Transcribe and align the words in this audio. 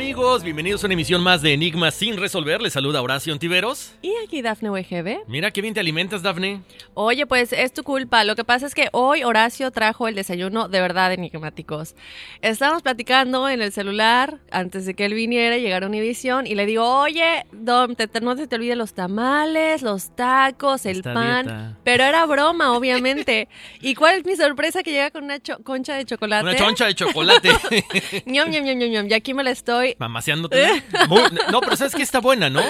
amigos? 0.00 0.42
Bienvenidos 0.42 0.82
a 0.82 0.86
una 0.86 0.94
emisión 0.94 1.22
más 1.22 1.42
de 1.42 1.52
Enigmas 1.52 1.92
sin 1.92 2.16
resolver. 2.16 2.62
Les 2.62 2.72
saluda 2.72 3.02
Horacio 3.02 3.34
Antiveros. 3.34 3.92
Y 4.00 4.14
aquí 4.24 4.40
Dafne 4.40 4.70
WGB. 4.70 5.28
Mira 5.28 5.50
qué 5.50 5.60
bien 5.60 5.74
te 5.74 5.80
alimentas, 5.80 6.22
Dafne. 6.22 6.62
Oye, 6.94 7.26
pues 7.26 7.52
es 7.52 7.74
tu 7.74 7.82
culpa. 7.82 8.24
Lo 8.24 8.34
que 8.34 8.42
pasa 8.42 8.66
es 8.66 8.74
que 8.74 8.88
hoy 8.92 9.24
Horacio 9.24 9.70
trajo 9.70 10.08
el 10.08 10.14
desayuno 10.14 10.68
de 10.68 10.80
verdad 10.80 11.12
enigmáticos. 11.12 11.96
Estábamos 12.40 12.82
platicando 12.82 13.46
en 13.50 13.60
el 13.60 13.72
celular 13.72 14.38
antes 14.50 14.86
de 14.86 14.94
que 14.94 15.04
él 15.04 15.12
viniera, 15.12 15.58
llegar 15.58 15.84
a 15.84 15.86
Univision 15.86 16.46
y 16.46 16.54
le 16.54 16.64
digo, 16.64 16.82
oye, 16.82 17.44
Dom, 17.52 17.94
te, 17.94 18.08
no 18.22 18.38
se 18.38 18.46
te 18.46 18.56
olviden 18.56 18.78
los 18.78 18.94
tamales, 18.94 19.82
los 19.82 20.16
tacos, 20.16 20.86
el 20.86 20.96
Esta 20.96 21.12
pan. 21.12 21.44
dieta. 21.44 21.78
Pero 21.84 22.04
era 22.04 22.24
broma, 22.24 22.72
obviamente. 22.72 23.48
¿Y 23.82 23.94
cuál 23.94 24.20
es 24.20 24.24
mi 24.24 24.34
sorpresa? 24.34 24.82
Que 24.82 24.92
llega 24.92 25.10
con 25.10 25.24
una 25.24 25.40
concha 25.62 25.94
de 25.94 26.06
chocolate. 26.06 26.42
Una 26.42 26.56
choncha 26.56 26.86
de 26.86 26.94
chocolate. 26.94 27.50
ñom, 28.24 28.48
ñom, 28.48 28.64
ñom, 28.64 28.78
ñom, 28.78 28.90
ñom. 28.92 29.06
Y 29.06 29.12
aquí 29.12 29.34
me 29.34 29.44
la 29.44 29.50
estoy. 29.50 29.89
Mamaseándote. 29.98 30.82
Muy- 31.08 31.22
no, 31.52 31.60
pero 31.60 31.76
sabes 31.76 31.94
que 31.94 32.02
está 32.02 32.20
buena, 32.20 32.50
¿no? 32.50 32.62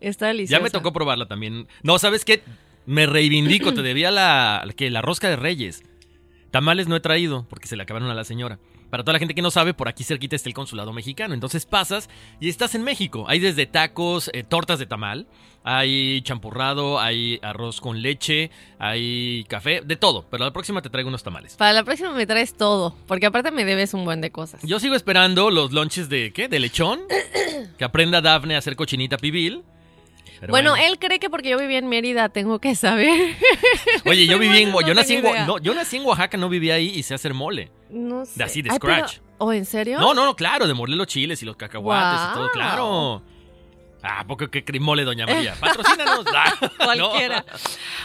Está 0.00 0.28
deliciosa. 0.28 0.58
Ya 0.58 0.62
me 0.62 0.70
tocó 0.70 0.92
probarla 0.92 1.26
también. 1.26 1.66
No, 1.82 1.98
¿sabes 1.98 2.24
qué? 2.24 2.42
Me 2.86 3.06
reivindico, 3.06 3.74
te 3.74 3.82
debía 3.82 4.10
la, 4.10 4.64
que 4.76 4.90
la 4.90 5.02
rosca 5.02 5.28
de 5.28 5.36
reyes. 5.36 5.82
Tamales 6.50 6.88
no 6.88 6.96
he 6.96 7.00
traído 7.00 7.46
porque 7.50 7.68
se 7.68 7.76
le 7.76 7.82
acabaron 7.82 8.10
a 8.10 8.14
la 8.14 8.24
señora. 8.24 8.58
Para 8.90 9.02
toda 9.02 9.14
la 9.14 9.18
gente 9.18 9.34
que 9.34 9.42
no 9.42 9.50
sabe, 9.50 9.74
por 9.74 9.88
aquí 9.88 10.02
cerquita 10.02 10.34
está 10.34 10.48
el 10.48 10.54
consulado 10.54 10.92
mexicano. 10.92 11.34
Entonces 11.34 11.66
pasas 11.66 12.08
y 12.40 12.48
estás 12.48 12.74
en 12.74 12.82
México. 12.82 13.26
Hay 13.28 13.38
desde 13.38 13.66
tacos, 13.66 14.30
eh, 14.32 14.44
tortas 14.44 14.78
de 14.78 14.86
tamal, 14.86 15.26
hay 15.62 16.22
champurrado, 16.22 16.98
hay 16.98 17.38
arroz 17.42 17.80
con 17.80 18.00
leche, 18.00 18.50
hay 18.78 19.44
café, 19.44 19.82
de 19.84 19.96
todo. 19.96 20.24
Pero 20.30 20.44
la 20.44 20.52
próxima 20.52 20.80
te 20.80 20.88
traigo 20.88 21.08
unos 21.08 21.22
tamales. 21.22 21.56
Para 21.56 21.74
la 21.74 21.84
próxima 21.84 22.12
me 22.12 22.26
traes 22.26 22.56
todo, 22.56 22.96
porque 23.06 23.26
aparte 23.26 23.50
me 23.50 23.64
debes 23.64 23.92
un 23.92 24.04
buen 24.04 24.20
de 24.20 24.30
cosas. 24.30 24.62
Yo 24.62 24.80
sigo 24.80 24.94
esperando 24.94 25.50
los 25.50 25.72
lunches 25.72 26.08
de, 26.08 26.32
¿qué? 26.32 26.48
De 26.48 26.58
lechón. 26.58 27.00
que 27.78 27.84
aprenda 27.84 28.20
Dafne 28.20 28.54
a 28.54 28.58
hacer 28.58 28.76
cochinita 28.76 29.18
pibil. 29.18 29.64
Bueno, 30.48 30.76
él 30.76 30.98
cree 30.98 31.18
que 31.18 31.30
porque 31.30 31.50
yo 31.50 31.58
vivía 31.58 31.78
en 31.78 31.88
Mérida 31.88 32.28
tengo 32.28 32.60
que 32.60 32.74
saber. 32.74 33.36
Oye, 34.04 34.26
yo 34.26 34.38
viví 34.38 34.62
en, 34.62 34.72
yo 34.86 34.94
nací 34.94 35.14
en, 35.14 35.46
no, 35.46 35.58
yo 35.58 35.74
nací 35.74 35.96
en 35.96 36.06
Oaxaca, 36.06 36.36
no 36.38 36.48
vivía 36.48 36.74
ahí 36.74 36.92
y 36.94 37.02
sé 37.02 37.14
hacer 37.14 37.34
mole. 37.34 37.70
No 37.90 38.24
sé. 38.26 38.32
De 38.36 38.44
así, 38.44 38.62
de 38.62 38.70
Ay, 38.70 38.78
pero- 38.80 38.94
scratch. 38.94 39.18
¿O 39.40 39.52
en 39.52 39.64
serio? 39.64 40.00
No, 40.00 40.14
no, 40.14 40.24
no, 40.24 40.34
claro, 40.34 40.66
de 40.66 40.74
moler 40.74 40.96
los 40.96 41.06
chiles 41.06 41.40
y 41.42 41.46
los 41.46 41.56
cacahuates 41.56 42.30
y 42.30 42.34
todo, 42.34 42.50
claro. 42.50 43.22
Ah, 44.02 44.24
poco 44.26 44.48
que 44.48 44.64
cri- 44.64 44.80
mole, 44.80 45.04
doña 45.04 45.26
María. 45.26 45.54
Patrocínanos. 45.60 46.24
Ah, 46.34 46.94
no. 46.96 47.08
Cualquiera. 47.10 47.44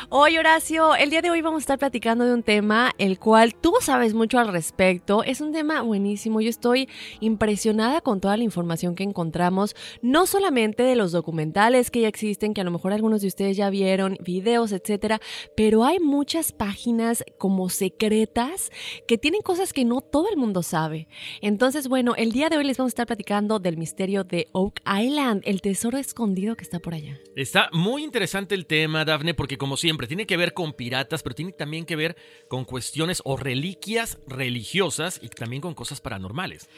Oye, 0.09 0.39
Horacio, 0.39 0.95
el 0.95 1.09
día 1.09 1.21
de 1.21 1.29
hoy 1.29 1.41
vamos 1.41 1.59
a 1.59 1.63
estar 1.63 1.79
platicando 1.79 2.25
de 2.25 2.33
un 2.33 2.43
tema 2.43 2.91
el 2.97 3.19
cual 3.19 3.53
tú 3.55 3.73
sabes 3.79 4.13
mucho 4.13 4.39
al 4.39 4.47
respecto. 4.49 5.23
Es 5.23 5.39
un 5.39 5.51
tema 5.53 5.81
buenísimo. 5.81 6.41
Yo 6.41 6.49
estoy 6.49 6.89
impresionada 7.19 8.01
con 8.01 8.19
toda 8.19 8.35
la 8.37 8.43
información 8.43 8.95
que 8.95 9.03
encontramos, 9.03 9.75
no 10.01 10.25
solamente 10.25 10.83
de 10.83 10.95
los 10.95 11.11
documentales 11.11 11.91
que 11.91 12.01
ya 12.01 12.07
existen, 12.07 12.53
que 12.53 12.61
a 12.61 12.63
lo 12.63 12.71
mejor 12.71 12.91
algunos 12.93 13.21
de 13.21 13.27
ustedes 13.27 13.55
ya 13.55 13.69
vieron, 13.69 14.17
videos, 14.21 14.71
etcétera, 14.71 15.21
pero 15.55 15.85
hay 15.85 15.99
muchas 15.99 16.51
páginas 16.51 17.23
como 17.37 17.69
secretas 17.69 18.71
que 19.07 19.17
tienen 19.17 19.41
cosas 19.41 19.73
que 19.73 19.85
no 19.85 20.01
todo 20.01 20.29
el 20.29 20.37
mundo 20.37 20.63
sabe. 20.63 21.07
Entonces, 21.41 21.87
bueno, 21.87 22.15
el 22.15 22.31
día 22.31 22.49
de 22.49 22.57
hoy 22.57 22.63
les 22.63 22.77
vamos 22.77 22.89
a 22.91 22.93
estar 22.93 23.07
platicando 23.07 23.59
del 23.59 23.77
misterio 23.77 24.23
de 24.23 24.47
Oak 24.53 24.81
Island, 24.85 25.41
el 25.45 25.61
tesoro 25.61 25.82
escondido 25.91 26.55
que 26.55 26.63
está 26.63 26.79
por 26.79 26.93
allá. 26.93 27.19
Está 27.35 27.69
muy 27.71 28.03
interesante 28.03 28.55
el 28.55 28.65
tema, 28.65 29.05
Dafne, 29.05 29.33
porque 29.33 29.57
como 29.57 29.77
siempre, 29.77 30.07
tiene 30.07 30.25
que 30.25 30.37
ver 30.37 30.53
con 30.53 30.73
piratas, 30.73 31.23
pero 31.23 31.35
tiene 31.35 31.51
también 31.51 31.85
que 31.85 31.95
ver 31.95 32.15
con 32.49 32.65
cuestiones 32.65 33.21
o 33.25 33.37
reliquias 33.37 34.19
religiosas 34.27 35.19
y 35.21 35.29
también 35.29 35.61
con 35.61 35.73
cosas 35.75 36.01
paranormales. 36.01 36.69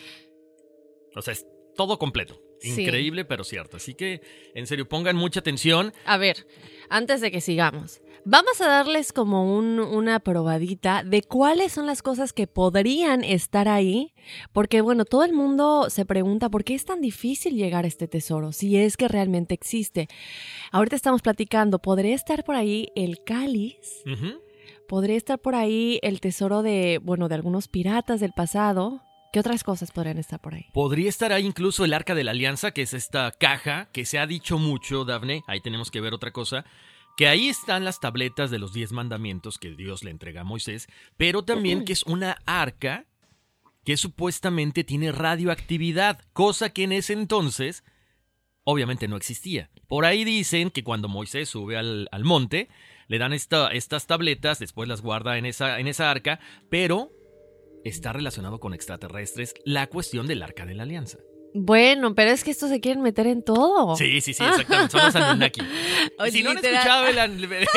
O 1.15 1.21
sea, 1.21 1.33
es 1.33 1.45
todo 1.75 1.99
completo. 1.99 2.41
Sí. 2.59 2.81
Increíble, 2.81 3.25
pero 3.25 3.43
cierto. 3.43 3.77
Así 3.77 3.93
que, 3.95 4.21
en 4.53 4.65
serio, 4.65 4.87
pongan 4.87 5.15
mucha 5.15 5.41
atención. 5.41 5.93
A 6.05 6.17
ver, 6.17 6.47
antes 6.89 7.21
de 7.21 7.31
que 7.31 7.41
sigamos, 7.41 8.01
Vamos 8.27 8.59
a 8.59 8.67
darles 8.67 9.13
como 9.13 9.55
un- 9.55 9.79
una 9.79 10.19
probadita 10.19 11.03
de 11.03 11.21
cuáles 11.21 11.71
son 11.73 11.85
las 11.85 12.01
cosas 12.01 12.33
que 12.33 12.47
podrían 12.47 13.23
estar 13.23 13.67
ahí, 13.67 14.13
porque 14.51 14.81
bueno, 14.81 15.05
todo 15.05 15.23
el 15.23 15.31
mundo 15.33 15.91
se 15.91 16.05
pregunta 16.05 16.49
por 16.49 16.63
qué 16.63 16.73
es 16.73 16.85
tan 16.85 17.01
difícil 17.01 17.53
llegar 17.55 17.85
a 17.85 17.87
este 17.87 18.07
tesoro, 18.07 18.51
si 18.51 18.77
es 18.77 18.97
que 18.97 19.07
realmente 19.07 19.53
existe. 19.53 20.07
Ahorita 20.71 20.95
estamos 20.95 21.21
platicando, 21.21 21.77
¿podría 21.77 22.15
estar 22.15 22.43
por 22.43 22.55
ahí 22.55 22.87
el 22.95 23.23
cáliz? 23.23 24.01
¿Podría 24.87 25.17
estar 25.17 25.37
por 25.37 25.53
ahí 25.53 25.99
el 26.01 26.19
tesoro 26.19 26.63
de, 26.63 26.99
bueno, 27.03 27.27
de 27.29 27.35
algunos 27.35 27.67
piratas 27.67 28.19
del 28.21 28.33
pasado? 28.33 29.01
¿Qué 29.33 29.39
otras 29.39 29.63
cosas 29.63 29.91
podrían 29.91 30.17
estar 30.17 30.39
por 30.39 30.55
ahí? 30.55 30.65
Podría 30.73 31.09
estar 31.09 31.31
ahí 31.31 31.45
incluso 31.45 31.85
el 31.85 31.93
Arca 31.93 32.15
de 32.15 32.23
la 32.23 32.31
Alianza, 32.31 32.71
que 32.71 32.81
es 32.83 32.93
esta 32.95 33.31
caja 33.31 33.89
que 33.91 34.05
se 34.05 34.17
ha 34.17 34.25
dicho 34.25 34.57
mucho, 34.57 35.05
Dafne. 35.05 35.43
Ahí 35.45 35.61
tenemos 35.61 35.91
que 35.91 36.01
ver 36.01 36.13
otra 36.15 36.31
cosa. 36.31 36.65
Que 37.17 37.27
ahí 37.27 37.47
están 37.47 37.85
las 37.85 37.99
tabletas 37.99 38.51
de 38.51 38.59
los 38.59 38.73
diez 38.73 38.91
mandamientos 38.91 39.57
que 39.57 39.71
Dios 39.71 40.03
le 40.03 40.11
entrega 40.11 40.41
a 40.41 40.43
Moisés, 40.43 40.87
pero 41.17 41.43
también 41.43 41.85
que 41.85 41.93
es 41.93 42.03
una 42.03 42.37
arca 42.45 43.05
que 43.85 43.97
supuestamente 43.97 44.83
tiene 44.83 45.11
radioactividad, 45.11 46.19
cosa 46.33 46.71
que 46.71 46.83
en 46.83 46.91
ese 46.91 47.13
entonces 47.13 47.83
obviamente 48.63 49.07
no 49.07 49.15
existía. 49.15 49.69
Por 49.87 50.05
ahí 50.05 50.23
dicen 50.25 50.71
que 50.71 50.83
cuando 50.83 51.07
Moisés 51.07 51.47
sube 51.49 51.77
al, 51.77 52.09
al 52.11 52.23
monte, 52.23 52.67
le 53.07 53.19
dan 53.19 53.31
esta- 53.31 53.69
estas 53.71 54.07
tabletas, 54.07 54.57
después 54.59 54.89
las 54.89 55.01
guarda 55.01 55.37
en 55.37 55.45
esa, 55.45 55.79
en 55.79 55.87
esa 55.87 56.09
arca, 56.09 56.39
pero 56.69 57.11
está 57.83 58.11
relacionado 58.11 58.59
con 58.59 58.73
extraterrestres 58.73 59.53
la 59.63 59.85
cuestión 59.87 60.25
del 60.25 60.41
arca 60.41 60.65
de 60.65 60.73
la 60.73 60.83
alianza. 60.83 61.19
Bueno, 61.57 62.13
pero 62.15 62.31
es 62.31 62.43
que 62.43 62.51
estos 62.51 62.69
se 62.69 62.81
quieren 62.81 63.01
meter 63.01 63.27
en 63.27 63.41
todo. 63.41 63.95
Sí, 63.95 64.19
sí, 64.19 64.33
sí, 64.33 64.43
exactamente. 64.43 64.91
Son 64.91 65.05
los 65.05 65.15
Anunnaki. 65.15 65.61
Oye, 66.19 66.31
si 66.31 66.43
no 66.43 66.49
han 66.49 66.57
escuchado 66.57 67.07
el, 67.07 67.15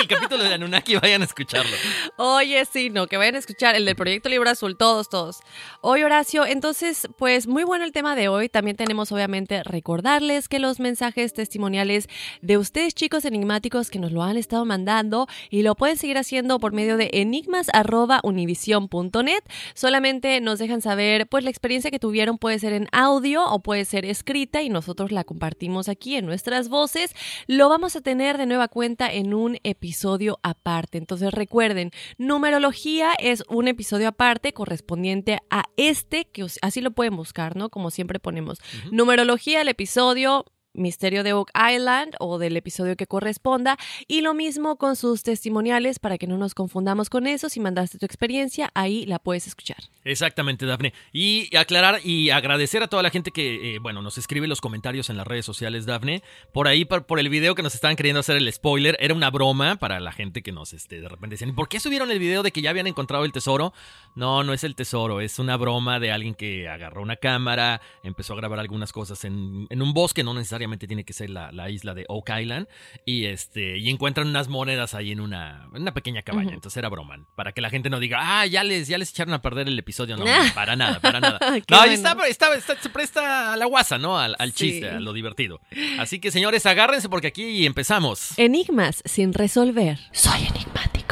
capítulo 0.08 0.42
de 0.42 0.54
Anunnaki, 0.54 0.96
vayan 0.96 1.22
a 1.22 1.26
escucharlo. 1.26 1.70
Oye, 2.16 2.64
sí, 2.64 2.90
no, 2.90 3.06
que 3.06 3.16
vayan 3.16 3.36
a 3.36 3.38
escuchar 3.38 3.76
el 3.76 3.84
del 3.84 3.94
Proyecto 3.94 4.28
Libro 4.28 4.50
Azul, 4.50 4.76
todos, 4.76 5.08
todos. 5.08 5.38
Oye, 5.80 6.04
Horacio, 6.04 6.44
entonces, 6.44 7.06
pues 7.18 7.46
muy 7.46 7.62
bueno 7.62 7.84
el 7.84 7.92
tema 7.92 8.16
de 8.16 8.26
hoy. 8.26 8.48
También 8.48 8.76
tenemos, 8.76 9.12
obviamente, 9.12 9.62
recordarles 9.62 10.48
que 10.48 10.58
los 10.58 10.80
mensajes 10.80 11.32
testimoniales 11.32 12.08
de 12.42 12.58
ustedes, 12.58 12.96
chicos 12.96 13.24
enigmáticos, 13.26 13.90
que 13.90 14.00
nos 14.00 14.10
lo 14.10 14.24
han 14.24 14.36
estado 14.36 14.64
mandando 14.64 15.28
y 15.50 15.62
lo 15.62 15.76
pueden 15.76 15.98
seguir 15.98 16.18
haciendo 16.18 16.58
por 16.58 16.72
medio 16.72 16.96
de 16.96 17.10
enigmas.univision.net. 17.12 19.44
Solamente 19.74 20.40
nos 20.40 20.58
dejan 20.58 20.82
saber, 20.82 21.28
pues, 21.28 21.44
la 21.44 21.50
experiencia 21.50 21.92
que 21.92 22.00
tuvieron 22.00 22.38
puede 22.38 22.58
ser 22.58 22.72
en 22.72 22.88
audio 22.90 23.48
o 23.48 23.67
puede 23.68 23.84
ser 23.84 24.06
escrita 24.06 24.62
y 24.62 24.70
nosotros 24.70 25.12
la 25.12 25.24
compartimos 25.24 25.90
aquí 25.90 26.16
en 26.16 26.24
nuestras 26.24 26.70
voces. 26.70 27.14
Lo 27.46 27.68
vamos 27.68 27.96
a 27.96 28.00
tener 28.00 28.38
de 28.38 28.46
nueva 28.46 28.66
cuenta 28.66 29.12
en 29.12 29.34
un 29.34 29.58
episodio 29.62 30.40
aparte. 30.42 30.96
Entonces 30.96 31.34
recuerden, 31.34 31.90
numerología 32.16 33.12
es 33.18 33.44
un 33.46 33.68
episodio 33.68 34.08
aparte 34.08 34.54
correspondiente 34.54 35.40
a 35.50 35.64
este, 35.76 36.24
que 36.24 36.46
así 36.62 36.80
lo 36.80 36.92
pueden 36.92 37.14
buscar, 37.14 37.56
¿no? 37.56 37.68
Como 37.68 37.90
siempre 37.90 38.18
ponemos. 38.18 38.56
Numerología, 38.90 39.60
el 39.60 39.68
episodio 39.68 40.46
Misterio 40.78 41.22
de 41.24 41.32
Oak 41.32 41.50
Island 41.54 42.14
o 42.18 42.38
del 42.38 42.56
episodio 42.56 42.96
que 42.96 43.06
corresponda 43.06 43.76
y 44.06 44.20
lo 44.20 44.34
mismo 44.34 44.76
con 44.76 44.96
sus 44.96 45.22
testimoniales 45.22 45.98
para 45.98 46.18
que 46.18 46.26
no 46.26 46.38
nos 46.38 46.54
confundamos 46.54 47.10
con 47.10 47.26
eso. 47.26 47.48
Si 47.48 47.60
mandaste 47.60 47.98
tu 47.98 48.06
experiencia, 48.06 48.70
ahí 48.74 49.04
la 49.06 49.18
puedes 49.18 49.46
escuchar. 49.46 49.78
Exactamente, 50.04 50.64
Dafne. 50.64 50.94
Y 51.12 51.54
aclarar 51.56 52.00
y 52.04 52.30
agradecer 52.30 52.82
a 52.82 52.88
toda 52.88 53.02
la 53.02 53.10
gente 53.10 53.30
que, 53.30 53.74
eh, 53.74 53.78
bueno, 53.78 54.00
nos 54.00 54.16
escribe 54.16 54.46
los 54.46 54.60
comentarios 54.60 55.10
en 55.10 55.16
las 55.16 55.26
redes 55.26 55.44
sociales, 55.44 55.86
Dafne. 55.86 56.22
Por 56.52 56.68
ahí, 56.68 56.84
por, 56.84 57.18
el 57.18 57.28
video 57.28 57.54
que 57.54 57.62
nos 57.62 57.74
estaban 57.74 57.96
queriendo 57.96 58.20
hacer 58.20 58.36
el 58.36 58.50
spoiler, 58.52 58.96
era 59.00 59.14
una 59.14 59.30
broma 59.30 59.76
para 59.76 60.00
la 60.00 60.12
gente 60.12 60.42
que 60.42 60.52
nos, 60.52 60.72
este, 60.72 61.00
de 61.00 61.08
repente 61.08 61.34
decían, 61.34 61.54
¿por 61.54 61.68
qué 61.68 61.80
subieron 61.80 62.10
el 62.10 62.18
video 62.18 62.42
de 62.42 62.52
que 62.52 62.62
ya 62.62 62.70
habían 62.70 62.86
encontrado 62.86 63.24
el 63.24 63.32
tesoro? 63.32 63.72
No, 64.14 64.44
no 64.44 64.52
es 64.52 64.64
el 64.64 64.74
tesoro, 64.74 65.20
es 65.20 65.38
una 65.38 65.56
broma 65.56 66.00
de 66.00 66.12
alguien 66.12 66.34
que 66.34 66.68
agarró 66.68 67.02
una 67.02 67.16
cámara, 67.16 67.80
empezó 68.02 68.34
a 68.34 68.36
grabar 68.36 68.60
algunas 68.60 68.92
cosas 68.92 69.24
en 69.24 69.66
un 69.70 69.92
bosque, 69.92 70.22
no 70.22 70.32
necesariamente 70.34 70.67
tiene 70.76 71.04
que 71.04 71.12
ser 71.12 71.30
la, 71.30 71.50
la 71.52 71.70
isla 71.70 71.94
de 71.94 72.04
Oak 72.08 72.30
Island, 72.40 72.66
y 73.06 73.24
este, 73.26 73.78
y 73.78 73.88
encuentran 73.88 74.26
unas 74.28 74.48
monedas 74.48 74.94
ahí 74.94 75.12
en 75.12 75.20
una, 75.20 75.68
en 75.74 75.82
una 75.82 75.94
pequeña 75.94 76.22
cabaña. 76.22 76.52
Entonces 76.52 76.76
era 76.76 76.88
broma, 76.88 77.16
para 77.36 77.52
que 77.52 77.60
la 77.60 77.70
gente 77.70 77.88
no 77.90 78.00
diga, 78.00 78.18
ah, 78.20 78.46
ya 78.46 78.62
les, 78.64 78.88
ya 78.88 78.98
les 78.98 79.10
echaron 79.10 79.32
a 79.34 79.40
perder 79.40 79.68
el 79.68 79.78
episodio. 79.78 80.16
No, 80.16 80.24
para 80.54 80.76
nada, 80.76 81.00
para 81.00 81.20
nada. 81.20 81.38
No, 81.70 81.80
ahí 81.80 81.90
bueno. 81.90 81.92
está, 81.92 82.26
está, 82.28 82.54
está- 82.54 82.82
se 82.82 82.88
presta 82.90 83.52
a 83.52 83.56
la 83.56 83.66
guasa, 83.66 83.96
¿no? 83.98 84.18
Al, 84.18 84.34
al 84.38 84.52
Sí. 84.52 84.70
chiste, 84.72 84.90
a 84.90 85.00
lo 85.00 85.12
divertido. 85.12 85.60
Así 85.98 86.18
que, 86.20 86.30
señores, 86.30 86.66
agárrense 86.66 87.08
porque 87.08 87.28
aquí 87.28 87.64
empezamos. 87.64 88.36
Enigmas 88.38 89.02
sin 89.04 89.32
resolver. 89.32 89.98
Soy 90.12 90.40
enigmático. 90.46 91.07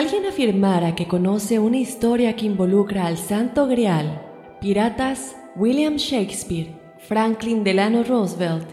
Alguien 0.00 0.24
afirmara 0.24 0.94
que 0.94 1.06
conoce 1.06 1.58
una 1.58 1.76
historia 1.76 2.34
que 2.34 2.46
involucra 2.46 3.04
al 3.04 3.18
Santo 3.18 3.66
Grial, 3.66 4.22
piratas 4.58 5.36
William 5.56 5.96
Shakespeare, 5.96 6.74
Franklin 7.00 7.62
Delano 7.64 8.02
Roosevelt 8.02 8.66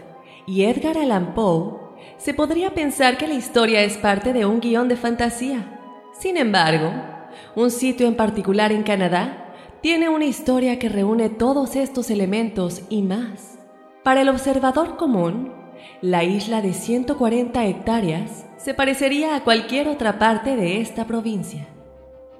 y 0.46 0.62
Edgar 0.62 0.96
Allan 0.96 1.34
Poe, 1.34 1.80
se 2.16 2.32
podría 2.32 2.72
pensar 2.72 3.18
que 3.18 3.28
la 3.28 3.34
historia 3.34 3.82
es 3.82 3.98
parte 3.98 4.32
de 4.32 4.46
un 4.46 4.58
guion 4.60 4.88
de 4.88 4.96
fantasía. 4.96 5.78
Sin 6.18 6.38
embargo, 6.38 6.90
un 7.54 7.70
sitio 7.70 8.08
en 8.08 8.14
particular 8.14 8.72
en 8.72 8.82
Canadá 8.82 9.52
tiene 9.82 10.08
una 10.08 10.24
historia 10.24 10.78
que 10.78 10.88
reúne 10.88 11.28
todos 11.28 11.76
estos 11.76 12.10
elementos 12.10 12.80
y 12.88 13.02
más. 13.02 13.58
Para 14.02 14.22
el 14.22 14.30
observador 14.30 14.96
común, 14.96 15.52
la 16.00 16.24
isla 16.24 16.62
de 16.62 16.72
140 16.72 17.66
hectáreas 17.66 18.47
se 18.58 18.74
parecería 18.74 19.36
a 19.36 19.44
cualquier 19.44 19.88
otra 19.88 20.18
parte 20.18 20.56
de 20.56 20.80
esta 20.80 21.06
provincia. 21.06 21.68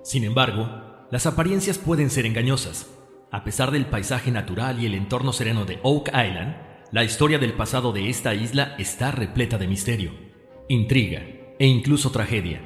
Sin 0.02 0.24
embargo, 0.24 0.68
las 1.10 1.26
apariencias 1.26 1.78
pueden 1.78 2.10
ser 2.10 2.26
engañosas. 2.26 2.90
A 3.30 3.44
pesar 3.44 3.70
del 3.70 3.86
paisaje 3.86 4.30
natural 4.30 4.82
y 4.82 4.86
el 4.86 4.94
entorno 4.94 5.32
sereno 5.32 5.64
de 5.64 5.78
Oak 5.82 6.08
Island, 6.08 6.56
la 6.90 7.04
historia 7.04 7.38
del 7.38 7.52
pasado 7.52 7.92
de 7.92 8.08
esta 8.08 8.34
isla 8.34 8.74
está 8.78 9.10
repleta 9.10 9.58
de 9.58 9.68
misterio, 9.68 10.12
intriga 10.68 11.22
e 11.58 11.66
incluso 11.66 12.10
tragedia. 12.10 12.62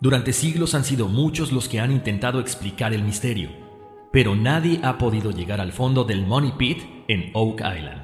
Durante 0.00 0.32
siglos 0.32 0.74
han 0.74 0.84
sido 0.84 1.08
muchos 1.08 1.50
los 1.50 1.68
que 1.68 1.80
han 1.80 1.90
intentado 1.90 2.40
explicar 2.40 2.92
el 2.92 3.02
misterio, 3.02 3.50
pero 4.12 4.36
nadie 4.36 4.80
ha 4.82 4.98
podido 4.98 5.30
llegar 5.30 5.60
al 5.60 5.72
fondo 5.72 6.04
del 6.04 6.26
Money 6.26 6.52
Pit 6.58 6.82
en 7.08 7.30
Oak 7.32 7.60
Island. 7.60 8.03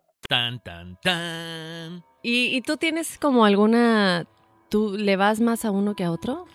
Tan, 0.31 0.61
tan, 0.61 0.95
tan. 1.01 2.05
¿Y, 2.23 2.55
y 2.55 2.61
tú 2.61 2.77
tienes 2.77 3.17
como 3.17 3.43
alguna... 3.43 4.25
¿Tú 4.69 4.95
le 4.97 5.17
vas 5.17 5.41
más 5.41 5.65
a 5.65 5.71
uno 5.71 5.93
que 5.93 6.05
a 6.05 6.11
otro? 6.11 6.45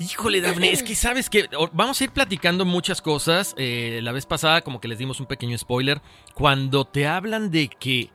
Híjole, 0.00 0.40
Dafne, 0.40 0.72
es 0.72 0.82
que 0.82 0.94
sabes 0.96 1.30
que 1.30 1.48
vamos 1.72 2.00
a 2.00 2.04
ir 2.04 2.10
platicando 2.10 2.64
muchas 2.64 3.00
cosas. 3.00 3.54
Eh, 3.56 4.00
la 4.02 4.10
vez 4.10 4.26
pasada, 4.26 4.62
como 4.62 4.80
que 4.80 4.88
les 4.88 4.98
dimos 4.98 5.20
un 5.20 5.26
pequeño 5.26 5.56
spoiler. 5.56 6.02
Cuando 6.34 6.84
te 6.84 7.06
hablan 7.06 7.52
de 7.52 7.68
que, 7.68 8.10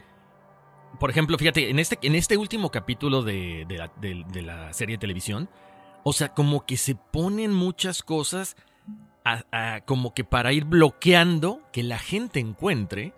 por 1.00 1.10
ejemplo, 1.12 1.38
fíjate, 1.38 1.70
en 1.70 1.80
este, 1.80 1.98
en 2.02 2.16
este 2.16 2.36
último 2.36 2.72
capítulo 2.72 3.22
de, 3.24 3.64
de 3.70 3.78
la, 3.78 3.90
de- 4.02 4.26
de 4.34 4.42
la 4.42 4.74
serie 4.74 4.98
de 4.98 5.00
televisión, 5.00 5.50
o 6.04 6.12
sea, 6.12 6.34
como 6.34 6.66
que 6.66 6.76
se 6.76 6.96
ponen 6.96 7.54
muchas 7.54 8.04
cosas 8.04 8.58
a- 9.24 9.46
a- 9.54 9.80
como 9.86 10.14
que 10.14 10.26
para 10.26 10.52
ir 10.52 10.66
bloqueando 10.66 11.62
que 11.72 11.84
la 11.84 12.00
gente 12.00 12.42
encuentre 12.42 13.14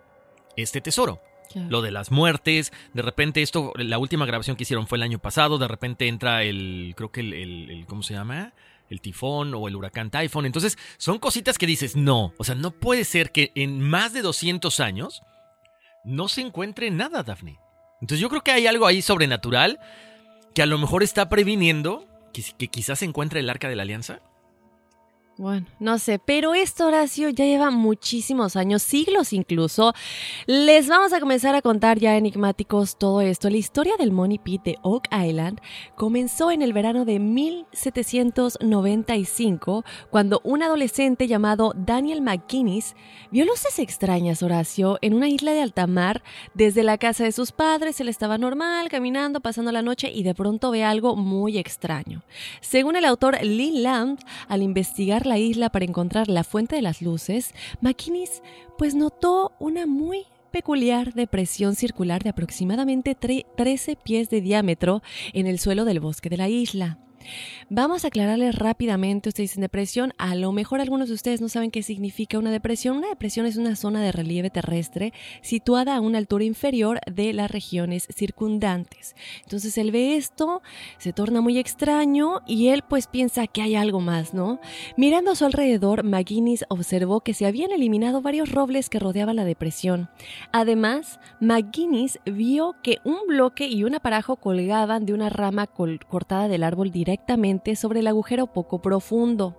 este 0.58 0.82
tesoro. 0.82 1.22
Claro. 1.52 1.70
Lo 1.70 1.82
de 1.82 1.92
las 1.92 2.10
muertes, 2.12 2.72
de 2.94 3.02
repente 3.02 3.42
esto, 3.42 3.74
la 3.76 3.98
última 4.00 4.26
grabación 4.26 4.56
que 4.56 4.64
hicieron 4.64 4.88
fue 4.88 4.98
el 4.98 5.04
año 5.04 5.20
pasado, 5.20 5.58
de 5.58 5.68
repente 5.68 6.08
entra 6.08 6.44
el, 6.44 6.94
creo 6.96 7.12
que 7.12 7.20
el, 7.22 7.34
el- 7.34 7.70
el- 7.70 7.86
¿cómo 7.86 8.02
se 8.02 8.14
llama? 8.14 8.54
El 8.90 9.02
tifón 9.02 9.54
o 9.54 9.68
el 9.68 9.76
huracán 9.76 10.10
Typhon. 10.10 10.46
Entonces, 10.46 10.78
son 10.98 11.20
cositas 11.20 11.58
que 11.58 11.68
dices, 11.68 11.96
no, 11.96 12.34
o 12.38 12.44
sea, 12.44 12.56
no 12.56 12.72
puede 12.72 13.04
ser 13.06 13.32
que 13.32 13.52
en 13.56 13.80
más 13.82 14.14
de 14.14 14.22
200 14.22 14.80
años 14.80 15.22
no 16.04 16.28
se 16.28 16.42
encuentre 16.42 16.90
nada, 16.92 17.24
Daphne. 17.24 17.60
Entonces 18.02 18.20
yo 18.20 18.30
creo 18.30 18.44
que 18.44 18.52
hay 18.52 18.68
algo 18.68 18.86
ahí 18.88 19.02
sobrenatural 19.02 19.80
que 20.54 20.62
a 20.62 20.66
lo 20.66 20.78
mejor 20.78 21.04
está 21.04 21.30
previniendo 21.30 22.08
que, 22.34 22.44
que 22.58 22.68
quizás 22.68 23.00
se 23.00 23.06
encuentre 23.06 23.40
el 23.40 23.50
arca 23.50 23.70
de 23.70 23.76
la 23.76 23.84
alianza. 23.84 24.20
Bueno, 25.36 25.66
no 25.80 25.98
sé, 25.98 26.20
pero 26.20 26.54
esto, 26.54 26.86
Horacio, 26.86 27.30
ya 27.30 27.46
lleva 27.46 27.72
muchísimos 27.72 28.56
años, 28.56 28.84
siglos 28.84 29.34
incluso. 29.34 29.96
Les 30.46 30.88
vamos 30.88 31.12
a 31.12 31.20
comenzar 31.20 31.56
a 31.56 31.64
contar 31.64 31.98
ya 31.98 32.16
enigmáticos 32.16 33.00
todo 33.00 33.20
esto. 33.20 33.50
La 33.50 33.58
historia 33.58 33.96
del 33.98 34.12
Money 34.12 34.38
Pit 34.38 34.62
de 34.62 34.78
Oak 34.84 35.08
Island 35.12 35.60
comenzó 35.96 36.52
en 36.52 36.62
el 36.62 36.72
verano 36.72 37.04
de 37.04 37.18
1795, 37.18 39.84
cuando 40.12 40.40
un 40.44 40.62
adolescente 40.62 41.28
llamado 41.28 41.74
Daniel 41.76 42.22
McGuinness 42.22 42.96
vio 43.32 43.46
luces 43.46 43.80
extrañas, 43.80 44.44
Horacio, 44.44 45.00
en 45.02 45.16
una 45.16 45.30
isla 45.30 45.54
de 45.54 45.64
alta 45.64 45.88
mar. 45.88 46.22
Desde 46.54 46.84
la 46.84 47.00
casa 47.00 47.24
de 47.24 47.32
sus 47.32 47.52
padres, 47.52 48.00
él 48.00 48.08
estaba 48.08 48.38
normal, 48.38 48.88
caminando, 48.90 49.42
pasando 49.42 49.72
la 49.72 49.82
noche 49.82 50.12
y 50.14 50.22
de 50.22 50.36
pronto 50.36 50.70
ve 50.70 50.84
algo 50.84 51.16
muy 51.16 51.58
extraño. 51.58 52.22
Según 52.62 52.98
el 52.98 53.06
autor 53.06 53.42
Lee 53.42 53.82
Land, 53.82 54.20
al 54.48 54.62
investigar 54.62 55.23
la 55.26 55.38
isla 55.38 55.70
para 55.70 55.86
encontrar 55.86 56.28
la 56.30 56.44
fuente 56.44 56.76
de 56.76 56.82
las 56.82 57.02
luces, 57.02 57.54
McInnes 57.82 58.42
pues 58.78 58.96
notó 58.96 59.52
una 59.60 59.86
muy 59.86 60.24
peculiar 60.52 61.14
depresión 61.14 61.76
circular 61.76 62.24
de 62.24 62.30
aproximadamente 62.30 63.18
tre- 63.18 63.46
13 63.58 63.96
pies 63.96 64.30
de 64.30 64.42
diámetro 64.42 65.02
en 65.34 65.48
el 65.48 65.58
suelo 65.60 65.84
del 65.86 66.00
bosque 66.00 66.30
de 66.30 66.38
la 66.38 66.50
isla. 66.50 67.00
Vamos 67.70 68.04
a 68.04 68.08
aclararles 68.08 68.56
rápidamente, 68.56 69.30
ustedes 69.30 69.52
dicen 69.52 69.62
depresión, 69.62 70.14
a 70.18 70.36
lo 70.36 70.52
mejor 70.52 70.82
algunos 70.82 71.10
de 71.10 71.16
ustedes 71.16 71.42
no 71.42 71.50
saben 71.50 71.72
qué 71.72 71.84
significa 71.84 72.38
una 72.38 72.52
depresión. 72.52 72.98
Una 72.98 73.10
depresión 73.10 73.46
es 73.46 73.58
una 73.58 73.76
zona 73.76 74.02
de 74.02 74.12
relieve 74.12 74.50
terrestre 74.50 75.14
situada 75.42 75.96
a 75.96 76.02
una 76.02 76.18
altura 76.18 76.44
inferior 76.44 77.00
de 77.12 77.34
las 77.34 77.50
regiones 77.50 78.08
circundantes. 78.16 79.16
Entonces 79.44 79.78
él 79.78 79.92
ve 79.92 80.16
esto, 80.16 80.62
se 80.98 81.14
torna 81.14 81.42
muy 81.42 81.58
extraño 81.58 82.42
y 82.48 82.68
él 82.68 82.84
pues 82.88 83.08
piensa 83.08 83.48
que 83.48 83.62
hay 83.62 83.76
algo 83.76 84.02
más, 84.02 84.34
¿no? 84.34 84.60
Mirando 84.98 85.32
a 85.32 85.36
su 85.36 85.46
alrededor, 85.46 86.04
McGuinness 86.04 86.66
observó 86.70 87.22
que 87.22 87.34
se 87.34 87.46
habían 87.46 87.72
eliminado 87.72 88.22
varios 88.22 88.52
robles 88.52 88.90
que 88.90 89.00
rodeaban 89.00 89.36
la 89.36 89.46
depresión. 89.46 90.10
Además, 90.52 91.20
McGuinness 91.40 92.20
vio 92.26 92.76
que 92.84 93.00
un 93.04 93.28
bloque 93.28 93.68
y 93.68 93.84
un 93.84 93.96
aparajo 93.96 94.36
colgaban 94.36 95.06
de 95.06 95.14
una 95.14 95.30
rama 95.30 95.68
cortada 95.68 96.48
del 96.48 96.64
árbol 96.64 96.92
directamente 97.14 97.76
sobre 97.76 98.00
el 98.00 98.08
agujero 98.08 98.48
poco 98.48 98.82
profundo. 98.82 99.56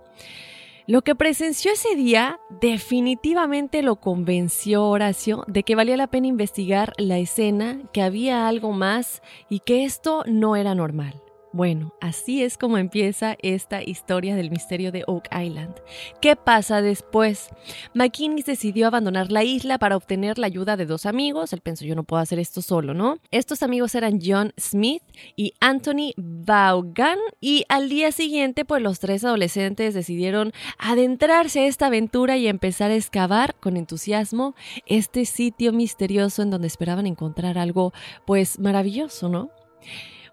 Lo 0.87 1.01
que 1.01 1.15
presenció 1.15 1.71
ese 1.71 1.95
día 1.95 2.39
definitivamente 2.61 3.81
lo 3.81 3.95
convenció 3.95 4.85
Horacio 4.85 5.43
de 5.47 5.63
que 5.63 5.73
valía 5.73 5.97
la 5.97 6.07
pena 6.07 6.27
investigar 6.27 6.93
la 6.97 7.17
escena, 7.17 7.79
que 7.91 8.03
había 8.03 8.47
algo 8.47 8.71
más 8.71 9.23
y 9.49 9.61
que 9.61 9.85
esto 9.85 10.23
no 10.27 10.55
era 10.55 10.75
normal. 10.75 11.24
Bueno, 11.55 11.93
así 12.01 12.43
es 12.43 12.57
como 12.57 12.77
empieza 12.77 13.37
esta 13.41 13.81
historia 13.81 14.35
del 14.35 14.51
misterio 14.51 14.91
de 14.91 15.05
Oak 15.07 15.29
Island. 15.33 15.73
¿Qué 16.19 16.35
pasa 16.35 16.81
después? 16.81 17.47
McKinney 17.93 18.43
decidió 18.43 18.87
abandonar 18.87 19.31
la 19.31 19.45
isla 19.45 19.79
para 19.79 19.95
obtener 19.95 20.37
la 20.37 20.47
ayuda 20.47 20.75
de 20.75 20.85
dos 20.85 21.05
amigos. 21.05 21.53
Él 21.53 21.61
pensó, 21.61 21.85
yo 21.85 21.95
no 21.95 22.03
puedo 22.03 22.21
hacer 22.21 22.39
esto 22.39 22.61
solo, 22.61 22.93
¿no? 22.93 23.19
Estos 23.31 23.63
amigos 23.63 23.95
eran 23.95 24.19
John 24.21 24.51
Smith 24.59 25.01
y 25.37 25.53
Anthony 25.61 26.11
Vaughan. 26.17 27.19
Y 27.39 27.63
al 27.69 27.87
día 27.87 28.11
siguiente, 28.11 28.65
pues 28.65 28.81
los 28.81 28.99
tres 28.99 29.23
adolescentes 29.23 29.93
decidieron 29.93 30.51
adentrarse 30.77 31.61
a 31.61 31.67
esta 31.67 31.85
aventura 31.85 32.35
y 32.35 32.49
empezar 32.49 32.91
a 32.91 32.95
excavar 32.95 33.55
con 33.61 33.77
entusiasmo 33.77 34.55
este 34.87 35.23
sitio 35.23 35.71
misterioso 35.71 36.41
en 36.41 36.51
donde 36.51 36.67
esperaban 36.67 37.07
encontrar 37.07 37.57
algo, 37.57 37.93
pues 38.25 38.59
maravilloso, 38.59 39.29
¿no? 39.29 39.51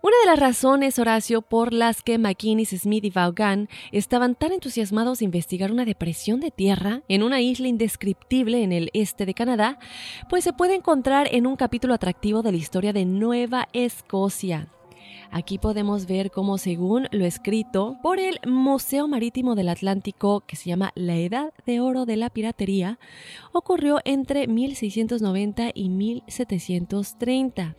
Una 0.04 0.16
de 0.24 0.30
las 0.30 0.40
razones, 0.40 0.98
Horacio, 0.98 1.42
por 1.42 1.72
las 1.72 2.02
que 2.02 2.18
McKinney, 2.18 2.66
Smith 2.66 3.04
y 3.04 3.10
Vaughan 3.10 3.68
estaban 3.92 4.34
tan 4.34 4.50
entusiasmados 4.50 5.20
de 5.20 5.26
investigar 5.26 5.70
una 5.70 5.84
depresión 5.84 6.40
de 6.40 6.50
tierra 6.50 7.02
en 7.06 7.22
una 7.22 7.40
isla 7.40 7.68
indescriptible 7.68 8.64
en 8.64 8.72
el 8.72 8.90
este 8.94 9.26
de 9.26 9.34
Canadá, 9.34 9.78
pues 10.28 10.42
se 10.42 10.52
puede 10.52 10.74
encontrar 10.74 11.28
en 11.30 11.46
un 11.46 11.54
capítulo 11.54 11.94
atractivo 11.94 12.42
de 12.42 12.50
la 12.50 12.58
historia 12.58 12.92
de 12.92 13.04
Nueva 13.04 13.68
Escocia. 13.72 14.72
Aquí 15.34 15.56
podemos 15.56 16.06
ver 16.06 16.30
cómo, 16.30 16.58
según 16.58 17.08
lo 17.10 17.24
escrito 17.24 17.96
por 18.02 18.18
el 18.18 18.38
Museo 18.46 19.08
Marítimo 19.08 19.54
del 19.54 19.70
Atlántico, 19.70 20.42
que 20.46 20.56
se 20.56 20.68
llama 20.68 20.92
La 20.94 21.16
Edad 21.16 21.54
de 21.64 21.80
Oro 21.80 22.04
de 22.04 22.16
la 22.16 22.28
Piratería, 22.28 22.98
ocurrió 23.52 24.00
entre 24.04 24.46
1690 24.46 25.70
y 25.72 25.88
1730 25.88 27.76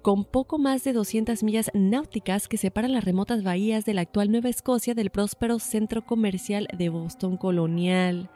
con 0.00 0.24
poco 0.24 0.58
más 0.58 0.82
de 0.84 0.94
200 0.94 1.42
millas 1.42 1.70
náuticas 1.74 2.48
que 2.48 2.56
separan 2.56 2.92
las 2.92 3.04
remotas 3.04 3.42
bahías 3.42 3.84
de 3.84 3.92
la 3.92 4.00
actual 4.00 4.30
Nueva 4.30 4.48
Escocia 4.48 4.94
del 4.94 5.10
próspero 5.10 5.58
centro 5.58 6.06
comercial 6.06 6.68
de 6.76 6.88
Boston 6.88 7.36
colonial. 7.36 8.30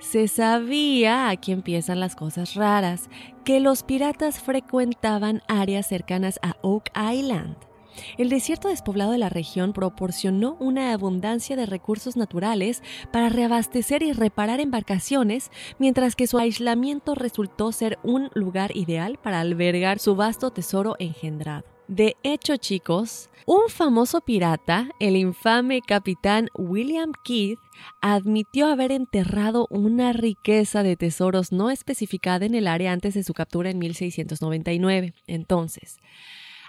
Se 0.00 0.26
sabía, 0.26 1.28
aquí 1.28 1.52
empiezan 1.52 2.00
las 2.00 2.16
cosas 2.16 2.54
raras, 2.54 3.08
que 3.44 3.60
los 3.60 3.84
piratas 3.84 4.40
frecuentaban 4.40 5.42
áreas 5.46 5.86
cercanas 5.86 6.40
a 6.42 6.56
Oak 6.62 6.90
Island. 6.96 7.56
El 8.18 8.28
desierto 8.28 8.68
despoblado 8.68 9.12
de 9.12 9.18
la 9.18 9.28
región 9.28 9.72
proporcionó 9.72 10.56
una 10.60 10.92
abundancia 10.92 11.56
de 11.56 11.66
recursos 11.66 12.16
naturales 12.16 12.82
para 13.12 13.28
reabastecer 13.28 14.02
y 14.02 14.12
reparar 14.12 14.60
embarcaciones, 14.60 15.50
mientras 15.78 16.16
que 16.16 16.26
su 16.26 16.38
aislamiento 16.38 17.14
resultó 17.14 17.72
ser 17.72 17.98
un 18.02 18.30
lugar 18.34 18.76
ideal 18.76 19.18
para 19.22 19.40
albergar 19.40 19.98
su 19.98 20.16
vasto 20.16 20.50
tesoro 20.50 20.96
engendrado. 20.98 21.64
De 21.86 22.16
hecho, 22.22 22.56
chicos, 22.56 23.28
un 23.44 23.68
famoso 23.68 24.22
pirata, 24.22 24.88
el 25.00 25.16
infame 25.16 25.82
capitán 25.86 26.48
William 26.54 27.12
Keith, 27.24 27.58
admitió 28.00 28.68
haber 28.68 28.90
enterrado 28.90 29.66
una 29.68 30.14
riqueza 30.14 30.82
de 30.82 30.96
tesoros 30.96 31.52
no 31.52 31.70
especificada 31.70 32.46
en 32.46 32.54
el 32.54 32.68
área 32.68 32.92
antes 32.92 33.12
de 33.12 33.22
su 33.22 33.34
captura 33.34 33.68
en 33.68 33.78
1699. 33.78 35.12
Entonces, 35.26 35.98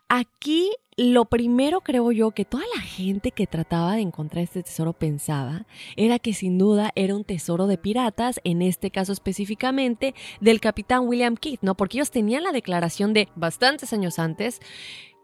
Aquí 0.08 0.72
lo 0.98 1.26
primero 1.26 1.82
creo 1.82 2.12
yo 2.12 2.32
que 2.32 2.46
toda 2.46 2.64
la 2.76 2.82
gente 2.82 3.32
que 3.32 3.48
trataba 3.48 3.96
de 3.96 4.02
encontrar 4.02 4.44
este 4.44 4.64
tesoro 4.64 4.94
pensaba 4.94 5.66
era 5.98 6.20
que 6.20 6.34
sin 6.34 6.58
duda 6.58 6.92
era 6.96 7.16
un 7.16 7.24
tesoro 7.24 7.68
de 7.68 7.78
piratas, 7.78 8.40
en 8.44 8.62
este 8.62 8.92
caso 8.92 9.12
específicamente 9.12 10.14
del 10.40 10.62
capitán 10.62 11.08
William 11.08 11.36
Keith, 11.36 11.62
¿no? 11.64 11.76
Porque 11.76 11.98
ellos 11.98 12.12
tenían 12.12 12.44
la 12.44 12.52
declaración 12.52 13.14
de 13.14 13.30
bastantes 13.36 13.94
años 13.94 14.20
antes 14.20 14.62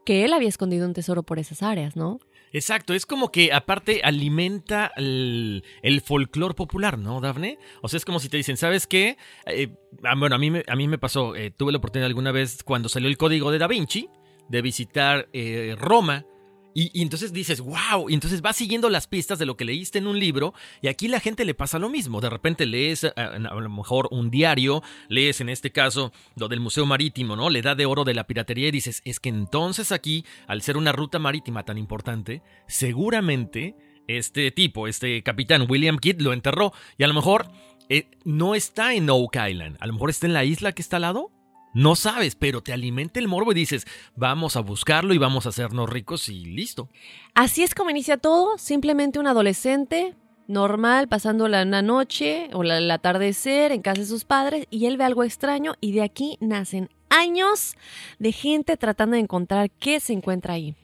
que 0.03 0.25
él 0.25 0.33
había 0.33 0.49
escondido 0.49 0.87
un 0.87 0.93
tesoro 0.93 1.23
por 1.23 1.37
esas 1.37 1.61
áreas, 1.61 1.95
¿no? 1.95 2.19
Exacto, 2.53 2.93
es 2.93 3.05
como 3.05 3.31
que 3.31 3.53
aparte 3.53 4.01
alimenta 4.03 4.91
el, 4.97 5.63
el 5.83 6.01
folclore 6.01 6.53
popular, 6.53 6.97
¿no, 6.97 7.21
Dafne? 7.21 7.57
O 7.81 7.87
sea, 7.87 7.97
es 7.97 8.03
como 8.03 8.19
si 8.19 8.27
te 8.27 8.35
dicen, 8.35 8.57
¿sabes 8.57 8.87
qué? 8.87 9.17
Eh, 9.45 9.69
ah, 10.03 10.15
bueno, 10.17 10.35
a 10.35 10.39
mí, 10.39 10.51
a 10.67 10.75
mí 10.75 10.87
me 10.89 10.97
pasó, 10.97 11.35
eh, 11.35 11.51
tuve 11.51 11.71
la 11.71 11.77
oportunidad 11.77 12.07
alguna 12.07 12.33
vez 12.33 12.63
cuando 12.63 12.89
salió 12.89 13.07
el 13.07 13.17
código 13.17 13.51
de 13.51 13.57
Da 13.57 13.67
Vinci, 13.67 14.09
de 14.51 14.61
visitar 14.61 15.29
eh, 15.33 15.75
Roma. 15.79 16.25
Y, 16.73 17.01
entonces 17.01 17.33
dices, 17.33 17.59
wow, 17.59 18.09
y 18.09 18.13
entonces 18.13 18.41
vas 18.41 18.55
siguiendo 18.55 18.89
las 18.89 19.05
pistas 19.05 19.37
de 19.37 19.45
lo 19.45 19.57
que 19.57 19.65
leíste 19.65 19.97
en 19.97 20.07
un 20.07 20.17
libro 20.17 20.53
y 20.81 20.87
aquí 20.87 21.09
la 21.09 21.19
gente 21.19 21.43
le 21.43 21.53
pasa 21.53 21.79
lo 21.79 21.89
mismo. 21.89 22.21
De 22.21 22.29
repente 22.29 22.65
lees 22.65 23.03
a, 23.03 23.09
a, 23.09 23.39
lo 23.39 23.69
mejor 23.69 24.07
un 24.09 24.31
diario, 24.31 24.81
lees 25.09 25.41
en 25.41 25.49
este 25.49 25.73
caso 25.73 26.13
lo 26.37 26.47
del 26.47 26.61
Museo 26.61 26.85
Marítimo, 26.85 27.35
¿no? 27.35 27.49
La 27.49 27.59
edad 27.59 27.75
de 27.75 27.85
oro 27.85 28.05
de 28.05 28.13
la 28.13 28.25
piratería 28.25 28.69
y 28.69 28.71
dices, 28.71 29.01
es 29.03 29.19
que 29.19 29.27
entonces 29.27 29.91
aquí, 29.91 30.23
al 30.47 30.61
ser 30.61 30.77
una 30.77 30.93
ruta 30.93 31.19
marítima 31.19 31.65
tan 31.65 31.77
importante, 31.77 32.41
seguramente 32.67 33.75
este 34.07 34.51
tipo, 34.51 34.87
este 34.87 35.23
capitán 35.23 35.65
William 35.69 35.97
Kidd 35.97 36.21
lo 36.21 36.31
enterró 36.31 36.71
y 36.97 37.03
a 37.03 37.07
lo 37.07 37.13
mejor 37.13 37.51
eh, 37.89 38.09
no 38.23 38.55
está 38.55 38.93
en 38.93 39.09
Oak 39.09 39.35
Island, 39.35 39.75
a 39.81 39.87
lo 39.87 39.93
mejor 39.93 40.09
está 40.09 40.25
en 40.25 40.33
la 40.33 40.45
isla 40.45 40.71
que 40.71 40.81
está 40.81 40.95
al 40.95 41.01
lado 41.01 41.31
no 41.73 41.95
sabes, 41.95 42.35
pero 42.35 42.61
te 42.61 42.73
alimenta 42.73 43.19
el 43.19 43.27
morbo 43.27 43.51
y 43.51 43.55
dices, 43.55 43.85
vamos 44.15 44.55
a 44.55 44.61
buscarlo 44.61 45.13
y 45.13 45.17
vamos 45.17 45.45
a 45.45 45.49
hacernos 45.49 45.89
ricos 45.89 46.29
y 46.29 46.45
listo. 46.45 46.89
Así 47.33 47.63
es 47.63 47.75
como 47.75 47.89
inicia 47.89 48.17
todo, 48.17 48.57
simplemente 48.57 49.19
un 49.19 49.27
adolescente 49.27 50.15
normal 50.47 51.07
pasando 51.07 51.47
la 51.47 51.63
noche 51.65 52.49
o 52.53 52.63
el 52.63 52.91
atardecer 52.91 53.71
en 53.71 53.81
casa 53.81 54.01
de 54.01 54.07
sus 54.07 54.25
padres 54.25 54.67
y 54.69 54.85
él 54.85 54.97
ve 54.97 55.05
algo 55.05 55.23
extraño 55.23 55.75
y 55.79 55.93
de 55.93 56.03
aquí 56.03 56.37
nacen 56.41 56.89
años 57.09 57.75
de 58.19 58.31
gente 58.31 58.77
tratando 58.77 59.15
de 59.15 59.21
encontrar 59.21 59.69
qué 59.71 59.99
se 59.99 60.13
encuentra 60.13 60.55
ahí. 60.55 60.75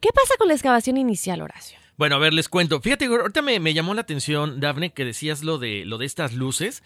¿Qué 0.00 0.10
pasa 0.12 0.34
con 0.38 0.48
la 0.48 0.54
excavación 0.54 0.96
inicial, 0.96 1.40
Horacio? 1.40 1.78
Bueno, 1.96 2.16
a 2.16 2.18
ver, 2.18 2.34
les 2.34 2.48
cuento. 2.48 2.80
Fíjate, 2.80 3.06
ahorita 3.06 3.40
me, 3.42 3.58
me 3.58 3.72
llamó 3.72 3.94
la 3.94 4.02
atención, 4.02 4.60
Dafne, 4.60 4.92
que 4.92 5.04
decías 5.04 5.42
lo 5.42 5.58
de, 5.58 5.84
lo 5.86 5.98
de 5.98 6.04
estas 6.04 6.34
luces. 6.34 6.82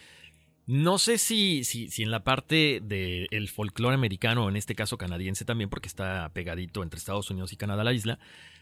No 0.71 0.99
sé 0.99 1.19
si, 1.19 1.65
si, 1.65 1.91
en 2.00 2.12
la 2.12 2.23
parte 2.23 2.81
del 2.81 3.49
folclore 3.49 3.97
americano, 3.97 4.49
en 4.49 4.55
este 4.55 4.77
caso 4.77 4.97
canadiense 4.97 5.45
también, 5.45 5.69
porque 5.69 5.89
está 5.89 6.31
pegadito 6.33 6.85
entre 6.85 6.97
Estados 6.97 7.29
Unidos 7.29 7.53
y 7.53 7.57
Canadá 7.57 7.83
la 7.83 7.93
isla, 7.93 8.21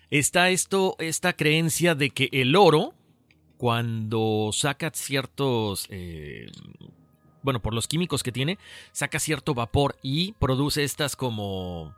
está 0.09 0.49
esto, 0.49 0.97
esta 1.01 1.35
creencia 1.35 1.95
de 1.95 2.09
que 2.09 2.31
el 2.33 2.57
oro, 2.57 2.95
cuando 3.59 4.49
saca 4.55 4.91
ciertos, 4.95 5.87
eh, 5.91 6.47
bueno, 7.43 7.61
por 7.61 7.75
los 7.75 7.87
químicos 7.87 8.23
que 8.23 8.33
tiene, 8.33 8.59
saca 8.93 9.19
cierto 9.19 9.53
vapor 9.53 9.97
y 10.03 10.33
produce 10.39 10.85
estas 10.85 11.15
como 11.15 11.95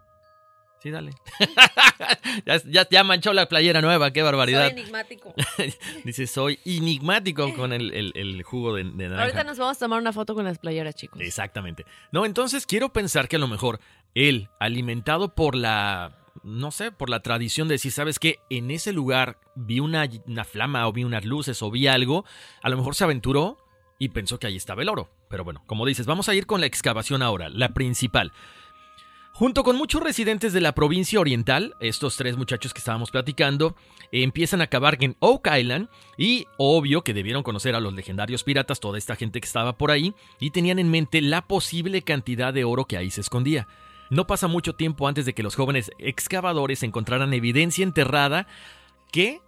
Sí, 0.83 0.91
dale. 0.91 1.13
ya, 2.67 2.89
ya, 2.89 3.05
manchó 3.05 3.35
la 3.35 3.47
playera 3.47 3.83
nueva, 3.83 4.13
qué 4.13 4.23
barbaridad. 4.23 4.71
Soy 4.71 4.81
enigmático. 4.81 5.35
Dice, 6.05 6.27
soy 6.27 6.59
enigmático 6.65 7.55
con 7.55 7.73
el, 7.75 8.43
jugo 8.45 8.75
de, 8.75 8.85
de, 8.85 9.09
naranja. 9.09 9.23
Ahorita 9.23 9.45
nos 9.45 9.59
vamos 9.59 9.77
a 9.77 9.81
tomar 9.81 10.01
una 10.01 10.13
foto 10.13 10.35
con 10.35 10.45
las 10.45 10.59
playeras, 10.59 10.95
chicos. 10.95 11.21
Exactamente. 11.21 11.85
No, 12.13 12.25
entonces 12.25 12.65
quiero 12.65 12.93
pensar 12.95 13.29
que 13.29 13.37
a 13.37 13.39
lo 13.39 13.49
mejor 13.49 13.79
él, 14.15 14.49
alimentado 14.59 15.35
por 15.35 15.55
la, 15.55 16.17
no 16.43 16.71
sé, 16.71 16.93
por 16.93 17.11
la 17.11 17.21
tradición 17.21 17.69
de 17.69 17.75
decir, 17.75 17.93
¿sabes 17.93 18.19
qué? 18.19 18.41
En 18.49 18.71
ese 18.71 18.93
lugar 18.93 19.39
vi 19.55 19.81
una, 19.81 20.09
una 20.27 20.45
flama 20.45 20.89
o 20.89 20.93
vi 20.93 21.05
unas 21.05 21.25
luces 21.25 21.63
o 21.63 21.71
vi 21.71 21.87
algo, 21.87 22.25
a 22.63 22.71
lo 22.71 22.77
mejor 22.77 22.95
se 22.95 23.05
aventuró 23.05 23.59
y 23.99 24.09
pensó 24.09 24.39
que 24.39 24.47
ahí 24.47 24.57
estaba 24.57 24.83
el 24.83 24.89
oro. 24.89 25.11
Pero 25.29 25.45
bueno, 25.45 25.63
como 25.67 25.87
dices, 25.87 26.07
vamos 26.07 26.29
a 26.29 26.35
ir 26.35 26.47
con 26.47 26.61
la 26.61 26.67
excavación 26.67 27.23
ahora, 27.23 27.49
la 27.51 27.69
principal. 27.75 28.33
Junto 29.41 29.65
con 29.65 29.77
muchos 29.77 30.03
residentes 30.03 30.53
de 30.53 30.61
la 30.61 30.75
provincia 30.75 31.19
oriental, 31.19 31.75
estos 31.81 32.19
tres 32.19 32.37
muchachos 32.37 32.75
que 32.75 32.79
estábamos 32.81 33.11
platicando, 33.11 33.75
empiezan 34.13 34.61
a 34.61 34.67
cavar 34.67 34.99
en 35.01 35.17
Oak 35.19 35.49
Island 35.59 35.89
y 36.19 36.47
obvio 36.59 37.01
que 37.05 37.15
debieron 37.15 37.43
conocer 37.43 37.75
a 37.75 37.81
los 37.81 37.95
legendarios 37.95 38.45
piratas, 38.45 38.81
toda 38.81 38.99
esta 38.99 39.17
gente 39.17 39.41
que 39.41 39.47
estaba 39.47 39.79
por 39.79 39.93
ahí, 39.93 40.15
y 40.41 40.51
tenían 40.51 40.79
en 40.79 40.91
mente 40.91 41.23
la 41.23 41.41
posible 41.41 42.03
cantidad 42.03 42.53
de 42.53 42.65
oro 42.65 42.85
que 42.85 42.99
ahí 42.99 43.11
se 43.11 43.23
escondía. 43.23 43.67
No 44.11 44.27
pasa 44.27 44.47
mucho 44.47 44.75
tiempo 44.75 45.09
antes 45.09 45.25
de 45.25 45.33
que 45.33 45.43
los 45.43 45.55
jóvenes 45.55 45.91
excavadores 45.99 46.83
encontraran 46.83 47.33
evidencia 47.33 47.83
enterrada 47.83 48.47
que 49.11 49.41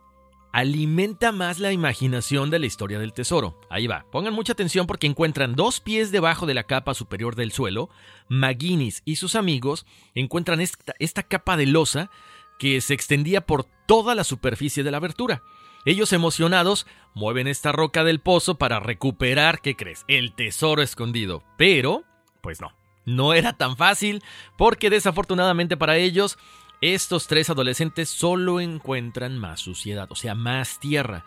alimenta 0.53 1.33
más 1.33 1.59
la 1.59 1.73
imaginación 1.73 2.51
de 2.51 2.59
la 2.59 2.67
historia 2.67 2.99
del 2.99 3.13
tesoro. 3.13 3.59
Ahí 3.71 3.87
va, 3.87 4.07
pongan 4.13 4.35
mucha 4.35 4.53
atención 4.53 4.87
porque 4.87 5.07
encuentran 5.07 5.55
dos 5.55 5.81
pies 5.81 6.13
debajo 6.13 6.47
de 6.47 6.55
la 6.55 6.65
capa 6.65 6.95
superior 6.95 7.35
del 7.35 7.53
suelo. 7.53 7.89
McGuinness 8.29 9.03
y 9.05 9.17
sus 9.17 9.35
amigos 9.35 9.87
encuentran 10.15 10.61
esta, 10.61 10.95
esta 10.99 11.23
capa 11.23 11.57
de 11.57 11.67
losa 11.67 12.11
que 12.59 12.81
se 12.81 12.95
extendía 12.95 13.41
por 13.47 13.65
toda 13.87 14.15
la 14.15 14.25
superficie 14.25 14.85
de 14.85 14.91
la 14.91 14.99
abertura. 14.99 15.43
Ellos 15.85 16.13
emocionados 16.13 16.87
mueven 17.15 17.49
esta 17.49 17.73
roca 17.73 18.05
del 18.05 18.21
pozo 18.21 18.57
para 18.57 18.79
recuperar, 18.79 19.61
¿qué 19.61 19.75
crees? 19.75 20.05
El 20.07 20.33
tesoro 20.33 20.81
escondido. 20.81 21.43
Pero, 21.57 22.05
pues 22.41 22.61
no, 22.61 22.73
no 23.05 23.35
era 23.35 23.55
tan 23.55 23.77
fácil 23.77 24.23
porque 24.57 24.91
desafortunadamente 24.91 25.77
para 25.77 25.97
ellos 25.97 26.39
estos 26.83 27.29
tres 27.29 27.49
adolescentes 27.49 28.11
solo 28.11 28.61
encuentran 28.61 29.39
más 29.39 29.61
suciedad, 29.61 30.11
o 30.11 30.17
sea, 30.17 30.35
más 30.35 30.81
tierra. 30.81 31.25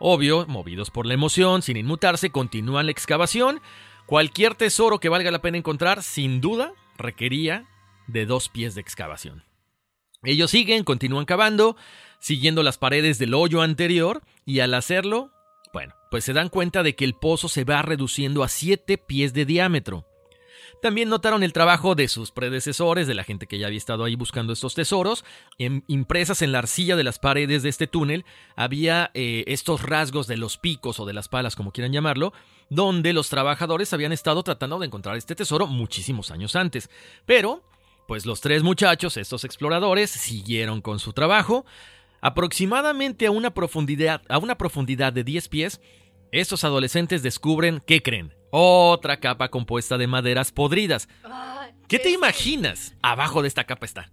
Obvio, 0.00 0.46
movidos 0.48 0.90
por 0.90 1.06
la 1.06 1.14
emoción, 1.14 1.62
sin 1.62 1.76
inmutarse, 1.76 2.30
continúan 2.30 2.86
la 2.86 2.92
excavación. 2.92 3.62
Cualquier 4.06 4.56
tesoro 4.56 4.98
que 4.98 5.08
valga 5.08 5.30
la 5.30 5.40
pena 5.40 5.58
encontrar, 5.58 6.02
sin 6.02 6.40
duda, 6.40 6.72
requería 6.98 7.66
de 8.08 8.26
dos 8.26 8.48
pies 8.48 8.74
de 8.74 8.80
excavación. 8.80 9.44
Ellos 10.24 10.50
siguen, 10.50 10.82
continúan 10.82 11.24
cavando, 11.24 11.76
siguiendo 12.18 12.64
las 12.64 12.76
paredes 12.76 13.20
del 13.20 13.34
hoyo 13.34 13.62
anterior, 13.62 14.22
y 14.44 14.58
al 14.58 14.74
hacerlo, 14.74 15.30
bueno, 15.72 15.94
pues 16.10 16.24
se 16.24 16.32
dan 16.32 16.48
cuenta 16.48 16.82
de 16.82 16.96
que 16.96 17.04
el 17.04 17.14
pozo 17.14 17.48
se 17.48 17.62
va 17.62 17.80
reduciendo 17.82 18.42
a 18.42 18.48
siete 18.48 18.98
pies 18.98 19.32
de 19.34 19.44
diámetro. 19.44 20.04
También 20.82 21.08
notaron 21.08 21.42
el 21.42 21.52
trabajo 21.52 21.94
de 21.94 22.06
sus 22.06 22.30
predecesores, 22.30 23.06
de 23.06 23.14
la 23.14 23.24
gente 23.24 23.46
que 23.46 23.58
ya 23.58 23.66
había 23.66 23.78
estado 23.78 24.04
ahí 24.04 24.14
buscando 24.14 24.52
estos 24.52 24.74
tesoros. 24.74 25.24
impresas 25.58 26.42
en 26.42 26.52
la 26.52 26.58
arcilla 26.58 26.96
de 26.96 27.04
las 27.04 27.18
paredes 27.18 27.62
de 27.62 27.70
este 27.70 27.86
túnel 27.86 28.24
había 28.56 29.10
eh, 29.14 29.44
estos 29.46 29.82
rasgos 29.82 30.26
de 30.26 30.36
los 30.36 30.58
picos 30.58 31.00
o 31.00 31.06
de 31.06 31.14
las 31.14 31.28
palas, 31.28 31.56
como 31.56 31.72
quieran 31.72 31.92
llamarlo, 31.92 32.32
donde 32.68 33.12
los 33.12 33.30
trabajadores 33.30 33.92
habían 33.92 34.12
estado 34.12 34.42
tratando 34.42 34.78
de 34.78 34.86
encontrar 34.86 35.16
este 35.16 35.34
tesoro 35.34 35.66
muchísimos 35.66 36.30
años 36.30 36.56
antes. 36.56 36.90
Pero, 37.24 37.62
pues 38.06 38.26
los 38.26 38.40
tres 38.40 38.62
muchachos, 38.62 39.16
estos 39.16 39.44
exploradores, 39.44 40.10
siguieron 40.10 40.82
con 40.82 40.98
su 40.98 41.12
trabajo. 41.12 41.64
Aproximadamente 42.20 43.26
a 43.26 43.30
una 43.30 43.52
profundidad, 43.52 44.22
a 44.28 44.38
una 44.38 44.58
profundidad 44.58 45.12
de 45.12 45.24
10 45.24 45.48
pies, 45.48 45.80
estos 46.32 46.64
adolescentes 46.64 47.22
descubren, 47.22 47.82
¿qué 47.86 48.02
creen? 48.02 48.34
Otra 48.58 49.18
capa 49.20 49.50
compuesta 49.50 49.98
de 49.98 50.06
maderas 50.06 50.50
podridas. 50.50 51.10
¿Qué 51.88 51.98
te 51.98 52.08
imaginas? 52.10 52.94
Abajo 53.02 53.42
de 53.42 53.48
esta 53.48 53.64
capa 53.64 53.84
está. 53.84 54.10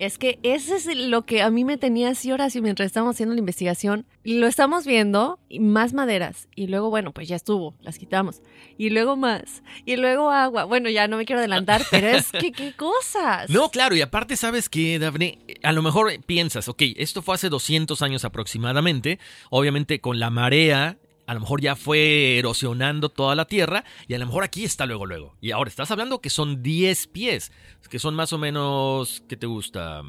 Es 0.00 0.18
que 0.18 0.40
ese 0.42 0.74
es 0.74 0.86
lo 0.96 1.24
que 1.24 1.42
a 1.42 1.50
mí 1.50 1.64
me 1.64 1.78
tenía 1.78 2.08
así 2.08 2.32
Horacio 2.32 2.60
mientras 2.60 2.86
estábamos 2.86 3.14
haciendo 3.14 3.36
la 3.36 3.38
investigación. 3.38 4.04
Lo 4.24 4.48
estamos 4.48 4.84
viendo, 4.84 5.38
más 5.60 5.92
maderas. 5.92 6.48
Y 6.56 6.66
luego, 6.66 6.90
bueno, 6.90 7.12
pues 7.12 7.28
ya 7.28 7.36
estuvo, 7.36 7.76
las 7.80 8.00
quitamos. 8.00 8.42
Y 8.78 8.90
luego 8.90 9.14
más. 9.14 9.62
Y 9.84 9.94
luego 9.94 10.32
agua. 10.32 10.64
Bueno, 10.64 10.90
ya 10.90 11.06
no 11.06 11.16
me 11.16 11.24
quiero 11.24 11.38
adelantar, 11.38 11.82
pero 11.92 12.08
es 12.08 12.32
que 12.32 12.50
qué 12.50 12.72
cosas. 12.72 13.48
No, 13.48 13.70
claro, 13.70 13.94
y 13.94 14.00
aparte, 14.00 14.36
¿sabes 14.36 14.68
qué, 14.68 14.98
Daphne? 14.98 15.38
A 15.62 15.70
lo 15.70 15.82
mejor 15.82 16.10
piensas, 16.26 16.66
ok, 16.66 16.82
esto 16.96 17.22
fue 17.22 17.36
hace 17.36 17.48
200 17.48 18.02
años 18.02 18.24
aproximadamente. 18.24 19.20
Obviamente 19.50 20.00
con 20.00 20.18
la 20.18 20.30
marea 20.30 20.98
a 21.28 21.34
lo 21.34 21.40
mejor 21.40 21.60
ya 21.60 21.76
fue 21.76 22.38
erosionando 22.38 23.10
toda 23.10 23.36
la 23.36 23.44
tierra 23.44 23.84
y 24.08 24.14
a 24.14 24.18
lo 24.18 24.24
mejor 24.24 24.44
aquí 24.44 24.64
está 24.64 24.86
luego, 24.86 25.04
luego. 25.04 25.36
Y 25.42 25.50
ahora 25.50 25.68
estás 25.68 25.90
hablando 25.90 26.22
que 26.22 26.30
son 26.30 26.62
10 26.62 27.06
pies, 27.08 27.52
que 27.90 27.98
son 27.98 28.14
más 28.14 28.32
o 28.32 28.38
menos, 28.38 29.22
¿qué 29.28 29.36
te 29.36 29.46
gusta? 29.46 30.02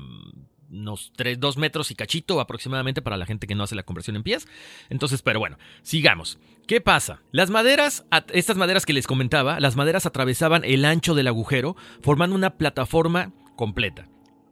unos 0.71 1.11
3, 1.17 1.39
2 1.39 1.57
metros 1.57 1.91
y 1.91 1.95
cachito 1.95 2.39
aproximadamente 2.39 3.01
para 3.01 3.17
la 3.17 3.25
gente 3.25 3.47
que 3.47 3.55
no 3.55 3.63
hace 3.63 3.75
la 3.75 3.83
conversión 3.83 4.15
en 4.15 4.23
pies. 4.23 4.47
Entonces, 4.89 5.21
pero 5.21 5.39
bueno, 5.39 5.57
sigamos. 5.81 6.37
¿Qué 6.67 6.79
pasa? 6.79 7.21
Las 7.31 7.49
maderas, 7.49 8.05
estas 8.31 8.55
maderas 8.55 8.85
que 8.85 8.93
les 8.93 9.07
comentaba, 9.07 9.59
las 9.59 9.75
maderas 9.75 10.05
atravesaban 10.05 10.63
el 10.63 10.85
ancho 10.85 11.15
del 11.15 11.27
agujero, 11.27 11.75
formando 12.01 12.35
una 12.35 12.51
plataforma 12.51 13.33
completa. 13.57 14.07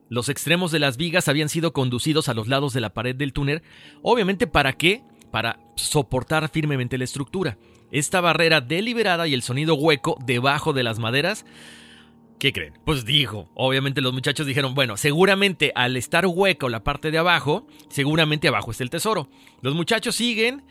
Los 0.09 0.27
extremos 0.27 0.71
de 0.71 0.79
las 0.79 0.97
vigas 0.97 1.29
habían 1.29 1.47
sido 1.47 1.71
conducidos 1.71 2.27
a 2.27 2.33
los 2.33 2.47
lados 2.49 2.73
de 2.73 2.81
la 2.81 2.93
pared 2.93 3.15
del 3.15 3.31
túnel, 3.31 3.61
obviamente 4.01 4.47
para 4.47 4.73
qué? 4.73 5.03
Para 5.31 5.59
soportar 5.75 6.49
firmemente 6.49 6.97
la 6.97 7.03
estructura. 7.03 7.57
Esta 7.91 8.21
barrera 8.21 8.61
deliberada 8.61 9.27
y 9.27 9.33
el 9.33 9.41
sonido 9.41 9.75
hueco 9.75 10.17
debajo 10.25 10.73
de 10.73 10.83
las 10.83 10.99
maderas 10.99 11.45
¿Qué 12.39 12.53
creen? 12.53 12.73
Pues 12.85 13.03
dijo, 13.03 13.49
obviamente 13.55 14.01
los 14.01 14.13
muchachos 14.13 14.45
dijeron, 14.45 14.75
bueno, 14.75 14.95
seguramente 14.95 15.71
al 15.73 15.97
estar 15.97 16.27
hueco 16.27 16.69
la 16.69 16.83
parte 16.83 17.09
de 17.09 17.17
abajo, 17.17 17.65
seguramente 17.89 18.47
abajo 18.47 18.69
está 18.69 18.83
el 18.83 18.91
tesoro. 18.91 19.27
Los 19.61 19.73
muchachos 19.73 20.15
siguen, 20.15 20.63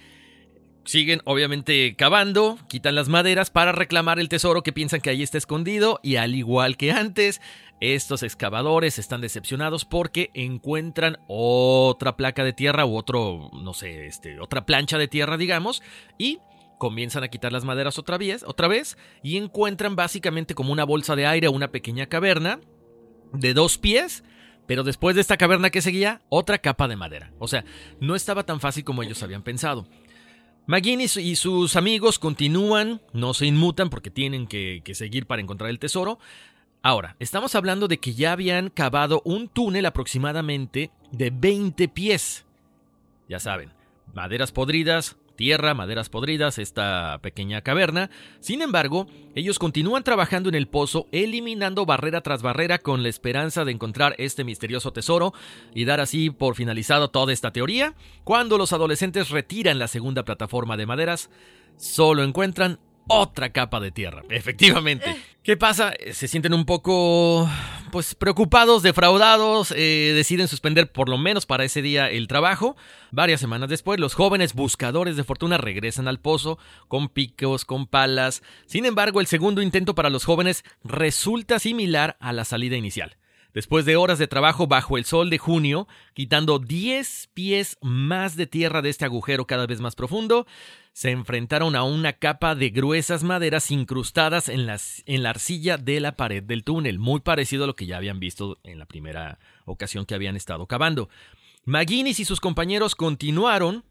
siguen 0.87 1.21
obviamente 1.25 1.95
cavando, 1.97 2.59
quitan 2.69 2.95
las 2.95 3.09
maderas 3.09 3.51
para 3.51 3.73
reclamar 3.73 4.19
el 4.19 4.29
tesoro 4.29 4.63
que 4.63 4.73
piensan 4.73 5.01
que 5.01 5.11
ahí 5.11 5.23
está 5.23 5.37
escondido 5.37 6.01
y 6.03 6.17
al 6.17 6.35
igual 6.35 6.77
que 6.77 6.93
antes, 6.93 7.43
estos 7.81 8.23
excavadores 8.23 8.99
están 8.99 9.21
decepcionados 9.21 9.85
porque 9.85 10.31
encuentran 10.33 11.19
otra 11.27 12.17
placa 12.17 12.45
de 12.45 12.53
tierra 12.53 12.87
u 12.87 12.97
otro, 12.97 13.51
no 13.53 13.75
sé, 13.75 14.07
este, 14.07 14.41
otra 14.41 14.65
plancha 14.65 14.97
de 14.97 15.09
tierra, 15.09 15.37
digamos, 15.37 15.83
y 16.17 16.39
comienzan 16.79 17.25
a 17.25 17.29
quitar 17.29 17.53
las 17.53 17.65
maderas 17.65 17.99
otra 17.99 18.17
vez, 18.17 18.45
otra 18.47 18.69
vez 18.69 18.97
y 19.23 19.37
encuentran 19.37 19.97
básicamente 19.97 20.55
como 20.55 20.73
una 20.73 20.85
bolsa 20.85 21.17
de 21.17 21.27
aire 21.27 21.49
una 21.49 21.73
pequeña 21.73 22.07
caverna 22.07 22.61
de 23.33 23.55
dos 23.55 23.77
pies, 23.77 24.25
pero 24.67 24.85
después 24.85 25.15
de 25.15 25.21
esta 25.21 25.37
caverna 25.37 25.71
que 25.71 25.83
seguía, 25.83 26.23
otra 26.29 26.59
capa 26.59 26.89
de 26.89 26.97
madera. 26.97 27.33
O 27.39 27.49
sea, 27.49 27.65
no 28.01 28.15
estaba 28.15 28.45
tan 28.45 28.61
fácil 28.61 28.85
como 28.85 29.03
ellos 29.03 29.23
habían 29.23 29.43
pensado. 29.43 29.87
McGinnis 30.67 31.17
y 31.17 31.37
sus 31.37 31.77
amigos 31.77 32.19
continúan, 32.19 33.01
no 33.13 33.35
se 33.35 33.47
inmutan 33.47 33.89
porque 33.89 34.11
tienen 34.11 34.47
que, 34.47 34.83
que 34.85 34.95
seguir 34.95 35.27
para 35.27 35.41
encontrar 35.41 35.71
el 35.71 35.79
tesoro. 35.79 36.19
Ahora, 36.83 37.17
estamos 37.21 37.55
hablando 37.55 37.89
de 37.89 37.99
que 37.99 38.15
ya 38.15 38.33
habían 38.33 38.71
cavado 38.71 39.23
un 39.25 39.49
túnel 39.49 39.87
aproximadamente 39.87 40.91
de 41.13 41.31
20 41.31 41.89
pies. 41.89 42.45
Ya 43.29 43.39
saben, 43.39 43.71
maderas 44.13 44.53
podridas, 44.53 45.17
tierra, 45.37 45.75
maderas 45.75 46.09
podridas, 46.09 46.59
esta 46.59 47.21
pequeña 47.23 47.61
caverna. 47.61 48.11
Sin 48.41 48.63
embargo, 48.63 49.07
ellos 49.35 49.59
continúan 49.59 50.03
trabajando 50.03 50.49
en 50.49 50.55
el 50.55 50.67
pozo, 50.67 51.07
eliminando 51.13 51.87
barrera 51.87 52.23
tras 52.23 52.43
barrera 52.43 52.79
con 52.79 53.03
la 53.03 53.09
esperanza 53.09 53.65
de 53.65 53.73
encontrar 53.73 54.15
este 54.19 54.43
misterioso 54.43 54.93
tesoro 54.93 55.33
y 55.75 55.85
dar 55.85 56.01
así 56.01 56.31
por 56.31 56.57
finalizado 56.57 57.09
toda 57.09 57.33
esta 57.33 57.53
teoría. 57.53 57.95
Cuando 58.25 58.59
los 58.59 58.73
adolescentes 58.73 59.31
retiran 59.31 59.79
la 59.79 59.89
segunda 59.89 60.25
plataforma 60.25 60.77
de 60.77 60.87
maderas, 60.87 61.31
solo 61.77 62.25
encuentran 62.25 62.79
otra 63.09 63.51
capa 63.51 63.81
de 63.81 63.91
tierra. 63.91 64.23
Efectivamente. 64.31 65.11
Eh. 65.11 65.17
¿Qué 65.43 65.57
pasa? 65.57 65.93
Se 66.13 66.27
sienten 66.27 66.55
un 66.55 66.65
poco, 66.65 67.49
pues, 67.93 68.17
preocupados, 68.17 68.83
defraudados, 68.83 69.73
eh, 69.77 70.13
deciden 70.15 70.49
suspender 70.49 70.91
por 70.91 71.09
lo 71.09 71.19
menos 71.19 71.47
para 71.47 71.65
ese 71.65 71.83
día 71.83 72.11
el 72.11 72.27
trabajo. 72.27 72.77
Varias 73.13 73.41
semanas 73.41 73.69
después, 73.69 74.01
los 74.01 74.15
jóvenes 74.15 74.55
buscadores 74.55 75.17
de 75.17 75.23
fortuna 75.23 75.57
regresan 75.57 76.09
al 76.09 76.19
pozo 76.19 76.59
con 76.89 77.09
picos, 77.09 77.65
con 77.65 77.87
palas. 77.87 78.43
Sin 78.67 78.87
embargo, 78.87 79.21
el 79.21 79.29
segundo 79.29 79.63
intento 79.63 79.95
para 79.95 80.11
los 80.11 80.25
jóvenes 80.25 80.65
resulta 80.83 81.61
similar 81.61 82.17
a 82.19 82.33
la 82.33 82.45
salida 82.45 82.77
inicial. 82.77 83.17
Después 83.57 83.87
de 83.87 83.97
horas 83.97 84.19
de 84.19 84.29
trabajo 84.29 84.67
bajo 84.67 84.99
el 84.99 85.07
sol 85.07 85.31
de 85.31 85.39
junio, 85.39 85.89
quitando 86.13 86.59
10 86.59 87.31
pies 87.33 87.79
más 87.81 88.37
de 88.37 88.47
tierra 88.47 88.83
de 88.83 88.91
este 88.91 89.07
agujero 89.07 89.47
cada 89.47 89.67
vez 89.67 89.81
más 89.81 89.95
profundo, 89.95 90.47
se 90.97 91.11
enfrentaron 91.11 91.77
a 91.77 91.83
una 91.83 92.15
capa 92.15 92.55
de 92.55 92.71
gruesas 92.71 93.23
maderas 93.23 93.71
incrustadas 93.71 94.49
en, 94.49 94.65
la 94.65 95.29
arcilla 95.29 95.77
de 95.77 96.01
la 96.01 96.17
pared 96.17 96.43
del 96.43 96.65
túnel, 96.65 96.99
muy 96.99 97.21
parecido 97.21 97.65
a 97.65 97.67
lo 97.67 97.77
que 97.77 97.85
ya 97.85 97.99
habían 97.99 98.19
visto 98.19 98.59
en 98.65 98.79
la 98.79 98.87
primera 98.87 99.39
ocasión 99.67 100.07
que 100.07 100.15
habían 100.15 100.37
estado 100.37 100.67
cavando. 100.67 101.11
McGuinness 101.67 102.21
y 102.21 102.25
sus 102.25 102.41
compañeros 102.41 102.95
continuaron 102.95 103.85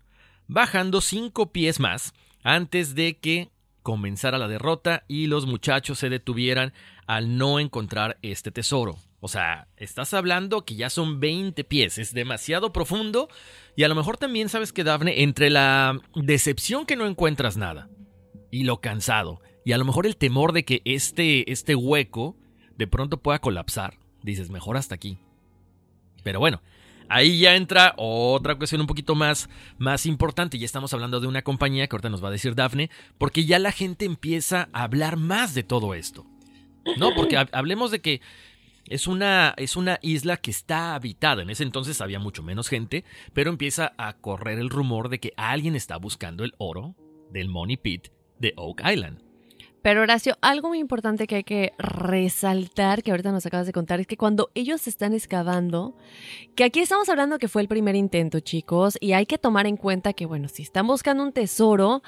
bajando 0.48 1.00
cinco 1.00 1.52
pies 1.52 1.80
más 1.80 2.16
antes 2.42 2.96
de 2.96 3.20
que 3.20 3.52
comenzara 3.84 4.40
la 4.40 4.48
derrota 4.48 5.04
y 5.08 5.28
los 5.28 5.46
muchachos 5.46 6.00
se 6.00 6.10
detuvieran 6.10 6.74
al 7.06 7.38
no 7.38 7.60
encontrar 7.60 8.18
este 8.24 8.50
tesoro. 8.50 8.98
O 9.20 9.28
sea, 9.28 9.68
estás 9.78 10.16
hablando 10.16 10.66
que 10.66 10.76
ya 10.76 10.90
son 10.90 11.20
20 11.20 11.64
pies, 11.66 12.00
es 12.00 12.16
demasiado 12.16 12.74
profundo 12.74 13.30
y 13.76 13.84
a 13.84 13.88
lo 13.88 13.96
mejor 13.96 14.18
también 14.18 14.50
sabes 14.50 14.72
que 14.72 14.84
Dafne, 14.84 15.24
entre 15.24 15.50
la 15.50 16.00
decepción 16.16 16.86
que 16.86 16.96
no 16.96 17.06
encuentras 17.06 17.58
nada 17.58 17.90
y 18.52 18.64
lo 18.64 18.80
cansado 18.82 19.42
y 19.66 19.72
a 19.72 19.78
lo 19.80 19.84
mejor 19.84 20.06
el 20.06 20.16
temor 20.16 20.54
de 20.54 20.64
que 20.64 20.82
este, 20.86 21.52
este 21.52 21.76
hueco 21.76 22.38
de 22.78 22.86
pronto 22.88 23.18
pueda 23.18 23.40
colapsar, 23.40 23.98
dices, 24.22 24.52
mejor 24.52 24.78
hasta 24.78 24.94
aquí. 24.94 25.18
Pero 26.24 26.40
bueno, 26.40 26.62
ahí 27.10 27.40
ya 27.40 27.56
entra 27.56 27.96
otra 27.98 28.56
cuestión 28.56 28.82
un 28.82 28.88
poquito 28.88 29.16
más, 29.16 29.50
más 29.80 30.06
importante. 30.06 30.60
Ya 30.60 30.66
estamos 30.66 30.94
hablando 30.94 31.20
de 31.20 31.28
una 31.28 31.42
compañía 31.42 31.88
que 31.88 31.96
ahorita 31.96 32.10
nos 32.10 32.24
va 32.24 32.28
a 32.28 32.32
decir 32.32 32.54
Dafne, 32.54 32.92
porque 33.18 33.46
ya 33.46 33.58
la 33.58 33.72
gente 33.72 34.06
empieza 34.06 34.70
a 34.72 34.84
hablar 34.84 35.18
más 35.18 35.56
de 35.56 35.64
todo 35.64 35.96
esto. 35.96 36.26
¿No? 36.98 37.16
Porque 37.16 37.36
hablemos 37.36 37.90
de 37.90 38.00
que 38.00 38.22
es 38.88 39.08
una, 39.08 39.54
es 39.58 39.76
una 39.76 40.00
isla 40.02 40.38
que 40.38 40.52
está 40.52 40.96
habitada. 40.96 41.42
En 41.42 41.50
ese 41.50 41.64
entonces 41.64 42.02
había 42.02 42.20
mucho 42.20 42.44
menos 42.44 42.70
gente, 42.70 43.04
pero 43.34 43.50
empieza 43.50 43.94
a 43.98 44.14
correr 44.18 44.60
el 44.60 44.70
rumor 44.70 45.10
de 45.10 45.20
que 45.20 45.34
alguien 45.38 45.76
está 45.76 45.98
buscando 45.98 46.44
el 46.44 46.54
oro 46.58 46.96
del 47.32 47.50
Money 47.50 47.78
Pit 47.78 48.10
de 48.40 48.54
Oak 48.58 48.82
Island. 48.86 49.25
Pero 49.86 50.02
Horacio, 50.02 50.36
algo 50.42 50.70
muy 50.70 50.80
importante 50.80 51.28
que 51.28 51.36
hay 51.36 51.44
que 51.44 51.74
resaltar, 51.78 53.04
que 53.04 53.12
ahorita 53.12 53.32
nos 53.32 53.46
acabas 53.46 53.68
de 53.68 53.72
contar, 53.72 54.00
es 54.00 54.08
que 54.08 54.18
cuando 54.18 54.50
ellos 54.56 54.88
están 54.88 55.14
excavando, 55.14 55.96
que 56.56 56.64
aquí 56.64 56.80
estamos 56.80 57.08
hablando 57.08 57.38
que 57.38 57.48
fue 57.48 57.62
el 57.62 57.68
primer 57.68 57.96
intento, 57.96 58.40
chicos, 58.40 58.98
y 59.00 59.14
hay 59.14 59.28
que 59.28 59.38
tomar 59.38 59.68
en 59.68 59.78
cuenta 59.78 60.14
que, 60.14 60.26
bueno, 60.26 60.48
si 60.48 60.64
están 60.64 60.88
buscando 60.88 61.22
un 61.22 61.34
tesoro 61.34 62.02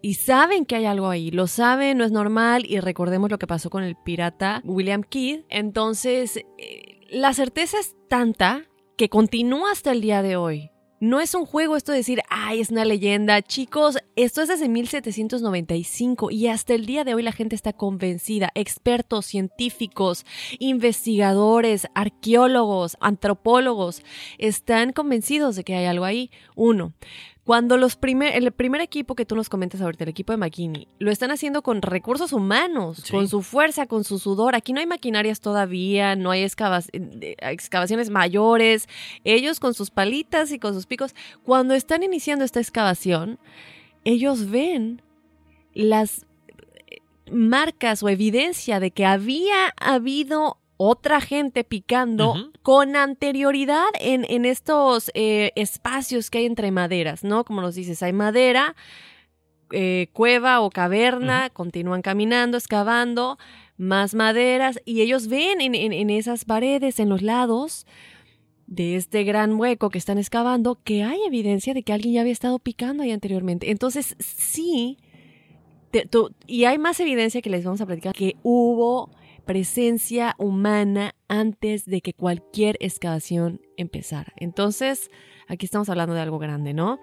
y 0.00 0.14
saben 0.14 0.64
que 0.64 0.76
hay 0.76 0.84
algo 0.84 1.08
ahí, 1.08 1.32
lo 1.32 1.48
saben, 1.48 1.98
no 1.98 2.04
es 2.04 2.12
normal, 2.12 2.66
y 2.68 2.78
recordemos 2.78 3.28
lo 3.28 3.38
que 3.40 3.48
pasó 3.48 3.68
con 3.68 3.82
el 3.82 3.96
pirata 3.96 4.62
William 4.64 5.02
Kidd, 5.02 5.40
entonces 5.48 6.36
eh, 6.36 7.00
la 7.10 7.34
certeza 7.34 7.80
es 7.80 7.96
tanta 8.08 8.62
que 8.96 9.08
continúa 9.08 9.72
hasta 9.72 9.90
el 9.90 10.02
día 10.02 10.22
de 10.22 10.36
hoy. 10.36 10.70
No 11.00 11.20
es 11.20 11.34
un 11.34 11.44
juego 11.44 11.76
esto 11.76 11.92
de 11.92 11.98
decir, 11.98 12.22
ay, 12.30 12.60
es 12.60 12.70
una 12.70 12.84
leyenda. 12.84 13.42
Chicos, 13.42 13.98
esto 14.16 14.42
es 14.42 14.48
desde 14.48 14.68
1795 14.68 16.30
y 16.30 16.46
hasta 16.46 16.74
el 16.74 16.86
día 16.86 17.04
de 17.04 17.14
hoy 17.14 17.22
la 17.22 17.32
gente 17.32 17.56
está 17.56 17.72
convencida. 17.72 18.50
Expertos, 18.54 19.26
científicos, 19.26 20.24
investigadores, 20.60 21.88
arqueólogos, 21.94 22.96
antropólogos 23.00 24.02
están 24.38 24.92
convencidos 24.92 25.56
de 25.56 25.64
que 25.64 25.74
hay 25.74 25.86
algo 25.86 26.04
ahí. 26.04 26.30
Uno. 26.54 26.94
Cuando 27.44 27.76
los 27.76 27.96
primer, 27.96 28.34
el 28.36 28.50
primer 28.52 28.80
equipo 28.80 29.14
que 29.14 29.26
tú 29.26 29.36
nos 29.36 29.50
comentas 29.50 29.82
ahorita, 29.82 30.04
el 30.04 30.10
equipo 30.10 30.32
de 30.32 30.38
McKinney, 30.38 30.88
lo 30.98 31.10
están 31.10 31.30
haciendo 31.30 31.62
con 31.62 31.82
recursos 31.82 32.32
humanos, 32.32 33.04
con 33.10 33.28
su 33.28 33.42
fuerza, 33.42 33.86
con 33.86 34.02
su 34.02 34.18
sudor. 34.18 34.54
Aquí 34.54 34.72
no 34.72 34.80
hay 34.80 34.86
maquinarias 34.86 35.40
todavía, 35.40 36.16
no 36.16 36.30
hay 36.30 36.42
excavaciones 36.42 38.08
mayores. 38.08 38.88
Ellos 39.24 39.60
con 39.60 39.74
sus 39.74 39.90
palitas 39.90 40.52
y 40.52 40.58
con 40.58 40.72
sus 40.72 40.86
picos. 40.86 41.14
Cuando 41.44 41.74
están 41.74 42.02
iniciando 42.02 42.46
esta 42.46 42.60
excavación, 42.60 43.38
ellos 44.04 44.50
ven 44.50 45.02
las 45.74 46.24
eh, 46.86 47.00
marcas 47.30 48.02
o 48.02 48.08
evidencia 48.08 48.80
de 48.80 48.90
que 48.90 49.04
había 49.04 49.74
habido 49.76 50.56
otra 50.86 51.20
gente 51.20 51.64
picando 51.64 52.34
con 52.62 52.96
anterioridad 52.96 53.88
en, 54.00 54.26
en 54.28 54.44
estos 54.44 55.10
eh, 55.14 55.52
espacios 55.56 56.30
que 56.30 56.38
hay 56.38 56.46
entre 56.46 56.70
maderas, 56.70 57.24
¿no? 57.24 57.44
Como 57.44 57.60
nos 57.60 57.74
dices, 57.74 58.02
hay 58.02 58.12
madera, 58.12 58.76
eh, 59.72 60.08
cueva 60.12 60.60
o 60.60 60.70
caverna, 60.70 61.50
continúan 61.50 62.02
caminando, 62.02 62.56
excavando, 62.56 63.38
más 63.76 64.14
maderas, 64.14 64.80
y 64.84 65.00
ellos 65.00 65.28
ven 65.28 65.60
en, 65.60 65.74
en, 65.74 66.10
esas 66.10 66.44
paredes, 66.44 67.00
en 67.00 67.08
los 67.08 67.22
lados 67.22 67.86
de 68.66 68.96
este 68.96 69.24
gran 69.24 69.58
hueco 69.58 69.90
que 69.90 69.98
están 69.98 70.18
excavando, 70.18 70.78
que 70.84 71.02
hay 71.02 71.20
evidencia 71.26 71.74
de 71.74 71.82
que 71.82 71.92
alguien 71.92 72.14
ya 72.14 72.20
había 72.20 72.32
estado 72.32 72.58
picando 72.58 73.02
ahí 73.02 73.10
anteriormente. 73.10 73.70
Entonces, 73.70 74.16
sí, 74.18 74.98
y 76.46 76.64
hay 76.64 76.78
más 76.78 77.00
evidencia 77.00 77.40
que 77.42 77.50
les 77.50 77.64
vamos 77.64 77.80
a 77.80 77.86
platicar, 77.86 78.14
que 78.14 78.36
hubo 78.42 79.10
presencia 79.44 80.34
humana 80.38 81.14
antes 81.28 81.84
de 81.86 82.00
que 82.00 82.12
cualquier 82.12 82.76
excavación 82.80 83.60
empezara. 83.76 84.32
Entonces, 84.36 85.10
Aquí 85.46 85.66
estamos 85.66 85.88
hablando 85.88 86.14
de 86.14 86.20
algo 86.20 86.38
grande, 86.38 86.72
¿no? 86.72 86.98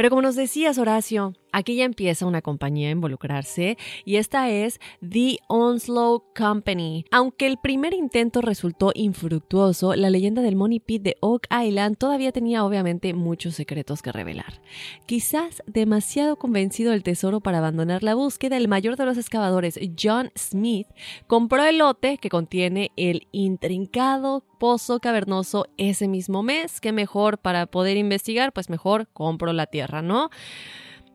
Pero 0.00 0.08
como 0.08 0.22
nos 0.22 0.34
decías, 0.34 0.78
Horacio, 0.78 1.34
aquí 1.52 1.76
ya 1.76 1.84
empieza 1.84 2.24
una 2.24 2.40
compañía 2.40 2.88
a 2.88 2.92
involucrarse 2.92 3.76
y 4.06 4.16
esta 4.16 4.48
es 4.48 4.80
The 5.06 5.36
Onslow 5.46 6.24
Company. 6.34 7.04
Aunque 7.10 7.46
el 7.46 7.58
primer 7.58 7.92
intento 7.92 8.40
resultó 8.40 8.92
infructuoso, 8.94 9.94
la 9.96 10.08
leyenda 10.08 10.40
del 10.40 10.56
Money 10.56 10.80
Pit 10.80 11.02
de 11.02 11.16
Oak 11.20 11.48
Island 11.50 11.98
todavía 11.98 12.32
tenía 12.32 12.64
obviamente 12.64 13.12
muchos 13.12 13.56
secretos 13.56 14.00
que 14.00 14.10
revelar. 14.10 14.62
Quizás 15.04 15.62
demasiado 15.66 16.36
convencido 16.36 16.92
del 16.92 17.02
tesoro 17.02 17.40
para 17.40 17.58
abandonar 17.58 18.02
la 18.02 18.14
búsqueda, 18.14 18.56
el 18.56 18.68
mayor 18.68 18.96
de 18.96 19.04
los 19.04 19.18
excavadores, 19.18 19.78
John 20.02 20.30
Smith, 20.34 20.86
compró 21.26 21.62
el 21.62 21.76
lote 21.76 22.16
que 22.16 22.30
contiene 22.30 22.90
el 22.96 23.28
intrincado 23.32 24.44
pozo 24.60 25.00
cavernoso 25.00 25.66
ese 25.78 26.06
mismo 26.06 26.42
mes. 26.44 26.80
que 26.80 26.92
mejor 26.92 27.38
para 27.38 27.66
poder 27.66 27.96
investigar? 27.96 28.52
Pues 28.52 28.68
mejor 28.68 29.08
compro 29.12 29.52
la 29.52 29.66
tierra, 29.66 29.89
¿no? 29.90 30.30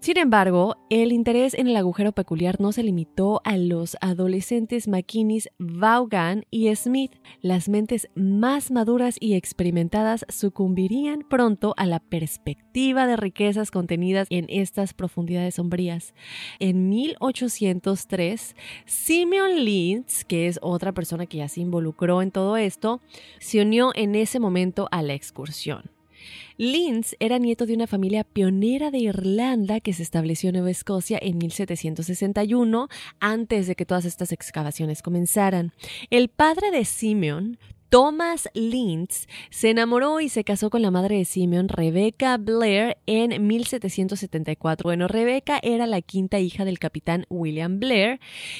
Sin 0.05 0.19
embargo, 0.19 0.77
el 0.91 1.11
interés 1.11 1.55
en 1.55 1.67
el 1.67 1.75
agujero 1.75 2.11
peculiar 2.11 2.61
no 2.61 2.71
se 2.71 2.83
limitó 2.83 3.41
a 3.43 3.57
los 3.57 3.97
adolescentes 4.01 4.88
McKinney, 4.88 5.41
Vaughan 5.57 6.45
y 6.51 6.73
Smith. 6.75 7.11
Las 7.41 7.69
mentes 7.69 8.07
más 8.13 8.69
maduras 8.69 9.15
y 9.19 9.33
experimentadas 9.33 10.23
sucumbirían 10.29 11.25
pronto 11.27 11.73
a 11.75 11.88
la 11.88 11.99
perspectiva 11.99 13.07
de 13.07 13.15
riquezas 13.17 13.71
contenidas 13.71 14.27
en 14.29 14.45
estas 14.47 14.93
profundidades 14.93 15.55
sombrías. 15.55 16.13
En 16.59 16.88
1803, 16.88 18.55
Simeon 18.85 19.65
Lintz, 19.65 20.23
que 20.23 20.45
es 20.47 20.59
otra 20.61 20.91
persona 20.91 21.25
que 21.25 21.38
ya 21.38 21.47
se 21.47 21.61
involucró 21.61 22.21
en 22.21 22.29
todo 22.29 22.57
esto, 22.57 23.01
se 23.39 23.59
unió 23.59 23.91
en 23.95 24.13
ese 24.13 24.39
momento 24.39 24.88
a 24.91 25.01
la 25.01 25.15
excursión. 25.15 25.94
Linz 26.57 27.15
era 27.19 27.37
nieto 27.37 27.65
de 27.65 27.73
una 27.73 27.85
familia 27.85 28.23
pionera 28.23 28.89
de 28.89 28.99
Irlanda 28.99 29.81
que 29.81 29.93
se 29.93 30.03
estableció 30.03 30.49
en 30.49 30.53
Nueva 30.53 30.71
Escocia 30.71 31.19
en 31.21 31.37
1761, 31.37 32.87
antes 33.19 33.67
de 33.67 33.75
que 33.75 33.85
todas 33.85 34.05
estas 34.05 34.31
excavaciones 34.31 35.01
comenzaran. 35.01 35.73
El 36.09 36.29
padre 36.29 36.71
de 36.71 36.85
Simeon 36.85 37.57
Thomas 37.89 38.49
Lintz 38.53 39.27
se 39.51 39.69
enamoró 39.69 40.19
y 40.19 40.27
se 40.27 40.43
casó 40.43 40.69
con 40.69 40.81
la 40.81 40.91
madre 40.91 41.17
de 41.17 41.25
Simeon, 41.25 41.69
Rebecca 41.69 42.35
Blair, 42.37 42.97
en 43.05 43.47
1774. 43.47 44.83
Bueno, 44.83 45.07
Rebecca 45.07 45.59
era 45.61 45.87
la 45.87 46.01
quinta 46.01 46.39
hija 46.39 46.65
del 46.65 46.79
capitán 46.79 47.25
William 47.29 47.79
Blair, 47.79 48.19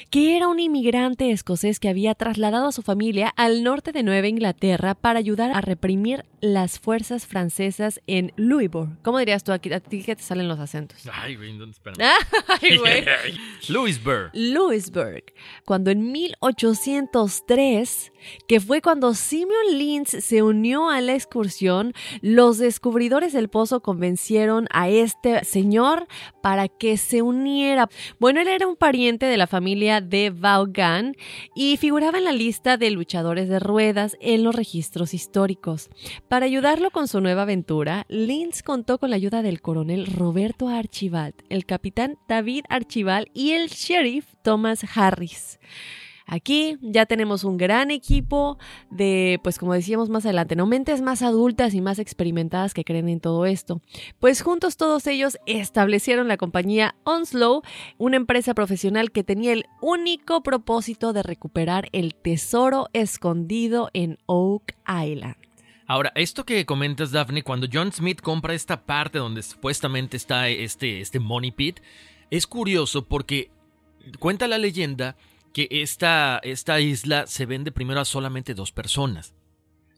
que 0.10 0.38
era 0.38 0.48
un 0.48 0.60
inmigrante 0.60 1.32
escocés 1.32 1.80
que 1.80 1.90
había 1.90 2.16
trasladado 2.16 2.68
a 2.68 2.72
su 2.72 2.82
familia 2.82 3.34
al 3.36 3.64
norte 3.64 3.92
de 3.92 4.04
Nueva 4.04 4.28
Inglaterra 4.28 4.94
para 4.96 5.20
ayudar 5.20 5.52
a 5.52 5.60
reprimir 5.60 6.24
las 6.46 6.80
fuerzas 6.80 7.26
francesas 7.26 8.02
en 8.06 8.32
Louisbourg. 8.36 9.02
¿Cómo 9.02 9.18
dirías 9.18 9.44
tú 9.44 9.52
aquí? 9.52 9.74
A 9.74 9.80
ti 9.80 10.04
que 10.04 10.16
te 10.16 10.22
salen 10.22 10.48
los 10.48 10.60
acentos. 10.60 11.02
Ay, 11.12 11.36
güey, 11.36 11.58
¿dónde? 11.58 11.76
Ay, 12.62 12.78
güey. 12.78 13.04
Louisbourg. 13.70 14.30
Louisbourg. 14.34 15.24
Cuando 15.66 15.90
en 15.90 16.12
1803, 16.12 18.12
que 18.48 18.60
fue 18.60 18.82
cuando 18.82 19.16
Simeon 19.16 19.78
Lintz 19.78 20.24
se 20.24 20.44
unió 20.44 20.90
a 20.90 21.02
la 21.02 21.16
excursión, 21.16 21.94
los 22.22 22.60
descubridores 22.60 23.34
del 23.34 23.50
pozo 23.50 23.82
convencieron 23.82 24.68
a 24.72 24.90
este 24.90 25.44
señor 25.46 26.08
para 26.44 26.68
que 26.68 26.98
se 26.98 27.24
uniera. 27.24 27.90
Bueno, 28.20 28.42
él 28.42 28.50
era 28.50 28.68
un 28.68 28.76
pariente 28.76 29.26
de 29.26 29.38
la 29.38 29.48
familia 29.48 30.00
de 30.00 30.30
Vaughan 30.30 31.16
y 31.56 31.78
figuraba 31.78 32.20
en 32.20 32.26
la 32.26 32.32
lista 32.32 32.78
de 32.78 32.92
luchadores 32.92 33.50
de 33.50 33.60
ruedas 33.60 34.16
en 34.20 34.44
los 34.44 34.54
registros 34.54 35.16
históricos. 35.16 35.90
Para 36.36 36.48
ayudarlo 36.48 36.92
con 36.92 37.08
su 37.08 37.22
nueva 37.22 37.44
aventura, 37.44 38.06
Lintz 38.10 38.62
contó 38.62 38.98
con 38.98 39.10
la 39.10 39.16
ayuda 39.16 39.42
del 39.42 39.62
coronel 39.62 40.06
Roberto 40.06 40.68
Archibald, 40.68 41.34
el 41.48 41.66
capitán 41.66 42.18
David 42.28 42.66
Archibald 42.68 43.28
y 43.34 43.52
el 43.52 43.70
sheriff 43.70 44.34
Thomas 44.42 44.82
Harris. 44.98 45.60
Aquí 46.26 46.78
ya 46.82 47.06
tenemos 47.06 47.46
un 47.46 47.56
gran 47.56 47.90
equipo 47.90 48.58
de, 48.92 49.40
pues 49.44 49.58
como 49.58 49.74
decíamos 49.74 50.10
más 50.10 50.26
adelante, 50.26 50.58
no 50.58 50.66
mentes 50.66 51.02
más 51.02 51.22
adultas 51.22 51.74
y 51.74 51.80
más 51.80 52.00
experimentadas 52.00 52.74
que 52.74 52.84
creen 52.84 53.08
en 53.08 53.22
todo 53.22 53.46
esto. 53.46 53.80
Pues 54.20 54.42
juntos 54.42 54.76
todos 54.76 55.08
ellos 55.08 55.38
establecieron 55.46 56.28
la 56.28 56.36
compañía 56.36 56.96
Onslow, 57.06 57.62
una 57.98 58.18
empresa 58.18 58.54
profesional 58.54 59.14
que 59.14 59.24
tenía 59.24 59.54
el 59.54 59.68
único 59.80 60.44
propósito 60.44 61.14
de 61.14 61.24
recuperar 61.24 61.88
el 61.94 62.14
tesoro 62.14 62.90
escondido 62.92 63.90
en 63.94 64.18
Oak 64.26 64.76
Island. 64.86 65.45
Ahora, 65.88 66.12
esto 66.16 66.46
que 66.46 66.66
comentas, 66.66 67.12
Daphne, 67.12 67.44
cuando 67.44 67.68
John 67.72 67.92
Smith 67.92 68.22
compra 68.22 68.54
esta 68.56 68.86
parte 68.86 69.20
donde 69.20 69.44
supuestamente 69.44 70.18
está 70.18 70.50
este, 70.50 71.00
este 71.00 71.20
Money 71.20 71.52
Pit, 71.52 71.80
es 72.32 72.48
curioso 72.48 73.06
porque 73.06 73.52
cuenta 74.20 74.48
la 74.48 74.58
leyenda 74.58 75.16
que 75.54 75.68
esta, 75.70 76.40
esta 76.44 76.80
isla 76.80 77.28
se 77.28 77.46
vende 77.46 77.72
primero 77.72 78.02
a 78.02 78.06
solamente 78.06 78.56
dos 78.56 78.72
personas. 78.72 79.36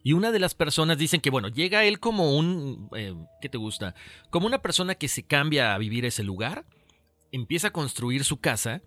Y 0.04 0.13
una 0.13 0.32
de 0.32 0.39
las 0.39 0.56
personas 0.56 0.97
dicen 0.97 1.21
que, 1.21 1.30
bueno, 1.30 1.47
llega 1.47 1.84
él 1.84 2.00
como 2.00 2.38
un... 2.38 2.89
Eh, 2.95 3.15
¿Qué 3.41 3.50
te 3.50 3.58
gusta? 3.58 3.95
Como 4.30 4.45
una 4.45 4.62
persona 4.62 4.95
que 4.95 5.08
se 5.08 5.23
cambia 5.23 5.73
a 5.73 5.78
vivir 5.78 6.06
ese 6.06 6.23
lugar, 6.23 6.65
empieza 7.32 7.69
a 7.69 7.73
construir 7.73 8.23
su 8.23 8.39
casa 8.39 8.82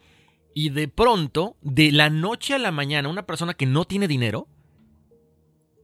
y 0.54 0.70
de 0.70 0.88
pronto, 0.88 1.56
de 1.60 1.92
la 1.92 2.10
noche 2.10 2.54
a 2.54 2.58
la 2.58 2.70
mañana, 2.72 3.08
una 3.08 3.26
persona 3.26 3.54
que 3.54 3.66
no 3.66 3.84
tiene 3.84 4.08
dinero, 4.08 4.48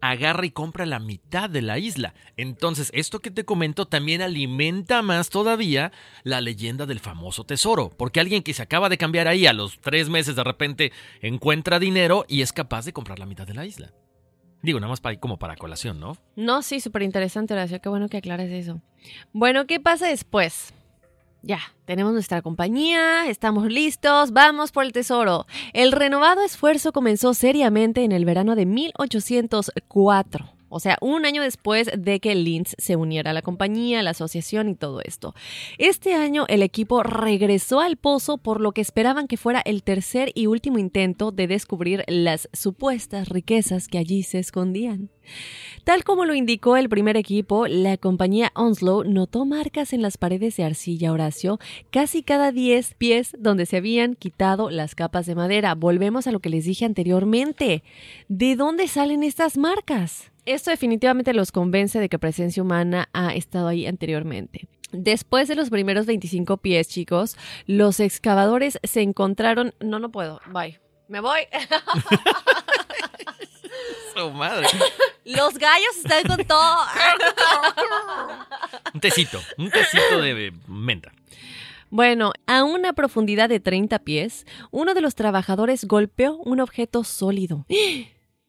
agarra 0.00 0.46
y 0.46 0.50
compra 0.50 0.86
la 0.86 0.98
mitad 0.98 1.48
de 1.50 1.62
la 1.62 1.78
isla. 1.78 2.14
Entonces, 2.36 2.90
esto 2.94 3.20
que 3.20 3.30
te 3.30 3.44
comento 3.44 3.86
también 3.86 4.22
alimenta 4.22 5.02
más 5.02 5.30
todavía 5.30 5.92
la 6.22 6.40
leyenda 6.40 6.86
del 6.86 7.00
famoso 7.00 7.44
tesoro, 7.44 7.90
porque 7.96 8.20
alguien 8.20 8.42
que 8.42 8.54
se 8.54 8.62
acaba 8.62 8.88
de 8.88 8.98
cambiar 8.98 9.28
ahí 9.28 9.46
a 9.46 9.52
los 9.52 9.80
tres 9.80 10.08
meses 10.08 10.36
de 10.36 10.44
repente 10.44 10.92
encuentra 11.20 11.78
dinero 11.78 12.24
y 12.28 12.42
es 12.42 12.52
capaz 12.52 12.84
de 12.84 12.92
comprar 12.92 13.18
la 13.18 13.26
mitad 13.26 13.46
de 13.46 13.54
la 13.54 13.66
isla. 13.66 13.92
Digo, 14.62 14.80
nada 14.80 14.90
más 14.90 15.00
para, 15.00 15.18
como 15.20 15.38
para 15.38 15.56
colación, 15.56 16.00
¿no? 16.00 16.16
No, 16.34 16.62
sí, 16.62 16.80
súper 16.80 17.02
interesante, 17.02 17.54
Horacio. 17.54 17.80
Qué 17.80 17.88
bueno 17.88 18.08
que 18.08 18.16
aclares 18.16 18.50
eso. 18.50 18.80
Bueno, 19.32 19.66
¿qué 19.66 19.78
pasa 19.78 20.08
después? 20.08 20.74
Ya, 21.46 21.60
tenemos 21.84 22.12
nuestra 22.12 22.42
compañía, 22.42 23.28
estamos 23.28 23.68
listos, 23.68 24.32
vamos 24.32 24.72
por 24.72 24.84
el 24.84 24.90
tesoro. 24.90 25.46
El 25.74 25.92
renovado 25.92 26.42
esfuerzo 26.42 26.90
comenzó 26.90 27.34
seriamente 27.34 28.02
en 28.02 28.10
el 28.10 28.24
verano 28.24 28.56
de 28.56 28.66
1804. 28.66 30.55
O 30.68 30.80
sea, 30.80 30.98
un 31.00 31.24
año 31.24 31.42
después 31.42 31.90
de 31.96 32.20
que 32.20 32.34
Lintz 32.34 32.74
se 32.78 32.96
uniera 32.96 33.30
a 33.30 33.34
la 33.34 33.42
compañía, 33.42 34.02
la 34.02 34.10
asociación 34.10 34.68
y 34.68 34.74
todo 34.74 35.00
esto. 35.00 35.34
Este 35.78 36.14
año 36.14 36.44
el 36.48 36.62
equipo 36.62 37.02
regresó 37.02 37.80
al 37.80 37.96
pozo 37.96 38.38
por 38.38 38.60
lo 38.60 38.72
que 38.72 38.80
esperaban 38.80 39.28
que 39.28 39.36
fuera 39.36 39.60
el 39.64 39.82
tercer 39.82 40.32
y 40.34 40.46
último 40.46 40.78
intento 40.78 41.30
de 41.30 41.46
descubrir 41.46 42.04
las 42.08 42.48
supuestas 42.52 43.28
riquezas 43.28 43.88
que 43.88 43.98
allí 43.98 44.22
se 44.22 44.38
escondían. 44.38 45.10
Tal 45.84 46.04
como 46.04 46.24
lo 46.24 46.34
indicó 46.34 46.76
el 46.76 46.88
primer 46.88 47.16
equipo, 47.16 47.66
la 47.66 47.96
compañía 47.96 48.52
Onslow 48.54 49.04
notó 49.04 49.44
marcas 49.44 49.92
en 49.92 50.02
las 50.02 50.18
paredes 50.18 50.56
de 50.56 50.64
arcilla 50.64 51.12
Horacio 51.12 51.58
casi 51.90 52.22
cada 52.22 52.52
10 52.52 52.94
pies 52.94 53.36
donde 53.38 53.66
se 53.66 53.76
habían 53.76 54.14
quitado 54.14 54.70
las 54.70 54.94
capas 54.94 55.26
de 55.26 55.34
madera. 55.34 55.74
Volvemos 55.74 56.26
a 56.26 56.32
lo 56.32 56.40
que 56.40 56.48
les 56.48 56.64
dije 56.64 56.84
anteriormente. 56.84 57.82
¿De 58.28 58.56
dónde 58.56 58.88
salen 58.88 59.22
estas 59.22 59.56
marcas? 59.56 60.32
Esto 60.46 60.70
definitivamente 60.70 61.34
los 61.34 61.52
convence 61.52 61.98
de 61.98 62.08
que 62.08 62.18
presencia 62.18 62.62
humana 62.62 63.08
ha 63.12 63.34
estado 63.34 63.68
ahí 63.68 63.86
anteriormente. 63.86 64.68
Después 64.92 65.48
de 65.48 65.56
los 65.56 65.70
primeros 65.70 66.06
25 66.06 66.58
pies, 66.58 66.88
chicos, 66.88 67.36
los 67.66 68.00
excavadores 68.00 68.78
se 68.84 69.02
encontraron... 69.02 69.74
No, 69.80 69.98
no 69.98 70.10
puedo. 70.10 70.40
Bye. 70.46 70.78
Me 71.08 71.20
voy. 71.20 71.40
Su 74.16 74.30
madre. 74.30 74.66
Los 75.24 75.58
gallos 75.58 75.96
están 75.96 76.22
con 76.24 76.44
todo. 76.46 76.76
un 78.94 79.00
tecito, 79.00 79.40
un 79.58 79.70
tecito 79.70 80.20
de 80.20 80.52
menta. 80.68 81.12
Bueno, 81.90 82.32
a 82.46 82.64
una 82.64 82.92
profundidad 82.92 83.48
de 83.48 83.60
30 83.60 84.00
pies, 84.00 84.46
uno 84.70 84.94
de 84.94 85.00
los 85.00 85.14
trabajadores 85.14 85.84
golpeó 85.84 86.36
un 86.36 86.60
objeto 86.60 87.04
sólido. 87.04 87.66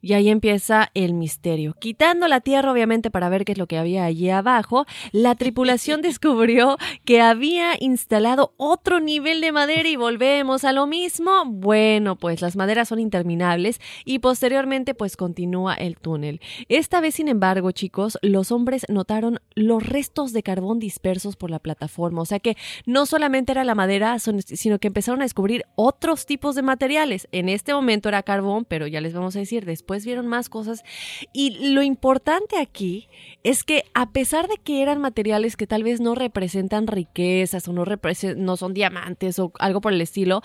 Y 0.07 0.13
ahí 0.13 0.29
empieza 0.29 0.89
el 0.93 1.13
misterio. 1.13 1.75
Quitando 1.77 2.29
la 2.29 2.39
tierra, 2.39 2.71
obviamente, 2.71 3.11
para 3.11 3.27
ver 3.27 3.43
qué 3.43 3.51
es 3.51 3.57
lo 3.57 3.67
que 3.67 3.77
había 3.77 4.05
allí 4.05 4.29
abajo, 4.29 4.85
la 5.11 5.35
tripulación 5.35 6.01
descubrió 6.01 6.77
que 7.03 7.19
había 7.19 7.73
instalado 7.77 8.53
otro 8.55 9.01
nivel 9.01 9.41
de 9.41 9.51
madera 9.51 9.89
y 9.89 9.97
volvemos 9.97 10.63
a 10.63 10.71
lo 10.71 10.87
mismo. 10.87 11.43
Bueno, 11.45 12.15
pues 12.15 12.41
las 12.41 12.55
maderas 12.55 12.87
son 12.87 13.01
interminables 13.01 13.81
y 14.05 14.19
posteriormente 14.19 14.93
pues 14.93 15.17
continúa 15.17 15.73
el 15.73 15.97
túnel. 15.97 16.39
Esta 16.69 17.01
vez, 17.01 17.15
sin 17.15 17.27
embargo, 17.27 17.71
chicos, 17.71 18.17
los 18.21 18.53
hombres 18.53 18.85
notaron 18.87 19.41
los 19.55 19.85
restos 19.85 20.31
de 20.31 20.41
carbón 20.41 20.79
dispersos 20.79 21.35
por 21.35 21.51
la 21.51 21.59
plataforma. 21.59 22.21
O 22.21 22.25
sea 22.25 22.39
que 22.39 22.55
no 22.85 23.07
solamente 23.07 23.51
era 23.51 23.65
la 23.65 23.75
madera, 23.75 24.19
sino 24.19 24.79
que 24.79 24.87
empezaron 24.87 25.19
a 25.19 25.25
descubrir 25.25 25.65
otros 25.75 26.25
tipos 26.25 26.55
de 26.55 26.61
materiales. 26.61 27.27
En 27.33 27.49
este 27.49 27.73
momento 27.73 28.07
era 28.07 28.23
carbón, 28.23 28.63
pero 28.63 28.87
ya 28.87 29.01
les 29.01 29.13
vamos 29.13 29.35
a 29.35 29.39
decir 29.39 29.65
después 29.65 29.96
vieron 30.05 30.27
más 30.27 30.49
cosas. 30.49 30.83
Y 31.33 31.71
lo 31.73 31.83
importante 31.83 32.57
aquí 32.57 33.07
es 33.43 33.63
que 33.63 33.83
a 33.93 34.11
pesar 34.11 34.47
de 34.47 34.57
que 34.57 34.81
eran 34.81 34.99
materiales 34.99 35.55
que 35.55 35.67
tal 35.67 35.83
vez 35.83 36.01
no 36.01 36.15
representan 36.15 36.87
riquezas 36.87 37.67
o 37.67 37.73
no, 37.73 37.85
no 38.35 38.57
son 38.57 38.73
diamantes 38.73 39.39
o 39.39 39.51
algo 39.59 39.81
por 39.81 39.93
el 39.93 40.01
estilo, 40.01 40.41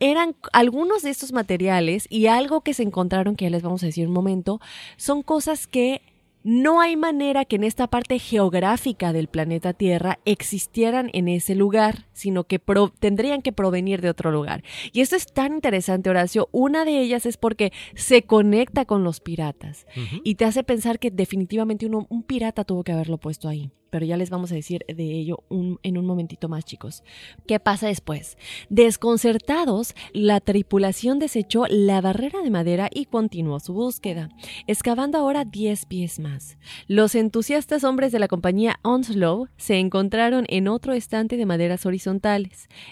eran 0.00 0.36
algunos 0.52 1.02
de 1.02 1.10
estos 1.10 1.32
materiales 1.32 2.06
y 2.10 2.26
algo 2.26 2.62
que 2.62 2.74
se 2.74 2.82
encontraron, 2.82 3.36
que 3.36 3.44
ya 3.46 3.50
les 3.50 3.62
vamos 3.62 3.82
a 3.82 3.86
decir 3.86 4.06
un 4.06 4.12
momento, 4.12 4.60
son 4.96 5.22
cosas 5.22 5.66
que 5.66 6.02
no 6.48 6.80
hay 6.80 6.96
manera 6.96 7.44
que 7.44 7.56
en 7.56 7.64
esta 7.64 7.88
parte 7.88 8.20
geográfica 8.20 9.12
del 9.12 9.26
planeta 9.26 9.72
Tierra 9.72 10.20
existieran 10.24 11.10
en 11.12 11.26
ese 11.26 11.56
lugar, 11.56 12.05
sino 12.16 12.44
que 12.44 12.58
tendrían 12.98 13.42
que 13.42 13.52
provenir 13.52 14.00
de 14.00 14.08
otro 14.08 14.30
lugar. 14.32 14.64
Y 14.92 15.02
esto 15.02 15.16
es 15.16 15.26
tan 15.26 15.52
interesante, 15.52 16.08
Horacio. 16.08 16.48
Una 16.50 16.84
de 16.84 17.00
ellas 17.00 17.26
es 17.26 17.36
porque 17.36 17.72
se 17.94 18.22
conecta 18.22 18.86
con 18.86 19.04
los 19.04 19.20
piratas 19.20 19.86
y 20.24 20.36
te 20.36 20.46
hace 20.46 20.64
pensar 20.64 20.98
que 20.98 21.10
definitivamente 21.10 21.86
un 21.86 22.22
pirata 22.22 22.64
tuvo 22.64 22.82
que 22.82 22.92
haberlo 22.92 23.18
puesto 23.18 23.48
ahí 23.48 23.70
pero 23.96 24.04
ya 24.04 24.18
les 24.18 24.28
vamos 24.28 24.52
a 24.52 24.54
decir 24.54 24.84
de 24.88 25.04
ello 25.04 25.44
en 25.50 25.98
un 25.98 26.04
momentito 26.04 26.50
más, 26.50 26.66
chicos. 26.66 27.02
¿Qué 27.46 27.60
pasa 27.60 27.86
después? 27.86 28.36
Desconcertados, 28.68 29.94
la 30.12 30.40
tripulación 30.40 31.18
desechó 31.18 31.64
la 31.68 32.02
barrera 32.02 32.42
de 32.42 32.50
madera 32.50 32.90
y 32.92 33.06
continuó 33.06 33.60
su 33.60 33.72
búsqueda, 33.72 34.28
excavando 34.66 35.18
ahora 35.18 35.46
10 35.46 35.86
pies 35.86 36.18
más. 36.18 36.58
Los 36.88 37.14
entusiastas 37.14 37.84
hombres 37.84 38.12
de 38.12 38.18
la 38.18 38.28
compañía 38.28 38.80
Onslow 38.82 39.48
se 39.56 39.78
encontraron 39.78 40.44
en 40.48 40.68
otro 40.68 40.92
estante 40.92 41.38
de 41.38 41.46
maderas 41.46 41.86
horizontales. 41.86 42.05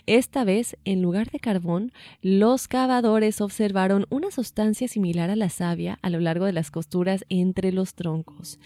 Esta 0.07 0.45
vez, 0.45 0.77
en 0.85 1.01
lugar 1.01 1.31
de 1.31 1.39
carbón, 1.39 1.93
los 2.21 2.67
cavadores 2.67 3.41
observaron 3.41 4.07
una 4.11 4.31
sustancia 4.31 4.89
similar 4.89 5.31
a 5.31 5.37
la 5.37 5.51
savia 5.51 5.99
a 6.03 6.11
lo 6.11 6.19
largo 6.19 6.47
de 6.47 6.53
las 6.53 6.71
costuras 6.71 7.25
entre 7.29 7.71
los 7.71 7.95
troncos. 7.95 8.59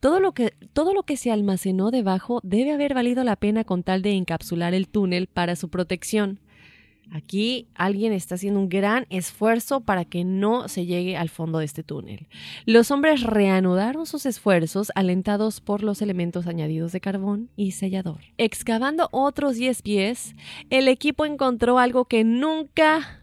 Todo 0.00 0.18
lo 0.18 0.32
que, 0.32 0.54
todo 0.72 0.92
lo 0.92 1.04
que 1.04 1.16
se 1.16 1.30
almacenó 1.30 1.90
debajo 1.90 2.40
debe 2.42 2.72
haber 2.72 2.94
valido 2.94 3.22
la 3.22 3.36
pena 3.36 3.62
con 3.64 3.82
tal 3.84 4.02
de 4.02 4.12
encapsular 4.12 4.74
el 4.74 4.88
túnel 4.88 5.28
para 5.28 5.54
su 5.54 5.68
protección. 5.68 6.40
Aquí 7.12 7.68
alguien 7.74 8.14
está 8.14 8.36
haciendo 8.36 8.58
un 8.58 8.70
gran 8.70 9.06
esfuerzo 9.10 9.82
para 9.82 10.06
que 10.06 10.24
no 10.24 10.66
se 10.68 10.86
llegue 10.86 11.18
al 11.18 11.28
fondo 11.28 11.58
de 11.58 11.66
este 11.66 11.82
túnel. 11.82 12.26
Los 12.64 12.90
hombres 12.90 13.22
reanudaron 13.22 14.06
sus 14.06 14.24
esfuerzos 14.24 14.90
alentados 14.94 15.60
por 15.60 15.82
los 15.82 16.00
elementos 16.00 16.46
añadidos 16.46 16.90
de 16.92 17.02
carbón 17.02 17.50
y 17.54 17.72
sellador. 17.72 18.20
Excavando 18.38 19.10
otros 19.12 19.56
10 19.56 19.82
pies, 19.82 20.34
el 20.70 20.88
equipo 20.88 21.26
encontró 21.26 21.78
algo 21.78 22.06
que 22.06 22.24
nunca 22.24 23.22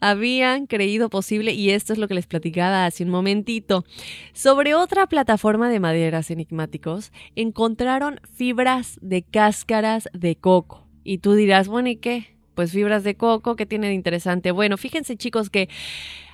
habían 0.00 0.66
creído 0.66 1.10
posible 1.10 1.52
y 1.52 1.70
esto 1.70 1.92
es 1.92 1.98
lo 1.98 2.08
que 2.08 2.14
les 2.14 2.26
platicaba 2.26 2.86
hace 2.86 3.04
un 3.04 3.10
momentito. 3.10 3.84
Sobre 4.32 4.74
otra 4.74 5.06
plataforma 5.06 5.68
de 5.68 5.80
maderas 5.80 6.30
enigmáticos 6.30 7.12
encontraron 7.34 8.20
fibras 8.32 8.98
de 9.02 9.22
cáscaras 9.22 10.08
de 10.14 10.36
coco. 10.36 10.86
Y 11.04 11.18
tú 11.18 11.34
dirás, 11.34 11.68
bueno, 11.68 11.90
¿y 11.90 11.96
qué? 11.96 12.35
Pues 12.56 12.72
fibras 12.72 13.04
de 13.04 13.16
coco, 13.16 13.54
¿qué 13.54 13.66
tiene 13.66 13.88
de 13.88 13.92
interesante? 13.92 14.50
Bueno, 14.50 14.78
fíjense 14.78 15.14
chicos 15.18 15.50
que 15.50 15.68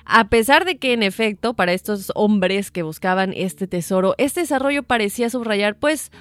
a 0.05 0.29
pesar 0.29 0.63
de 0.63 0.77
que 0.77 0.93
en 0.93 1.03
efecto 1.03 1.53
para 1.53 1.73
estos 1.73 2.13
hombres 2.15 2.71
que 2.71 2.81
buscaban 2.81 3.33
este 3.35 3.67
tesoro, 3.67 4.15
este 4.17 4.39
desarrollo 4.39 4.83
parecía 4.83 5.29
subrayar 5.29 5.75
pues 5.75 6.11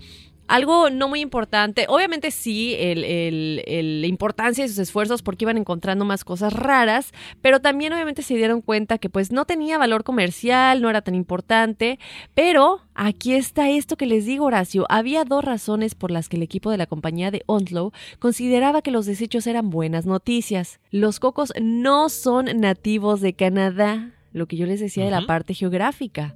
algo 0.53 0.91
no 0.91 1.09
muy 1.09 1.21
importante, 1.21 1.87
obviamente 1.89 2.31
sí, 2.31 2.77
la 2.77 4.07
importancia 4.07 4.63
de 4.63 4.69
sus 4.69 4.79
esfuerzos 4.79 5.23
porque 5.23 5.47
iban 5.47 5.57
encontrando 5.57 6.05
más 6.05 6.25
cosas 6.25 6.53
raras, 6.53 7.13
pero 7.41 7.61
también 7.61 7.95
obviamente 7.95 8.23
se 8.23 8.35
dieron 8.35 8.61
cuenta 8.61 8.99
que 8.99 9.09
pues 9.09 9.33
no 9.33 9.47
tenía 9.47 9.79
valor 9.79 10.05
comercial, 10.05 10.83
no 10.83 10.91
era 10.91 11.01
tan 11.01 11.15
importante, 11.15 11.99
pero 12.35 12.83
aquí 12.95 13.33
está 13.33 13.71
esto 13.71 13.97
que 13.97 14.05
les 14.05 14.27
digo 14.27 14.45
Horacio, 14.45 14.85
había 14.91 15.25
dos 15.25 15.43
razones 15.43 15.95
por 15.95 16.11
las 16.11 16.29
que 16.29 16.37
el 16.37 16.43
equipo 16.43 16.71
de 16.71 16.77
la 16.77 16.87
compañía 16.87 17.31
de 17.31 17.45
Onslow 17.47 17.93
consideraba 18.19 18.83
que 18.83 18.91
los 18.91 19.07
desechos 19.07 19.47
eran 19.47 19.71
buenas 19.71 20.05
noticias. 20.05 20.81
Los 20.91 21.19
cocos 21.19 21.55
no 21.63 22.11
son 22.11 22.61
nativos 22.61 23.23
de 23.23 23.33
Canadá 23.33 24.13
lo 24.33 24.47
que 24.47 24.57
yo 24.57 24.67
les 24.67 24.81
decía 24.81 25.05
de 25.05 25.11
la 25.11 25.27
parte 25.27 25.55
geográfica. 25.55 26.35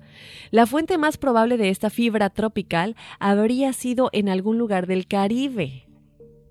La 0.51 0.67
fuente 0.67 0.99
más 0.99 1.17
probable 1.17 1.57
de 1.57 1.71
esta 1.71 1.91
fibra 1.91 2.31
tropical 2.31 2.97
habría 3.19 3.73
sido 3.73 4.11
en 4.13 4.29
algún 4.29 4.59
lugar 4.59 4.87
del 4.87 5.07
Caribe 5.07 5.87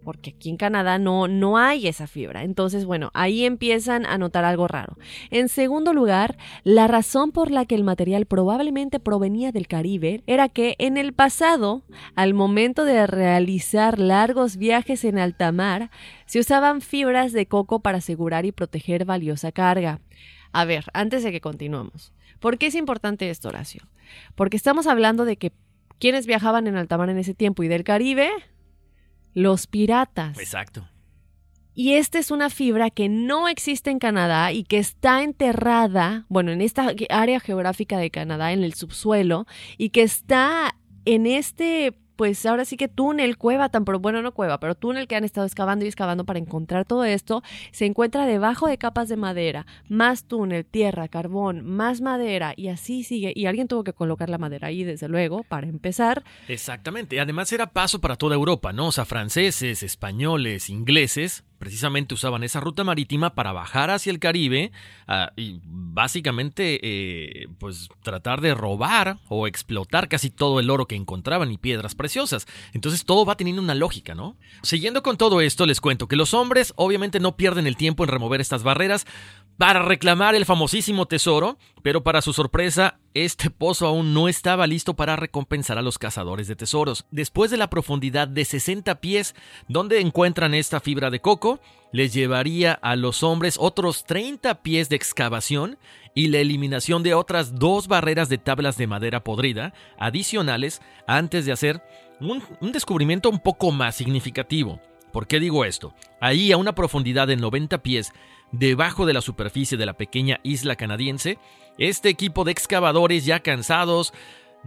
porque 0.05 0.29
aquí 0.29 0.49
en 0.49 0.55
Canadá 0.55 0.99
no, 0.99 1.27
no 1.27 1.57
hay 1.57 1.87
esa 1.87 2.07
fibra. 2.07 2.43
Entonces, 2.43 2.85
bueno, 2.85 3.09
ahí 3.13 3.43
empiezan 3.43 4.05
a 4.05 4.17
notar 4.17 4.45
algo 4.45 4.67
raro. 4.67 4.95
En 5.31 5.49
segundo 5.49 5.91
lugar, 5.91 6.37
la 6.63 6.87
razón 6.87 7.31
por 7.31 7.51
la 7.51 7.65
que 7.65 7.75
el 7.75 7.83
material 7.83 8.25
probablemente 8.27 8.99
provenía 9.01 9.51
del 9.51 9.67
Caribe 9.67 10.23
era 10.27 10.47
que 10.47 10.75
en 10.77 10.95
el 10.95 11.11
pasado, 11.11 11.83
al 12.15 12.33
momento 12.33 12.85
de 12.85 13.07
realizar 13.07 13.99
largos 13.99 14.55
viajes 14.55 15.03
en 15.03 15.17
alta 15.17 15.51
mar, 15.51 15.89
se 16.27 16.39
usaban 16.39 16.81
fibras 16.81 17.33
de 17.33 17.47
coco 17.47 17.79
para 17.79 17.97
asegurar 17.97 18.45
y 18.45 18.51
proteger 18.51 19.05
valiosa 19.05 19.51
carga. 19.51 19.99
A 20.55 20.63
ver, 20.63 20.85
antes 20.93 21.21
de 21.21 21.33
que 21.33 21.41
continuemos, 21.41 22.13
¿por 22.39 22.57
qué 22.57 22.67
es 22.67 22.75
importante 22.75 23.29
esto, 23.29 23.49
Horacio? 23.49 23.89
Porque 24.35 24.55
estamos 24.55 24.87
hablando 24.87 25.25
de 25.25 25.35
que 25.35 25.51
quienes 25.99 26.25
viajaban 26.25 26.65
en 26.65 26.77
alta 26.77 26.97
mar 26.97 27.09
en 27.09 27.17
ese 27.17 27.33
tiempo 27.33 27.63
y 27.63 27.67
del 27.67 27.83
Caribe, 27.83 28.29
los 29.33 29.67
piratas. 29.67 30.39
Exacto. 30.39 30.87
Y 31.73 31.95
esta 31.95 32.19
es 32.19 32.31
una 32.31 32.49
fibra 32.49 32.89
que 32.89 33.09
no 33.09 33.49
existe 33.49 33.91
en 33.91 33.99
Canadá 33.99 34.53
y 34.53 34.63
que 34.63 34.77
está 34.77 35.23
enterrada, 35.23 36.25
bueno, 36.29 36.53
en 36.53 36.61
esta 36.61 36.89
área 37.09 37.41
geográfica 37.41 37.97
de 37.97 38.09
Canadá, 38.09 38.53
en 38.53 38.63
el 38.63 38.75
subsuelo, 38.75 39.47
y 39.77 39.89
que 39.89 40.03
está 40.03 40.77
en 41.03 41.25
este 41.25 41.99
pues 42.15 42.45
ahora 42.45 42.65
sí 42.65 42.77
que 42.77 42.87
túnel, 42.87 43.37
cueva, 43.37 43.69
tan 43.69 43.85
bueno, 43.85 44.21
no 44.21 44.33
cueva, 44.33 44.59
pero 44.59 44.75
túnel 44.75 45.07
que 45.07 45.15
han 45.15 45.23
estado 45.23 45.45
excavando 45.45 45.85
y 45.85 45.87
excavando 45.87 46.25
para 46.25 46.39
encontrar 46.39 46.85
todo 46.85 47.03
esto, 47.03 47.43
se 47.71 47.85
encuentra 47.85 48.25
debajo 48.25 48.67
de 48.67 48.77
capas 48.77 49.09
de 49.09 49.17
madera, 49.17 49.65
más 49.87 50.25
túnel, 50.25 50.65
tierra, 50.65 51.07
carbón, 51.07 51.65
más 51.65 52.01
madera 52.01 52.53
y 52.55 52.69
así 52.69 53.03
sigue. 53.03 53.33
Y 53.35 53.45
alguien 53.45 53.67
tuvo 53.67 53.83
que 53.83 53.93
colocar 53.93 54.29
la 54.29 54.37
madera 54.37 54.67
ahí, 54.67 54.83
desde 54.83 55.07
luego, 55.07 55.43
para 55.43 55.67
empezar. 55.67 56.23
Exactamente. 56.47 57.19
Además 57.19 57.51
era 57.51 57.71
paso 57.71 57.99
para 57.99 58.15
toda 58.15 58.35
Europa, 58.35 58.73
¿no? 58.73 58.87
O 58.87 58.91
sea, 58.91 59.05
franceses, 59.05 59.83
españoles, 59.83 60.69
ingleses, 60.69 61.43
precisamente 61.57 62.13
usaban 62.13 62.43
esa 62.43 62.59
ruta 62.59 62.83
marítima 62.83 63.35
para 63.35 63.53
bajar 63.53 63.89
hacia 63.89 64.11
el 64.11 64.19
Caribe 64.19 64.71
ah, 65.07 65.31
y 65.35 65.59
básicamente 65.63 66.79
eh, 66.81 67.47
pues 67.59 67.89
tratar 68.03 68.41
de 68.41 68.53
robar 68.53 69.19
o 69.29 69.47
explotar 69.47 70.07
casi 70.07 70.29
todo 70.29 70.59
el 70.59 70.69
oro 70.69 70.87
que 70.87 70.95
encontraban 70.95 71.51
y 71.51 71.57
piedras 71.57 71.95
preciosas. 71.95 72.47
Entonces 72.73 73.05
todo 73.05 73.25
va 73.25 73.37
teniendo 73.37 73.61
una 73.61 73.75
lógica, 73.75 74.15
¿no? 74.15 74.37
Siguiendo 74.61 75.03
con 75.03 75.17
todo 75.17 75.41
esto 75.41 75.65
les 75.65 75.81
cuento 75.81 76.07
que 76.07 76.15
los 76.15 76.33
hombres 76.33 76.73
obviamente 76.75 77.19
no 77.19 77.35
pierden 77.35 77.67
el 77.67 77.77
tiempo 77.77 78.03
en 78.03 78.09
remover 78.09 78.41
estas 78.41 78.63
barreras 78.63 79.05
para 79.57 79.81
reclamar 79.81 80.35
el 80.35 80.45
famosísimo 80.45 81.05
tesoro, 81.05 81.57
pero 81.81 82.03
para 82.03 82.21
su 82.21 82.33
sorpresa, 82.33 82.99
este 83.15 83.49
pozo 83.49 83.87
aún 83.87 84.13
no 84.13 84.27
estaba 84.27 84.67
listo 84.67 84.97
para 84.97 85.15
recompensar 85.15 85.77
a 85.77 85.81
los 85.81 85.97
cazadores 85.97 86.49
de 86.49 86.57
tesoros. 86.57 87.05
Después 87.11 87.49
de 87.49 87.55
la 87.55 87.69
profundidad 87.69 88.27
de 88.27 88.43
60 88.43 88.99
pies 88.99 89.35
donde 89.69 90.01
encuentran 90.01 90.53
esta 90.53 90.81
fibra 90.81 91.09
de 91.09 91.21
coco, 91.21 91.61
les 91.93 92.13
llevaría 92.13 92.73
a 92.73 92.97
los 92.97 93.23
hombres 93.23 93.55
otros 93.57 94.03
30 94.03 94.61
pies 94.61 94.89
de 94.89 94.97
excavación 94.97 95.77
y 96.13 96.27
la 96.27 96.39
eliminación 96.39 97.03
de 97.03 97.13
otras 97.13 97.55
dos 97.55 97.87
barreras 97.87 98.27
de 98.27 98.37
tablas 98.37 98.77
de 98.77 98.87
madera 98.87 99.23
podrida 99.23 99.73
adicionales 99.97 100.81
antes 101.07 101.45
de 101.45 101.53
hacer 101.53 101.81
un, 102.19 102.43
descubrimiento 102.73 103.29
un 103.29 103.39
poco 103.39 103.71
más 103.71 103.95
significativo. 103.95 104.81
¿Por 105.13 105.25
qué 105.25 105.39
digo 105.39 105.63
esto? 105.63 105.93
Ahí 106.19 106.51
a 106.51 106.57
una 106.57 106.75
profundidad 106.75 107.27
de 107.27 107.37
90 107.37 107.81
pies 107.81 108.11
debajo 108.57 109.05
de 109.05 109.13
la 109.13 109.21
superficie 109.21 109.77
de 109.77 109.85
la 109.85 109.93
pequeña 109.93 110.39
isla 110.43 110.75
canadiense, 110.75 111.37
este 111.77 112.09
equipo 112.09 112.43
de 112.43 112.51
excavadores 112.51 113.25
ya 113.25 113.41
cansados, 113.41 114.13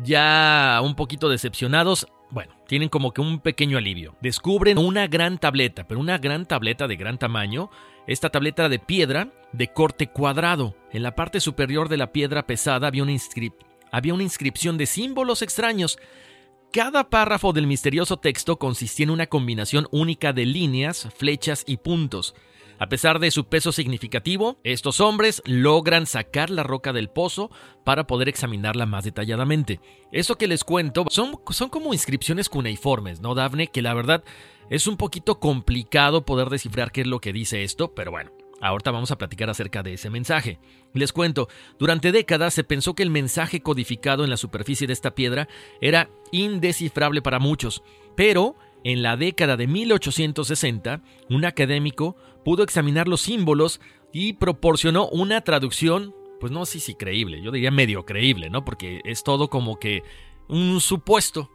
ya 0.03 0.81
un 0.83 0.95
poquito 0.95 1.29
decepcionados, 1.29 2.07
bueno, 2.31 2.55
tienen 2.67 2.89
como 2.89 3.13
que 3.13 3.21
un 3.21 3.41
pequeño 3.41 3.79
alivio. 3.79 4.15
Descubren 4.21 4.79
una 4.79 5.07
gran 5.07 5.39
tableta, 5.39 5.87
pero 5.87 6.01
una 6.01 6.19
gran 6.19 6.47
tableta 6.47 6.87
de 6.87 6.97
gran 6.97 7.19
tamaño, 7.19 7.71
esta 8.07 8.31
tableta 8.31 8.69
de 8.69 8.79
piedra 8.79 9.33
de 9.53 9.73
corte 9.73 10.09
cuadrado. 10.09 10.77
En 10.93 11.03
la 11.03 11.15
parte 11.15 11.41
superior 11.41 11.89
de 11.89 11.97
la 11.97 12.13
piedra 12.13 12.47
pesada 12.47 12.89
había 12.89 13.03
una, 13.03 13.13
había 13.91 14.15
una 14.15 14.23
inscripción 14.23 14.77
de 14.77 14.87
símbolos 14.87 15.41
extraños. 15.41 15.99
Cada 16.71 17.09
párrafo 17.09 17.55
del 17.55 17.67
misterioso 17.67 18.19
texto 18.19 18.59
consistía 18.59 19.05
en 19.05 19.11
una 19.11 19.27
combinación 19.27 19.89
única 19.91 20.35
de 20.35 20.45
líneas, 20.45 21.09
flechas 21.17 21.65
y 21.67 21.79
puntos. 21.79 22.35
A 22.79 22.89
pesar 22.89 23.19
de 23.19 23.31
su 23.31 23.49
peso 23.49 23.73
significativo, 23.73 24.59
estos 24.63 25.01
hombres 25.01 25.43
logran 25.45 26.07
sacar 26.07 26.51
la 26.51 26.63
roca 26.63 26.93
del 26.93 27.09
pozo 27.09 27.51
para 27.85 28.07
poder 28.07 28.29
examinarla 28.29 28.87
más 28.87 29.05
detalladamente. 29.05 29.81
Eso 30.13 30.37
que 30.37 30.47
les 30.47 30.65
cuento 30.65 31.05
son, 31.11 31.41
son 31.51 31.71
como 31.71 31.93
inscripciones 31.93 32.49
cuneiformes, 32.49 33.21
¿no, 33.21 33.35
Dafne? 33.35 33.67
Que 33.67 33.83
la 33.83 33.95
verdad 33.95 34.23
es 34.71 34.87
un 34.87 34.97
poquito 34.97 35.41
complicado 35.41 36.25
poder 36.25 36.51
descifrar 36.51 36.93
qué 36.93 37.01
es 37.01 37.07
lo 37.07 37.21
que 37.21 37.33
dice 37.33 37.65
esto, 37.65 37.95
pero 37.95 38.11
bueno, 38.13 38.31
Ahorita 38.61 38.91
vamos 38.91 39.11
a 39.13 39.19
platicar 39.19 39.49
acerca 39.51 39.83
de 39.83 39.95
ese 39.95 40.11
mensaje. 40.11 40.59
Les 40.93 41.13
cuento, 41.13 41.49
durante 41.79 42.11
décadas 42.11 42.55
se 42.55 42.65
pensó 42.65 42.95
que 42.95 43.05
el 43.05 43.11
mensaje 43.11 43.61
codificado 43.61 44.25
en 44.25 44.31
la 44.31 44.37
superficie 44.37 44.87
de 44.87 44.93
esta 44.93 45.15
piedra 45.15 45.49
era 45.81 46.11
indescifrable 46.33 47.23
para 47.23 47.39
muchos, 47.39 47.85
pero 48.17 48.57
en 48.85 49.03
la 49.03 49.17
década 49.17 49.57
de 49.57 49.67
1860, 49.67 51.03
un 51.31 51.45
académico 51.45 52.17
pudo 52.45 52.63
examinar 52.63 53.09
los 53.09 53.21
símbolos 53.23 53.81
y 54.13 54.35
proporcionó 54.35 55.09
una 55.09 55.41
traducción, 55.43 56.15
pues 56.41 56.53
no 56.53 56.65
sé 56.67 56.81
si 56.81 56.95
creíble, 56.95 57.43
yo 57.43 57.51
diría 57.51 57.71
medio 57.71 58.05
creíble, 58.05 58.51
¿no? 58.51 58.65
Porque 58.65 59.01
es 59.05 59.23
todo 59.23 59.49
como 59.49 59.79
que 59.79 60.03
un 60.49 60.81
supuesto. 60.81 61.51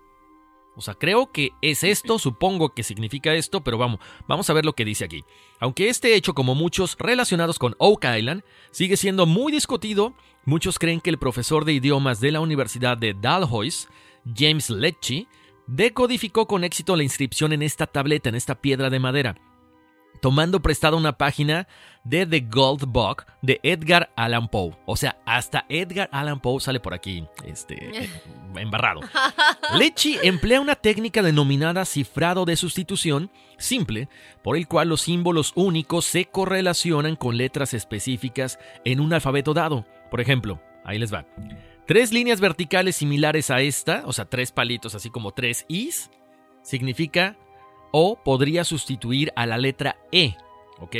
O 0.75 0.81
sea, 0.81 0.95
creo 0.95 1.31
que 1.31 1.51
es 1.61 1.83
esto, 1.83 2.17
supongo 2.17 2.73
que 2.73 2.81
significa 2.81 3.33
esto, 3.35 3.63
pero 3.63 3.77
vamos, 3.77 3.99
vamos 4.27 4.49
a 4.49 4.53
ver 4.53 4.65
lo 4.65 4.73
que 4.73 4.85
dice 4.85 5.05
aquí. 5.05 5.23
Aunque 5.59 5.89
este 5.89 6.15
hecho, 6.15 6.33
como 6.33 6.55
muchos 6.55 6.95
relacionados 6.97 7.59
con 7.59 7.75
Oak 7.77 8.05
Island, 8.17 8.43
sigue 8.71 8.97
siendo 8.97 9.27
muy 9.27 9.51
discutido, 9.51 10.15
muchos 10.45 10.79
creen 10.79 10.99
que 10.99 11.11
el 11.11 11.19
profesor 11.19 11.63
de 11.63 11.73
idiomas 11.73 12.19
de 12.19 12.31
la 12.31 12.39
Universidad 12.39 12.97
de 12.97 13.13
Dalhousie, 13.13 13.87
James 14.35 14.69
Lecce, 14.71 15.27
decodificó 15.67 16.47
con 16.47 16.63
éxito 16.63 16.95
la 16.95 17.03
inscripción 17.03 17.53
en 17.53 17.61
esta 17.61 17.87
tableta, 17.87 18.29
en 18.29 18.35
esta 18.35 18.55
piedra 18.55 18.89
de 18.89 18.99
madera 18.99 19.35
tomando 20.23 20.61
prestada 20.61 20.95
una 20.95 21.17
página 21.17 21.67
de 22.05 22.25
The 22.25 22.47
Gold 22.49 22.85
Book 22.85 23.25
de 23.41 23.59
Edgar 23.61 24.09
Allan 24.15 24.47
Poe. 24.47 24.71
O 24.85 24.95
sea, 24.95 25.17
hasta 25.25 25.65
Edgar 25.67 26.07
Allan 26.13 26.39
Poe 26.39 26.61
sale 26.61 26.79
por 26.79 26.93
aquí, 26.93 27.25
este, 27.45 28.09
embarrado. 28.55 29.01
Lechi 29.77 30.17
emplea 30.23 30.61
una 30.61 30.75
técnica 30.75 31.21
denominada 31.21 31.83
cifrado 31.83 32.45
de 32.45 32.55
sustitución 32.55 33.31
simple, 33.57 34.07
por 34.41 34.55
el 34.55 34.65
cual 34.65 34.87
los 34.87 35.01
símbolos 35.01 35.51
únicos 35.55 36.05
se 36.05 36.23
correlacionan 36.23 37.17
con 37.17 37.35
letras 37.35 37.73
específicas 37.73 38.59
en 38.85 39.01
un 39.01 39.11
alfabeto 39.11 39.53
dado. 39.53 39.85
Por 40.09 40.21
ejemplo, 40.21 40.61
ahí 40.85 40.99
les 40.99 41.13
va. 41.13 41.25
Tres 41.85 42.13
líneas 42.13 42.39
verticales 42.39 42.95
similares 42.95 43.51
a 43.51 43.59
esta, 43.59 44.03
o 44.05 44.13
sea, 44.13 44.25
tres 44.25 44.53
palitos 44.53 44.95
así 44.95 45.09
como 45.09 45.31
tres 45.31 45.65
is, 45.67 46.09
significa 46.61 47.35
o 47.91 48.15
podría 48.23 48.63
sustituir 48.63 49.33
a 49.35 49.45
la 49.45 49.57
letra 49.57 49.97
E. 50.11 50.35
¿Ok? 50.79 50.95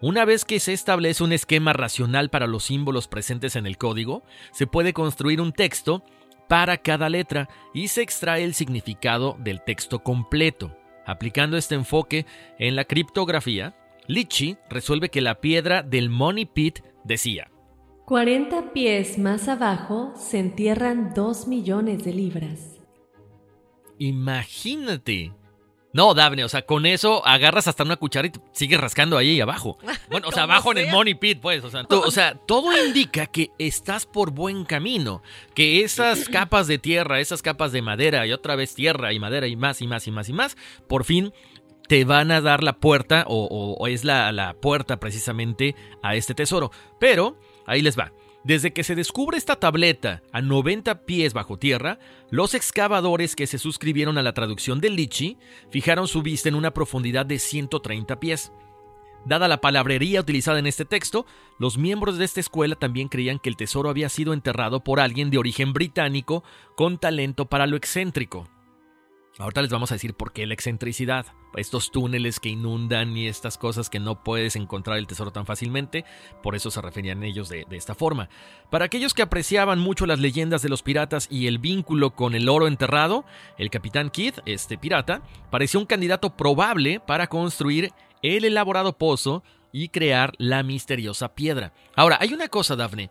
Una 0.00 0.24
vez 0.24 0.44
que 0.44 0.58
se 0.58 0.72
establece 0.72 1.22
un 1.22 1.32
esquema 1.32 1.72
racional 1.72 2.28
para 2.28 2.48
los 2.48 2.64
símbolos 2.64 3.06
presentes 3.06 3.54
en 3.54 3.66
el 3.66 3.78
código, 3.78 4.24
se 4.50 4.66
puede 4.66 4.92
construir 4.92 5.40
un 5.40 5.52
texto 5.52 6.02
para 6.48 6.76
cada 6.78 7.08
letra 7.08 7.48
y 7.72 7.88
se 7.88 8.02
extrae 8.02 8.42
el 8.42 8.54
significado 8.54 9.36
del 9.38 9.62
texto 9.62 10.00
completo. 10.00 10.76
Aplicando 11.06 11.56
este 11.56 11.76
enfoque 11.76 12.26
en 12.58 12.74
la 12.74 12.84
criptografía, 12.84 13.76
Litchi 14.08 14.58
resuelve 14.68 15.08
que 15.08 15.20
la 15.20 15.40
piedra 15.40 15.82
del 15.84 16.10
Money 16.10 16.46
Pit 16.46 16.80
decía 17.04 17.48
40 18.06 18.72
pies 18.72 19.18
más 19.18 19.48
abajo 19.48 20.12
se 20.16 20.38
entierran 20.38 21.12
2 21.12 21.48
millones 21.48 22.04
de 22.04 22.12
libras. 22.12 22.78
Imagínate, 23.98 25.32
no, 25.92 26.14
Daphne, 26.14 26.44
o 26.44 26.48
sea, 26.48 26.62
con 26.62 26.86
eso 26.86 27.26
agarras 27.26 27.66
hasta 27.66 27.82
una 27.82 27.96
cuchara 27.96 28.28
y 28.28 28.32
sigues 28.52 28.80
rascando 28.80 29.18
ahí 29.18 29.40
abajo. 29.40 29.78
Bueno, 30.08 30.28
o 30.28 30.32
sea, 30.32 30.44
abajo 30.44 30.70
en 30.70 30.78
el 30.78 30.92
money 30.92 31.14
pit, 31.14 31.40
pues. 31.40 31.64
O 31.64 31.70
sea, 31.70 31.84
o 31.88 32.10
sea, 32.12 32.34
todo 32.46 32.70
indica 32.86 33.26
que 33.26 33.50
estás 33.58 34.06
por 34.06 34.30
buen 34.30 34.64
camino. 34.64 35.20
Que 35.52 35.82
esas 35.82 36.28
capas 36.28 36.68
de 36.68 36.78
tierra, 36.78 37.18
esas 37.18 37.42
capas 37.42 37.72
de 37.72 37.82
madera 37.82 38.24
y 38.24 38.32
otra 38.32 38.54
vez 38.54 38.76
tierra 38.76 39.12
y 39.14 39.18
madera 39.18 39.48
y 39.48 39.56
más 39.56 39.82
y 39.82 39.88
más 39.88 40.06
y 40.06 40.12
más 40.12 40.28
y 40.28 40.32
más, 40.32 40.56
por 40.86 41.02
fin 41.04 41.32
te 41.88 42.04
van 42.04 42.30
a 42.30 42.40
dar 42.40 42.62
la 42.62 42.78
puerta 42.78 43.24
o, 43.26 43.46
o 43.46 43.86
es 43.86 44.04
la, 44.04 44.30
la 44.32 44.54
puerta 44.54 44.98
precisamente 44.98 45.74
a 46.02 46.14
este 46.14 46.34
tesoro. 46.34 46.70
Pero, 47.00 47.38
ahí 47.66 47.82
les 47.82 47.98
va. 47.98 48.12
Desde 48.44 48.72
que 48.72 48.84
se 48.84 48.94
descubre 48.94 49.36
esta 49.36 49.56
tableta 49.56 50.22
a 50.32 50.40
90 50.40 51.04
pies 51.04 51.34
bajo 51.34 51.58
tierra, 51.58 51.98
los 52.30 52.54
excavadores 52.54 53.34
que 53.34 53.48
se 53.48 53.58
suscribieron 53.58 54.18
a 54.18 54.22
la 54.22 54.34
traducción 54.34 54.80
del 54.80 54.94
Lichi 54.94 55.36
fijaron 55.70 56.06
su 56.06 56.22
vista 56.22 56.48
en 56.48 56.54
una 56.54 56.72
profundidad 56.72 57.26
de 57.26 57.40
130 57.40 58.20
pies. 58.20 58.52
Dada 59.24 59.48
la 59.48 59.60
palabrería 59.60 60.20
utilizada 60.20 60.60
en 60.60 60.68
este 60.68 60.84
texto, 60.84 61.26
los 61.58 61.76
miembros 61.76 62.18
de 62.18 62.24
esta 62.24 62.38
escuela 62.38 62.76
también 62.76 63.08
creían 63.08 63.40
que 63.40 63.48
el 63.48 63.56
tesoro 63.56 63.90
había 63.90 64.08
sido 64.08 64.32
enterrado 64.32 64.84
por 64.84 65.00
alguien 65.00 65.30
de 65.30 65.38
origen 65.38 65.72
británico 65.72 66.44
con 66.76 66.98
talento 66.98 67.46
para 67.46 67.66
lo 67.66 67.76
excéntrico. 67.76 68.46
Ahorita 69.38 69.60
les 69.60 69.70
vamos 69.70 69.90
a 69.92 69.96
decir 69.96 70.14
por 70.14 70.32
qué 70.32 70.46
la 70.46 70.54
excentricidad, 70.54 71.26
estos 71.56 71.90
túneles 71.90 72.40
que 72.40 72.48
inundan 72.48 73.14
y 73.14 73.28
estas 73.28 73.58
cosas 73.58 73.90
que 73.90 74.00
no 74.00 74.24
puedes 74.24 74.56
encontrar 74.56 74.96
el 74.96 75.06
tesoro 75.06 75.30
tan 75.30 75.44
fácilmente, 75.44 76.06
por 76.42 76.56
eso 76.56 76.70
se 76.70 76.80
referían 76.80 77.22
ellos 77.22 77.50
de, 77.50 77.66
esta 77.70 77.94
forma. 77.94 78.30
Para 78.70 78.86
aquellos 78.86 79.12
que 79.12 79.20
apreciaban 79.20 79.78
mucho 79.78 80.06
las 80.06 80.20
leyendas 80.20 80.62
de 80.62 80.70
los 80.70 80.82
piratas 80.82 81.28
y 81.30 81.48
el 81.48 81.58
vínculo 81.58 82.14
con 82.14 82.34
el 82.34 82.48
oro 82.48 82.66
enterrado, 82.66 83.26
el 83.58 83.68
capitán 83.68 84.08
Kidd, 84.08 84.36
este 84.46 84.78
pirata, 84.78 85.20
parecía 85.50 85.80
un 85.80 85.86
candidato 85.86 86.34
probable 86.34 86.98
para 87.00 87.26
construir 87.26 87.92
el 88.22 88.46
elaborado 88.46 88.96
pozo 88.96 89.42
y 89.70 89.90
crear 89.90 90.32
la 90.38 90.62
misteriosa 90.62 91.34
piedra. 91.34 91.74
Ahora, 91.94 92.16
hay 92.22 92.32
una 92.32 92.48
cosa, 92.48 92.74
Daphne, 92.74 93.10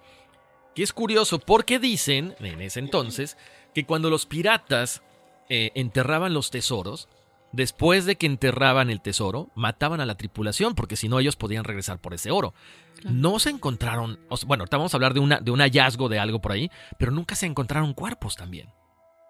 que 0.73 0.81
es 0.81 0.91
curioso 0.91 1.37
porque 1.37 1.77
dicen, 1.77 2.33
en 2.39 2.61
ese 2.61 2.79
entonces, 2.79 3.37
que 3.75 3.85
cuando 3.85 4.09
los 4.09 4.25
piratas 4.25 5.03
eh, 5.49 5.71
enterraban 5.75 6.33
los 6.33 6.51
tesoros, 6.51 7.07
después 7.51 8.05
de 8.05 8.17
que 8.17 8.25
enterraban 8.25 8.89
el 8.89 9.01
tesoro, 9.01 9.49
mataban 9.55 10.01
a 10.01 10.05
la 10.05 10.15
tripulación, 10.15 10.75
porque 10.75 10.95
si 10.95 11.07
no 11.07 11.19
ellos 11.19 11.35
podían 11.35 11.63
regresar 11.63 11.99
por 11.99 12.13
ese 12.13 12.31
oro. 12.31 12.53
No 13.03 13.39
se 13.39 13.49
encontraron, 13.49 14.19
bueno, 14.47 14.63
ahorita 14.63 14.77
vamos 14.77 14.93
a 14.93 14.97
hablar 14.97 15.13
de, 15.13 15.19
una, 15.19 15.39
de 15.39 15.51
un 15.51 15.59
hallazgo 15.59 16.09
de 16.09 16.19
algo 16.19 16.41
por 16.41 16.51
ahí, 16.51 16.69
pero 16.97 17.11
nunca 17.11 17.35
se 17.35 17.45
encontraron 17.45 17.93
cuerpos 17.93 18.35
también. 18.35 18.69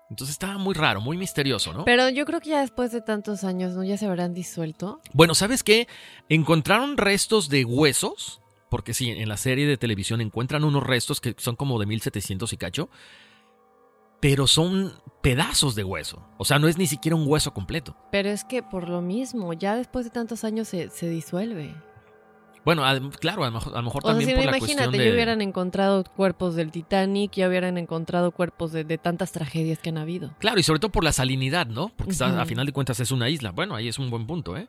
Entonces 0.09 0.35
estaba 0.35 0.57
muy 0.57 0.75
raro, 0.75 1.01
muy 1.01 1.17
misterioso, 1.17 1.73
¿no? 1.73 1.85
Pero 1.85 2.09
yo 2.09 2.25
creo 2.25 2.39
que 2.39 2.49
ya 2.51 2.61
después 2.61 2.91
de 2.91 3.01
tantos 3.01 3.43
años, 3.43 3.73
¿no? 3.73 3.83
Ya 3.83 3.97
se 3.97 4.05
habrán 4.05 4.33
disuelto. 4.33 5.01
Bueno, 5.13 5.33
¿sabes 5.33 5.63
qué? 5.63 5.87
Encontraron 6.29 6.97
restos 6.97 7.49
de 7.49 7.65
huesos, 7.65 8.39
porque 8.69 8.93
sí, 8.93 9.09
en 9.09 9.27
la 9.27 9.37
serie 9.37 9.65
de 9.65 9.77
televisión 9.77 10.21
encuentran 10.21 10.63
unos 10.63 10.83
restos 10.83 11.21
que 11.21 11.35
son 11.37 11.55
como 11.55 11.79
de 11.79 11.87
1700 11.87 12.53
y 12.53 12.57
cacho, 12.57 12.89
pero 14.19 14.47
son 14.47 14.93
pedazos 15.21 15.75
de 15.75 15.83
hueso. 15.83 16.21
O 16.37 16.45
sea, 16.45 16.59
no 16.59 16.67
es 16.67 16.77
ni 16.77 16.87
siquiera 16.87 17.15
un 17.15 17.27
hueso 17.27 17.53
completo. 17.53 17.95
Pero 18.11 18.29
es 18.29 18.43
que 18.43 18.61
por 18.61 18.89
lo 18.89 19.01
mismo, 19.01 19.53
ya 19.53 19.75
después 19.75 20.05
de 20.05 20.11
tantos 20.11 20.43
años 20.43 20.67
se, 20.67 21.09
disuelve. 21.09 21.73
Bueno, 22.63 22.83
claro, 23.19 23.43
a 23.43 23.47
lo 23.47 23.53
mejor, 23.53 23.73
a 23.73 23.77
lo 23.77 23.83
mejor 23.83 24.03
también 24.03 24.35
por 24.35 24.45
la 24.45 24.57
imagínate, 24.57 24.97
ya 24.97 25.11
hubieran 25.11 25.41
encontrado 25.41 26.03
cuerpos 26.03 26.55
del 26.55 26.71
Titanic, 26.71 27.33
ya 27.33 27.47
hubieran 27.47 27.77
encontrado 27.77 28.31
cuerpos 28.31 28.71
de, 28.71 28.97
tantas 28.97 29.31
tragedias 29.31 29.79
que 29.79 29.89
han 29.89 29.97
habido. 29.97 30.33
Claro, 30.39 30.59
y 30.59 30.63
sobre 30.63 30.79
todo 30.79 30.91
por 30.91 31.03
la 31.03 31.11
salinidad, 31.11 31.67
¿no? 31.67 31.91
Porque 31.95 32.15
a 32.23 32.45
final 32.45 32.65
de 32.65 32.71
cuentas 32.71 32.99
es 32.99 33.11
una 33.11 33.29
isla. 33.29 33.51
Bueno, 33.51 33.75
ahí 33.75 33.87
es 33.87 33.97
un 33.97 34.09
buen 34.09 34.27
punto, 34.27 34.57
¿eh? 34.57 34.67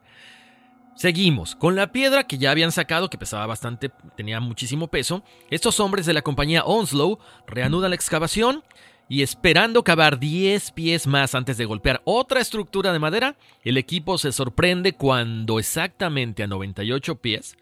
Seguimos. 0.94 1.54
Con 1.54 1.76
la 1.76 1.92
piedra 1.92 2.24
que 2.24 2.38
ya 2.38 2.50
habían 2.50 2.72
sacado, 2.72 3.10
que 3.10 3.18
pesaba 3.18 3.46
bastante, 3.46 3.90
tenía 4.16 4.40
muchísimo 4.40 4.88
peso, 4.88 5.22
estos 5.50 5.78
hombres 5.80 6.06
de 6.06 6.14
la 6.14 6.22
compañía 6.22 6.64
Onslow 6.64 7.18
reanudan 7.46 7.90
la 7.90 7.96
excavación 7.96 8.64
y 9.08 9.22
esperando 9.22 9.84
cavar 9.84 10.18
10 10.18 10.72
pies 10.72 11.06
más 11.06 11.34
antes 11.34 11.56
de 11.56 11.64
golpear 11.64 12.02
otra 12.04 12.40
estructura 12.40 12.92
de 12.92 12.98
madera, 12.98 13.36
el 13.62 13.76
equipo 13.76 14.18
se 14.18 14.32
sorprende 14.32 14.94
cuando 14.94 15.58
exactamente 15.58 16.42
a 16.42 16.46
98 16.46 17.16
pies 17.16 17.56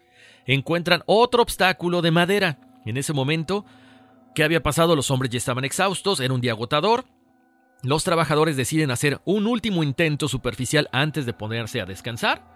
encuentran 0.47 1.03
otro 1.05 1.43
obstáculo 1.43 2.01
de 2.01 2.11
madera. 2.11 2.59
En 2.85 2.97
ese 2.97 3.13
momento, 3.13 3.65
¿qué 4.33 4.43
había 4.43 4.63
pasado? 4.63 4.95
Los 4.95 5.11
hombres 5.11 5.31
ya 5.31 5.37
estaban 5.37 5.65
exhaustos, 5.65 6.19
era 6.19 6.33
un 6.33 6.41
día 6.41 6.51
agotador. 6.51 7.05
Los 7.83 8.03
trabajadores 8.03 8.57
deciden 8.57 8.89
hacer 8.89 9.21
un 9.25 9.45
último 9.45 9.83
intento 9.83 10.27
superficial 10.27 10.89
antes 10.91 11.25
de 11.25 11.33
ponerse 11.33 11.81
a 11.81 11.85
descansar. 11.85 12.54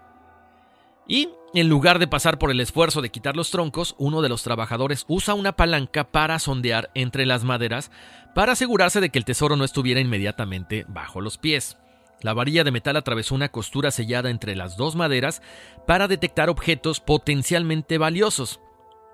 Y, 1.09 1.29
en 1.55 1.67
lugar 1.67 1.97
de 1.97 2.07
pasar 2.07 2.37
por 2.37 2.51
el 2.51 2.61
esfuerzo 2.61 3.01
de 3.01 3.09
quitar 3.09 3.35
los 3.35 3.49
troncos, 3.49 3.95
uno 3.97 4.21
de 4.21 4.29
los 4.29 4.43
trabajadores 4.43 5.05
usa 5.07 5.33
una 5.33 5.53
palanca 5.53 6.11
para 6.11 6.37
sondear 6.37 6.91
entre 6.93 7.25
las 7.25 7.43
maderas 7.43 7.89
para 8.35 8.51
asegurarse 8.51 9.01
de 9.01 9.09
que 9.09 9.17
el 9.17 9.25
tesoro 9.25 9.55
no 9.55 9.65
estuviera 9.65 9.99
inmediatamente 9.99 10.85
bajo 10.87 11.19
los 11.19 11.39
pies. 11.39 11.77
La 12.21 12.33
varilla 12.33 12.63
de 12.63 12.71
metal 12.71 12.95
atravesó 12.95 13.33
una 13.33 13.49
costura 13.49 13.89
sellada 13.89 14.29
entre 14.29 14.55
las 14.55 14.77
dos 14.77 14.95
maderas 14.95 15.41
para 15.87 16.07
detectar 16.07 16.47
objetos 16.49 16.99
potencialmente 16.99 17.97
valiosos. 17.97 18.59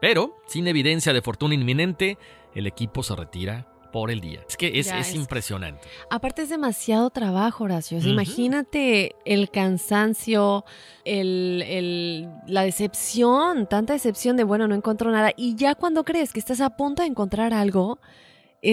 Pero, 0.01 0.35
sin 0.47 0.67
evidencia 0.67 1.13
de 1.13 1.21
fortuna 1.21 1.55
inminente, 1.55 2.17
el 2.53 2.67
equipo 2.67 3.03
se 3.03 3.15
retira 3.15 3.67
por 3.95 4.11
el 4.11 4.19
día. 4.19 4.41
Es 4.45 4.57
que 4.57 4.77
es, 4.77 5.15
impresionante. 5.15 5.87
Aparte 6.09 6.41
es 6.41 6.49
demasiado 6.49 7.09
trabajo, 7.11 7.63
Horacio. 7.63 7.97
Imagínate 7.99 9.15
el 9.23 9.49
cansancio, 9.49 10.65
el, 11.05 12.29
la 12.45 12.63
decepción, 12.63 13.67
tanta 13.67 13.93
decepción 13.93 14.35
de, 14.35 14.43
bueno, 14.43 14.67
no 14.67 14.75
encontró 14.75 15.11
nada. 15.11 15.31
Y 15.37 15.55
ya 15.55 15.75
cuando 15.75 16.03
crees 16.03 16.33
que 16.33 16.41
estás 16.41 16.59
a 16.59 16.71
punto 16.71 17.03
de 17.03 17.07
encontrar 17.07 17.53
algo, 17.53 17.99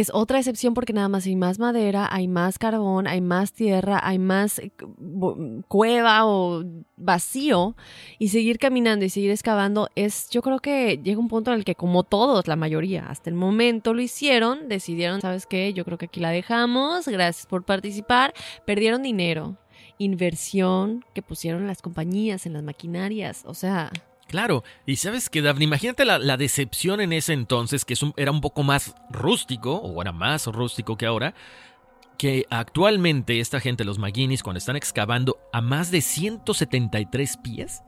es 0.00 0.10
otra 0.12 0.38
excepción 0.38 0.72
porque 0.72 0.92
nada 0.92 1.08
más 1.08 1.26
hay 1.26 1.36
más 1.36 1.58
madera, 1.58 2.08
hay 2.10 2.26
más 2.26 2.58
carbón, 2.58 3.06
hay 3.06 3.20
más 3.20 3.52
tierra, 3.52 4.00
hay 4.02 4.18
más 4.18 4.58
eh, 4.58 4.70
cueva 5.68 6.26
o 6.26 6.64
vacío 6.96 7.76
y 8.18 8.28
seguir 8.28 8.58
caminando 8.58 9.04
y 9.04 9.10
seguir 9.10 9.30
excavando 9.30 9.88
es, 9.94 10.30
yo 10.30 10.40
creo 10.40 10.60
que 10.60 10.98
llega 11.02 11.20
un 11.20 11.28
punto 11.28 11.52
en 11.52 11.58
el 11.58 11.64
que 11.64 11.74
como 11.74 12.04
todos, 12.04 12.48
la 12.48 12.56
mayoría, 12.56 13.06
hasta 13.08 13.28
el 13.28 13.36
momento 13.36 13.92
lo 13.92 14.00
hicieron, 14.00 14.68
decidieron, 14.68 15.20
¿sabes 15.20 15.46
qué? 15.46 15.74
Yo 15.74 15.84
creo 15.84 15.98
que 15.98 16.06
aquí 16.06 16.20
la 16.20 16.30
dejamos, 16.30 17.06
gracias 17.06 17.46
por 17.46 17.64
participar, 17.64 18.32
perdieron 18.64 19.02
dinero, 19.02 19.56
inversión 19.98 21.04
que 21.14 21.20
pusieron 21.22 21.66
las 21.66 21.82
compañías 21.82 22.46
en 22.46 22.54
las 22.54 22.62
maquinarias, 22.62 23.44
o 23.46 23.54
sea... 23.54 23.90
Claro, 24.28 24.64
y 24.86 24.96
sabes 24.96 25.28
que, 25.28 25.42
Daphne, 25.42 25.64
imagínate 25.64 26.04
la, 26.04 26.36
decepción 26.36 27.00
en 27.00 27.12
ese 27.12 27.34
entonces, 27.34 27.84
que 27.84 27.94
era 28.16 28.30
un 28.30 28.40
poco 28.40 28.62
más 28.62 28.94
rústico, 29.10 29.76
o 29.76 30.00
era 30.00 30.12
más 30.12 30.46
rústico 30.46 30.96
que 30.96 31.06
ahora, 31.06 31.34
que 32.16 32.46
actualmente 32.50 33.40
esta 33.40 33.60
gente, 33.60 33.84
los 33.84 33.98
McGuinness, 33.98 34.42
cuando 34.42 34.58
están 34.58 34.76
excavando 34.76 35.38
a 35.52 35.60
más 35.60 35.90
de 35.90 36.00
173 36.00 37.36
pies, 37.38 37.82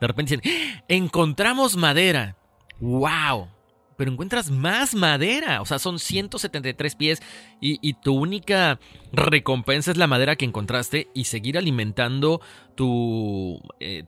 de 0.00 0.06
repente 0.06 0.36
dicen, 0.36 0.52
¡Ah! 0.78 0.84
encontramos 0.88 1.76
madera. 1.76 2.36
¡Wow! 2.78 3.48
Pero 3.96 4.12
encuentras 4.12 4.52
más 4.52 4.94
madera, 4.94 5.60
o 5.60 5.66
sea, 5.66 5.80
son 5.80 5.98
173 5.98 6.94
pies 6.94 7.20
y, 7.60 7.80
y 7.82 7.94
tu 7.94 8.14
única 8.14 8.78
recompensa 9.10 9.90
es 9.90 9.96
la 9.96 10.06
madera 10.06 10.36
que 10.36 10.44
encontraste 10.44 11.08
y 11.14 11.24
seguir 11.24 11.58
alimentando 11.58 12.40
tu, 12.76 13.60
eh, 13.80 14.04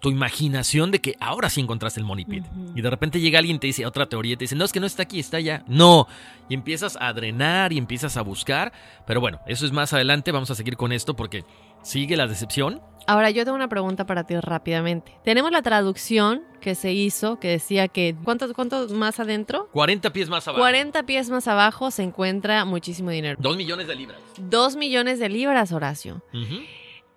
tu 0.00 0.10
imaginación 0.10 0.90
de 0.90 1.00
que 1.00 1.14
ahora 1.20 1.50
sí 1.50 1.60
encontraste 1.60 2.00
el 2.00 2.06
Money 2.06 2.24
Pit. 2.24 2.44
Y 2.74 2.82
de 2.82 2.90
repente 2.90 3.20
llega 3.20 3.38
alguien 3.38 3.56
y 3.56 3.58
te 3.58 3.66
dice 3.66 3.86
otra 3.86 4.06
teoría 4.08 4.34
y 4.34 4.36
te 4.36 4.44
dice, 4.44 4.56
no, 4.56 4.64
es 4.64 4.72
que 4.72 4.80
no 4.80 4.86
está 4.86 5.02
aquí, 5.02 5.20
está 5.20 5.38
allá. 5.38 5.64
No. 5.66 6.06
Y 6.48 6.54
empiezas 6.54 6.96
a 7.00 7.12
drenar 7.12 7.72
y 7.72 7.78
empiezas 7.78 8.16
a 8.16 8.22
buscar. 8.22 8.72
Pero 9.06 9.20
bueno, 9.20 9.40
eso 9.46 9.66
es 9.66 9.72
más 9.72 9.92
adelante. 9.92 10.32
Vamos 10.32 10.50
a 10.50 10.54
seguir 10.54 10.76
con 10.76 10.92
esto 10.92 11.14
porque 11.14 11.44
sigue 11.82 12.16
la 12.16 12.26
decepción. 12.26 12.80
Ahora 13.06 13.30
yo 13.30 13.44
tengo 13.44 13.56
una 13.56 13.68
pregunta 13.68 14.06
para 14.06 14.24
ti 14.24 14.36
rápidamente. 14.38 15.12
Tenemos 15.24 15.50
la 15.50 15.62
traducción 15.62 16.42
que 16.60 16.74
se 16.74 16.92
hizo 16.92 17.40
que 17.40 17.48
decía 17.48 17.88
que 17.88 18.14
¿cuántos 18.22 18.52
cuántos 18.52 18.92
más 18.92 19.18
adentro? 19.18 19.68
40 19.72 20.12
pies 20.12 20.28
más 20.28 20.46
abajo. 20.46 20.62
40 20.62 21.02
pies 21.02 21.28
más 21.28 21.48
abajo 21.48 21.90
se 21.90 22.04
encuentra 22.04 22.64
muchísimo 22.64 23.10
dinero. 23.10 23.36
Dos 23.40 23.56
millones 23.56 23.88
de 23.88 23.96
libras. 23.96 24.20
Dos 24.38 24.76
millones 24.76 25.18
de 25.18 25.28
libras, 25.28 25.72
Horacio. 25.72 26.22
Ujú. 26.32 26.62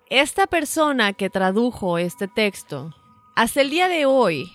Esta 0.08 0.46
persona 0.46 1.14
que 1.14 1.30
tradujo 1.30 1.98
este 1.98 2.28
texto, 2.28 2.94
hasta 3.34 3.60
el 3.60 3.70
día 3.70 3.88
de 3.88 4.06
hoy, 4.06 4.52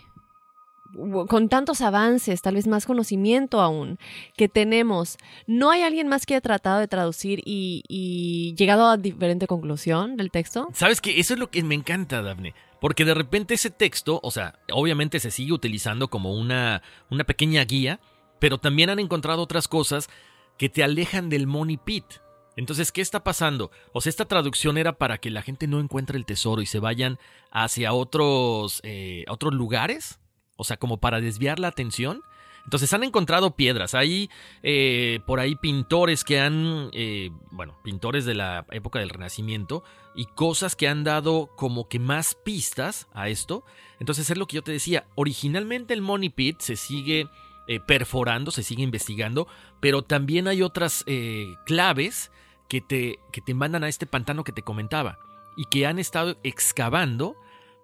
con 1.28 1.50
tantos 1.50 1.82
avances, 1.82 2.42
tal 2.42 2.56
vez 2.56 2.68
más 2.68 2.86
conocimiento 2.86 3.60
aún 3.60 3.98
que 4.38 4.48
tenemos, 4.48 5.18
¿no 5.48 5.70
hay 5.72 5.82
alguien 5.82 6.08
más 6.08 6.26
que 6.26 6.36
haya 6.36 6.42
tratado 6.42 6.80
de 6.80 6.88
traducir 6.88 7.42
y, 7.46 8.56
llegado 8.58 8.88
a 8.88 8.96
diferente 8.96 9.46
conclusión 9.46 10.16
del 10.16 10.32
texto? 10.32 10.70
¿Sabes 10.74 11.02
qué? 11.02 11.20
Eso 11.20 11.34
es 11.34 11.40
lo 11.40 11.50
que 11.50 11.64
me 11.64 11.76
encanta, 11.76 12.22
Daphne. 12.22 12.54
Porque 12.80 13.04
de 13.04 13.14
repente 13.14 13.54
ese 13.54 13.70
texto, 13.70 14.22
o 14.24 14.32
sea, 14.32 14.60
obviamente 14.72 15.20
se 15.20 15.32
sigue 15.32 15.52
utilizando 15.52 16.08
como 16.08 16.34
una, 16.34 16.82
una 17.10 17.26
pequeña 17.26 17.64
guía, 17.66 18.00
pero 18.40 18.58
también 18.58 18.90
han 18.90 19.00
encontrado 19.00 19.42
otras 19.42 19.68
cosas 19.68 20.10
que 20.58 20.70
te 20.70 20.84
alejan 20.84 21.30
del 21.30 21.46
Money 21.46 21.78
Pit. 21.78 22.06
Entonces, 22.62 22.92
¿qué 22.92 23.02
está 23.02 23.24
pasando? 23.24 23.72
O 23.92 24.02
sea, 24.02 24.12
esta 24.12 24.26
traducción 24.26 24.78
era 24.78 24.94
para 24.94 25.18
que 25.18 25.32
la 25.32 25.42
gente 25.42 25.66
no 25.66 25.80
encuentre 25.80 26.16
el 26.16 26.28
tesoro 26.28 26.62
y 26.62 26.68
se 26.68 26.78
vayan 26.78 27.18
hacia 27.50 27.92
otros, 27.92 28.82
eh, 28.84 29.26
otros 29.30 29.52
lugares. 29.56 30.20
O 30.58 30.64
sea, 30.64 30.78
como 30.78 30.98
para 30.98 31.22
desviar 31.22 31.58
la 31.58 31.70
atención. 31.70 32.22
Entonces 32.66 32.94
han 32.94 33.04
encontrado 33.04 33.56
piedras. 33.56 33.96
Hay 33.96 34.30
eh, 34.62 35.22
por 35.26 35.40
ahí 35.40 35.56
pintores 35.56 36.24
que 36.24 36.40
han, 36.40 36.92
eh, 36.94 37.32
bueno, 37.50 37.80
pintores 37.84 38.26
de 38.26 38.36
la 38.36 38.68
época 38.70 39.00
del 39.00 39.10
Renacimiento 39.10 39.84
y 40.14 40.26
cosas 40.26 40.76
que 40.76 40.88
han 40.88 41.04
dado 41.04 41.50
como 41.56 41.90
que 41.90 41.98
más 41.98 42.36
pistas 42.36 43.08
a 43.12 43.28
esto. 43.30 43.66
Entonces 44.00 44.30
es 44.30 44.38
lo 44.38 44.46
que 44.46 44.58
yo 44.58 44.62
te 44.62 44.72
decía. 44.72 45.08
Originalmente 45.16 45.96
el 45.96 46.02
Money 46.04 46.30
Pit 46.30 46.60
se 46.60 46.76
sigue 46.76 47.28
eh, 47.68 47.80
perforando, 47.80 48.52
se 48.52 48.64
sigue 48.64 48.84
investigando, 48.84 49.48
pero 49.80 50.02
también 50.02 50.48
hay 50.48 50.62
otras 50.62 51.04
eh, 51.06 51.56
claves 51.66 52.30
que 52.72 52.80
te, 52.80 53.20
que 53.34 53.42
te 53.42 53.54
mandan 53.54 53.84
a 53.84 53.90
este 53.90 54.06
pantano 54.06 54.46
que 54.46 54.54
te 54.54 54.62
comentaba 54.62 55.20
y 55.58 55.66
que 55.66 55.86
han 55.86 56.00
estado 56.00 56.38
excavando, 56.42 57.36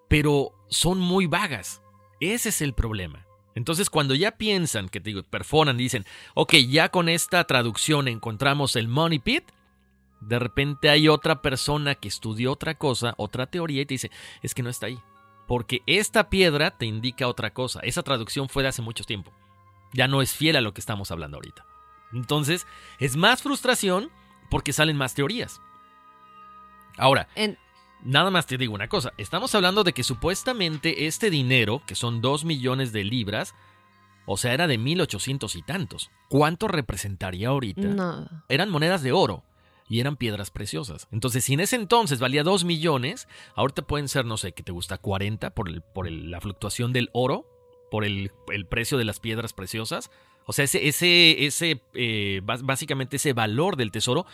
pero 0.08 0.54
son 0.70 0.98
muy 0.98 1.28
vagas. 1.28 1.82
Ese 2.22 2.48
es 2.48 2.62
el 2.62 2.74
problema. 2.74 3.28
Entonces, 3.54 3.90
cuando 3.90 4.16
ya 4.16 4.38
piensan, 4.38 4.88
que 4.88 5.02
te 5.02 5.10
digo, 5.10 5.24
perforan, 5.24 5.76
dicen, 5.76 6.06
ok, 6.36 6.54
ya 6.70 6.88
con 6.88 7.10
esta 7.10 7.44
traducción 7.44 8.08
encontramos 8.08 8.78
el 8.78 8.88
Money 8.88 9.20
Pit, 9.20 9.44
de 10.22 10.40
repente 10.40 10.90
hay 10.90 11.10
otra 11.10 11.42
persona 11.42 11.96
que 11.96 12.08
estudió 12.08 12.54
otra 12.54 12.76
cosa, 12.76 13.14
otra 13.18 13.48
teoría, 13.48 13.82
y 13.82 13.86
te 13.88 13.96
dice, 13.96 14.12
es 14.42 14.54
que 14.54 14.64
no 14.64 14.70
está 14.70 14.86
ahí. 14.86 15.00
Porque 15.50 15.82
esta 15.86 16.30
piedra 16.30 16.78
te 16.78 16.86
indica 16.86 17.28
otra 17.28 17.54
cosa. 17.54 17.82
Esa 17.82 18.04
traducción 18.04 18.48
fue 18.48 18.64
de 18.64 18.70
hace 18.70 18.82
mucho 18.82 19.04
tiempo. 19.04 19.34
Ya 19.92 20.08
no 20.08 20.22
es 20.22 20.34
fiel 20.34 20.56
a 20.56 20.62
lo 20.62 20.74
que 20.74 20.80
estamos 20.80 21.12
hablando 21.12 21.36
ahorita. 21.36 21.66
Entonces, 22.14 22.66
es 23.00 23.18
más 23.18 23.44
frustración 23.44 24.12
porque 24.50 24.74
salen 24.74 24.98
más 24.98 25.14
teorías. 25.14 25.62
Ahora, 26.98 27.28
En- 27.36 27.58
Nada 28.04 28.30
más 28.30 28.46
te 28.46 28.60
digo 28.60 28.76
una 28.76 28.88
cosa, 28.88 29.12
estamos 29.18 29.56
hablando 29.56 29.84
de 29.84 29.92
que 29.92 30.04
supuestamente 30.04 31.08
este 31.08 31.32
dinero, 31.32 31.82
que 31.88 31.96
son 31.96 32.22
2 32.22 32.46
millones 32.46 32.92
de 32.94 33.04
libras, 33.04 33.56
o 34.28 34.38
sea, 34.38 34.54
era 34.54 34.68
de 34.68 34.78
1800 34.78 35.56
y 35.56 35.64
tantos. 35.64 36.12
¿Cuánto 36.30 36.68
representaría 36.68 37.48
ahorita? 37.50 37.82
No. 37.88 38.30
Eran 38.50 38.70
monedas 38.70 39.02
de 39.02 39.14
oro 39.14 39.44
y 39.90 40.00
eran 40.00 40.16
piedras 40.16 40.52
preciosas. 40.52 41.08
Entonces, 41.12 41.44
si 41.44 41.56
en 41.56 41.60
ese 41.60 41.76
entonces 41.76 42.20
valía 42.20 42.44
2 42.44 42.66
millones, 42.66 43.28
ahorita 43.56 43.82
pueden 43.82 44.08
ser, 44.10 44.26
no 44.26 44.38
sé, 44.38 44.52
que 44.52 44.62
te 44.64 44.72
gusta 44.72 45.00
40 45.00 45.50
por, 45.56 45.68
el, 45.68 45.82
por 45.82 46.08
el- 46.08 46.30
la 46.30 46.40
fluctuación 46.40 46.94
del 46.94 47.10
oro, 47.14 47.48
por 47.90 48.06
el, 48.06 48.32
el 48.50 48.68
precio 48.68 49.00
de 49.00 49.06
las 49.06 49.20
piedras 49.20 49.54
preciosas. 49.54 50.12
O 50.48 50.54
sea, 50.54 50.66
ese, 50.66 50.88
ese, 50.88 51.46
ese 51.46 51.82
eh, 51.94 52.40
básicamente 52.42 53.18
ese 53.18 53.34
valor 53.34 53.76
del 53.76 53.92
tesoro 53.92 54.26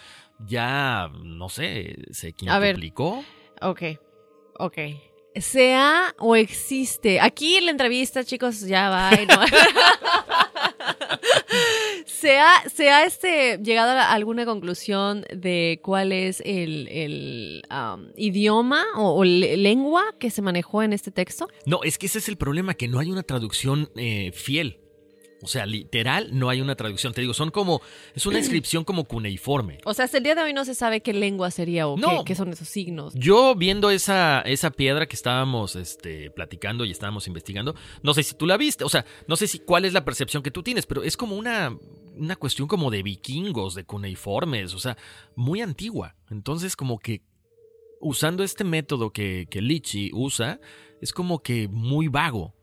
ya, 0.46 1.10
no 1.24 1.50
sé, 1.50 1.96
se 2.12 2.34
A 2.48 2.60
ver. 2.60 2.76
quintuplicó. 2.76 3.24
Ok, 3.62 3.82
ok. 4.60 4.78
¿Sea 5.36 6.14
o 6.20 6.36
existe? 6.36 7.20
Aquí 7.20 7.56
en 7.56 7.66
la 7.66 7.72
entrevista, 7.72 8.24
chicos, 8.24 8.62
ya 8.62 8.90
va. 8.90 9.10
¿no? 9.12 9.42
¿Se 12.06 12.38
ha, 12.40 12.70
se 12.74 12.90
ha, 12.90 13.06
este, 13.06 13.58
llegado 13.64 13.92
a 13.92 14.12
alguna 14.14 14.46
conclusión 14.46 15.26
de 15.34 15.80
cuál 15.84 16.12
es 16.12 16.42
el, 16.46 16.88
el, 16.90 17.64
um, 17.72 18.08
idioma 18.16 18.84
o, 18.96 19.14
o 19.20 19.24
le- 19.24 19.58
lengua 19.58 20.04
que 20.20 20.30
se 20.30 20.42
manejó 20.42 20.84
en 20.84 20.94
este 20.94 21.12
texto? 21.12 21.48
No, 21.66 21.82
es 21.84 21.98
que 21.98 22.06
ese 22.06 22.20
es 22.20 22.30
el 22.30 22.38
problema, 22.38 22.74
que 22.76 22.88
no 22.88 23.00
hay 23.00 23.12
una 23.12 23.24
traducción 23.24 23.90
eh, 23.96 24.32
fiel. 24.34 24.80
O 25.44 25.48
sea, 25.48 25.66
literal, 25.66 26.30
no 26.38 26.50
hay 26.50 26.62
una 26.62 26.76
traducción. 26.76 27.14
Te 27.14 27.22
digo, 27.22 27.34
son 27.34 27.52
como. 27.52 27.82
Es 28.16 28.26
una 28.26 28.40
inscripción 28.40 28.84
como 28.84 29.04
cuneiforme. 29.04 29.80
O 29.86 29.94
sea, 29.94 30.06
hasta 30.06 30.18
el 30.18 30.24
día 30.24 30.36
de 30.36 30.42
hoy 30.42 30.54
no 30.54 30.66
se 30.66 30.74
sabe 30.74 31.02
qué 31.02 31.14
lengua 31.14 31.52
sería 31.52 31.88
o 31.88 31.98
No. 31.98 32.20
qué, 32.20 32.30
qué 32.30 32.36
son 32.36 32.50
esos 32.50 32.68
signos. 32.68 33.14
Yo 33.16 33.56
viendo 33.56 33.90
esa, 33.90 34.42
esa 34.42 34.72
piedra 34.72 35.06
que 35.06 35.16
estábamos 35.16 35.76
este, 35.76 36.32
platicando 36.32 36.86
y 36.86 36.92
estábamos 36.92 37.28
investigando, 37.28 37.76
no 38.02 38.14
sé 38.14 38.24
si 38.24 38.36
tú 38.36 38.48
la 38.48 38.58
viste, 38.58 38.84
o 38.84 38.90
sea, 38.90 39.06
no 39.28 39.36
sé 39.36 39.48
si 39.48 39.60
cuál 39.60 39.86
es 39.86 39.94
la 39.94 40.06
percepción 40.06 40.44
que 40.44 40.52
tú 40.52 40.64
tienes, 40.64 40.86
pero 40.86 41.04
es 41.04 41.18
como 41.18 41.36
una, 41.36 41.78
una 42.16 42.36
cuestión 42.36 42.68
como 42.68 42.90
de 42.92 43.04
vikingos, 43.04 43.76
de 43.76 43.84
cuneiformes, 43.86 44.74
o 44.74 44.80
sea, 44.80 44.98
muy 45.36 45.62
antigua. 45.62 46.16
Entonces, 46.30 46.76
como 46.76 47.00
que 47.00 47.22
usando 48.00 48.44
este 48.44 48.64
método 48.64 49.12
que, 49.12 49.48
que 49.50 49.62
Lichi 49.62 50.12
usa, 50.14 50.60
es 51.02 51.14
como 51.14 51.42
que 51.42 51.68
muy 51.68 52.08
vago. 52.08 52.54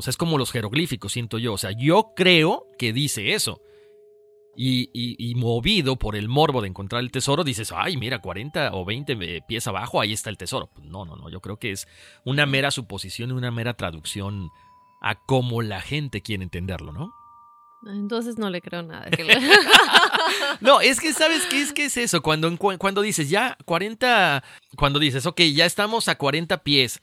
O 0.00 0.02
sea, 0.02 0.10
es 0.10 0.16
como 0.16 0.36
los 0.38 0.50
jeroglíficos, 0.50 1.12
siento 1.12 1.38
yo. 1.38 1.52
O 1.52 1.58
sea, 1.58 1.70
yo 1.72 2.12
creo 2.16 2.66
que 2.78 2.92
dice 2.92 3.34
eso. 3.34 3.60
Y, 4.56 4.90
y- 4.92 5.16
y 5.30 5.34
movido 5.36 5.96
por 5.96 6.16
el 6.16 6.28
morbo 6.28 6.60
de 6.60 6.68
encontrar 6.68 7.00
el 7.02 7.12
tesoro, 7.12 7.44
dices, 7.44 7.72
ay, 7.74 7.96
mira, 7.96 8.20
40 8.20 8.72
o 8.74 8.84
20 8.84 9.12
eh, 9.20 9.40
pies 9.46 9.66
abajo, 9.68 10.00
ahí 10.00 10.12
está 10.12 10.28
el 10.28 10.36
tesoro. 10.36 10.68
Pues 10.74 10.86
no, 10.86 11.04
no, 11.04 11.16
no, 11.16 11.30
yo 11.30 11.40
creo 11.40 11.58
que 11.58 11.70
es 11.70 11.86
una 12.24 12.44
mera 12.46 12.70
suposición 12.70 13.30
y 13.30 13.32
una 13.34 13.50
mera 13.52 13.74
traducción 13.74 14.50
a 15.00 15.14
cómo 15.24 15.62
la 15.62 15.80
gente 15.80 16.20
quiere 16.20 16.42
entenderlo, 16.42 16.92
¿no? 16.92 17.12
Entonces 17.86 18.36
no 18.38 18.50
le 18.50 18.60
creo 18.60 18.82
nada. 18.82 19.08
que 19.10 19.24
le- 19.24 19.34
No, 20.60 20.80
es 20.80 21.00
que, 21.00 21.12
¿sabes 21.14 21.46
qué 21.46 21.62
es, 21.62 21.72
qué 21.72 21.84
es 21.86 21.96
eso? 21.96 22.20
Cuando, 22.20 22.54
cuando 22.58 23.00
dices, 23.02 23.30
ya 23.30 23.56
40, 23.64 24.42
cuando 24.76 24.98
dices, 24.98 25.24
ok, 25.26 25.40
ya 25.54 25.64
estamos 25.64 26.08
a 26.08 26.16
40 26.16 26.62
pies 26.62 27.00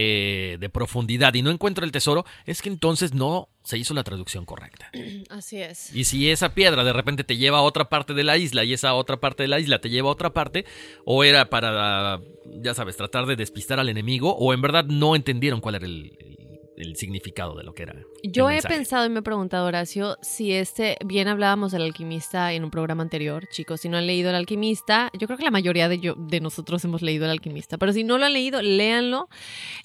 eh, 0.00 0.58
de 0.60 0.68
profundidad 0.68 1.34
y 1.34 1.42
no 1.42 1.50
encuentro 1.50 1.84
el 1.84 1.90
tesoro, 1.90 2.24
es 2.46 2.62
que 2.62 2.68
entonces 2.68 3.14
no 3.14 3.48
se 3.64 3.78
hizo 3.78 3.94
la 3.94 4.04
traducción 4.04 4.44
correcta. 4.44 4.90
Así 5.28 5.60
es. 5.60 5.92
Y 5.92 6.04
si 6.04 6.30
esa 6.30 6.54
piedra 6.54 6.84
de 6.84 6.92
repente 6.92 7.24
te 7.24 7.36
lleva 7.36 7.58
a 7.58 7.62
otra 7.62 7.88
parte 7.88 8.14
de 8.14 8.22
la 8.22 8.38
isla 8.38 8.62
y 8.62 8.72
esa 8.74 8.94
otra 8.94 9.16
parte 9.18 9.42
de 9.42 9.48
la 9.48 9.58
isla 9.58 9.80
te 9.80 9.90
lleva 9.90 10.08
a 10.08 10.12
otra 10.12 10.32
parte, 10.32 10.64
o 11.04 11.24
era 11.24 11.50
para, 11.50 12.20
ya 12.62 12.74
sabes, 12.74 12.96
tratar 12.96 13.26
de 13.26 13.34
despistar 13.34 13.80
al 13.80 13.88
enemigo, 13.88 14.36
o 14.36 14.54
en 14.54 14.62
verdad 14.62 14.84
no 14.84 15.16
entendieron 15.16 15.60
cuál 15.60 15.74
era 15.74 15.86
el, 15.86 16.16
el- 16.20 16.38
el 16.78 16.96
significado 16.96 17.54
de 17.56 17.64
lo 17.64 17.74
que 17.74 17.82
era. 17.82 17.94
Yo 18.22 18.50
he 18.50 18.62
pensado 18.62 19.06
y 19.06 19.08
me 19.08 19.20
he 19.20 19.22
preguntado, 19.22 19.66
Horacio, 19.66 20.16
si 20.22 20.52
este, 20.52 20.96
bien 21.04 21.28
hablábamos 21.28 21.72
del 21.72 21.82
alquimista 21.82 22.52
en 22.52 22.64
un 22.64 22.70
programa 22.70 23.02
anterior, 23.02 23.46
chicos, 23.50 23.80
si 23.80 23.88
no 23.88 23.96
han 23.96 24.06
leído 24.06 24.30
El 24.30 24.36
alquimista, 24.36 25.10
yo 25.18 25.26
creo 25.26 25.38
que 25.38 25.44
la 25.44 25.50
mayoría 25.50 25.88
de, 25.88 25.98
yo, 25.98 26.14
de 26.14 26.40
nosotros 26.40 26.84
hemos 26.84 27.02
leído 27.02 27.24
El 27.24 27.32
alquimista, 27.32 27.78
pero 27.78 27.92
si 27.92 28.04
no 28.04 28.18
lo 28.18 28.24
han 28.24 28.32
leído, 28.32 28.62
léanlo, 28.62 29.28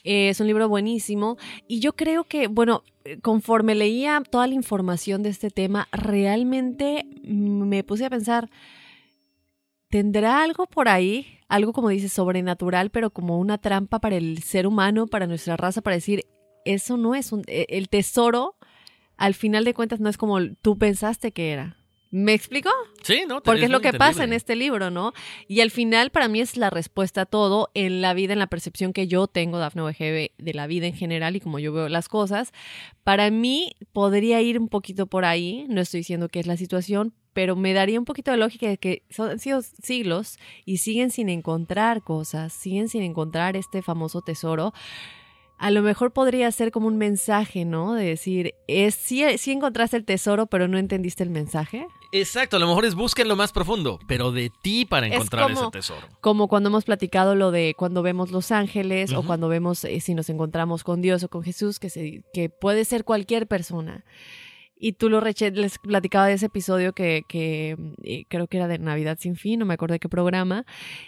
Eh, 0.03 0.29
es 0.29 0.39
un 0.39 0.47
libro 0.47 0.67
buenísimo 0.67 1.37
y 1.67 1.79
yo 1.79 1.93
creo 1.93 2.25
que, 2.25 2.47
bueno, 2.47 2.83
eh, 3.05 3.19
conforme 3.21 3.73
leía 3.73 4.21
toda 4.29 4.47
la 4.47 4.53
información 4.53 5.23
de 5.23 5.29
este 5.29 5.49
tema, 5.49 5.87
realmente 5.91 7.05
me 7.23 7.83
puse 7.83 8.05
a 8.05 8.09
pensar, 8.09 8.49
¿tendrá 9.89 10.43
algo 10.43 10.65
por 10.67 10.89
ahí? 10.89 11.39
Algo 11.47 11.71
como 11.71 11.89
dice 11.89 12.09
sobrenatural, 12.09 12.89
pero 12.89 13.11
como 13.11 13.39
una 13.39 13.57
trampa 13.57 13.99
para 13.99 14.17
el 14.17 14.43
ser 14.43 14.67
humano, 14.67 15.07
para 15.07 15.27
nuestra 15.27 15.55
raza, 15.55 15.81
para 15.81 15.95
decir, 15.95 16.23
eso 16.65 16.97
no 16.97 17.15
es 17.15 17.31
un... 17.31 17.43
eh, 17.47 17.65
El 17.69 17.89
tesoro, 17.89 18.55
al 19.17 19.33
final 19.33 19.63
de 19.65 19.73
cuentas, 19.73 19.99
no 19.99 20.09
es 20.09 20.17
como 20.17 20.37
tú 20.61 20.77
pensaste 20.77 21.31
que 21.31 21.51
era. 21.51 21.77
¿Me 22.15 22.35
explico? 22.35 22.69
Sí, 23.01 23.23
¿no? 23.27 23.41
Porque 23.41 23.63
es, 23.63 23.71
lo 23.71 23.81
que 23.81 23.91
pasa 23.91 24.23
en 24.23 24.33
este 24.33 24.55
libro, 24.55 24.91
¿no? 24.91 25.13
Y 25.47 25.61
al 25.61 25.71
final, 25.71 26.11
para 26.11 26.27
mí, 26.27 26.41
es 26.41 26.57
la 26.57 26.69
respuesta 26.69 27.21
a 27.21 27.25
todo 27.25 27.71
en 27.73 28.01
la 28.01 28.13
vida, 28.13 28.33
en 28.33 28.39
la 28.39 28.45
percepción 28.45 28.93
que 28.93 29.07
yo 29.07 29.25
tengo, 29.25 29.57
Dafne 29.57 29.81
OGB, 29.81 30.29
de 30.37 30.53
la 30.53 30.67
vida 30.67 30.85
en 30.85 30.93
general 30.93 31.35
y 31.35 31.39
como 31.39 31.57
yo 31.57 31.73
veo 31.73 31.89
las 31.89 32.09
cosas. 32.09 32.53
Para 33.03 33.31
mí, 33.31 33.71
podría 33.93 34.41
ir 34.41 34.59
un 34.59 34.69
poquito 34.69 35.07
por 35.07 35.25
ahí. 35.25 35.65
No 35.69 35.81
estoy 35.81 36.01
diciendo 36.01 36.29
que 36.29 36.39
es 36.39 36.45
la 36.45 36.55
situación, 36.55 37.15
pero 37.33 37.55
me 37.55 37.73
daría 37.73 37.97
un 37.97 38.05
poquito 38.05 38.29
de 38.29 38.37
lógica 38.37 38.67
de 38.67 38.77
que 38.77 39.01
son, 39.09 39.31
han 39.31 39.39
sido 39.39 39.63
siglos 39.63 40.37
y 40.65 40.77
siguen 40.77 41.09
sin 41.09 41.29
encontrar 41.29 42.03
cosas, 42.03 42.53
siguen 42.53 42.89
sin 42.89 43.01
encontrar 43.01 43.57
este 43.57 43.81
famoso 43.81 44.21
tesoro. 44.21 44.71
A 45.57 45.71
lo 45.71 45.81
mejor 45.81 46.11
podría 46.11 46.51
ser 46.51 46.71
como 46.71 46.87
un 46.87 46.97
mensaje, 46.97 47.63
¿no? 47.63 47.93
De 47.93 48.03
decir, 48.05 48.53
es 48.67 48.95
sí, 48.95 49.23
sí 49.37 49.51
encontraste 49.51 49.95
el 49.95 50.03
tesoro, 50.03 50.47
pero 50.47 50.67
no 50.67 50.77
entendiste 50.77 51.23
el 51.23 51.29
mensaje. 51.29 51.87
Exacto, 52.11 52.57
a 52.57 52.59
lo 52.59 52.67
mejor 52.67 52.85
es 52.85 52.95
busquen 52.95 53.27
lo 53.27 53.35
más 53.35 53.51
profundo, 53.53 53.97
pero 54.07 54.31
de 54.31 54.51
ti 54.61 54.85
para 54.85 55.07
Es 55.07 55.13
encontrar 55.13 55.43
como- 55.45 55.61
ese 55.61 55.71
tesoro. 55.71 56.07
Como 56.21 56.47
cuando 56.47 56.69
hemos 56.69 56.83
platicado 56.85 57.35
lo 57.35 57.51
de 57.51 57.75
cuando 57.77 58.01
vemos 58.03 58.31
los 58.31 58.51
ángeles 58.51 59.13
o 59.13 59.23
cuando 59.23 59.47
vemos 59.47 59.83
eh, 59.85 59.99
si 60.01 60.13
nos 60.13 60.29
encontramos 60.29 60.83
con 60.83 61.01
Dios 61.01 61.23
o 61.23 61.29
con 61.29 61.43
Jesús, 61.43 61.79
que, 61.79 61.89
se, 61.89 62.23
que 62.33 62.49
puede 62.49 62.83
ser 62.83 63.03
cualquier 63.05 63.47
persona. 63.47 64.03
Y 64.75 64.93
tú 64.93 65.07
lo 65.09 65.21
reche 65.21 65.49
les 65.51 65.79
platicaba 65.79 66.27
de 66.27 66.33
ese 66.33 66.47
episodio 66.47 66.91
que, 66.91 67.21
que 67.29 67.77
eh, 68.03 68.25
creo 68.27 68.47
que 68.47 68.57
era 68.57 68.67
de 68.67 68.79
Navidad 68.79 69.17
sin 69.17 69.37
fin, 69.37 69.59
no 69.59 69.65
me 69.65 69.75
acuerdo 69.75 69.93
de 69.93 69.99
qué 69.99 70.09
programa, 70.09 70.65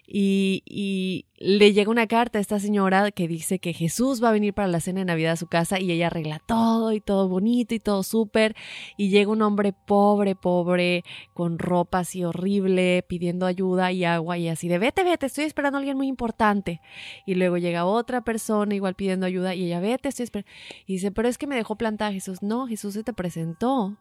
y, 0.07 0.63
y 0.65 1.25
le 1.47 1.73
llega 1.73 1.91
una 1.91 2.07
carta 2.07 2.39
a 2.39 2.41
esta 2.41 2.59
señora 2.59 3.11
que 3.11 3.27
dice 3.27 3.59
que 3.59 3.71
Jesús 3.71 4.23
va 4.23 4.29
a 4.29 4.31
venir 4.31 4.55
para 4.55 4.67
la 4.67 4.79
cena 4.79 5.01
de 5.01 5.05
Navidad 5.05 5.33
a 5.33 5.35
su 5.35 5.45
casa 5.45 5.79
y 5.79 5.91
ella 5.91 6.07
arregla 6.07 6.39
todo 6.39 6.91
y 6.91 7.01
todo 7.01 7.29
bonito 7.29 7.75
y 7.75 7.79
todo 7.79 8.01
súper, 8.01 8.55
y 8.97 9.09
llega 9.09 9.29
un 9.29 9.43
hombre 9.43 9.71
pobre, 9.71 10.33
pobre, 10.33 11.03
con 11.35 11.59
ropa 11.59 11.99
así 11.99 12.23
horrible, 12.23 13.05
pidiendo 13.07 13.45
ayuda 13.45 13.91
y 13.91 14.05
agua 14.05 14.39
y 14.39 14.47
así 14.47 14.67
de 14.67 14.79
vete, 14.79 15.03
vete, 15.03 15.27
estoy 15.27 15.43
esperando 15.43 15.77
a 15.77 15.79
alguien 15.79 15.97
muy 15.97 16.07
importante. 16.07 16.81
Y 17.27 17.35
luego 17.35 17.57
llega 17.57 17.85
otra 17.85 18.21
persona 18.21 18.73
igual 18.73 18.95
pidiendo 18.95 19.27
ayuda 19.27 19.53
y 19.53 19.65
ella 19.65 19.79
vete, 19.79 20.09
estoy 20.09 20.23
esperando. 20.23 20.51
Y 20.87 20.93
dice, 20.93 21.11
pero 21.11 21.27
es 21.27 21.37
que 21.37 21.45
me 21.45 21.55
dejó 21.55 21.75
plantada 21.75 22.11
Jesús. 22.11 22.41
No, 22.41 22.65
Jesús 22.65 22.95
se 22.95 23.03
te 23.03 23.13
presentó 23.13 23.99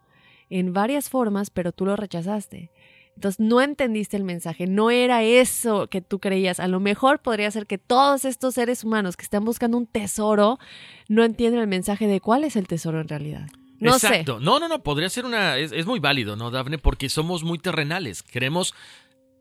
en 0.49 0.73
varias 0.73 1.11
formas, 1.11 1.51
pero 1.51 1.73
tú 1.73 1.85
lo 1.85 1.95
rechazaste. 1.95 2.71
Entonces 3.15 3.41
no 3.41 3.61
entendiste 3.61 4.17
el 4.17 4.25
mensaje, 4.25 4.67
no 4.67 4.91
era 4.91 5.23
eso 5.23 5.87
que 5.89 6.01
tú 6.01 6.19
creías. 6.19 6.61
A 6.61 6.69
lo 6.69 6.81
mejor 6.81 7.21
podría 7.21 7.51
ser 7.51 7.67
que 7.67 7.79
todos 7.79 8.25
estos 8.25 8.55
seres 8.55 8.85
humanos 8.85 9.17
que 9.17 9.23
están 9.23 9.45
buscando 9.45 9.79
un 9.79 9.87
tesoro 9.87 10.59
no 11.09 11.25
entienden 11.25 11.61
el 11.61 11.69
mensaje 11.69 12.07
de 12.07 12.21
cuál 12.21 12.45
es 12.45 12.57
el 12.57 12.67
tesoro 12.67 13.01
en 13.01 13.09
realidad. 13.09 13.47
No 13.79 13.99
sé. 13.99 14.09
Exacto. 14.09 14.41
No, 14.41 14.59
no, 14.59 14.69
no, 14.69 14.83
podría 14.83 15.09
ser 15.09 15.25
una... 15.25 15.59
Es, 15.59 15.73
es 15.73 15.87
muy 15.87 16.01
válido, 16.01 16.37
¿no, 16.37 16.51
Dafne? 16.51 16.79
Porque 16.79 17.09
somos 17.09 17.45
muy 17.45 17.59
terrenales. 17.59 18.23
Queremos 18.23 18.75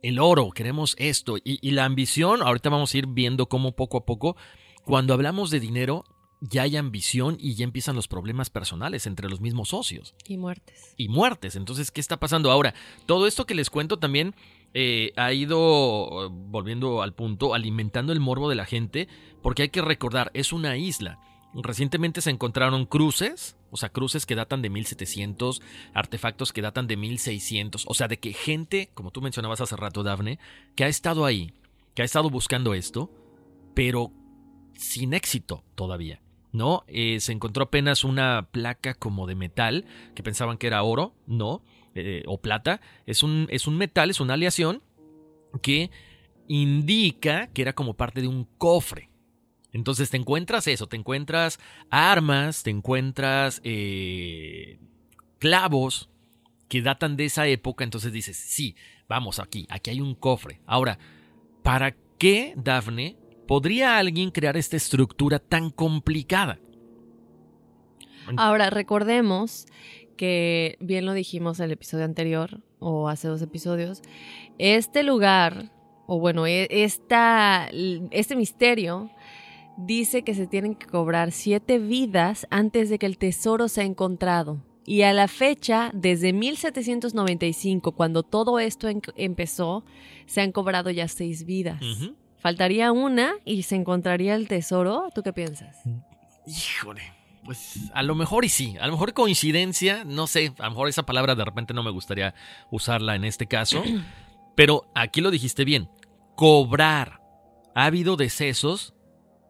el 0.01 0.19
oro, 0.19 0.51
queremos 0.51 0.95
esto. 0.99 1.37
Y, 1.37 1.59
y 1.61 1.71
la 1.71 1.85
ambición, 1.85 2.41
ahorita 2.41 2.69
vamos 2.69 2.93
a 2.93 2.97
ir 2.97 3.07
viendo 3.07 3.47
cómo 3.47 3.75
poco 3.75 3.97
a 3.97 4.05
poco, 4.05 4.35
cuando 4.83 5.13
hablamos 5.13 5.49
de 5.49 5.59
dinero, 5.59 6.03
ya 6.49 6.63
hay 6.63 6.75
ambición 6.75 7.37
y 7.39 7.55
ya 7.55 7.63
empiezan 7.63 7.95
los 7.95 8.09
problemas 8.09 8.49
personales 8.49 9.07
entre 9.07 9.29
los 9.29 9.39
mismos 9.39 9.69
socios. 9.69 10.13
Y 10.27 10.37
muertes. 10.37 10.93
y 10.97 11.07
muertes. 11.07 11.55
Entonces, 11.55 11.89
¿qué 11.89 12.01
está 12.01 12.19
pasando 12.19 12.51
ahora? 12.51 12.73
Todo 13.05 13.27
esto 13.27 13.45
que 13.45 13.55
les 13.55 13.69
cuento 13.69 13.97
también 13.97 14.35
eh, 14.73 15.13
ha 15.15 15.31
ido, 15.31 16.25
eh, 16.25 16.29
volviendo 16.31 17.01
al 17.01 17.13
punto, 17.13 17.53
alimentando 17.53 18.11
el 18.11 18.19
morbo 18.19 18.49
de 18.49 18.55
la 18.55 18.65
gente, 18.65 19.07
porque 19.41 19.63
hay 19.63 19.69
que 19.69 19.81
recordar, 19.81 20.31
es 20.33 20.51
una 20.51 20.75
isla. 20.75 21.19
Recientemente 21.53 22.19
se 22.19 22.31
encontraron 22.31 22.85
cruces, 22.87 23.55
o 23.71 23.77
sea, 23.77 23.89
cruces 23.89 24.25
que 24.25 24.35
datan 24.35 24.61
de 24.61 24.69
1700, 24.69 25.61
artefactos 25.93 26.51
que 26.51 26.61
datan 26.61 26.87
de 26.87 26.97
1600, 26.97 27.85
o 27.87 27.93
sea, 27.93 28.07
de 28.07 28.19
que 28.19 28.33
gente, 28.33 28.89
como 28.95 29.11
tú 29.11 29.21
mencionabas 29.21 29.61
hace 29.61 29.77
rato, 29.77 30.03
Dafne, 30.03 30.39
que 30.75 30.83
ha 30.83 30.87
estado 30.87 31.25
ahí, 31.25 31.53
que 31.93 32.01
ha 32.01 32.05
estado 32.05 32.29
buscando 32.29 32.73
esto, 32.73 33.11
pero 33.75 34.11
sin 34.75 35.13
éxito 35.13 35.63
todavía. 35.75 36.23
¿No? 36.53 36.85
Eh, 36.87 37.19
se 37.19 37.33
encontró 37.33 37.63
apenas 37.63 38.05
una 38.05 38.47
placa 38.51 38.93
como 38.93 39.27
de 39.27 39.35
metal, 39.35 39.85
que 40.15 40.23
pensaban 40.23 40.57
que 40.57 40.67
era 40.67 40.83
oro, 40.83 41.13
no, 41.27 41.63
eh, 41.95 42.23
o 42.27 42.39
plata. 42.39 42.79
Es 43.05 43.23
un, 43.23 43.47
es 43.49 43.67
un 43.67 43.77
metal, 43.77 44.09
es 44.09 44.21
una 44.21 44.35
aleación 44.35 44.81
que 45.61 45.91
indica 46.47 47.47
que 47.47 47.63
era 47.63 47.73
como 47.73 47.95
parte 47.95 48.21
de 48.21 48.27
un 48.27 48.45
cofre. 48.57 49.09
Entonces 49.73 50.11
te 50.11 50.17
encuentras 50.17 50.67
eso, 50.67 50.87
te 50.87 50.95
encuentras 50.95 51.59
armas, 51.89 52.61
te 52.61 52.69
encuentras 52.69 53.59
eh, 53.63 54.77
clavos 55.39 56.09
que 56.69 56.83
datan 56.83 57.17
de 57.17 57.25
esa 57.25 57.47
época, 57.47 57.83
entonces 57.83 58.13
dices, 58.13 58.37
sí, 58.37 58.75
vamos 59.07 59.39
aquí, 59.39 59.65
aquí 59.69 59.89
hay 59.89 60.01
un 60.01 60.13
cofre. 60.13 60.61
Ahora, 60.67 60.99
¿para 61.63 61.95
qué, 62.19 62.53
Dafne, 62.55 63.17
podría 63.47 63.97
alguien 63.97 64.31
crear 64.31 64.57
esta 64.57 64.77
estructura 64.77 65.39
tan 65.39 65.69
complicada? 65.69 66.59
Ahora, 68.37 68.69
recordemos 68.69 69.65
que, 70.17 70.77
bien 70.79 71.05
lo 71.05 71.13
dijimos 71.13 71.59
en 71.59 71.65
el 71.65 71.71
episodio 71.71 72.05
anterior, 72.05 72.61
o 72.79 73.09
hace 73.09 73.27
dos 73.27 73.41
episodios, 73.41 74.01
este 74.57 75.03
lugar, 75.03 75.71
o 76.07 76.19
bueno, 76.19 76.47
e- 76.47 76.67
esta, 76.69 77.69
este 78.11 78.35
misterio, 78.35 79.09
dice 79.77 80.23
que 80.23 80.35
se 80.35 80.47
tienen 80.47 80.75
que 80.75 80.85
cobrar 80.87 81.31
siete 81.31 81.79
vidas 81.79 82.47
antes 82.49 82.89
de 82.89 82.99
que 82.99 83.05
el 83.05 83.17
tesoro 83.17 83.67
sea 83.67 83.83
encontrado. 83.83 84.63
Y 84.85 85.03
a 85.03 85.13
la 85.13 85.29
fecha, 85.29 85.91
desde 85.93 86.33
1795, 86.33 87.93
cuando 87.93 88.23
todo 88.23 88.59
esto 88.59 88.89
empezó, 89.15 89.85
se 90.25 90.41
han 90.41 90.51
cobrado 90.51 90.89
ya 90.89 91.07
seis 91.07 91.45
vidas. 91.45 91.81
Ujú. 91.81 92.15
Faltaría 92.43 92.91
una 92.91 93.33
y 93.45 93.63
se 93.63 93.75
encontraría 93.75 94.35
el 94.35 94.47
tesoro. 94.47 95.07
¿Tú 95.15 95.23
qué 95.23 95.31
piensas? 95.33 95.77
Híjole, 96.45 97.01
pues 97.45 97.89
a 97.93 98.03
lo 98.03 98.15
mejor 98.15 98.43
y 98.45 98.49
sí, 98.49 98.75
a 98.79 98.85
lo 98.85 98.91
mejor 98.93 99.13
coincidencia, 99.13 100.03
no 100.03 100.27
sé, 100.27 100.53
a 100.59 100.65
lo 100.65 100.71
mejor 100.71 100.89
esa 100.89 101.03
palabra 101.03 101.35
de 101.35 101.45
repente 101.45 101.73
no 101.73 101.83
me 101.83 101.89
gustaría 101.91 102.35
usarla 102.69 103.15
en 103.15 103.23
este 103.23 103.47
caso, 103.47 103.81
pero 104.55 104.91
aquí 104.93 105.21
lo 105.21 105.31
dijiste 105.31 105.63
bien, 105.63 105.89
cobrar. 106.35 107.21
Ha 107.75 107.85
habido 107.85 108.17
decesos 108.17 108.93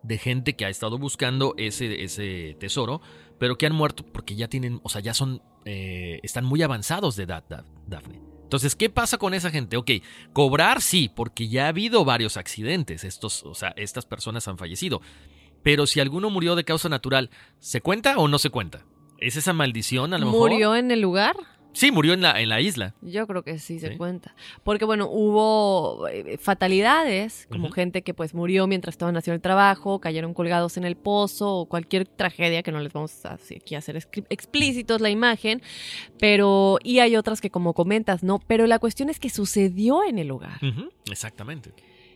de 0.04 0.18
gente 0.18 0.56
que 0.56 0.66
ha 0.66 0.70
estado 0.70 0.98
buscando 0.98 1.56
ese, 1.58 2.04
ese 2.04 2.56
tesoro, 2.60 3.02
pero 3.40 3.58
que 3.58 3.66
han 3.66 3.74
muerto 3.76 4.06
porque 4.06 4.36
ya 4.36 4.48
tienen, 4.48 4.80
o 4.84 4.90
sea, 4.90 5.02
ya 5.02 5.14
son, 5.14 5.42
eh, 5.66 6.20
están 6.24 6.46
muy 6.46 6.62
avanzados 6.62 7.16
de 7.16 7.24
edad, 7.24 7.44
Daf- 7.50 7.66
Dafne. 7.88 8.22
Entonces, 8.54 8.76
¿qué 8.76 8.88
pasa 8.88 9.18
con 9.18 9.34
esa 9.34 9.50
gente? 9.50 9.78
Ok, 9.78 9.90
cobrar 10.32 10.80
sí, 10.80 11.10
porque 11.16 11.48
ya 11.48 11.66
ha 11.66 11.70
habido 11.70 12.06
varios 12.06 12.38
accidentes, 12.38 13.04
estos, 13.04 13.42
o 13.42 13.56
sea, 13.56 13.74
estas 13.78 14.06
personas 14.06 14.48
han 14.48 14.60
fallecido. 14.60 15.02
Pero 15.64 15.88
si 15.88 16.00
alguno 16.00 16.30
murió 16.30 16.54
de 16.54 16.64
causa 16.64 16.88
natural, 16.88 17.32
¿se 17.58 17.82
cuenta 17.82 18.16
o 18.20 18.28
no 18.28 18.38
se 18.38 18.52
cuenta? 18.52 18.86
¿Es 19.18 19.38
esa 19.38 19.54
maldición 19.54 20.14
a 20.14 20.20
lo 20.20 20.28
mejor? 20.28 20.52
¿Murió 20.52 20.76
en 20.76 20.92
el 20.92 21.02
lugar? 21.02 21.36
Sí, 21.74 21.92
murió 21.92 22.14
en 22.14 22.22
la, 22.22 22.40
en 22.40 22.50
la 22.50 22.62
isla. 22.62 22.94
Yo 23.02 23.26
creo 23.28 23.42
que 23.44 23.58
sí 23.60 23.80
se 23.80 23.90
Sí. 23.90 23.98
cuenta. 23.98 24.36
Porque 24.64 24.86
bueno, 24.86 25.08
hubo 25.10 26.08
eh, 26.08 26.38
fatalidades, 26.38 27.48
como 27.52 27.72
gente 27.72 28.04
que 28.04 28.14
pues 28.14 28.34
murió 28.34 28.68
mientras 28.68 28.94
estaban 28.94 29.18
haciendo 29.18 29.36
el 29.36 29.42
trabajo, 29.42 30.00
cayeron 30.00 30.34
colgados 30.34 30.78
en 30.78 30.84
el 30.86 30.96
pozo 30.96 31.52
o 31.56 31.66
cualquier 31.66 32.06
tragedia 32.08 32.62
que 32.64 32.72
no 32.72 32.80
les 32.80 32.94
vamos 32.94 33.26
a 33.26 33.34
hacer- 33.34 33.58
aquí 33.58 33.76
a 33.76 33.80
hacer 33.80 33.98
explícitos 34.30 35.02
la 35.02 35.10
imagen, 35.10 35.62
pero 36.20 36.78
y 36.84 37.00
hay 37.00 37.16
otras 37.16 37.42
que 37.42 37.50
como 37.50 37.74
comentas, 37.74 38.24
¿no? 38.24 38.40
Pero 38.48 38.68
la 38.68 38.80
cuestión 38.80 39.10
es 39.10 39.20
que 39.20 39.30
sucedió 39.30 40.04
en 40.04 40.20
el 40.20 40.28
lugar. 40.28 40.60
Exactamente. 41.12 41.72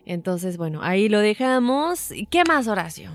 Entonces, 0.05 0.55
bueno, 0.58 0.80
ahí 0.84 1.10
lo 1.10 1.20
dejamos. 1.20 2.12
¿Y 2.12 2.28
qué 2.28 2.43
más, 2.47 2.68
Horacio? 2.68 3.12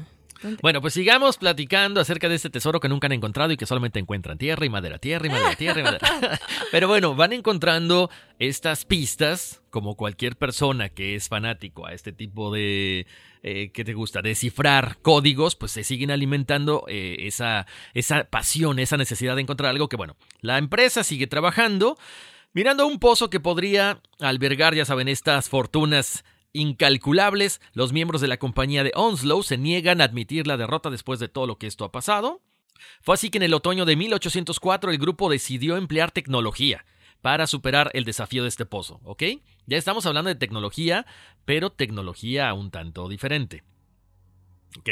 Bueno, 0.61 0.81
pues 0.81 0.95
sigamos 0.95 1.37
platicando 1.37 2.01
acerca 2.01 2.29
de 2.29 2.35
este 2.35 2.51
tesoro 2.51 2.81
que 2.81 2.89
nunca 2.89 3.07
han 3.07 3.13
encontrado 3.13 3.53
y 3.53 3.57
que 3.57 3.67
solamente 3.67 3.99
encuentran 3.99 4.39
tierra 4.39 4.65
y 4.65 4.71
madera, 4.71 4.99
tierra 4.99 5.27
y 5.27 5.31
madera, 5.31 5.55
tierra 5.55 5.81
y 5.81 5.83
madera. 5.85 6.09
Pero 6.71 6.89
bueno, 6.89 7.15
van 7.15 7.33
encontrando 7.33 8.11
estas 8.39 8.85
pistas, 8.85 9.63
como 9.71 9.97
cualquier 9.97 10.37
persona 10.37 10.89
que 10.89 11.15
es 11.15 11.29
fanático 11.29 11.87
a 11.87 11.93
este 11.93 12.13
tipo 12.13 12.53
de, 12.53 13.07
eh, 13.43 13.71
¿qué 13.73 13.85
te 13.85 13.95
gusta? 13.95 14.23
Descifrar 14.23 14.99
códigos, 15.03 15.57
pues 15.57 15.73
se 15.73 15.85
siguen 15.85 16.11
alimentando 16.11 16.85
eh, 16.89 17.17
esa, 17.21 17.67
esa 17.95 18.25
pasión, 18.25 18.79
esa 18.79 18.97
necesidad 18.97 19.37
de 19.37 19.43
encontrar 19.43 19.71
algo 19.71 19.89
que, 19.89 19.97
bueno, 19.97 20.17
la 20.41 20.59
empresa 20.59 21.05
sigue 21.05 21.27
trabajando. 21.27 21.97
Mirando 22.55 22.87
un 22.87 22.99
pozo 22.99 23.31
que 23.31 23.41
podría 23.41 24.03
albergar, 24.21 24.75
ya 24.75 24.85
saben, 24.85 25.09
estas 25.09 25.49
fortunas 25.49 26.23
incalculables, 26.53 27.61
los 27.73 27.93
miembros 27.93 28.21
de 28.21 28.29
la 28.29 28.39
compañía 28.39 28.85
de 28.85 28.93
Onslow 28.95 29.43
se 29.43 29.59
niegan 29.59 30.01
a 30.01 30.05
admitir 30.05 30.47
la 30.47 30.57
derrota 30.57 30.91
después 30.91 31.21
de 31.21 31.29
todo 31.29 31.47
lo 31.47 31.59
que 31.59 31.67
esto 31.67 31.85
ha 31.85 31.93
pasado. 31.93 32.41
Fue 33.01 33.15
así 33.15 33.31
que 33.31 33.39
en 33.39 33.45
el 33.45 33.55
otoño 33.55 33.85
de 33.85 33.97
1804 33.97 34.91
el 34.91 34.99
grupo 34.99 35.31
decidió 35.31 35.77
emplear 35.77 36.11
tecnología 36.11 36.85
para 37.21 37.47
superar 37.47 37.91
el 37.95 38.05
desafío 38.05 38.43
de 38.43 38.49
este 38.49 38.67
pozo, 38.67 39.01
¿ok? 39.05 39.23
Ya 39.67 39.79
estamos 39.79 40.07
hablando 40.07 40.29
de 40.29 40.35
tecnología, 40.35 41.07
pero 41.45 41.71
tecnología 41.71 42.53
un 42.53 42.71
tanto 42.71 43.09
diferente. 43.09 43.63
¿Ok? 44.79 44.89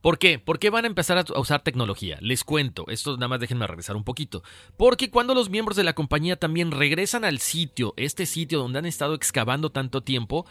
¿Por 0.00 0.18
qué? 0.18 0.38
¿Por 0.38 0.58
qué 0.58 0.68
van 0.68 0.84
a 0.84 0.88
empezar 0.88 1.16
a 1.16 1.40
usar 1.40 1.62
tecnología? 1.62 2.18
Les 2.20 2.44
cuento, 2.44 2.84
esto 2.88 3.14
nada 3.14 3.28
más 3.28 3.40
déjenme 3.40 3.66
regresar 3.66 3.96
un 3.96 4.04
poquito. 4.04 4.42
Porque 4.76 5.10
cuando 5.10 5.34
los 5.34 5.48
miembros 5.48 5.76
de 5.76 5.84
la 5.84 5.94
compañía 5.94 6.36
también 6.36 6.70
regresan 6.70 7.24
al 7.24 7.38
sitio, 7.38 7.94
este 7.96 8.26
sitio 8.26 8.58
donde 8.58 8.80
han 8.80 8.86
estado 8.86 9.14
excavando 9.14 9.70
tanto 9.70 10.02
tiempo, 10.02 10.44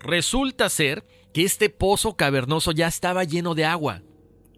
Resulta 0.00 0.68
ser 0.68 1.04
que 1.32 1.44
este 1.44 1.68
pozo 1.68 2.16
cavernoso 2.16 2.72
ya 2.72 2.88
estaba 2.88 3.24
lleno 3.24 3.54
de 3.54 3.64
agua. 3.64 4.02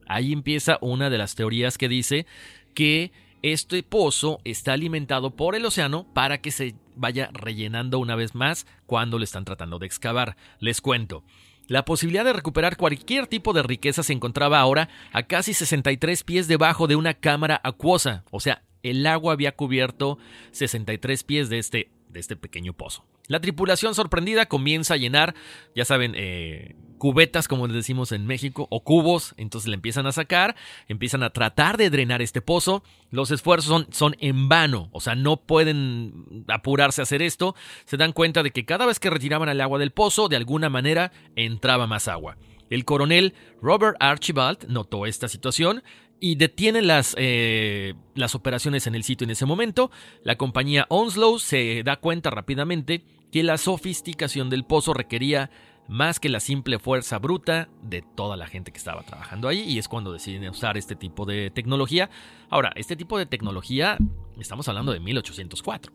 Ahí 0.07 0.32
empieza 0.32 0.78
una 0.80 1.11
de 1.11 1.18
las 1.18 1.34
teorías 1.34 1.78
que 1.78 1.88
dice 1.88 2.26
que 2.74 3.12
este 3.43 3.82
pozo 3.82 4.40
está 4.45 4.72
alimentado 4.72 5.34
por 5.34 5.57
el 5.57 5.66
océano 5.66 6.07
para 6.14 6.40
que 6.40 6.53
se 6.53 6.76
vaya 6.95 7.30
rellenando 7.32 7.99
una 7.99 8.14
vez 8.14 8.34
más 8.34 8.66
cuando 8.86 9.18
le 9.18 9.24
están 9.24 9.45
tratando 9.45 9.78
de 9.78 9.86
excavar. 9.86 10.36
Les 10.61 10.80
cuento. 10.80 11.24
La 11.66 11.84
posibilidad 11.84 12.24
de 12.24 12.32
recuperar 12.32 12.76
cualquier 12.76 13.26
tipo 13.26 13.53
de 13.53 13.62
riqueza 13.62 14.03
se 14.03 14.12
encontraba 14.12 14.61
ahora 14.61 14.88
a 15.12 15.24
casi 15.24 15.55
63 15.55 16.22
pies 16.22 16.47
debajo 16.49 16.86
de 16.86 16.97
una 16.97 17.14
cámara 17.14 17.61
acuosa. 17.64 18.24
O 18.30 18.40
sea, 18.40 18.62
el 18.82 19.07
agua 19.07 19.32
había 19.32 19.53
cubierto 19.53 20.18
63 20.53 21.24
pies 21.24 21.49
de 21.49 21.59
este, 21.59 21.90
de 22.12 22.20
este 22.20 22.36
pequeño 22.36 22.72
pozo. 22.72 23.04
La 23.28 23.40
tripulación 23.40 23.94
sorprendida 23.94 24.46
comienza 24.46 24.94
a 24.94 24.96
llenar, 24.98 25.34
ya 25.74 25.84
saben, 25.84 26.14
eh, 26.16 26.76
cubetas, 26.98 27.48
como 27.48 27.66
les 27.66 27.74
decimos 27.74 28.12
en 28.12 28.26
México, 28.26 28.68
o 28.70 28.84
cubos, 28.84 29.34
entonces 29.36 29.68
le 29.68 29.74
empiezan 29.74 30.06
a 30.06 30.12
sacar, 30.12 30.54
empiezan 30.86 31.22
a 31.24 31.30
tratar 31.30 31.76
de 31.76 31.90
drenar 31.90 32.22
este 32.22 32.40
pozo, 32.40 32.84
los 33.10 33.30
esfuerzos 33.30 33.68
son, 33.68 33.86
son 33.90 34.16
en 34.20 34.48
vano, 34.48 34.88
o 34.92 35.00
sea, 35.00 35.16
no 35.16 35.38
pueden 35.38 36.44
apurarse 36.46 37.00
a 37.00 37.04
hacer 37.04 37.22
esto, 37.22 37.56
se 37.86 37.96
dan 37.96 38.12
cuenta 38.12 38.42
de 38.42 38.52
que 38.52 38.64
cada 38.64 38.86
vez 38.86 39.00
que 39.00 39.10
retiraban 39.10 39.48
el 39.48 39.60
agua 39.60 39.80
del 39.80 39.90
pozo, 39.90 40.28
de 40.28 40.36
alguna 40.36 40.70
manera 40.70 41.10
entraba 41.34 41.86
más 41.86 42.06
agua. 42.06 42.36
El 42.70 42.84
coronel 42.84 43.34
Robert 43.60 43.96
Archibald 44.00 44.66
notó 44.68 45.04
esta 45.04 45.28
situación 45.28 45.82
y 46.23 46.37
detiene 46.37 46.83
las, 46.83 47.16
eh, 47.18 47.95
las 48.14 48.37
operaciones 48.37 48.87
en 48.87 48.95
el 48.95 49.03
sitio 49.03 49.25
en 49.25 49.33
ese 49.33 49.45
momento. 49.45 49.91
La 50.23 50.37
compañía 50.37 50.87
Onslow 50.89 51.41
se 51.41 51.83
da 51.83 51.97
cuenta 51.97 52.31
rápidamente 52.31 53.05
que 53.33 53.43
la 53.43 53.59
sofisticación 53.59 54.49
del 54.49 54.64
pozo 54.64 54.95
requería 54.95 55.51
más 55.89 56.20
que 56.20 56.29
la 56.29 56.39
simple 56.39 56.79
fuerza 56.79 57.18
bruta 57.18 57.68
de 57.83 58.03
toda 58.03 58.37
la 58.37 58.47
gente 58.47 58.70
que 58.70 58.79
estaba 58.79 59.03
trabajando 59.03 59.49
ahí 59.49 59.62
y 59.62 59.79
es 59.79 59.89
cuando 59.89 60.12
deciden 60.12 60.49
usar 60.49 60.77
este 60.77 60.95
tipo 60.95 61.27
de 61.27 61.51
tecnología. 61.51 62.09
Ahora, 62.49 62.70
este 62.77 62.95
tipo 62.95 63.18
de 63.18 63.27
tecnología, 63.27 63.99
estamos 64.39 64.68
hablando 64.68 64.93
de 64.93 65.01
1804. 65.01 65.93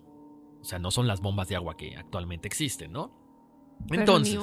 O 0.60 0.66
sea, 0.66 0.78
no 0.78 0.92
son 0.92 1.08
las 1.08 1.22
bombas 1.22 1.48
de 1.48 1.56
agua 1.56 1.78
que 1.78 1.96
actualmente 1.96 2.50
existen, 2.50 2.92
¿no? 2.92 3.27
Entonces, 3.92 4.38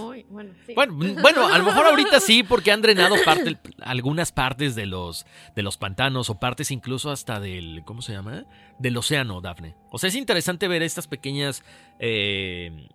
Bueno, 0.74 0.94
bueno, 1.20 1.46
a 1.46 1.58
lo 1.58 1.64
mejor 1.64 1.86
ahorita 1.86 2.20
sí, 2.20 2.42
porque 2.42 2.72
han 2.72 2.82
drenado 2.82 3.16
parte, 3.24 3.58
algunas 3.82 4.32
partes 4.32 4.74
de 4.74 4.86
los, 4.86 5.26
de 5.54 5.62
los 5.62 5.76
pantanos 5.76 6.30
o 6.30 6.38
partes 6.38 6.70
incluso 6.70 7.10
hasta 7.10 7.40
del, 7.40 7.82
¿cómo 7.84 8.02
se 8.02 8.12
llama? 8.12 8.46
Del 8.78 8.96
océano, 8.96 9.40
Dafne. 9.40 9.76
O 9.90 9.98
sea, 9.98 10.08
es 10.08 10.14
interesante 10.14 10.68
ver 10.68 10.82
estas 10.82 11.06
pequeñas, 11.08 11.62
eh, 11.98 12.88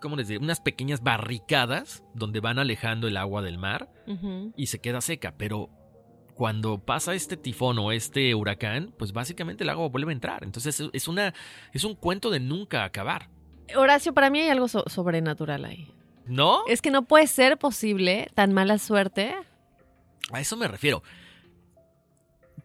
¿cómo 0.00 0.16
les 0.16 0.28
digo? 0.28 0.42
Unas 0.42 0.60
pequeñas 0.60 1.02
barricadas 1.02 2.04
donde 2.14 2.40
van 2.40 2.58
alejando 2.58 3.08
el 3.08 3.16
agua 3.16 3.42
del 3.42 3.58
mar 3.58 3.90
y 4.56 4.66
se 4.66 4.80
queda 4.80 5.00
seca, 5.00 5.34
pero 5.36 5.70
cuando 6.40 6.78
pasa 6.78 7.14
este 7.14 7.36
tifón 7.36 7.78
o 7.78 7.92
este 7.92 8.34
huracán, 8.34 8.94
pues 8.98 9.12
básicamente 9.12 9.62
el 9.62 9.68
agua 9.68 9.88
vuelve 9.88 10.10
a 10.10 10.14
entrar. 10.14 10.42
Entonces 10.42 10.82
es, 10.92 11.06
una, 11.06 11.34
es 11.74 11.84
un 11.84 11.94
cuento 11.94 12.30
de 12.30 12.40
nunca 12.40 12.84
acabar. 12.84 13.28
Horacio, 13.76 14.12
para 14.12 14.30
mí 14.30 14.40
hay 14.40 14.48
algo 14.48 14.68
sobrenatural 14.68 15.64
ahí. 15.64 15.88
¿No? 16.26 16.66
Es 16.68 16.80
que 16.80 16.90
no 16.90 17.02
puede 17.02 17.26
ser 17.26 17.58
posible 17.58 18.30
tan 18.34 18.52
mala 18.52 18.78
suerte. 18.78 19.34
A 20.32 20.40
eso 20.40 20.56
me 20.56 20.68
refiero. 20.68 21.02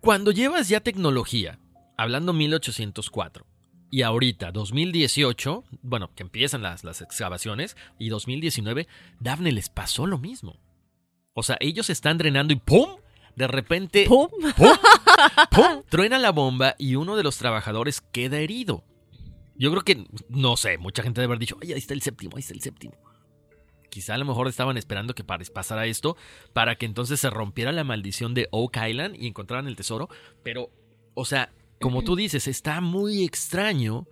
Cuando 0.01 0.32
llevas 0.32 0.70
ya 0.70 0.82
tecnología, 0.82 1.58
hablando 1.97 2.32
1804, 2.32 3.45
y 3.89 4.01
ahorita, 4.01 4.51
2018, 4.51 5.64
bueno, 5.82 6.12
que 6.14 6.24
empiezan 6.24 6.62
las, 6.62 6.84
las 6.84 7.01
excavaciones, 7.01 7.76
y 7.97 8.10
2019, 8.10 8.88
Daphne 9.20 9.51
les 9.51 9.70
pasó 9.70 10.06
lo 10.06 10.18
mismo. 10.18 10.60
O 11.34 11.43
sea, 11.43 11.58
ellos 11.60 11.89
están 11.89 12.18
drenando 12.18 12.53
y 12.53 12.58
¡pum! 12.58 12.89
De 13.36 13.47
repente, 13.47 14.06
¡pum! 14.08 14.30
¡pum! 14.56 14.78
¡pum! 15.51 15.84
Truena 15.89 16.20
la 16.20 16.32
bomba 16.32 16.76
y 16.78 16.95
uno 16.95 17.16
de 17.16 17.24
los 17.24 17.38
trabajadores 17.38 18.01
queda 18.01 18.38
herido. 18.39 18.84
Yo 19.58 19.72
creo 19.72 19.84
que, 19.84 20.06
no 20.30 20.58
sé, 20.58 20.78
mucha 20.78 21.03
gente 21.03 21.22
debe 21.22 21.32
haber 21.32 21.39
dicho, 21.39 21.58
ay, 21.62 21.74
ahí 21.74 21.80
está 21.80 21.93
el 21.93 22.01
séptimo, 22.01 22.36
ahí 22.36 22.41
está 22.41 22.53
el 22.53 22.62
séptimo. 22.62 22.93
Quizá 23.89 24.16
a 24.16 24.18
lo 24.18 24.26
mejor 24.26 24.49
estaban 24.49 24.78
esperando 24.78 25.16
que 25.16 25.24
pasara 25.24 25.86
esto 25.86 26.18
para 26.51 26.76
que 26.76 26.86
entonces 26.86 27.20
se 27.20 27.30
rompiera 27.30 27.72
la 27.72 27.86
maldición 27.86 28.34
de 28.34 28.49
Oak 28.51 28.78
Island 28.89 29.16
y 29.18 29.28
encontraran 29.28 29.68
el 29.68 29.78
tesoro. 29.78 30.10
Pero, 30.43 30.70
o 31.14 31.24
sea, 31.24 31.53
como 31.80 32.03
tú 32.03 32.18
dices, 32.18 32.47
está 32.47 32.82
muy 32.82 33.24
extraño 33.24 34.06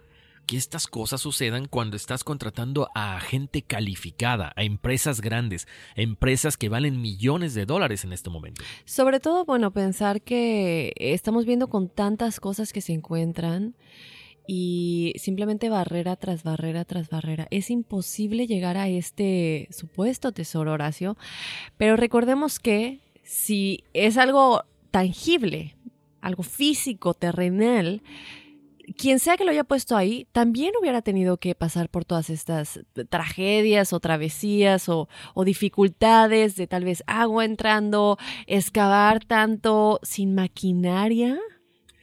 que 0.45 0.57
estas 0.57 0.87
cosas 0.87 1.21
sucedan 1.21 1.67
cuando 1.67 1.95
estás 1.95 2.23
contratando 2.23 2.89
a 2.95 3.19
gente 3.19 3.61
calificada, 3.61 4.53
a 4.55 4.63
empresas 4.63 5.21
grandes, 5.21 5.67
empresas 5.95 6.57
que 6.57 6.69
valen 6.69 7.01
millones 7.01 7.53
de 7.53 7.65
dólares 7.65 8.03
en 8.03 8.13
este 8.13 8.29
momento. 8.29 8.63
Sobre 8.85 9.19
todo, 9.19 9.45
bueno, 9.45 9.71
pensar 9.71 10.21
que 10.21 10.93
estamos 10.97 11.45
viendo 11.45 11.69
con 11.69 11.89
tantas 11.89 12.39
cosas 12.39 12.73
que 12.73 12.81
se 12.81 12.93
encuentran 12.93 13.75
y 14.47 15.13
simplemente 15.17 15.69
barrera 15.69 16.15
tras 16.15 16.43
barrera 16.43 16.85
tras 16.85 17.09
barrera. 17.09 17.47
Es 17.51 17.69
imposible 17.69 18.47
llegar 18.47 18.77
a 18.77 18.87
este 18.87 19.67
supuesto 19.71 20.31
tesoro, 20.31 20.73
Horacio, 20.73 21.17
pero 21.77 21.95
recordemos 21.95 22.59
que 22.59 22.99
si 23.23 23.83
es 23.93 24.17
algo 24.17 24.63
tangible, 24.91 25.75
algo 26.21 26.43
físico, 26.43 27.13
terrenal, 27.13 28.01
quien 28.97 29.19
sea 29.19 29.37
que 29.37 29.45
lo 29.45 29.51
haya 29.51 29.63
puesto 29.63 29.95
ahí, 29.95 30.27
también 30.31 30.73
hubiera 30.79 31.01
tenido 31.01 31.37
que 31.37 31.55
pasar 31.55 31.89
por 31.89 32.05
todas 32.05 32.29
estas 32.29 32.81
tragedias 33.09 33.93
o 33.93 33.99
travesías 33.99 34.89
o, 34.89 35.07
dificultades 35.45 36.55
de 36.55 36.67
tal 36.67 36.83
vez 36.83 37.03
agua 37.07 37.45
entrando, 37.45 38.17
excavar 38.47 39.23
tanto 39.23 39.99
sin 40.03 40.35
maquinaria. 40.35 41.39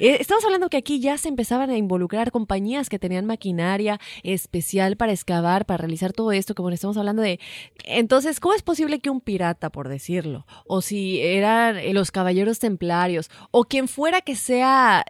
Eh, 0.00 0.16
estamos 0.18 0.42
hablando 0.46 0.70
que 0.70 0.78
aquí 0.78 0.98
ya 0.98 1.18
se 1.18 1.28
empezaban 1.28 1.68
a 1.68 1.76
involucrar 1.76 2.32
compañías 2.32 2.88
que 2.88 2.98
tenían 2.98 3.26
maquinaria 3.26 4.00
especial 4.22 4.96
para 4.96 5.12
excavar, 5.12 5.66
para 5.66 5.76
realizar 5.76 6.14
todo 6.14 6.32
esto, 6.32 6.54
como 6.54 6.70
estamos 6.70 6.96
hablando 6.96 7.20
de... 7.20 7.38
Entonces, 7.84 8.40
¿cómo 8.40 8.54
es 8.54 8.62
posible 8.62 9.00
que 9.00 9.10
un 9.10 9.20
pirata, 9.20 9.68
por 9.68 9.90
decirlo, 9.90 10.46
o 10.66 10.80
si 10.80 11.20
eran 11.20 11.76
eh, 11.76 11.92
los 11.92 12.10
caballeros 12.12 12.58
templarios, 12.58 13.30
o 13.50 13.64
quien 13.64 13.88
fuera 13.88 14.22
que 14.22 14.36
sea 14.36 15.04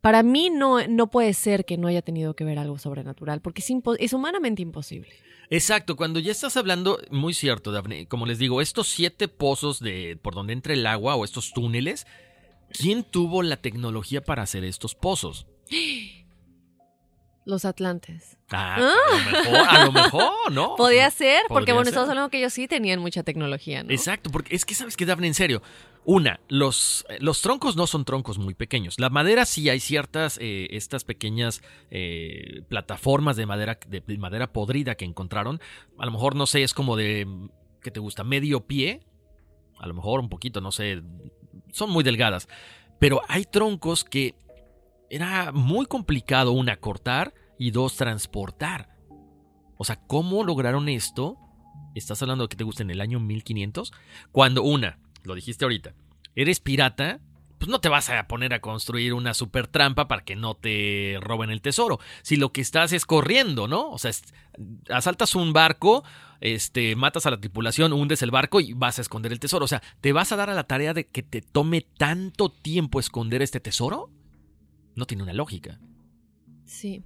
para 0.00 0.22
mí 0.22 0.50
no, 0.50 0.86
no 0.86 1.10
puede 1.10 1.34
ser 1.34 1.64
que 1.64 1.76
no 1.76 1.88
haya 1.88 2.02
tenido 2.02 2.34
que 2.34 2.44
ver 2.44 2.60
algo 2.60 2.78
sobrenatural, 2.78 3.40
porque 3.40 3.60
es, 3.60 3.68
es 3.98 4.12
humanamente 4.12 4.62
imposible. 4.62 5.10
Exacto, 5.50 5.96
cuando 5.96 6.20
ya 6.20 6.30
estás 6.30 6.56
hablando, 6.56 7.00
muy 7.10 7.34
cierto, 7.34 7.72
Daphne, 7.72 8.06
como 8.06 8.24
les 8.24 8.38
digo, 8.38 8.60
estos 8.60 8.86
siete 8.86 9.26
pozos 9.26 9.80
de 9.80 10.16
por 10.22 10.36
donde 10.36 10.52
entra 10.52 10.74
el 10.74 10.86
agua 10.86 11.16
o 11.16 11.24
estos 11.24 11.52
túneles, 11.52 12.06
¿Quién 12.72 13.04
tuvo 13.04 13.42
la 13.42 13.56
tecnología 13.56 14.22
para 14.22 14.42
hacer 14.42 14.64
estos 14.64 14.94
pozos? 14.94 15.46
Los 17.44 17.64
Atlantes. 17.64 18.36
Ah, 18.50 18.76
A, 19.70 19.84
lo 19.86 19.92
mejor, 19.92 20.52
¿no? 20.52 20.76
Podía 20.76 21.10
ser, 21.10 21.42
porque 21.48 21.72
bueno, 21.72 21.88
estamos 21.88 22.08
hablando 22.08 22.30
que 22.30 22.38
ellos 22.38 22.52
sí 22.52 22.68
tenían 22.68 23.00
mucha 23.00 23.22
tecnología, 23.22 23.82
¿no? 23.82 23.90
Exacto, 23.90 24.30
porque 24.30 24.54
es 24.54 24.64
que 24.64 24.74
sabes 24.74 24.96
que, 24.96 25.06
Daphne, 25.06 25.28
en 25.28 25.34
serio. 25.34 25.62
Una, 26.04 26.40
los, 26.48 27.04
los 27.20 27.42
troncos 27.42 27.76
no 27.76 27.86
son 27.86 28.06
troncos 28.06 28.38
muy 28.38 28.54
pequeños. 28.54 28.98
La 28.98 29.10
madera 29.10 29.44
sí 29.44 29.68
hay 29.68 29.78
ciertas, 29.78 30.38
eh, 30.40 30.68
estas 30.70 31.04
pequeñas 31.04 31.62
eh, 31.90 32.62
plataformas 32.68 33.36
de 33.36 33.44
madera, 33.44 33.78
de 33.86 34.02
madera 34.16 34.50
podrida 34.52 34.94
que 34.94 35.04
encontraron. 35.04 35.60
A 35.98 36.06
lo 36.06 36.12
mejor, 36.12 36.34
no 36.34 36.46
sé, 36.46 36.62
es 36.62 36.72
como 36.72 36.96
de, 36.96 37.26
¿qué 37.82 37.90
te 37.90 38.00
gusta? 38.00 38.24
Medio 38.24 38.66
pie 38.66 39.02
a 39.78 39.86
lo 39.86 39.94
mejor 39.94 40.20
un 40.20 40.28
poquito, 40.28 40.60
no 40.60 40.72
sé, 40.72 41.02
son 41.72 41.90
muy 41.90 42.04
delgadas. 42.04 42.48
Pero 42.98 43.22
hay 43.28 43.44
troncos 43.44 44.04
que 44.04 44.34
era 45.10 45.52
muy 45.52 45.86
complicado, 45.86 46.52
una, 46.52 46.76
cortar 46.76 47.34
y 47.58 47.70
dos, 47.70 47.96
transportar. 47.96 48.96
O 49.76 49.84
sea, 49.84 49.96
¿cómo 49.96 50.42
lograron 50.44 50.88
esto? 50.88 51.36
Estás 51.94 52.20
hablando 52.22 52.44
de 52.44 52.48
que 52.48 52.56
te 52.56 52.64
gusta 52.64 52.82
en 52.82 52.90
el 52.90 53.00
año 53.00 53.20
1500, 53.20 53.92
cuando 54.32 54.62
una, 54.62 54.98
lo 55.22 55.34
dijiste 55.34 55.64
ahorita, 55.64 55.94
eres 56.34 56.60
pirata, 56.60 57.20
pues 57.58 57.68
no 57.68 57.80
te 57.80 57.88
vas 57.88 58.08
a 58.10 58.26
poner 58.28 58.54
a 58.54 58.60
construir 58.60 59.14
una 59.14 59.34
super 59.34 59.66
trampa 59.66 60.08
para 60.08 60.24
que 60.24 60.36
no 60.36 60.54
te 60.54 61.18
roben 61.20 61.50
el 61.50 61.60
tesoro. 61.60 61.98
Si 62.22 62.36
lo 62.36 62.52
que 62.52 62.60
estás 62.60 62.92
es 62.92 63.04
corriendo, 63.04 63.68
¿no? 63.68 63.90
O 63.90 63.98
sea, 63.98 64.12
asaltas 64.90 65.34
un 65.34 65.52
barco, 65.52 66.04
este, 66.40 66.94
matas 66.96 67.26
a 67.26 67.30
la 67.30 67.40
tripulación, 67.40 67.92
hundes 67.92 68.22
el 68.22 68.30
barco 68.30 68.60
y 68.60 68.72
vas 68.72 68.98
a 68.98 69.02
esconder 69.02 69.32
el 69.32 69.40
tesoro. 69.40 69.64
O 69.64 69.68
sea, 69.68 69.82
¿te 70.00 70.12
vas 70.12 70.32
a 70.32 70.36
dar 70.36 70.50
a 70.50 70.54
la 70.54 70.64
tarea 70.64 70.94
de 70.94 71.08
que 71.08 71.22
te 71.22 71.42
tome 71.42 71.82
tanto 71.98 72.50
tiempo 72.50 73.00
esconder 73.00 73.42
este 73.42 73.60
tesoro? 73.60 74.10
No 74.94 75.06
tiene 75.06 75.24
una 75.24 75.32
lógica. 75.32 75.78
Sí. 76.64 77.02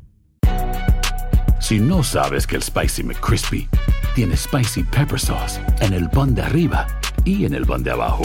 Si 1.61 1.79
no 1.79 2.03
sabes 2.03 2.47
que 2.47 2.57
el 2.57 2.63
Spicy 2.63 3.05
McCrispy 3.05 3.69
tiene 4.15 4.37
Spicy 4.37 4.83
Pepper 4.83 5.19
Sauce 5.19 5.61
en 5.81 5.95
el 5.95 6.11
pan 6.11 6.35
de 6.35 6.43
arriba 6.43 6.87
y 7.25 7.45
en 7.45 7.55
el 7.55 7.65
pan 7.65 7.83
de 7.83 7.93
abajo, 7.93 8.25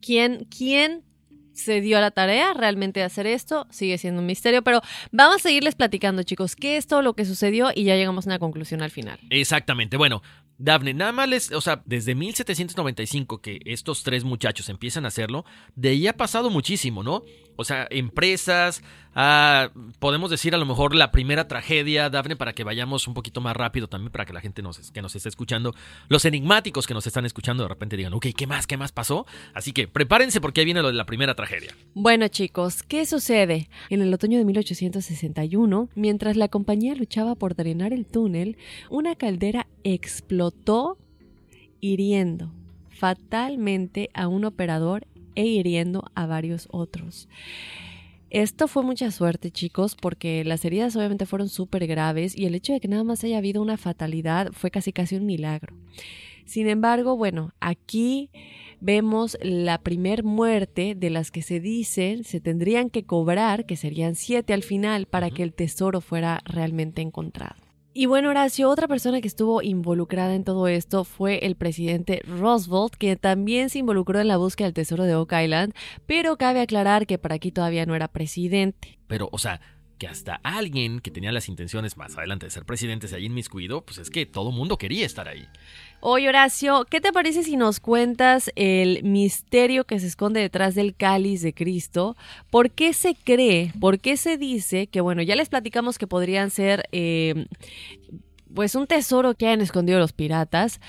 ¿Quién, 0.00 0.46
quién 0.56 1.02
se 1.52 1.80
dio 1.80 1.98
a 1.98 2.00
la 2.00 2.10
tarea 2.10 2.54
realmente 2.54 3.00
de 3.00 3.04
hacer 3.04 3.26
esto? 3.26 3.66
Sigue 3.70 3.98
siendo 3.98 4.20
un 4.20 4.26
misterio, 4.26 4.62
pero 4.62 4.80
vamos 5.10 5.36
a 5.36 5.38
seguirles 5.40 5.74
platicando, 5.74 6.22
chicos, 6.22 6.56
qué 6.56 6.76
es 6.76 6.86
todo 6.86 7.02
lo 7.02 7.14
que 7.14 7.24
sucedió 7.24 7.70
y 7.74 7.84
ya 7.84 7.96
llegamos 7.96 8.26
a 8.26 8.30
una 8.30 8.38
conclusión 8.38 8.82
al 8.82 8.90
final. 8.90 9.18
Exactamente. 9.30 9.96
Bueno, 9.96 10.22
Daphne, 10.58 10.94
nada 10.94 11.12
más 11.12 11.28
les, 11.28 11.52
o 11.52 11.60
sea, 11.60 11.82
desde 11.86 12.14
1795 12.14 13.40
que 13.40 13.60
estos 13.64 14.02
tres 14.02 14.24
muchachos 14.24 14.68
empiezan 14.68 15.04
a 15.04 15.08
hacerlo, 15.08 15.44
de 15.74 15.90
ahí 15.90 16.06
ha 16.06 16.16
pasado 16.16 16.50
muchísimo, 16.50 17.02
¿no? 17.02 17.22
O 17.56 17.64
sea, 17.64 17.86
empresas, 17.90 18.82
ah, 19.14 19.70
podemos 19.98 20.30
decir 20.30 20.54
a 20.54 20.58
lo 20.58 20.66
mejor 20.66 20.94
la 20.94 21.12
primera 21.12 21.48
tragedia, 21.48 22.10
Daphne, 22.10 22.36
para 22.36 22.52
que 22.52 22.64
vayamos 22.64 23.06
un 23.06 23.14
poquito 23.14 23.40
más 23.40 23.56
rápido 23.56 23.88
también, 23.88 24.10
para 24.10 24.24
que 24.24 24.32
la 24.32 24.40
gente 24.40 24.62
nos, 24.62 24.90
que 24.90 25.02
nos 25.02 25.14
esté 25.14 25.28
escuchando, 25.28 25.74
los 26.08 26.24
enigmáticos 26.24 26.86
que 26.86 26.94
nos 26.94 27.06
están 27.06 27.26
escuchando 27.26 27.62
de 27.62 27.68
repente 27.68 27.96
digan, 27.96 28.14
ok, 28.14 28.26
¿qué 28.36 28.46
más? 28.46 28.66
¿Qué 28.66 28.76
más 28.76 28.92
pasó? 28.92 29.26
Así 29.54 29.72
que 29.72 29.88
prepárense 29.88 30.40
porque 30.40 30.60
ahí 30.60 30.64
viene 30.64 30.82
lo 30.82 30.88
de 30.88 30.94
la 30.94 31.06
primera 31.06 31.34
tragedia. 31.34 31.74
Bueno, 31.94 32.28
chicos, 32.28 32.82
¿qué 32.82 33.06
sucede? 33.06 33.68
En 33.90 34.02
el 34.02 34.12
otoño 34.12 34.38
de 34.38 34.44
1861, 34.44 35.88
mientras 35.94 36.36
la 36.36 36.48
compañía 36.48 36.94
luchaba 36.94 37.34
por 37.34 37.54
drenar 37.54 37.92
el 37.92 38.06
túnel, 38.06 38.56
una 38.90 39.14
caldera 39.14 39.66
explotó 39.84 40.98
hiriendo 41.80 42.52
fatalmente 43.02 44.10
a 44.14 44.28
un 44.28 44.44
operador 44.44 45.06
e 45.34 45.44
hiriendo 45.44 46.04
a 46.14 46.26
varios 46.26 46.68
otros. 46.70 47.28
Esto 48.30 48.66
fue 48.66 48.82
mucha 48.82 49.10
suerte, 49.10 49.50
chicos, 49.50 49.94
porque 49.94 50.42
las 50.44 50.64
heridas 50.64 50.96
obviamente 50.96 51.26
fueron 51.26 51.50
súper 51.50 51.86
graves 51.86 52.36
y 52.36 52.46
el 52.46 52.54
hecho 52.54 52.72
de 52.72 52.80
que 52.80 52.88
nada 52.88 53.04
más 53.04 53.22
haya 53.24 53.36
habido 53.36 53.60
una 53.60 53.76
fatalidad 53.76 54.52
fue 54.52 54.70
casi 54.70 54.92
casi 54.92 55.16
un 55.16 55.26
milagro. 55.26 55.76
Sin 56.46 56.68
embargo, 56.68 57.16
bueno, 57.16 57.52
aquí 57.60 58.30
vemos 58.80 59.38
la 59.42 59.78
primer 59.78 60.24
muerte 60.24 60.94
de 60.96 61.10
las 61.10 61.30
que 61.30 61.42
se 61.42 61.60
dicen 61.60 62.24
se 62.24 62.40
tendrían 62.40 62.90
que 62.90 63.04
cobrar, 63.04 63.64
que 63.66 63.76
serían 63.76 64.14
siete 64.14 64.52
al 64.54 64.62
final, 64.62 65.06
para 65.06 65.30
que 65.30 65.42
el 65.42 65.52
tesoro 65.52 66.00
fuera 66.00 66.40
realmente 66.44 67.00
encontrado. 67.02 67.61
Y 67.94 68.06
bueno, 68.06 68.30
Horacio, 68.30 68.70
otra 68.70 68.88
persona 68.88 69.20
que 69.20 69.28
estuvo 69.28 69.60
involucrada 69.60 70.34
en 70.34 70.44
todo 70.44 70.66
esto 70.66 71.04
fue 71.04 71.44
el 71.44 71.56
presidente 71.56 72.22
Roosevelt, 72.26 72.94
que 72.94 73.16
también 73.16 73.68
se 73.68 73.80
involucró 73.80 74.18
en 74.18 74.28
la 74.28 74.38
búsqueda 74.38 74.68
del 74.68 74.74
tesoro 74.74 75.04
de 75.04 75.14
Oak 75.14 75.32
Island, 75.32 75.74
pero 76.06 76.38
cabe 76.38 76.62
aclarar 76.62 77.06
que 77.06 77.18
para 77.18 77.34
aquí 77.34 77.52
todavía 77.52 77.84
no 77.84 77.94
era 77.94 78.08
presidente. 78.08 78.98
Pero, 79.08 79.28
o 79.30 79.36
sea, 79.36 79.60
que 79.98 80.08
hasta 80.08 80.40
alguien 80.42 81.00
que 81.00 81.10
tenía 81.10 81.32
las 81.32 81.50
intenciones 81.50 81.98
más 81.98 82.16
adelante 82.16 82.46
de 82.46 82.50
ser 82.50 82.64
presidente 82.64 83.08
se 83.08 83.16
haya 83.16 83.26
inmiscuido, 83.26 83.84
pues 83.84 83.98
es 83.98 84.08
que 84.08 84.24
todo 84.24 84.52
mundo 84.52 84.78
quería 84.78 85.04
estar 85.04 85.28
ahí. 85.28 85.46
Oye, 86.04 86.28
Horacio, 86.28 86.84
¿qué 86.90 87.00
te 87.00 87.12
parece 87.12 87.44
si 87.44 87.56
nos 87.56 87.78
cuentas 87.78 88.50
el 88.56 89.04
misterio 89.04 89.84
que 89.84 90.00
se 90.00 90.08
esconde 90.08 90.40
detrás 90.40 90.74
del 90.74 90.96
cáliz 90.96 91.42
de 91.42 91.54
Cristo? 91.54 92.16
¿Por 92.50 92.72
qué 92.72 92.92
se 92.92 93.14
cree, 93.14 93.72
por 93.78 94.00
qué 94.00 94.16
se 94.16 94.36
dice 94.36 94.88
que, 94.88 95.00
bueno, 95.00 95.22
ya 95.22 95.36
les 95.36 95.48
platicamos 95.48 95.98
que 95.98 96.08
podrían 96.08 96.50
ser, 96.50 96.88
eh, 96.90 97.46
pues, 98.52 98.74
un 98.74 98.88
tesoro 98.88 99.34
que 99.36 99.46
han 99.46 99.60
escondido 99.60 100.00
los 100.00 100.12
piratas? 100.12 100.80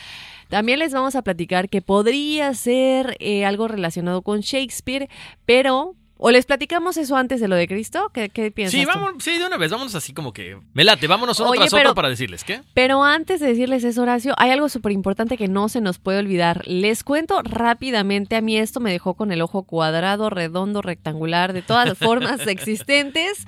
También 0.49 0.79
les 0.79 0.93
vamos 0.93 1.15
a 1.15 1.21
platicar 1.21 1.69
que 1.69 1.83
podría 1.83 2.51
ser 2.55 3.15
eh, 3.19 3.45
algo 3.45 3.67
relacionado 3.67 4.23
con 4.23 4.39
Shakespeare, 4.39 5.09
pero 5.45 5.95
¿O 6.17 6.31
les 6.31 6.45
platicamos 6.45 6.95
eso 6.97 7.17
antes 7.17 7.41
de 7.41 7.47
lo 7.47 7.55
de 7.55 7.67
Cristo? 7.67 8.09
¿Qué, 8.13 8.29
qué 8.29 8.51
piensas? 8.51 8.79
Sí, 8.79 8.85
vamos, 8.85 9.15
sí, 9.19 9.37
de 9.37 9.45
una 9.45 9.57
vez, 9.57 9.71
vámonos 9.71 9.95
así 9.95 10.13
como 10.13 10.31
que. 10.31 10.57
Me 10.73 10.83
late, 10.83 11.07
vámonos 11.07 11.39
uno 11.39 11.51
tras 11.51 11.73
otro 11.73 11.95
para 11.95 12.09
decirles, 12.09 12.43
¿qué? 12.43 12.61
Pero 12.73 13.03
antes 13.03 13.39
de 13.39 13.47
decirles 13.47 13.83
eso, 13.83 14.03
Horacio, 14.03 14.33
hay 14.37 14.51
algo 14.51 14.69
súper 14.69 14.91
importante 14.91 15.37
que 15.37 15.47
no 15.47 15.69
se 15.69 15.81
nos 15.81 15.99
puede 15.99 16.19
olvidar. 16.19 16.65
Les 16.67 17.03
cuento 17.03 17.41
rápidamente, 17.43 18.35
a 18.35 18.41
mí 18.41 18.57
esto 18.57 18.79
me 18.79 18.91
dejó 18.91 19.15
con 19.15 19.31
el 19.31 19.41
ojo 19.41 19.63
cuadrado, 19.63 20.29
redondo, 20.29 20.81
rectangular, 20.81 21.51
de 21.51 21.61
todas 21.61 21.87
las 21.87 21.97
formas 21.97 22.45
existentes. 22.47 23.45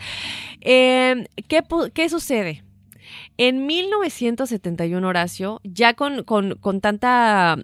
Eh, 0.61 1.27
¿qué, 1.47 1.63
¿Qué 1.93 2.09
sucede? 2.09 2.63
En 3.37 3.65
1971, 3.65 5.07
Horacio, 5.07 5.61
ya 5.63 5.93
con, 5.93 6.23
con, 6.23 6.55
con 6.55 6.81
tanta 6.81 7.57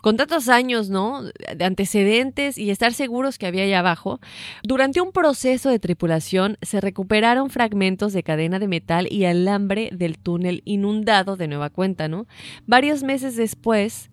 con 0.00 0.16
tantos 0.16 0.48
años, 0.48 0.90
¿no? 0.90 1.22
De 1.22 1.64
antecedentes 1.64 2.58
y 2.58 2.70
estar 2.70 2.92
seguros 2.92 3.38
que 3.38 3.46
había 3.46 3.64
allá 3.64 3.80
abajo, 3.80 4.20
durante 4.62 5.00
un 5.00 5.12
proceso 5.12 5.70
de 5.70 5.78
tripulación 5.78 6.58
se 6.62 6.80
recuperaron 6.80 7.50
fragmentos 7.50 8.12
de 8.12 8.22
cadena 8.22 8.58
de 8.58 8.68
metal 8.68 9.06
y 9.10 9.24
alambre 9.24 9.90
del 9.92 10.18
túnel 10.18 10.62
inundado 10.64 11.36
de 11.36 11.48
nueva 11.48 11.70
cuenta, 11.70 12.08
¿no? 12.08 12.26
Varios 12.66 13.02
meses 13.02 13.36
después, 13.36 14.10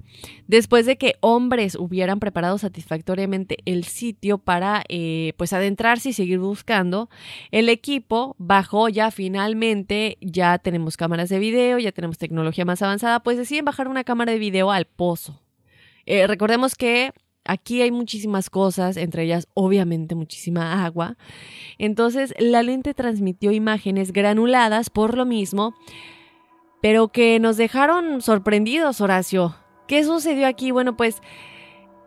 después 0.48 0.86
de 0.86 0.98
que 0.98 1.16
hombres 1.22 1.76
hubieran 1.76 2.20
preparado 2.20 2.58
satisfactoriamente 2.58 3.58
el 3.66 3.84
sitio 3.84 4.38
para, 4.38 4.84
eh, 4.90 5.34
pues, 5.38 5.54
adentrarse 5.54 6.10
y 6.10 6.14
seguir 6.14 6.40
buscando, 6.40 7.10
el 7.52 7.70
equipo 7.70 8.36
bajó 8.38 8.90
ya 8.90 9.12
finalmente, 9.12 10.18
ya 10.22 10.58
tenemos 10.58 10.98
cámaras 10.98 11.30
de 11.30 11.40
video, 11.40 11.80
ya 11.80 11.92
tenemos 11.92 12.18
tecnología 12.18 12.66
más 12.66 12.82
avanzada, 12.82 13.22
pues 13.22 13.38
deciden 13.38 13.66
bajar 13.66 13.88
una 13.88 14.04
cámara 14.04 14.32
de 14.32 14.40
video 14.40 14.72
al 14.72 14.86
pozo. 14.86 15.47
Eh, 16.08 16.26
recordemos 16.26 16.76
que 16.76 17.12
aquí 17.44 17.82
hay 17.82 17.92
muchísimas 17.92 18.50
cosas, 18.50 18.96
entre 18.98 19.24
ellas 19.24 19.48
obviamente 19.54 20.16
muchísima 20.16 20.86
agua. 20.86 21.18
Entonces 21.78 22.34
la 22.40 22.64
lente 22.64 22.94
transmitió 22.94 23.52
imágenes 23.52 24.14
granuladas 24.14 24.90
por 24.90 25.18
lo 25.18 25.26
mismo, 25.26 25.76
pero 26.82 27.10
que 27.10 27.40
nos 27.40 27.58
dejaron 27.58 28.22
sorprendidos, 28.22 29.02
Horacio. 29.02 29.56
¿Qué 29.88 30.04
sucedió 30.04 30.48
aquí? 30.48 30.72
Bueno, 30.72 30.96
pues 30.96 31.22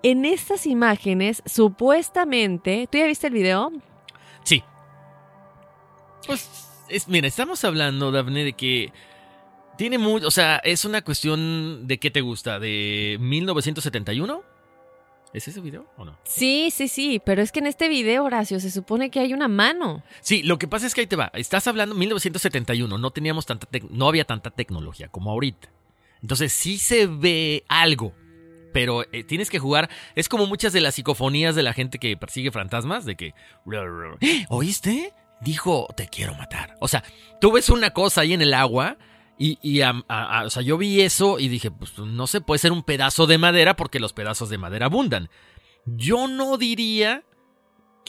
en 0.03 0.24
estas 0.24 0.66
imágenes 0.66 1.42
supuestamente... 1.44 2.88
¿Tú 2.90 2.98
ya 2.98 3.07
viste 3.07 3.26
el 3.26 3.34
video? 3.34 3.70
Sí. 4.44 4.62
Pues, 6.26 6.68
es, 6.88 7.07
mira, 7.07 7.28
estamos 7.28 7.64
hablando, 7.64 8.12
Daphne, 8.12 8.44
de 8.44 8.53
que 8.55 8.92
tiene 9.81 9.97
mucho, 9.97 10.26
o 10.26 10.31
sea, 10.31 10.59
es 10.59 10.85
una 10.85 11.01
cuestión 11.01 11.87
de 11.87 11.99
qué 11.99 12.11
te 12.11 12.20
gusta, 12.20 12.59
de 12.59 13.16
1971. 13.18 14.43
¿Es 15.33 15.49
ese 15.49 15.62
video 15.62 15.87
o 15.97 16.05
no? 16.05 16.18
Sí, 16.22 16.68
sí, 16.70 16.87
sí, 16.87 17.18
pero 17.24 17.41
es 17.41 17.51
que 17.51 17.61
en 17.61 17.66
este 17.66 17.89
video, 17.89 18.24
Horacio, 18.24 18.61
se 18.61 18.70
supone 18.70 19.11
que 19.11 19.20
hay 19.20 19.33
una 19.33 19.49
mano. 19.49 20.05
Sí, 20.20 20.43
lo 20.43 20.59
que 20.59 20.68
pasa 20.68 20.87
es 20.87 20.95
que 20.95 21.01
ahí 21.01 21.07
te 21.07 21.16
va. 21.16 21.31
Estás 21.33 21.66
hablando 21.66 21.95
1971, 21.95 22.99
no 22.99 23.11
teníamos 23.11 23.47
tanta 23.47 23.66
no 23.89 24.07
había 24.07 24.26
tanta 24.26 24.51
tecnología 24.51 25.09
como 25.09 25.31
ahorita. 25.31 25.72
Entonces 26.20 26.53
sí 26.53 26.76
se 26.76 27.07
ve 27.07 27.64
algo, 27.66 28.12
pero 28.74 29.05
eh, 29.12 29.24
tienes 29.24 29.49
que 29.49 29.61
jugar. 29.61 29.89
Es 30.14 30.28
como 30.28 30.45
muchas 30.45 30.74
de 30.74 30.83
las 30.83 30.97
psicofonías 30.97 31.55
de 31.55 31.62
la 31.62 31.72
gente 31.72 31.99
que 31.99 32.18
persigue 32.18 32.51
fantasmas, 32.51 33.07
de 33.07 33.16
que 33.16 33.33
¿oíste? 34.51 35.14
Dijo, 35.41 35.89
te 35.97 36.07
quiero 36.09 36.35
matar. 36.35 36.76
O 36.81 36.89
sea, 36.89 37.03
tú 37.41 37.53
ves 37.53 37.70
una 37.70 37.93
cosa 37.93 38.20
ahí 38.20 38.35
en 38.35 38.43
el 38.43 38.53
agua 38.53 38.99
y, 39.43 39.80
o 39.80 40.51
sea, 40.51 40.62
yo 40.62 40.76
vi 40.76 41.01
eso 41.01 41.38
y 41.38 41.49
dije, 41.49 41.70
pues 41.70 41.99
no 41.99 42.26
se 42.26 42.43
puede 42.43 42.59
ser 42.59 42.72
un 42.72 42.82
pedazo 42.82 43.26
de 43.26 43.38
madera 43.38 43.74
porque 43.74 43.99
los 43.99 44.12
pedazos 44.12 44.51
de 44.51 44.59
madera 44.59 44.84
abundan. 44.86 45.30
Yo 45.86 46.28
no 46.28 46.59
diría 46.59 47.22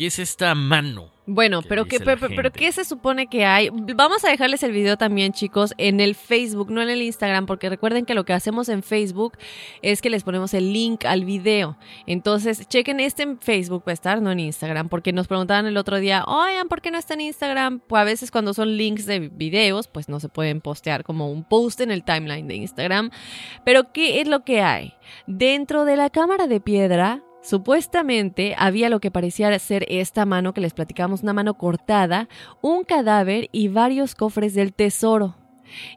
que 0.01 0.07
es 0.07 0.17
esta 0.17 0.55
mano. 0.55 1.11
Bueno, 1.27 1.61
pero, 1.61 1.85
que, 1.85 1.99
pero, 1.99 2.51
¿qué 2.51 2.71
se 2.71 2.83
supone 2.83 3.27
que 3.27 3.45
hay? 3.45 3.69
Vamos 3.69 4.25
a 4.25 4.29
dejarles 4.29 4.63
el 4.63 4.71
video 4.71 4.97
también, 4.97 5.31
chicos, 5.31 5.75
en 5.77 5.99
el 5.99 6.15
Facebook, 6.15 6.71
no 6.71 6.81
en 6.81 6.89
el 6.89 7.03
Instagram, 7.03 7.45
porque 7.45 7.69
recuerden 7.69 8.05
que 8.05 8.15
lo 8.15 8.25
que 8.25 8.33
hacemos 8.33 8.67
en 8.69 8.81
Facebook 8.81 9.37
es 9.83 10.01
que 10.01 10.09
les 10.09 10.23
ponemos 10.23 10.55
el 10.55 10.73
link 10.73 11.05
al 11.05 11.23
video. 11.23 11.77
Entonces, 12.07 12.67
chequen 12.67 12.99
este 12.99 13.21
en 13.21 13.39
Facebook, 13.39 13.83
va 13.87 13.91
a 13.91 13.93
estar, 13.93 14.23
no 14.23 14.31
en 14.31 14.39
Instagram, 14.39 14.89
porque 14.89 15.13
nos 15.13 15.27
preguntaban 15.27 15.67
el 15.67 15.77
otro 15.77 15.99
día, 15.99 16.23
oigan, 16.25 16.67
¿por 16.67 16.81
qué 16.81 16.89
no 16.89 16.97
está 16.97 17.13
en 17.13 17.21
Instagram? 17.21 17.79
Pues 17.81 18.01
a 18.01 18.03
veces 18.03 18.31
cuando 18.31 18.55
son 18.55 18.75
links 18.75 19.05
de 19.05 19.19
videos, 19.19 19.87
pues 19.87 20.09
no 20.09 20.19
se 20.19 20.29
pueden 20.29 20.61
postear 20.61 21.03
como 21.03 21.31
un 21.31 21.43
post 21.43 21.79
en 21.79 21.91
el 21.91 22.03
timeline 22.03 22.47
de 22.47 22.55
Instagram. 22.55 23.11
Pero, 23.63 23.93
¿qué 23.93 24.19
es 24.19 24.27
lo 24.27 24.43
que 24.43 24.61
hay? 24.61 24.95
Dentro 25.27 25.85
de 25.85 25.95
la 25.95 26.09
cámara 26.09 26.47
de 26.47 26.59
piedra 26.59 27.23
Supuestamente 27.41 28.55
había 28.57 28.89
lo 28.89 28.99
que 28.99 29.09
parecía 29.09 29.57
ser 29.59 29.85
esta 29.89 30.25
mano 30.25 30.53
que 30.53 30.61
les 30.61 30.73
platicamos, 30.73 31.23
una 31.23 31.33
mano 31.33 31.55
cortada, 31.55 32.29
un 32.61 32.83
cadáver 32.83 33.49
y 33.51 33.67
varios 33.67 34.13
cofres 34.13 34.53
del 34.53 34.73
tesoro. 34.73 35.35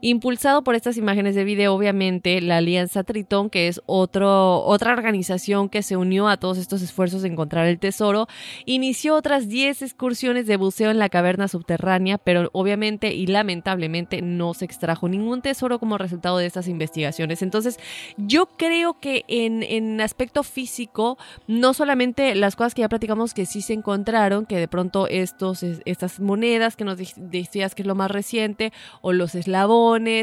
Impulsado 0.00 0.62
por 0.64 0.74
estas 0.74 0.96
imágenes 0.96 1.34
de 1.34 1.44
video, 1.44 1.74
obviamente, 1.74 2.40
la 2.40 2.58
Alianza 2.58 3.04
Tritón, 3.04 3.50
que 3.50 3.68
es 3.68 3.80
otro, 3.86 4.64
otra 4.64 4.92
organización 4.92 5.68
que 5.68 5.82
se 5.82 5.96
unió 5.96 6.28
a 6.28 6.36
todos 6.36 6.58
estos 6.58 6.82
esfuerzos 6.82 7.22
de 7.22 7.28
encontrar 7.28 7.66
el 7.66 7.78
tesoro, 7.78 8.26
inició 8.64 9.14
otras 9.14 9.48
10 9.48 9.82
excursiones 9.82 10.46
de 10.46 10.56
buceo 10.56 10.90
en 10.90 10.98
la 10.98 11.08
caverna 11.08 11.48
subterránea, 11.48 12.18
pero 12.18 12.50
obviamente 12.52 13.14
y 13.14 13.26
lamentablemente 13.26 14.22
no 14.22 14.54
se 14.54 14.64
extrajo 14.64 15.08
ningún 15.08 15.42
tesoro 15.42 15.78
como 15.78 15.98
resultado 15.98 16.38
de 16.38 16.46
estas 16.46 16.68
investigaciones. 16.68 17.42
Entonces, 17.42 17.78
yo 18.16 18.46
creo 18.46 19.00
que 19.00 19.24
en, 19.28 19.62
en 19.62 20.00
aspecto 20.00 20.42
físico, 20.42 21.18
no 21.46 21.74
solamente 21.74 22.34
las 22.34 22.56
cosas 22.56 22.74
que 22.74 22.82
ya 22.82 22.88
platicamos 22.88 23.34
que 23.34 23.46
sí 23.46 23.62
se 23.62 23.72
encontraron, 23.72 24.46
que 24.46 24.58
de 24.58 24.68
pronto 24.68 25.08
estos, 25.08 25.62
estas 25.62 26.20
monedas 26.20 26.76
que 26.76 26.84
nos 26.84 26.98
decías 27.16 27.74
que 27.74 27.82
es 27.82 27.86
lo 27.86 27.94
más 27.94 28.10
reciente, 28.10 28.72
o 29.00 29.12
los 29.12 29.34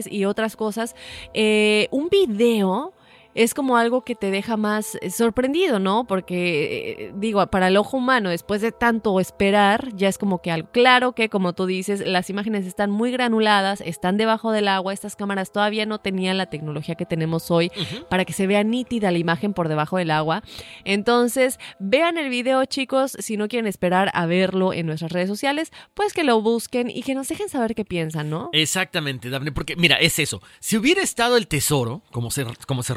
y 0.10 0.26
otras 0.26 0.56
cosas, 0.56 0.96
eh, 1.34 1.88
un 1.92 2.10
video 2.10 2.94
es 3.36 3.53
como 3.53 3.77
algo 3.77 4.01
que 4.01 4.15
te 4.15 4.32
deja 4.32 4.57
más 4.57 4.97
eh, 5.01 5.09
sorprendido, 5.09 5.79
¿no? 5.79 6.05
Porque, 6.05 6.95
eh, 6.99 7.13
digo, 7.15 7.45
para 7.47 7.67
el 7.67 7.77
ojo 7.77 7.97
humano, 7.97 8.29
después 8.29 8.61
de 8.61 8.71
tanto 8.71 9.19
esperar, 9.19 9.89
ya 9.95 10.07
es 10.09 10.17
como 10.17 10.41
que 10.41 10.51
algo 10.51 10.69
claro 10.71 11.13
que, 11.13 11.29
como 11.29 11.53
tú 11.53 11.65
dices, 11.65 12.05
las 12.05 12.29
imágenes 12.29 12.65
están 12.65 12.91
muy 12.91 13.11
granuladas, 13.11 13.82
están 13.82 14.17
debajo 14.17 14.51
del 14.51 14.67
agua, 14.67 14.93
estas 14.93 15.15
cámaras 15.15 15.51
todavía 15.51 15.86
no 15.86 15.99
tenían 15.99 16.38
la 16.38 16.47
tecnología 16.47 16.95
que 16.95 17.05
tenemos 17.05 17.51
hoy 17.51 17.71
para 18.09 18.25
que 18.25 18.34
se 18.34 18.47
vea 18.47 18.63
nítida 18.63 19.11
la 19.11 19.17
imagen 19.17 19.53
por 19.53 19.67
debajo 19.67 19.97
del 19.97 20.11
agua. 20.11 20.43
Entonces, 20.84 21.59
vean 21.79 22.17
el 22.17 22.29
video, 22.29 22.65
chicos, 22.65 23.15
si 23.19 23.38
no 23.38 23.47
quieren 23.47 23.67
esperar 23.67 24.11
a 24.13 24.25
verlo 24.25 24.73
en 24.73 24.86
nuestras 24.86 25.11
redes 25.11 25.29
sociales, 25.29 25.71
pues 25.93 26.13
que 26.13 26.23
lo 26.23 26.41
busquen 26.41 26.89
y 26.89 27.03
que 27.03 27.15
nos 27.15 27.27
dejen 27.27 27.49
saber 27.49 27.75
qué 27.75 27.86
piensan, 27.86 28.29
¿no? 28.29 28.49
Exactamente, 28.53 29.29
Daphne, 29.29 29.51
porque 29.51 29.75
mira, 29.75 29.95
es 29.95 30.19
eso. 30.19 30.41
Si 30.59 30.77
hubiera 30.77 31.01
estado 31.01 31.38
el 31.38 31.47
tesoro, 31.47 32.01
como 32.11 32.32
se, 32.32 32.45
como 32.67 32.84
se 32.84 32.93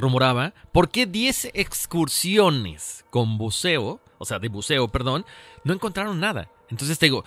¿por 0.73 0.91
qué 0.91 1.07
10 1.07 1.51
excursiones 1.55 3.05
con 3.11 3.39
buceo, 3.39 4.01
o 4.19 4.25
sea, 4.25 4.39
de 4.39 4.49
buceo, 4.49 4.89
perdón, 4.89 5.25
no 5.65 5.73
encontraron 5.73 6.21
nada? 6.21 6.51
Entonces 6.71 6.99
te 6.99 7.07
digo, 7.07 7.25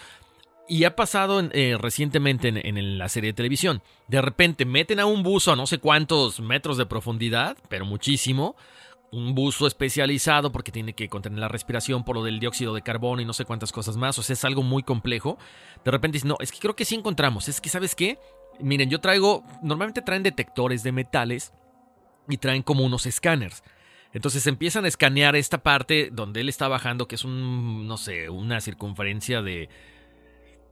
y 0.67 0.83
ha 0.83 0.95
pasado 0.95 1.41
eh, 1.51 1.77
recientemente 1.79 2.49
en, 2.49 2.97
la 2.97 3.09
serie 3.09 3.29
de 3.31 3.35
televisión. 3.35 3.81
De 4.07 4.21
repente 4.21 4.65
meten 4.65 4.99
a 4.99 5.05
un 5.05 5.23
buzo 5.23 5.53
a 5.53 5.55
no 5.55 5.65
sé 5.65 5.77
cuántos 5.77 6.39
metros 6.39 6.77
de 6.77 6.85
profundidad, 6.85 7.57
pero 7.69 7.85
muchísimo. 7.85 8.55
Un 9.09 9.33
buzo 9.33 9.67
especializado 9.67 10.51
porque 10.51 10.73
tiene 10.73 10.93
que 10.93 11.07
contener 11.07 11.39
la 11.39 11.47
respiración 11.47 12.03
por 12.03 12.17
lo 12.17 12.23
del 12.23 12.41
dióxido 12.41 12.73
de 12.73 12.81
carbono 12.81 13.21
y 13.21 13.25
no 13.25 13.31
sé 13.31 13.45
cuántas 13.45 13.71
cosas 13.71 13.95
más. 13.95 14.19
O 14.19 14.23
sea, 14.23 14.33
es 14.33 14.43
algo 14.43 14.63
muy 14.63 14.83
complejo. 14.83 15.37
De 15.85 15.91
repente 15.91 16.17
dicen, 16.17 16.29
no, 16.29 16.37
es 16.41 16.51
que 16.51 16.59
creo 16.59 16.75
que 16.75 16.83
sí 16.83 16.95
encontramos. 16.95 17.47
Es 17.47 17.61
que, 17.61 17.69
¿sabes 17.69 17.95
qué? 17.95 18.19
Miren, 18.59 18.89
yo 18.89 18.99
traigo, 18.99 19.43
normalmente 19.61 20.01
traen 20.01 20.23
detectores 20.23 20.83
de 20.83 20.91
metales 20.91 21.53
y 22.30 22.38
traen 22.38 22.63
como 22.63 22.84
unos 22.84 23.05
escáneres. 23.05 23.63
Entonces 24.13 24.47
empiezan 24.47 24.86
a 24.86 24.88
escanear 24.88 25.36
esta 25.36 25.59
parte 25.59 26.09
donde 26.11 26.41
él 26.41 26.49
está 26.49 26.67
bajando, 26.67 27.07
que 27.07 27.15
es 27.15 27.25
un, 27.25 27.88
no 27.88 27.97
sé, 27.97 28.30
una 28.30 28.61
circunferencia 28.61 29.41
de 29.41 29.69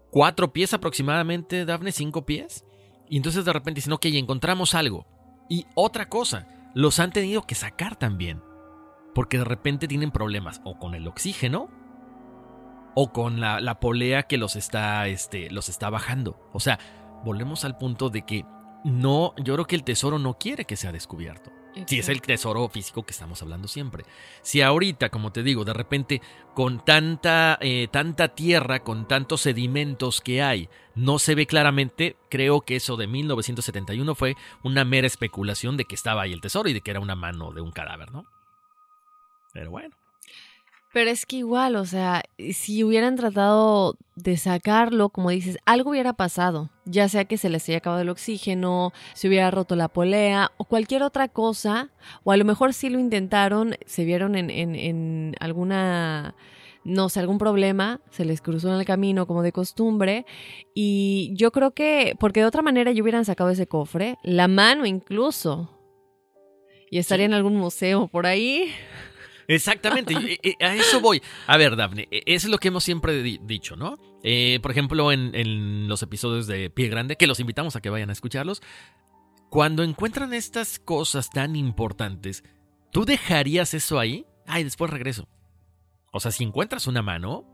cuatro 0.10 0.53
pies 0.53 0.74
aproximadamente, 0.74 1.66
Dafne, 1.66 1.91
cinco 1.91 2.26
pies. 2.26 2.66
Y 3.10 3.18
entonces 3.18 3.45
de 3.45 3.53
repente 3.53 3.80
dicen, 3.80 3.93
ok, 3.93 4.06
encontramos 4.06 4.74
algo. 4.74 5.06
Y 5.49 5.68
otra 5.76 6.10
cosa, 6.10 6.47
los 6.74 6.99
han 6.99 7.12
tenido 7.12 7.43
que 7.43 7.56
sacar 7.56 7.97
también. 7.97 8.41
Porque 9.14 9.38
de 9.38 9.45
repente 9.45 9.88
tienen 9.88 10.12
problemas 10.12 10.62
o 10.64 10.80
con 10.80 10.95
el 10.95 11.08
oxígeno 11.08 11.70
o 12.95 13.12
con 13.12 13.39
la, 13.39 13.60
la 13.62 13.80
polea 13.80 14.24
que 14.24 14.38
los 14.38 14.56
está, 14.56 15.08
este, 15.08 15.51
los 15.51 15.70
está 15.70 15.89
bajando. 15.89 16.49
O 16.53 16.60
sea, 16.60 16.80
volvemos 17.24 17.66
al 17.66 17.78
punto 17.78 18.10
de 18.10 18.24
que 18.24 18.45
no, 18.86 19.33
yo 19.38 19.55
creo 19.55 19.65
que 19.65 19.75
el 19.75 19.83
tesoro 19.83 20.19
no 20.19 20.38
quiere 20.38 20.65
que 20.65 20.75
sea 20.75 20.91
descubierto. 20.91 21.51
Si 21.88 21.99
es 21.99 22.07
el 22.07 22.21
tesoro 22.21 22.69
físico 22.69 23.03
que 23.03 23.11
estamos 23.11 23.41
hablando 23.41 23.67
siempre. 23.67 24.05
Si 24.43 24.61
ahorita, 24.61 25.09
como 25.09 25.33
te 25.33 25.43
digo, 25.43 25.65
de 25.65 25.73
repente 25.73 26.21
con 26.53 26.86
tanta, 26.86 27.57
eh, 27.61 27.89
tanta 27.91 28.29
tierra, 28.29 28.79
con 28.79 29.07
tantos 29.07 29.41
sedimentos 29.41 30.21
que 30.21 30.41
hay, 30.41 30.69
no 30.93 31.19
se 31.19 31.33
ve 31.36 31.47
claramente, 31.47 32.15
creo 32.29 32.61
que 32.61 32.77
eso 32.77 32.95
de 32.95 33.07
1971 33.07 34.15
fue 34.15 34.36
una 34.63 34.86
mera 34.86 35.07
especulación 35.07 35.75
de 35.75 35.86
que 35.86 35.95
estaba 35.95 36.21
ahí 36.21 36.31
el 36.31 36.39
tesoro 36.39 36.69
y 36.69 36.73
de 36.73 36.81
que 36.81 36.91
era 36.91 37.01
una 37.01 37.15
mano 37.15 37.51
de 37.51 37.61
un 37.61 37.71
cadáver, 37.71 38.11
¿no? 38.11 38.25
Pero 39.51 39.71
bueno. 39.71 39.95
Pero 40.96 41.10
es 41.10 41.26
que 41.26 41.36
igual, 41.36 41.76
o 41.76 41.84
sea, 41.84 42.24
si 42.54 42.82
hubieran 42.82 43.18
tratado 43.18 43.98
de 44.16 44.38
sacarlo, 44.38 45.10
como 45.10 45.30
dices, 45.30 45.58
algo 45.66 45.89
hubiera 45.89 46.14
pasado, 46.14 46.70
ya 46.86 47.10
sea 47.10 47.26
que 47.26 47.38
se 47.38 47.50
les 47.50 47.68
haya 47.68 47.80
acabado 47.80 48.02
el 48.02 48.08
oxígeno, 48.08 48.93
se 49.14 49.28
hubiera 49.28 49.52
roto 49.52 49.76
la 49.76 49.89
polea 49.89 50.54
o 50.56 50.64
cualquier 50.64 51.04
otra 51.04 51.28
cosa, 51.28 51.89
o 52.24 52.32
a 52.32 52.38
lo 52.38 52.46
mejor 52.46 52.74
sí 52.74 52.89
lo 52.89 52.98
intentaron, 52.98 53.76
se 53.86 54.06
vieron 54.06 54.36
en, 54.38 54.50
en, 54.50 54.74
en 54.74 55.36
alguna 55.41 56.34
no 56.86 57.10
sé, 57.10 57.20
algún 57.20 57.39
problema, 57.39 58.00
se 58.10 58.24
les 58.24 58.39
cruzó 58.39 58.74
en 58.74 58.80
el 58.80 58.86
camino 58.86 59.28
como 59.28 59.43
de 59.43 59.52
costumbre 59.52 60.26
y 60.74 61.34
yo 61.36 61.52
creo 61.52 61.72
que, 61.72 62.16
porque 62.22 62.39
de 62.39 62.46
otra 62.46 62.62
manera 62.62 62.93
ya 62.93 63.02
hubieran 63.02 63.26
sacado 63.26 63.50
ese 63.50 63.68
cofre, 63.68 64.16
la 64.24 64.48
mano 64.48 64.86
incluso, 64.86 65.78
Y 66.89 67.00
estaría 67.00 67.26
en 67.26 67.34
algún 67.34 67.58
museo 67.58 68.08
por 68.08 68.26
ahí. 68.28 68.72
Exactamente, 69.48 70.16
a 70.60 70.76
eso 70.76 71.00
voy. 71.02 71.22
A 71.48 71.58
ver, 71.58 71.76
Dafne, 71.76 72.08
eso 72.12 72.48
es 72.48 72.52
lo 72.52 72.58
que 72.58 72.70
hemos 72.70 72.84
siempre 72.84 73.22
di- 73.22 73.39
dicho, 73.43 73.76
¿no? 73.76 73.98
Eh, 74.24 74.60
por 74.62 74.72
ejemplo, 74.72 75.12
en, 75.12 75.88
los 75.88 76.02
episodios 76.02 76.48
de 76.48 76.70
Pie 76.70 76.88
Grande, 76.89 77.16
que 77.16 77.28
los 77.28 77.39
invitamos 77.39 77.76
a 77.76 77.82
que 77.82 77.89
vayan 77.89 78.10
a 78.10 78.14
escucharlos, 78.14 78.62
cuando 79.50 79.84
encuentran 79.84 80.34
estas 80.34 80.80
cosas 80.80 81.30
tan 81.30 81.56
importantes, 81.56 82.43
¿tú 82.91 83.06
dejarías 83.06 83.74
eso 83.74 84.00
ahí? 84.00 84.26
Ay, 84.48 84.64
después 84.64 84.89
regreso. 84.91 85.28
O 86.12 86.20
sea, 86.20 86.32
si 86.32 86.43
encuentras 86.43 86.88
una 86.88 87.02
mano, 87.02 87.46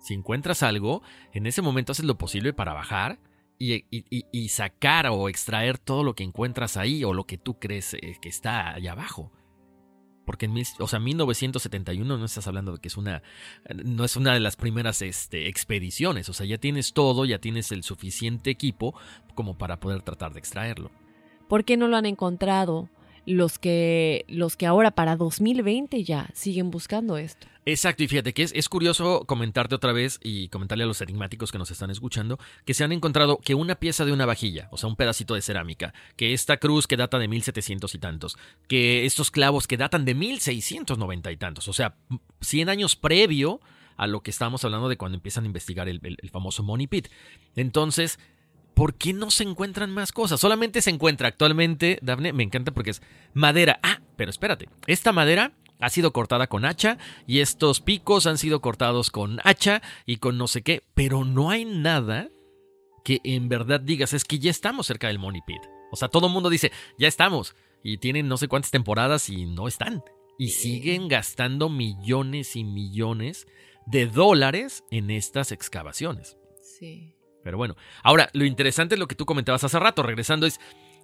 si 0.00 0.14
encuentras 0.14 0.62
algo, 0.62 1.02
en 1.32 1.46
ese 1.46 1.62
momento 1.62 1.92
haces 1.92 2.04
lo 2.04 2.18
posible 2.18 2.52
para 2.52 2.72
bajar 2.74 3.18
y, 3.58 3.74
y- 3.74 4.04
y- 4.10 4.26
y 4.32 4.48
sacar 4.48 5.06
o 5.06 5.28
extraer 5.28 5.78
todo 5.78 6.02
lo 6.04 6.14
que 6.14 6.24
encuentras 6.24 6.76
ahí 6.76 7.04
o 7.04 7.14
lo 7.14 7.24
que 7.24 7.38
tú 7.38 7.58
crees 7.58 7.94
eh, 7.94 8.16
que 8.20 8.28
está 8.28 8.74
allá 8.74 8.92
abajo. 8.92 9.32
Porque 10.26 10.44
en 10.44 10.52
mil- 10.52 10.66
o 10.80 10.86
sea, 10.88 10.98
1971 11.00 12.18
no 12.18 12.24
estás 12.26 12.46
hablando 12.46 12.72
de 12.72 12.78
que 12.80 12.88
es 12.88 12.96
una 12.98 13.22
no 13.84 14.04
es 14.04 14.16
una 14.16 14.34
de 14.34 14.40
las 14.40 14.56
primeras 14.56 15.00
este, 15.00 15.48
expediciones, 15.48 16.28
o 16.28 16.34
sea, 16.34 16.44
ya 16.44 16.58
tienes 16.58 16.92
todo, 16.92 17.24
ya 17.24 17.38
tienes 17.38 17.72
el 17.72 17.82
suficiente 17.82 18.50
equipo 18.50 18.94
como 19.34 19.56
para 19.56 19.80
poder 19.80 20.02
tratar 20.02 20.34
de 20.34 20.40
extraerlo. 20.40 20.90
¿Por 21.48 21.64
qué 21.64 21.76
no 21.78 21.88
lo 21.88 21.96
han 21.96 22.06
encontrado 22.06 22.90
los 23.26 23.58
que, 23.58 24.24
los 24.28 24.56
que 24.56 24.64
ahora 24.66 24.92
para 24.92 25.16
2020 25.16 26.02
ya 26.04 26.30
siguen 26.32 26.70
buscando 26.70 27.18
esto? 27.18 27.46
Exacto, 27.68 28.04
y 28.04 28.08
fíjate 28.08 28.32
que 28.32 28.44
es, 28.44 28.52
es 28.54 28.68
curioso 28.68 29.24
comentarte 29.26 29.74
otra 29.74 29.92
vez 29.92 30.20
y 30.22 30.46
comentarle 30.48 30.84
a 30.84 30.86
los 30.86 31.00
enigmáticos 31.00 31.50
que 31.50 31.58
nos 31.58 31.70
están 31.72 31.90
escuchando 31.90 32.38
que 32.64 32.74
se 32.74 32.84
han 32.84 32.92
encontrado 32.92 33.38
que 33.38 33.56
una 33.56 33.74
pieza 33.74 34.04
de 34.04 34.12
una 34.12 34.24
vajilla, 34.24 34.68
o 34.70 34.76
sea, 34.76 34.88
un 34.88 34.94
pedacito 34.94 35.34
de 35.34 35.42
cerámica, 35.42 35.92
que 36.14 36.32
esta 36.32 36.58
cruz 36.58 36.86
que 36.86 36.96
data 36.96 37.18
de 37.18 37.26
1700 37.26 37.92
y 37.92 37.98
tantos, 37.98 38.38
que 38.68 39.04
estos 39.04 39.32
clavos 39.32 39.66
que 39.66 39.76
datan 39.76 40.04
de 40.04 40.14
1690 40.14 41.32
y 41.32 41.36
tantos, 41.36 41.66
o 41.66 41.72
sea, 41.72 41.96
100 42.40 42.68
años 42.68 42.94
previo 42.94 43.60
a 43.96 44.06
lo 44.06 44.20
que 44.22 44.30
estábamos 44.30 44.64
hablando 44.64 44.88
de 44.88 44.96
cuando 44.96 45.16
empiezan 45.16 45.42
a 45.42 45.46
investigar 45.48 45.88
el, 45.88 45.98
el- 46.04 46.18
el 46.22 46.30
famoso 46.30 46.62
Money 46.62 46.86
Pit. 46.86 47.08
Entonces, 47.56 48.20
¿por 48.76 48.94
qué 48.94 49.14
no 49.14 49.30
se 49.30 49.42
encuentran 49.42 49.90
más 49.90 50.12
cosas? 50.12 50.38
Solamente 50.38 50.82
se 50.82 50.90
encuentra 50.90 51.28
actualmente, 51.28 51.98
Dafne, 52.02 52.34
me 52.34 52.42
encanta 52.42 52.72
porque 52.72 52.90
es 52.90 53.02
madera. 53.32 53.80
Ah, 53.82 54.00
pero 54.16 54.30
espérate, 54.30 54.68
esta 54.86 55.12
madera 55.12 55.52
ha 55.80 55.88
sido 55.88 56.12
cortada 56.12 56.46
con 56.46 56.66
hacha 56.66 56.98
y 57.26 57.40
estos 57.40 57.80
picos 57.80 58.26
han 58.26 58.36
sido 58.36 58.60
cortados 58.60 59.10
con 59.10 59.40
hacha 59.44 59.80
y 60.04 60.18
con 60.18 60.36
no 60.36 60.46
sé 60.46 60.60
qué, 60.60 60.82
pero 60.94 61.24
no 61.24 61.48
hay 61.48 61.64
nada 61.64 62.28
que 63.02 63.20
en 63.24 63.48
verdad 63.48 63.80
digas 63.80 64.12
es 64.12 64.24
que 64.24 64.38
ya 64.38 64.50
estamos 64.50 64.86
cerca 64.86 65.06
del 65.06 65.18
Money 65.18 65.40
Pit. 65.46 65.62
O 65.90 65.96
sea, 65.96 66.08
todo 66.08 66.26
el 66.26 66.34
mundo 66.34 66.50
dice, 66.50 66.70
ya 66.98 67.08
estamos 67.08 67.56
y 67.82 67.96
tienen 67.96 68.28
no 68.28 68.36
sé 68.36 68.46
cuántas 68.46 68.72
temporadas 68.72 69.30
y 69.30 69.46
no 69.46 69.68
están. 69.68 70.04
Y 70.38 70.50
siguen 70.50 71.08
gastando 71.08 71.70
millones 71.70 72.56
y 72.56 72.64
millones 72.64 73.46
de 73.86 74.06
dólares 74.06 74.84
en 74.90 75.10
estas 75.10 75.50
excavaciones. 75.50 76.36
Sí. 76.60 77.15
Pero 77.46 77.58
bueno, 77.58 77.76
ahora 78.02 78.28
lo 78.32 78.44
interesante 78.44 78.96
es 78.96 78.98
lo 78.98 79.06
que 79.06 79.14
tú 79.14 79.24
comentabas 79.24 79.62
hace 79.62 79.78
rato, 79.78 80.02
regresando, 80.02 80.46
es 80.46 80.58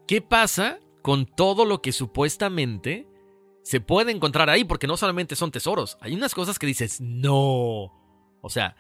¿qué 0.09 0.21
pasa 0.21 0.81
con 1.01 1.25
todo 1.25 1.65
lo 1.65 1.81
que 1.81 1.93
supuestamente 1.93 3.07
se 3.63 3.81
puede 3.81 4.11
encontrar 4.11 4.51
ahí? 4.51 4.65
Porque 4.65 4.89
no 4.89 4.97
solamente 4.97 5.37
son 5.37 5.53
tesoros, 5.53 5.99
hay 6.01 6.17
unas 6.17 6.35
cosas 6.35 6.59
que 6.59 6.67
dices, 6.67 7.01
no. 7.01 7.93
O 8.41 8.49
sea, 8.49 8.75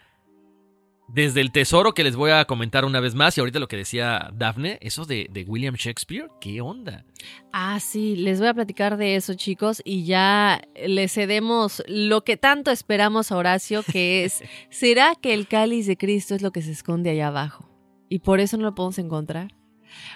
desde 1.08 1.40
el 1.40 1.52
tesoro 1.52 1.92
que 1.92 2.04
les 2.04 2.16
voy 2.16 2.30
a 2.30 2.44
comentar 2.44 2.84
una 2.84 3.00
vez 3.00 3.14
más, 3.14 3.36
y 3.36 3.40
ahorita 3.40 3.58
lo 3.58 3.68
que 3.68 3.76
decía 3.76 4.30
Daphne, 4.34 4.78
eso 4.80 5.04
de, 5.04 5.28
de 5.30 5.44
William 5.44 5.74
Shakespeare, 5.74 6.28
¿qué 6.40 6.60
onda? 6.60 7.04
Ah, 7.52 7.80
sí, 7.80 8.16
les 8.16 8.38
voy 8.38 8.48
a 8.48 8.54
platicar 8.54 8.96
de 8.96 9.16
eso, 9.16 9.34
chicos, 9.34 9.82
y 9.84 10.04
ya 10.04 10.62
le 10.74 11.08
cedemos 11.08 11.82
lo 11.86 12.24
que 12.24 12.36
tanto 12.36 12.70
esperamos 12.70 13.30
a 13.30 13.36
Horacio, 13.36 13.82
que 13.82 14.24
es, 14.24 14.42
¿será 14.70 15.14
que 15.20 15.34
el 15.34 15.46
cáliz 15.48 15.86
de 15.86 15.96
Cristo 15.96 16.34
es 16.34 16.42
lo 16.42 16.52
que 16.52 16.62
se 16.62 16.72
esconde 16.72 17.10
allá 17.10 17.28
abajo? 17.28 17.68
Y 18.08 18.20
por 18.20 18.40
eso 18.40 18.56
no 18.56 18.64
lo 18.64 18.74
podemos 18.74 18.98
encontrar. 18.98 19.54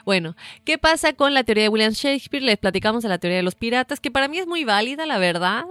Bueno, 0.04 0.36
¿qué 0.64 0.78
pasa 0.78 1.12
con 1.12 1.34
la 1.34 1.44
teoría 1.44 1.64
de 1.64 1.68
William 1.68 1.92
Shakespeare? 1.92 2.42
Les 2.42 2.58
platicamos 2.58 3.02
de 3.02 3.08
la 3.08 3.18
teoría 3.18 3.38
de 3.38 3.42
los 3.42 3.54
piratas, 3.54 4.00
que 4.00 4.10
para 4.10 4.28
mí 4.28 4.38
es 4.38 4.46
muy 4.46 4.64
válida, 4.64 5.06
la 5.06 5.18
verdad. 5.18 5.64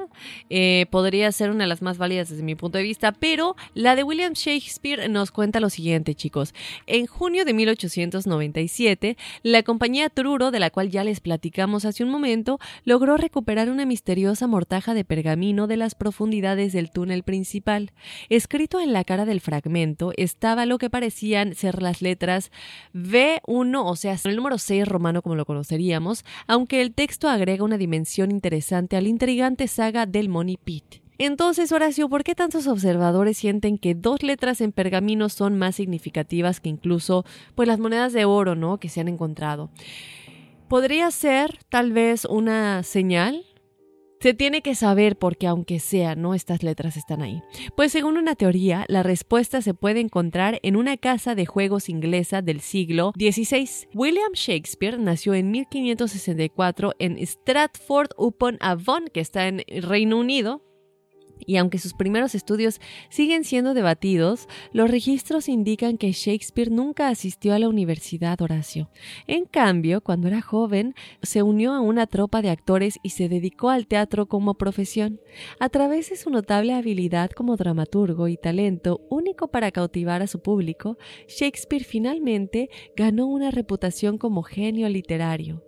Eh, 0.50 0.86
podría 0.90 1.32
ser 1.32 1.52
una 1.52 1.64
de 1.64 1.68
las 1.68 1.82
más 1.82 1.98
válidas 1.98 2.30
desde 2.30 2.44
mi 2.44 2.56
punto 2.56 2.78
de 2.78 2.84
vista, 2.84 3.12
pero 3.12 3.56
la 3.74 3.96
de 3.96 4.04
William 4.04 4.34
Shakespeare 4.34 5.10
nos 5.10 5.32
cuenta 5.32 5.60
lo 5.60 5.70
siguiente, 5.70 6.16
chicos. 6.16 6.54
En 6.88 7.06
junio 7.06 7.46
de 7.46 7.54
1897, 7.54 9.18
la 9.44 9.64
compañía 9.64 10.10
Truro, 10.10 10.52
de 10.52 10.60
la 10.60 10.70
cual 10.70 10.90
ya 10.90 11.04
les 11.04 11.20
platicamos 11.20 11.86
hace 11.86 12.04
un 12.04 12.10
momento, 12.10 12.60
logró 12.84 13.18
recuperar 13.18 13.70
una 13.70 13.86
misteriosa 13.86 14.48
mortaja 14.48 14.94
de 14.94 15.06
pergamino 15.06 15.68
de 15.68 15.78
las 15.78 15.96
profundidades 15.96 16.74
del 16.74 16.92
túnel 16.92 17.24
principal. 17.24 17.92
Escrito 18.30 18.80
en 18.80 18.94
la 18.94 19.04
cara 19.04 19.26
del 19.26 19.42
fragmento 19.42 20.12
estaba 20.18 20.66
lo 20.66 20.78
que 20.78 20.90
parecían 20.90 21.56
ser 21.56 21.82
las 21.82 22.02
letras 22.02 22.52
V1, 22.94 23.82
o 23.84 23.95
sea, 23.96 24.18
el 24.24 24.36
número 24.36 24.58
6 24.58 24.88
romano 24.88 25.22
como 25.22 25.36
lo 25.36 25.46
conoceríamos, 25.46 26.26
aunque 26.48 26.82
el 26.82 26.94
texto 26.94 27.30
agrega 27.30 27.64
una 27.64 27.78
dimensión 27.78 28.32
interesante 28.32 28.98
a 28.98 29.02
la 29.02 29.10
intrigante 29.10 29.68
saga 29.68 30.06
del 30.06 30.30
Money 30.30 30.58
Pit. 30.58 31.06
Entonces, 31.18 31.72
Horacio, 31.72 32.10
¿por 32.10 32.24
qué 32.24 32.36
tantos 32.36 32.68
observadores 32.68 33.38
sienten 33.38 33.78
que 33.78 33.96
dos 33.96 34.22
letras 34.22 34.60
en 34.60 34.74
pergamino 34.74 35.30
son 35.30 35.58
más 35.58 35.76
significativas 35.76 36.60
que 36.60 36.68
incluso 36.68 37.26
pues 37.56 37.68
las 37.68 37.80
monedas 37.80 38.12
de 38.12 38.26
oro, 38.26 38.56
¿no? 38.56 38.80
que 38.80 38.90
se 38.90 39.00
han 39.00 39.08
encontrado? 39.08 39.70
¿Podría 40.68 41.10
ser 41.12 41.60
tal 41.70 41.94
vez 41.94 42.26
una 42.26 42.84
señal? 42.84 43.46
Se 44.20 44.34
tiene 44.34 44.62
que 44.62 44.76
saber 44.76 45.18
porque 45.18 45.48
aunque 45.48 45.80
sea, 45.80 46.16
no 46.16 46.34
estas 46.34 46.64
letras 46.64 46.98
están 46.98 47.22
ahí. 47.22 47.42
Pues 47.76 47.92
según 47.92 48.18
una 48.18 48.36
teoría, 48.36 48.86
la 48.88 49.04
respuesta 49.04 49.62
se 49.62 49.74
puede 49.74 50.00
encontrar 50.00 50.60
en 50.64 50.76
una 50.76 50.98
casa 50.98 51.36
de 51.36 51.46
juegos 51.46 51.90
inglesa 51.90 52.42
del 52.42 52.62
siglo 52.62 53.14
XVI. 53.18 53.88
William 53.94 54.32
Shakespeare 54.34 54.98
nació 54.98 55.34
en 55.34 55.52
1564 55.52 56.94
en 57.00 57.18
Stratford 57.20 58.10
upon 58.18 58.58
Avon, 58.62 59.06
que 59.14 59.20
está 59.20 59.48
en 59.48 59.64
Reino 59.68 60.18
Unido, 60.18 60.62
y 61.40 61.58
aunque 61.58 61.78
sus 61.78 61.94
primeros 61.94 62.36
estudios 62.36 62.80
siguen 63.10 63.44
siendo 63.44 63.74
debatidos, 63.74 64.48
los 64.74 64.90
registros 64.90 65.50
indican 65.50 65.98
que 65.98 66.12
Shakespeare 66.12 66.72
nunca 66.72 67.10
asistió 67.10 67.54
a 67.54 67.60
la 67.60 67.70
universidad, 67.70 68.42
Horacio. 68.42 68.90
En 69.28 69.46
cambio, 69.46 70.02
cuando 70.02 70.28
era 70.28 70.42
joven, 70.42 70.96
se 71.22 71.44
unió 71.44 71.74
a 71.74 71.82
una 71.82 72.08
tropa 72.08 72.42
de 72.42 72.50
actores 72.50 73.00
y 73.04 73.10
se 73.12 73.30
dedicó 73.30 73.70
al 73.70 73.88
teatro 73.88 74.28
como 74.28 74.56
profesión. 74.56 75.20
A 75.60 75.70
través 75.70 76.10
de 76.10 76.16
su 76.16 76.30
notable 76.30 76.74
habilidad 76.74 77.32
como 77.32 77.56
dramaturgo 77.56 78.28
y 78.28 78.38
talento 78.38 79.02
único 79.10 79.48
para 79.50 79.72
cautivar 79.72 80.22
a 80.22 80.28
su 80.28 80.40
público, 80.40 80.98
Shakespeare 81.28 81.84
finalmente 81.84 82.70
ganó 82.96 83.28
una 83.28 83.52
reputación 83.52 84.18
como 84.18 84.44
genio 84.44 84.90
literario. 84.90 85.64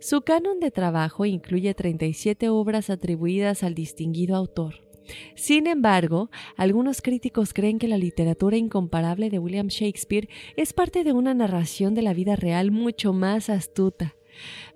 Su 0.00 0.22
canon 0.22 0.60
de 0.60 0.70
trabajo 0.70 1.24
incluye 1.24 1.74
37 1.74 2.48
obras 2.48 2.90
atribuidas 2.90 3.62
al 3.62 3.74
distinguido 3.74 4.36
autor. 4.36 4.91
Sin 5.34 5.66
embargo, 5.66 6.30
algunos 6.56 7.02
críticos 7.02 7.52
creen 7.52 7.78
que 7.78 7.88
la 7.88 7.98
literatura 7.98 8.56
incomparable 8.56 9.30
de 9.30 9.38
William 9.38 9.68
Shakespeare 9.68 10.28
es 10.56 10.72
parte 10.72 11.04
de 11.04 11.12
una 11.12 11.34
narración 11.34 11.94
de 11.94 12.02
la 12.02 12.14
vida 12.14 12.36
real 12.36 12.70
mucho 12.70 13.12
más 13.12 13.50
astuta. 13.50 14.14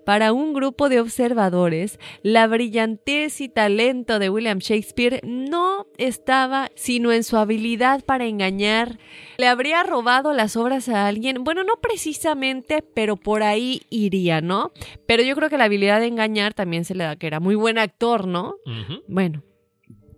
Para 0.04 0.32
un 0.32 0.52
grupo 0.52 0.88
de 0.88 1.00
observadores, 1.00 1.98
la 2.22 2.46
brillantez 2.46 3.40
y 3.40 3.48
talento 3.48 4.20
de 4.20 4.30
William 4.30 4.58
Shakespeare 4.58 5.20
no 5.24 5.88
estaba 5.98 6.70
sino 6.76 7.10
en 7.10 7.24
su 7.24 7.36
habilidad 7.36 8.04
para 8.04 8.26
engañar. 8.26 9.00
¿Le 9.38 9.48
habría 9.48 9.82
robado 9.82 10.32
las 10.32 10.56
obras 10.56 10.88
a 10.88 11.08
alguien? 11.08 11.42
Bueno, 11.42 11.64
no 11.64 11.80
precisamente, 11.80 12.82
pero 12.82 13.16
por 13.16 13.42
ahí 13.42 13.82
iría, 13.90 14.40
¿no? 14.40 14.70
Pero 15.06 15.24
yo 15.24 15.34
creo 15.34 15.50
que 15.50 15.58
la 15.58 15.64
habilidad 15.64 15.98
de 15.98 16.06
engañar 16.06 16.54
también 16.54 16.84
se 16.84 16.94
le 16.94 17.02
da 17.02 17.16
que 17.16 17.26
era 17.26 17.40
muy 17.40 17.56
buen 17.56 17.78
actor, 17.78 18.28
¿no? 18.28 18.54
Bueno, 19.08 19.42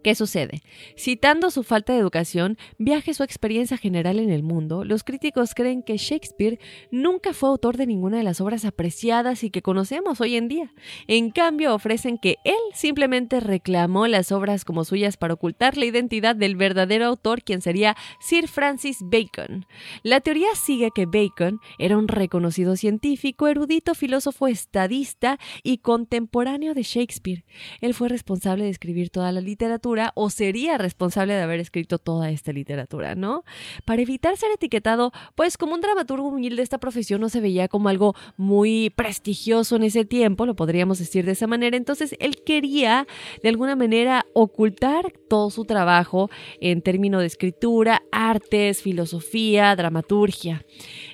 ¿Qué 0.02 0.14
sucede? 0.14 0.62
Citando 0.96 1.50
su 1.50 1.64
falta 1.64 1.92
de 1.92 1.98
educación, 1.98 2.56
viaje 2.78 3.14
su 3.14 3.24
experiencia 3.24 3.76
general 3.76 4.20
en 4.20 4.30
el 4.30 4.44
mundo, 4.44 4.84
los 4.84 5.02
críticos 5.02 5.54
creen 5.54 5.82
que 5.82 5.96
Shakespeare 5.96 6.60
nunca 6.92 7.32
fue 7.32 7.48
autor 7.48 7.76
de 7.76 7.86
ninguna 7.86 8.18
de 8.18 8.22
las 8.22 8.40
obras 8.40 8.64
apreciadas 8.64 9.42
y 9.42 9.50
que 9.50 9.60
conocemos 9.60 10.20
hoy 10.20 10.36
en 10.36 10.46
día. 10.46 10.72
En 11.08 11.30
cambio, 11.30 11.74
ofrecen 11.74 12.16
que 12.16 12.36
él 12.44 12.54
simplemente 12.74 13.40
reclamó 13.40 14.06
las 14.06 14.30
obras 14.30 14.64
como 14.64 14.84
suyas 14.84 15.16
para 15.16 15.34
ocultar 15.34 15.76
la 15.76 15.86
identidad 15.86 16.36
del 16.36 16.54
verdadero 16.54 17.06
autor, 17.06 17.42
quien 17.42 17.60
sería 17.60 17.96
Sir 18.20 18.46
Francis 18.46 18.98
Bacon. 19.00 19.66
La 20.04 20.20
teoría 20.20 20.48
sigue 20.54 20.90
que 20.94 21.06
Bacon 21.06 21.60
era 21.78 21.98
un 21.98 22.06
reconocido 22.06 22.76
científico, 22.76 23.48
erudito, 23.48 23.96
filósofo, 23.96 24.46
estadista 24.46 25.38
y 25.64 25.78
contemporáneo 25.78 26.74
de 26.74 26.84
Shakespeare. 26.84 27.44
Él 27.80 27.94
fue 27.94 28.08
responsable 28.08 28.64
de 28.64 28.70
escribir 28.70 29.10
toda 29.10 29.32
la 29.32 29.40
literatura 29.40 29.87
literatura 29.88 30.12
o 30.14 30.30
sería 30.30 30.78
responsable 30.78 31.34
de 31.34 31.42
haber 31.42 31.60
escrito 31.60 31.98
toda 31.98 32.30
esta 32.30 32.52
literatura, 32.52 33.14
¿no? 33.14 33.44
Para 33.84 34.02
evitar 34.02 34.36
ser 34.36 34.50
etiquetado, 34.52 35.12
pues 35.34 35.56
como 35.56 35.74
un 35.74 35.80
dramaturgo 35.80 36.28
humilde, 36.28 36.62
esta 36.62 36.78
profesión 36.78 37.20
no 37.20 37.28
se 37.28 37.40
veía 37.40 37.68
como 37.68 37.88
algo 37.88 38.14
muy 38.36 38.90
prestigioso 38.90 39.76
en 39.76 39.84
ese 39.84 40.04
tiempo, 40.04 40.46
lo 40.46 40.54
podríamos 40.54 40.98
decir 40.98 41.24
de 41.24 41.32
esa 41.32 41.46
manera. 41.46 41.76
Entonces 41.76 42.14
él 42.20 42.42
quería 42.44 43.06
de 43.42 43.48
alguna 43.48 43.76
manera 43.76 44.26
ocultar 44.34 45.12
todo 45.28 45.50
su 45.50 45.64
trabajo 45.64 46.30
en 46.60 46.82
términos 46.82 47.20
de 47.20 47.26
escritura, 47.26 48.02
artes, 48.12 48.82
filosofía, 48.82 49.74
dramaturgia. 49.76 50.64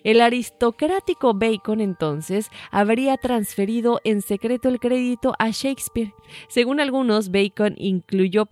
El 0.03 0.21
aristocrático 0.21 1.35
Bacon 1.35 1.81
entonces 1.81 2.49
habría 2.71 3.17
transferido 3.17 4.01
en 4.05 4.23
secreto 4.23 4.69
el 4.69 4.81
crédito 4.81 5.35
a 5.39 5.51
Shakespeare. 5.51 6.13
Según 6.49 6.81
algunos, 6.81 7.31
Bacon 7.31 7.75
incluyó 7.79 8.47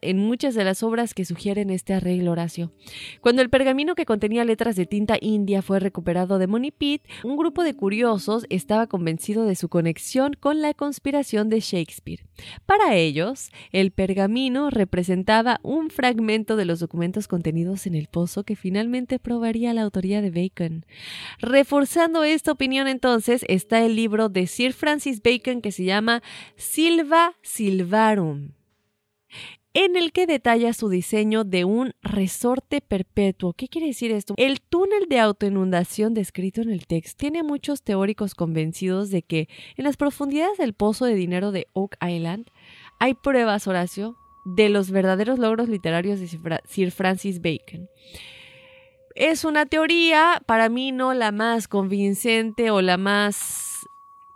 en 0.00 0.18
muchas 0.18 0.54
de 0.54 0.64
las 0.64 0.82
obras 0.82 1.14
que 1.14 1.24
sugieren 1.24 1.70
este 1.70 1.92
arreglo 1.94 2.32
Horacio. 2.32 2.72
Cuando 3.20 3.42
el 3.42 3.50
pergamino 3.50 3.94
que 3.94 4.06
contenía 4.06 4.44
letras 4.44 4.76
de 4.76 4.86
tinta 4.86 5.16
india 5.20 5.62
fue 5.62 5.78
recuperado 5.78 6.38
de 6.38 6.46
Money 6.46 6.70
Pit, 6.70 7.02
un 7.22 7.36
grupo 7.36 7.62
de 7.62 7.74
curiosos 7.74 8.46
estaba 8.48 8.86
convencido 8.86 9.44
de 9.44 9.54
su 9.54 9.68
conexión 9.68 10.34
con 10.38 10.62
la 10.62 10.74
conspiración 10.74 11.48
de 11.48 11.60
Shakespeare. 11.60 12.24
Para 12.66 12.96
ellos, 12.96 13.50
el 13.70 13.90
pergamino 13.90 14.70
representaba 14.70 15.60
un 15.62 15.90
fragmento 15.90 16.56
de 16.56 16.64
los 16.64 16.80
documentos 16.80 17.28
contenidos 17.28 17.86
en 17.86 17.94
el 17.94 18.08
pozo 18.08 18.44
que 18.44 18.56
finalmente 18.56 19.18
probaría 19.18 19.74
la 19.74 19.82
autoría 19.82 20.22
de 20.22 20.30
Bacon. 20.30 20.86
Reforzando 21.40 22.24
esta 22.24 22.52
opinión 22.52 22.88
entonces 22.88 23.44
está 23.48 23.84
el 23.84 23.96
libro 23.96 24.28
de 24.28 24.46
Sir 24.46 24.72
Francis 24.72 25.22
Bacon 25.22 25.60
que 25.60 25.72
se 25.72 25.84
llama 25.84 26.22
Silva 26.56 27.34
Silvarum 27.42 28.57
en 29.78 29.94
el 29.94 30.10
que 30.10 30.26
detalla 30.26 30.72
su 30.72 30.88
diseño 30.88 31.44
de 31.44 31.64
un 31.64 31.92
resorte 32.02 32.80
perpetuo. 32.80 33.52
¿Qué 33.52 33.68
quiere 33.68 33.86
decir 33.86 34.10
esto? 34.10 34.34
El 34.36 34.60
túnel 34.60 35.06
de 35.08 35.20
autoinundación 35.20 36.14
descrito 36.14 36.62
en 36.62 36.70
el 36.70 36.88
texto 36.88 37.16
tiene 37.16 37.44
muchos 37.44 37.84
teóricos 37.84 38.34
convencidos 38.34 39.10
de 39.10 39.22
que 39.22 39.48
en 39.76 39.84
las 39.84 39.96
profundidades 39.96 40.58
del 40.58 40.74
pozo 40.74 41.04
de 41.04 41.14
dinero 41.14 41.52
de 41.52 41.68
Oak 41.74 41.96
Island 42.04 42.48
hay 42.98 43.14
pruebas, 43.14 43.68
Horacio, 43.68 44.16
de 44.44 44.68
los 44.68 44.90
verdaderos 44.90 45.38
logros 45.38 45.68
literarios 45.68 46.18
de 46.18 46.26
Sir 46.64 46.90
Francis 46.90 47.40
Bacon. 47.40 47.88
Es 49.14 49.44
una 49.44 49.64
teoría, 49.64 50.42
para 50.46 50.68
mí 50.68 50.90
no 50.90 51.14
la 51.14 51.30
más 51.30 51.68
convincente 51.68 52.72
o 52.72 52.82
la 52.82 52.96
más 52.96 53.67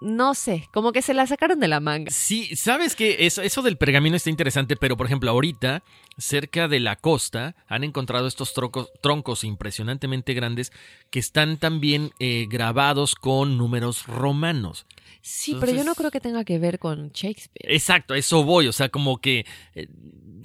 no 0.02 0.34
sé, 0.34 0.68
como 0.72 0.92
que 0.92 1.00
se 1.00 1.14
la 1.14 1.26
sacaron 1.26 1.60
de 1.60 1.68
la 1.68 1.80
manga. 1.80 2.10
Sí, 2.10 2.56
sabes 2.56 2.96
que 2.96 3.24
eso, 3.26 3.40
eso, 3.42 3.62
del 3.62 3.76
pergamino 3.78 4.16
está 4.16 4.30
interesante, 4.30 4.76
pero 4.76 4.96
por 4.96 5.06
ejemplo, 5.06 5.30
ahorita, 5.30 5.82
cerca 6.18 6.68
de 6.68 6.80
la 6.80 6.96
costa, 6.96 7.54
han 7.68 7.84
encontrado 7.84 8.26
estos 8.26 8.52
troncos, 8.52 8.90
troncos 9.00 9.44
impresionantemente 9.44 10.34
grandes 10.34 10.72
que 11.10 11.20
están 11.20 11.56
también 11.56 12.10
eh, 12.18 12.46
grabados 12.50 13.14
con 13.14 13.56
números 13.56 14.06
romanos. 14.06 14.86
Sí, 15.20 15.56
pero 15.60 15.72
yo 15.72 15.84
no 15.84 15.94
creo 15.94 16.10
que 16.10 16.20
tenga 16.20 16.44
que 16.44 16.58
ver 16.58 16.80
con 16.80 17.10
Shakespeare. 17.12 17.72
Exacto, 17.72 18.14
eso 18.14 18.42
voy, 18.42 18.66
o 18.66 18.72
sea, 18.72 18.88
como 18.88 19.18
que 19.20 19.46
eh, 19.74 19.86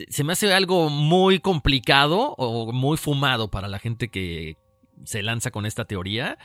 se 0.10 0.24
me 0.24 0.34
hace 0.34 0.54
algo 0.54 0.90
muy 0.90 1.40
complicado 1.40 2.36
o 2.38 2.72
muy 2.72 2.98
fumado 2.98 3.50
para 3.50 3.68
la 3.68 3.80
gente 3.80 4.10
que, 4.10 4.56
se 5.04 5.24
lanza 5.24 5.52
con 5.52 5.66
esta 5.66 5.86
teoría. 5.86 6.38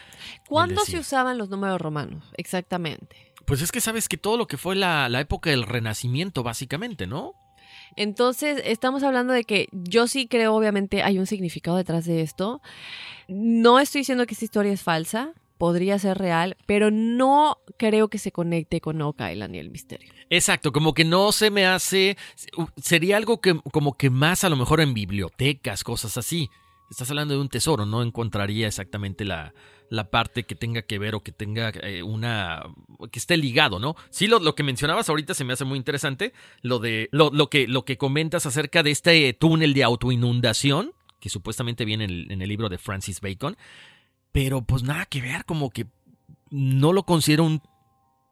¿Cuándo 0.49 0.85
se 0.85 0.99
usaban 0.99 1.39
los 1.39 1.49
números 1.49 1.81
romanos? 1.81 2.25
Exactamente. 2.37 3.33
Pues 3.45 3.61
es 3.63 3.73
que 3.73 3.81
sabes 3.81 4.09
que 4.09 4.17
todo 4.17 4.37
lo 4.37 4.47
que 4.47 4.57
fue 4.57 4.77
la, 4.77 5.09
época 5.21 5.51
del 5.51 5.65
Renacimiento, 5.65 6.43
básicamente, 6.43 7.07
¿no? 7.07 7.35
Entonces, 7.97 8.63
estamos 8.65 9.03
hablando 9.03 9.33
de 9.33 9.45
que 9.45 9.69
yo 9.73 10.07
sí 10.07 10.27
creo, 10.27 10.55
obviamente, 10.55 11.03
hay 11.03 11.19
un 11.19 11.27
significado 11.27 11.77
detrás 11.77 12.05
de 12.07 12.23
esto. 12.23 12.63
No 13.29 13.79
estoy 13.79 14.01
diciendo 14.01 14.27
que 14.27 14.35
esta 14.35 14.45
historia 14.45 14.73
es 14.73 14.83
falsa, 14.83 15.33
podría 15.59 15.99
ser 15.99 16.19
real, 16.19 16.57
pero 16.67 16.91
no 16.91 17.59
creo 17.77 18.09
que 18.09 18.19
se 18.19 18.33
conecte 18.33 18.81
con 18.81 19.01
Oak 19.03 19.21
Island 19.31 19.55
y 19.55 19.59
el 19.59 19.71
misterio. 19.71 20.13
Exacto, 20.31 20.73
como 20.73 20.95
que 20.95 21.05
no 21.05 21.33
se 21.33 21.51
me 21.51 21.67
hace. 21.67 22.17
Sería 22.81 23.17
algo 23.17 23.41
que, 23.41 23.61
como 23.73 23.97
que 23.97 24.09
más 24.09 24.45
a 24.45 24.49
lo 24.49 24.57
mejor 24.57 24.81
en 24.81 24.95
bibliotecas, 24.95 25.85
cosas 25.85 26.17
así 26.17 26.49
estás 26.93 27.11
hablando 27.11 27.35
de 27.35 27.41
un 27.41 27.49
tesoro, 27.49 27.87
no 27.87 28.03
encontraría 28.03 28.67
exactamente 28.67 29.25
la, 29.25 29.55
la 29.89 30.11
parte 30.11 30.45
que 30.45 30.55
tenga 30.55 30.83
que 30.83 30.99
ver 30.99 31.15
o 31.15 31.23
que 31.23 31.33
tenga 31.33 31.71
eh, 31.83 32.03
una. 32.03 32.63
que 33.11 33.19
esté 33.19 33.37
ligado, 33.37 33.79
¿no? 33.79 33.97
Sí, 34.11 34.27
lo, 34.27 34.39
lo, 34.39 34.55
que 34.55 34.63
mencionabas 34.63 35.09
ahorita 35.09 35.35
se 35.35 35.45
me 35.45 35.55
hace 35.55 35.65
muy 35.65 35.79
interesante. 35.79 36.33
Lo 36.61 36.79
de. 36.79 37.09
Lo, 37.11 37.31
lo, 37.31 37.49
que, 37.49 37.67
lo 37.67 37.85
que 37.85 37.97
comentas 37.97 38.45
acerca 38.47 38.83
de 38.83 38.91
este 38.91 39.33
túnel 39.33 39.73
de 39.73 39.85
autoinundación, 39.85 40.93
que 41.19 41.31
supuestamente 41.31 41.85
viene 41.87 42.05
en 42.05 42.43
el, 42.43 42.49
libro 42.49 42.69
de 42.69 42.79
Francis 42.79 43.21
Bacon. 43.21 43.57
Pero 44.33 44.63
pues 44.63 44.83
nada 44.83 45.07
que 45.07 45.23
ver, 45.23 45.45
como 45.47 45.71
que 45.71 45.87
no 46.51 46.93
lo 46.93 47.05
considero 47.05 47.45
un, 47.45 47.63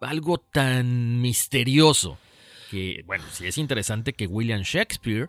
algo 0.02 0.38
tan 0.38 1.20
misterioso. 1.20 2.18
Que, 2.70 3.02
bueno, 3.06 3.24
sí 3.32 3.46
es 3.46 3.56
interesante 3.58 4.12
que 4.12 4.26
William 4.26 4.62
Shakespeare 4.62 5.28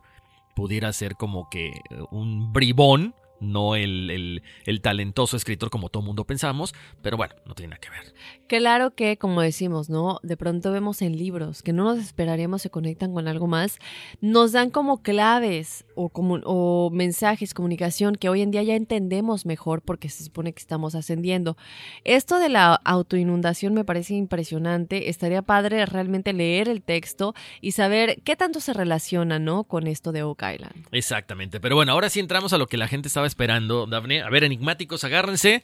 pudiera 0.54 0.92
ser 0.92 1.16
como 1.16 1.50
que 1.50 1.72
un 2.12 2.52
bribón 2.54 3.16
no 3.42 3.76
el, 3.76 4.42
el, 4.66 4.82
talentoso 4.82 5.36
escritor 5.36 5.70
como 5.70 5.90
todo 5.90 6.04
mundo 6.04 6.24
pensamos, 6.26 6.74
pero 7.02 7.18
bueno, 7.18 7.36
no 7.46 7.56
tiene 7.56 7.72
nada 7.72 7.82
que 7.82 7.90
ver. 7.90 8.14
Claro 8.48 8.92
que, 8.96 9.18
como 9.18 9.42
decimos, 9.42 9.90
¿no? 9.90 10.20
De 10.24 10.38
pronto 10.38 10.72
vemos 10.72 11.02
en 11.02 11.18
libros 11.18 11.62
que 11.62 11.74
no 11.74 11.84
nos 11.84 12.00
esperaríamos 12.00 12.62
se 12.62 12.70
conectan 12.70 13.14
con 13.14 13.28
algo 13.28 13.48
más, 13.48 13.80
nos 14.22 14.52
dan 14.52 14.70
como 14.70 15.02
claves 15.02 15.86
o, 16.14 16.90
mensajes, 16.92 17.54
comunicación 17.54 18.16
que 18.16 18.30
hoy 18.30 18.42
en 18.42 18.52
día 18.52 18.64
ya 18.64 18.76
entendemos 18.76 19.46
mejor 19.46 19.82
porque 19.82 20.10
se 20.10 20.24
supone 20.24 20.54
que 20.54 20.60
estamos 20.60 20.96
ascendiendo. 20.96 21.58
Esto 22.04 22.40
de 22.40 22.50
la 22.50 22.76
autoinundación 22.76 23.74
me 23.74 23.86
parece 23.86 24.16
impresionante, 24.16 25.10
estaría 25.10 25.42
padre 25.42 25.86
realmente 25.86 26.34
leer 26.34 26.70
el 26.70 26.82
texto 26.82 27.34
y 27.62 27.74
saber 27.74 28.22
qué 28.24 28.36
tanto 28.36 28.60
se 28.60 28.74
relaciona, 28.74 29.40
¿no? 29.40 29.64
Con 29.66 29.88
esto 29.88 30.12
de 30.12 30.24
Oak 30.24 30.44
Island. 30.54 30.88
Exactamente, 30.92 31.60
pero 31.60 31.76
bueno, 31.76 31.92
ahora 31.92 32.10
sí 32.10 32.20
entramos 32.20 32.54
a 32.54 32.58
lo 32.58 32.68
que 32.68 32.78
la 32.78 32.88
gente 32.88 33.08
estaba 33.08 33.28
esperando, 33.28 33.86
Dafne. 33.86 34.22
A 34.22 34.30
ver, 34.30 34.44
enigmáticos, 34.44 35.04
agárrense, 35.04 35.64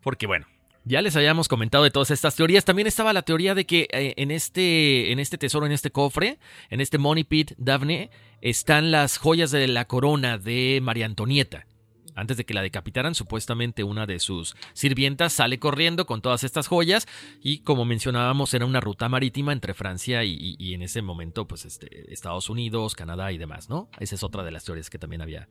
porque 0.00 0.26
bueno, 0.26 0.46
ya 0.86 1.02
les 1.02 1.16
habíamos 1.16 1.48
comentado 1.48 1.82
de 1.82 1.90
todas 1.90 2.12
estas 2.12 2.36
teorías. 2.36 2.64
También 2.64 2.86
estaba 2.86 3.12
la 3.12 3.22
teoría 3.22 3.56
de 3.56 3.66
que 3.66 3.88
eh, 3.90 4.14
en, 4.16 4.30
este, 4.30 5.10
en 5.10 5.18
este 5.18 5.36
tesoro, 5.36 5.66
en 5.66 5.72
este 5.72 5.90
cofre, 5.90 6.38
en 6.70 6.80
este 6.80 6.96
Money 6.96 7.24
Pit, 7.24 7.52
Daphne, 7.58 8.10
están 8.40 8.92
las 8.92 9.18
joyas 9.18 9.50
de 9.50 9.66
la 9.66 9.86
corona 9.86 10.38
de 10.38 10.78
María 10.80 11.06
Antonieta. 11.06 11.66
Antes 12.14 12.36
de 12.36 12.46
que 12.46 12.54
la 12.54 12.62
decapitaran, 12.62 13.16
supuestamente 13.16 13.82
una 13.82 14.06
de 14.06 14.20
sus 14.20 14.56
sirvientas 14.74 15.34
sale 15.34 15.58
corriendo 15.58 16.06
con 16.06 16.22
todas 16.22 16.44
estas 16.44 16.68
joyas 16.68 17.06
y 17.42 17.58
como 17.58 17.84
mencionábamos 17.84 18.54
era 18.54 18.64
una 18.64 18.80
ruta 18.80 19.08
marítima 19.08 19.52
entre 19.52 19.74
Francia 19.74 20.24
y, 20.24 20.56
y 20.58 20.72
en 20.72 20.82
ese 20.82 21.02
momento 21.02 21.46
pues 21.46 21.66
este, 21.66 22.10
Estados 22.14 22.48
Unidos, 22.48 22.94
Canadá 22.94 23.32
y 23.32 23.38
demás, 23.38 23.68
¿no? 23.68 23.90
Esa 23.98 24.14
es 24.14 24.22
otra 24.22 24.44
de 24.44 24.50
las 24.52 24.64
teorías 24.64 24.88
que 24.88 24.98
también 24.98 25.20
había 25.20 25.46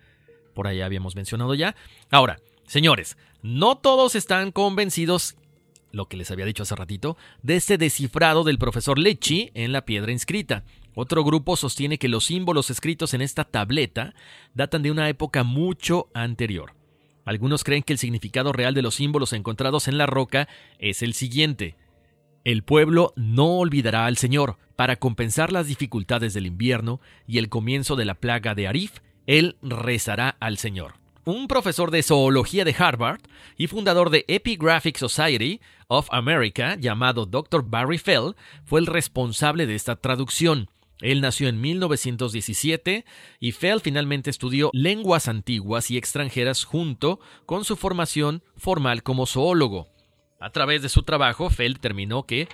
por 0.56 0.66
ahí 0.66 0.82
habíamos 0.82 1.16
mencionado 1.16 1.54
ya. 1.54 1.76
Ahora, 2.10 2.40
señores, 2.68 3.18
no 3.42 3.78
todos 3.78 4.16
están 4.16 4.52
convencidos, 4.52 5.36
lo 5.92 6.08
que 6.08 6.18
les 6.18 6.32
había 6.32 6.46
dicho 6.46 6.64
hace 6.64 6.76
ratito, 6.76 7.18
de 7.42 7.56
este 7.56 7.78
descifrado 7.78 8.44
del 8.44 8.58
profesor 8.58 8.98
Lecci 8.98 9.52
en 9.54 9.72
la 9.72 9.86
piedra 9.86 10.12
inscrita. 10.12 10.64
Otro 10.94 11.24
grupo 11.24 11.58
sostiene 11.58 11.98
que 11.98 12.08
los 12.08 12.26
símbolos 12.26 12.70
escritos 12.70 13.14
en 13.14 13.22
esta 13.22 13.44
tableta 13.44 14.14
datan 14.54 14.82
de 14.82 14.92
una 14.92 15.10
época 15.10 15.44
mucho 15.44 16.10
anterior. 16.14 16.74
Algunos 17.26 17.64
creen 17.64 17.84
que 17.84 17.94
el 17.94 18.00
significado 18.00 18.54
real 18.54 18.74
de 18.74 18.82
los 18.82 18.96
símbolos 18.96 19.34
encontrados 19.34 19.88
en 19.88 19.98
la 19.98 20.06
roca 20.06 20.48
es 20.80 21.02
el 21.02 21.14
siguiente. 21.14 21.76
El 22.44 22.64
pueblo 22.64 23.14
no 23.16 23.58
olvidará 23.58 24.06
al 24.06 24.18
Señor. 24.18 24.58
Para 24.76 24.98
compensar 24.98 25.52
las 25.52 25.68
dificultades 25.68 26.34
del 26.34 26.46
invierno 26.46 27.00
y 27.28 27.40
el 27.40 27.50
comienzo 27.50 27.96
de 27.96 28.06
la 28.06 28.16
plaga 28.16 28.54
de 28.54 28.68
Arif, 28.68 29.00
él 29.26 29.58
rezará 29.62 30.38
al 30.40 30.58
Señor. 30.58 31.05
Un 31.28 31.48
profesor 31.48 31.90
de 31.90 32.04
zoología 32.04 32.64
de 32.66 32.76
Harvard 32.78 33.20
y 33.58 33.66
fundador 33.66 34.12
de 34.12 34.26
Epigraphic 34.28 34.96
Society 34.96 35.60
of 35.88 36.08
America, 36.12 36.76
llamado 36.76 37.26
Dr. 37.26 37.64
Barry 37.68 37.98
Fell, 37.98 38.36
fue 38.64 38.80
el 38.80 38.86
responsable 38.86 39.66
de 39.66 39.74
esta 39.74 39.96
traducción. 39.96 40.70
Él 41.02 41.22
nació 41.22 41.50
en 41.50 41.60
1917 41.60 43.06
y 43.40 43.52
Fell 43.54 43.82
finalmente 43.82 44.30
estudió 44.30 44.70
lenguas 44.72 45.28
antiguas 45.28 45.90
y 45.90 45.98
extranjeras 45.98 46.64
junto 46.64 47.20
con 47.48 47.66
su 47.66 47.76
formación 47.76 48.44
formal 48.56 49.02
como 49.02 49.26
zoólogo. 49.26 49.88
A 50.40 50.52
través 50.52 50.84
de 50.84 50.90
su 50.90 51.02
trabajo, 51.02 51.50
Fell 51.50 51.80
terminó 51.80 52.22
que 52.28 52.48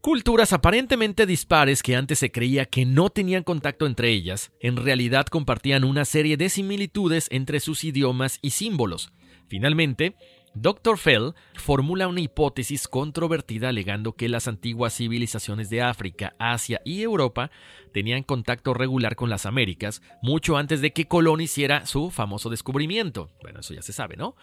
Culturas 0.00 0.52
aparentemente 0.52 1.26
dispares 1.26 1.82
que 1.82 1.96
antes 1.96 2.20
se 2.20 2.30
creía 2.30 2.66
que 2.66 2.86
no 2.86 3.10
tenían 3.10 3.42
contacto 3.42 3.84
entre 3.84 4.10
ellas, 4.10 4.52
en 4.60 4.76
realidad 4.76 5.26
compartían 5.26 5.82
una 5.82 6.04
serie 6.04 6.36
de 6.36 6.48
similitudes 6.48 7.26
entre 7.30 7.58
sus 7.58 7.82
idiomas 7.82 8.38
y 8.40 8.50
símbolos. 8.50 9.12
Finalmente, 9.48 10.14
Dr. 10.54 10.98
Fell 10.98 11.34
formula 11.54 12.08
una 12.08 12.20
hipótesis 12.20 12.88
controvertida 12.88 13.68
alegando 13.68 14.14
que 14.14 14.28
las 14.28 14.48
antiguas 14.48 14.94
civilizaciones 14.96 15.68
de 15.70 15.82
África, 15.82 16.34
Asia 16.38 16.80
y 16.84 17.02
Europa 17.02 17.50
tenían 17.92 18.22
contacto 18.22 18.74
regular 18.74 19.16
con 19.16 19.30
las 19.30 19.46
Américas 19.46 20.02
mucho 20.22 20.56
antes 20.56 20.80
de 20.80 20.92
que 20.92 21.06
Colón 21.06 21.40
hiciera 21.40 21.86
su 21.86 22.10
famoso 22.10 22.50
descubrimiento. 22.50 23.30
Bueno, 23.42 23.60
eso 23.60 23.74
ya 23.74 23.82
se 23.82 23.92
sabe, 23.92 24.16
¿no? 24.16 24.36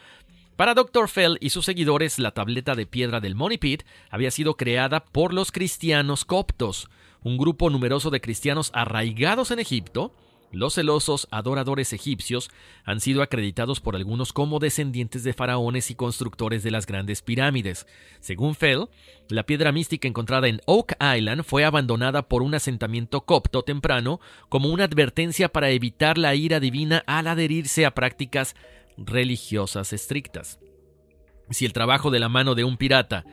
Para 0.55 0.73
Dr. 0.73 1.09
Fell 1.09 1.37
y 1.41 1.49
sus 1.49 1.65
seguidores, 1.65 2.17
la 2.17 2.31
tableta 2.31 2.75
de 2.75 2.85
piedra 2.85 3.19
del 3.19 3.35
Money 3.35 3.57
Pit 3.57 3.83
había 4.09 4.31
sido 4.31 4.55
creada 4.55 5.03
por 5.03 5.33
los 5.33 5.51
cristianos 5.51 6.23
coptos, 6.23 6.89
un 7.23 7.37
grupo 7.37 7.69
numeroso 7.69 8.09
de 8.09 8.21
cristianos 8.21 8.71
arraigados 8.73 9.51
en 9.51 9.59
Egipto, 9.59 10.13
los 10.53 10.75
celosos 10.75 11.27
adoradores 11.31 11.91
egipcios 11.91 12.49
han 12.85 13.01
sido 13.01 13.21
acreditados 13.21 13.81
por 13.81 13.97
algunos 13.97 14.31
como 14.31 14.59
descendientes 14.59 15.25
de 15.25 15.33
faraones 15.33 15.91
y 15.91 15.95
constructores 15.95 16.63
de 16.63 16.71
las 16.71 16.85
grandes 16.85 17.21
pirámides. 17.21 17.85
Según 18.21 18.55
Fell, 18.55 18.87
la 19.27 19.43
piedra 19.45 19.73
mística 19.73 20.07
encontrada 20.07 20.47
en 20.47 20.61
Oak 20.65 20.95
Island 21.17 21.43
fue 21.43 21.65
abandonada 21.65 22.29
por 22.29 22.41
un 22.41 22.55
asentamiento 22.55 23.25
copto 23.25 23.63
temprano 23.63 24.21
como 24.47 24.69
una 24.69 24.85
advertencia 24.85 25.49
para 25.49 25.71
evitar 25.71 26.17
la 26.17 26.35
ira 26.35 26.61
divina 26.61 27.03
al 27.07 27.27
adherirse 27.27 27.85
a 27.85 27.93
prácticas 27.93 28.55
religiosas 28.97 29.93
estrictas. 29.93 30.59
Si 31.49 31.65
el 31.65 31.73
trabajo 31.73 32.11
de 32.11 32.19
la 32.19 32.29
mano 32.29 32.55
de 32.55 32.63
un 32.63 32.77
pirata 32.77 33.25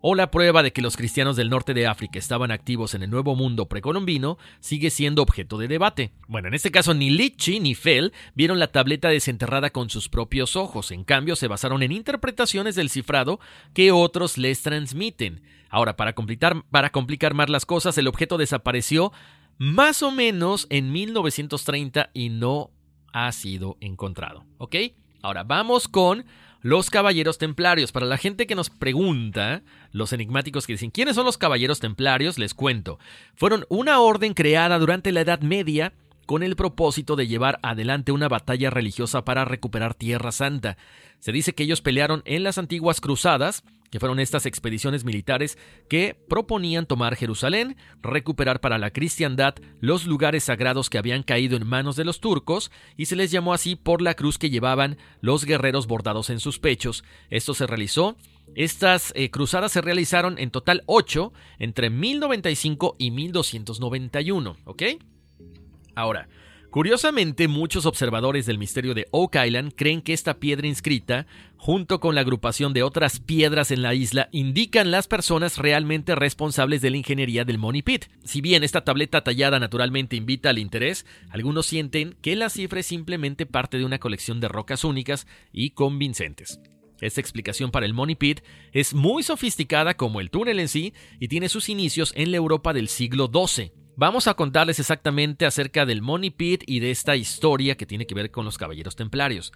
o 0.00 0.14
la 0.14 0.30
prueba 0.30 0.62
de 0.62 0.72
que 0.72 0.82
los 0.82 0.96
cristianos 0.96 1.36
del 1.36 1.50
norte 1.50 1.74
de 1.74 1.86
África 1.86 2.18
estaban 2.18 2.50
activos 2.50 2.94
en 2.94 3.02
el 3.02 3.10
Nuevo 3.10 3.34
Mundo 3.34 3.66
precolombino 3.66 4.38
sigue 4.60 4.90
siendo 4.90 5.22
objeto 5.22 5.58
de 5.58 5.68
debate. 5.68 6.12
Bueno, 6.28 6.48
en 6.48 6.54
este 6.54 6.70
caso 6.70 6.94
ni 6.94 7.10
Litchi 7.10 7.60
ni 7.60 7.74
Fell 7.74 8.12
vieron 8.34 8.58
la 8.58 8.68
tableta 8.68 9.08
desenterrada 9.08 9.70
con 9.70 9.90
sus 9.90 10.08
propios 10.08 10.54
ojos, 10.54 10.90
en 10.90 11.04
cambio 11.04 11.34
se 11.34 11.48
basaron 11.48 11.82
en 11.82 11.92
interpretaciones 11.92 12.74
del 12.74 12.90
cifrado 12.90 13.40
que 13.74 13.90
otros 13.90 14.38
les 14.38 14.62
transmiten. 14.62 15.42
Ahora, 15.68 15.96
para 15.96 16.14
complicar, 16.14 16.62
para 16.70 16.90
complicar 16.90 17.34
más 17.34 17.50
las 17.50 17.66
cosas, 17.66 17.98
el 17.98 18.06
objeto 18.06 18.38
desapareció 18.38 19.12
más 19.58 20.02
o 20.02 20.10
menos 20.10 20.66
en 20.70 20.92
1930 20.92 22.10
y 22.14 22.28
no 22.28 22.70
ha 23.12 23.32
sido 23.32 23.76
encontrado. 23.80 24.44
¿Ok? 24.58 24.76
Ahora 25.22 25.44
vamos 25.44 25.88
con 25.88 26.24
los 26.62 26.90
caballeros 26.90 27.38
templarios. 27.38 27.92
Para 27.92 28.06
la 28.06 28.18
gente 28.18 28.46
que 28.46 28.54
nos 28.54 28.70
pregunta, 28.70 29.62
los 29.92 30.12
enigmáticos 30.12 30.66
que 30.66 30.72
dicen, 30.72 30.90
¿quiénes 30.90 31.14
son 31.14 31.24
los 31.24 31.38
caballeros 31.38 31.80
templarios? 31.80 32.38
Les 32.38 32.54
cuento. 32.54 32.98
Fueron 33.34 33.64
una 33.68 34.00
orden 34.00 34.34
creada 34.34 34.78
durante 34.78 35.12
la 35.12 35.20
Edad 35.20 35.40
Media 35.40 35.92
con 36.26 36.42
el 36.42 36.56
propósito 36.56 37.16
de 37.16 37.26
llevar 37.26 37.58
adelante 37.62 38.12
una 38.12 38.28
batalla 38.28 38.70
religiosa 38.70 39.24
para 39.24 39.44
recuperar 39.44 39.94
Tierra 39.94 40.32
Santa. 40.32 40.76
Se 41.20 41.32
dice 41.32 41.54
que 41.54 41.62
ellos 41.62 41.80
pelearon 41.80 42.22
en 42.24 42.42
las 42.42 42.58
antiguas 42.58 43.00
cruzadas, 43.00 43.64
que 43.90 44.00
fueron 44.00 44.18
estas 44.18 44.44
expediciones 44.44 45.04
militares 45.04 45.56
que 45.88 46.16
proponían 46.28 46.86
tomar 46.86 47.16
Jerusalén, 47.16 47.76
recuperar 48.02 48.60
para 48.60 48.78
la 48.78 48.90
cristiandad 48.90 49.54
los 49.80 50.06
lugares 50.06 50.44
sagrados 50.44 50.90
que 50.90 50.98
habían 50.98 51.22
caído 51.22 51.56
en 51.56 51.66
manos 51.66 51.96
de 51.96 52.04
los 52.04 52.20
turcos, 52.20 52.70
y 52.96 53.06
se 53.06 53.16
les 53.16 53.30
llamó 53.30 53.54
así 53.54 53.76
por 53.76 54.02
la 54.02 54.14
cruz 54.14 54.36
que 54.36 54.50
llevaban 54.50 54.98
los 55.20 55.44
guerreros 55.44 55.86
bordados 55.86 56.28
en 56.30 56.40
sus 56.40 56.58
pechos. 56.58 57.04
Esto 57.30 57.54
se 57.54 57.66
realizó 57.66 58.16
estas 58.54 59.12
eh, 59.14 59.30
cruzadas 59.30 59.72
se 59.72 59.82
realizaron 59.82 60.38
en 60.38 60.50
total 60.50 60.82
8 60.86 61.32
entre 61.58 61.90
1095 61.90 62.96
y 62.98 63.10
1291, 63.10 64.56
¿ok? 64.64 64.82
Ahora, 65.96 66.28
curiosamente 66.70 67.48
muchos 67.48 67.86
observadores 67.86 68.44
del 68.44 68.58
misterio 68.58 68.92
de 68.92 69.08
Oak 69.12 69.36
Island 69.46 69.72
creen 69.74 70.02
que 70.02 70.12
esta 70.12 70.38
piedra 70.38 70.66
inscrita, 70.66 71.26
junto 71.56 72.00
con 72.00 72.14
la 72.14 72.20
agrupación 72.20 72.74
de 72.74 72.82
otras 72.82 73.18
piedras 73.18 73.70
en 73.70 73.80
la 73.80 73.94
isla, 73.94 74.28
indican 74.30 74.90
las 74.90 75.08
personas 75.08 75.56
realmente 75.56 76.14
responsables 76.14 76.82
de 76.82 76.90
la 76.90 76.98
ingeniería 76.98 77.46
del 77.46 77.56
Money 77.56 77.80
Pit. 77.80 78.04
Si 78.24 78.42
bien 78.42 78.62
esta 78.62 78.84
tableta 78.84 79.24
tallada 79.24 79.58
naturalmente 79.58 80.16
invita 80.16 80.50
al 80.50 80.58
interés, 80.58 81.06
algunos 81.30 81.64
sienten 81.64 82.14
que 82.20 82.36
la 82.36 82.50
cifra 82.50 82.80
es 82.80 82.86
simplemente 82.86 83.46
parte 83.46 83.78
de 83.78 83.86
una 83.86 83.98
colección 83.98 84.38
de 84.38 84.48
rocas 84.48 84.84
únicas 84.84 85.26
y 85.50 85.70
convincentes. 85.70 86.60
Esta 87.00 87.22
explicación 87.22 87.70
para 87.70 87.86
el 87.86 87.94
Money 87.94 88.16
Pit 88.16 88.40
es 88.72 88.92
muy 88.92 89.22
sofisticada 89.22 89.94
como 89.94 90.20
el 90.20 90.28
túnel 90.28 90.60
en 90.60 90.68
sí 90.68 90.92
y 91.20 91.28
tiene 91.28 91.48
sus 91.48 91.70
inicios 91.70 92.12
en 92.16 92.32
la 92.32 92.36
Europa 92.36 92.74
del 92.74 92.88
siglo 92.88 93.30
XII. 93.32 93.85
Vamos 93.98 94.26
a 94.26 94.34
contarles 94.34 94.78
exactamente 94.78 95.46
acerca 95.46 95.86
del 95.86 96.02
Money 96.02 96.28
Pit 96.28 96.62
y 96.66 96.80
de 96.80 96.90
esta 96.90 97.16
historia 97.16 97.78
que 97.78 97.86
tiene 97.86 98.06
que 98.06 98.14
ver 98.14 98.30
con 98.30 98.44
los 98.44 98.58
caballeros 98.58 98.94
templarios. 98.94 99.54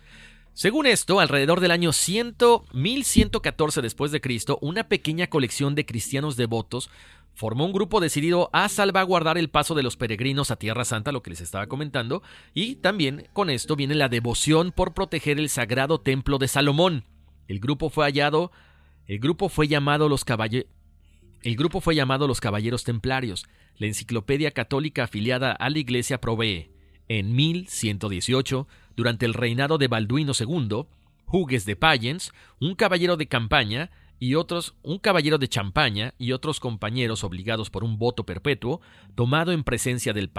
Según 0.55 0.87
esto, 0.87 1.21
alrededor 1.21 1.61
del 1.61 1.73
año 1.73 1.93
100, 1.93 2.37
1114 2.73 3.83
después 3.83 4.13
de 4.13 4.23
Cristo, 4.23 4.59
una 4.63 4.89
pequeña 4.89 5.27
colección 5.27 5.75
de 5.75 5.85
cristianos 5.85 6.39
devotos 6.39 6.89
formó 7.35 7.67
un 7.67 7.75
grupo 7.75 8.01
decidido 8.01 8.49
a 8.55 8.71
salvaguardar 8.71 9.37
el 9.37 9.51
paso 9.51 9.75
de 9.75 9.83
los 9.83 9.99
peregrinos 9.99 10.51
a 10.51 10.57
Tierra 10.57 10.87
Santa, 10.87 11.13
lo 11.13 11.23
que 11.23 11.31
les 11.31 11.43
estaba 11.43 11.67
comentando, 11.67 12.23
y 12.55 12.77
también 12.77 13.29
con 13.35 13.51
esto 13.51 13.77
viene 13.77 13.95
la 13.95 14.09
devoción 14.09 14.73
por 14.73 14.95
proteger 14.95 15.39
el 15.39 15.51
sagrado 15.51 16.01
templo 16.01 16.39
de 16.39 16.49
Salomón. 16.49 17.05
El 17.47 17.61
grupo 17.61 17.91
fue 17.91 18.07
hallado, 18.07 18.53
el 19.07 19.19
grupo 19.19 19.51
fue 19.51 19.69
llamado 19.69 20.09
los 20.09 20.25
caballeros 20.25 20.71
el 21.43 21.57
grupo 21.57 21.81
fue 21.81 21.95
llamado 21.95 22.27
los 22.27 22.41
Caballeros 22.41 22.85
Templarios. 22.85 23.47
La 23.77 23.87
enciclopedia 23.87 24.51
católica 24.51 25.05
afiliada 25.05 25.53
a 25.53 25.71
la 25.71 25.79
Iglesia 25.79 26.21
provee, 26.21 26.71
en 27.09 27.35
1118, 27.35 28.69
durante 28.95 29.27
el 29.27 29.35
reinado 29.35 29.79
de 29.79 29.89
Balduino 29.89 30.33
II, 30.39 30.87
Hugues 31.27 31.65
de 31.65 31.77
Payens, 31.77 32.33
un 32.61 32.75
caballero 32.75 33.17
de 33.17 33.27
campaña 33.27 33.91
y 34.19 34.35
otros, 34.35 34.75
un 34.83 34.99
caballero 34.99 35.39
de 35.39 35.49
Champaña 35.49 36.13
y 36.19 36.33
otros 36.33 36.61
compañeros 36.61 37.25
obligados 37.25 37.71
por 37.71 37.85
un 37.85 37.99
voto 37.99 38.27
perpetuo, 38.27 38.83
tomado 39.15 39.53
en 39.53 39.65
presencia 39.65 40.13
del, 40.13 40.31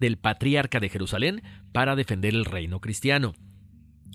del 0.00 0.18
patriarca 0.18 0.80
de 0.80 0.88
Jerusalén 0.88 1.42
para 1.72 1.94
defender 1.94 2.34
el 2.34 2.44
reino 2.44 2.80
cristiano. 2.80 3.34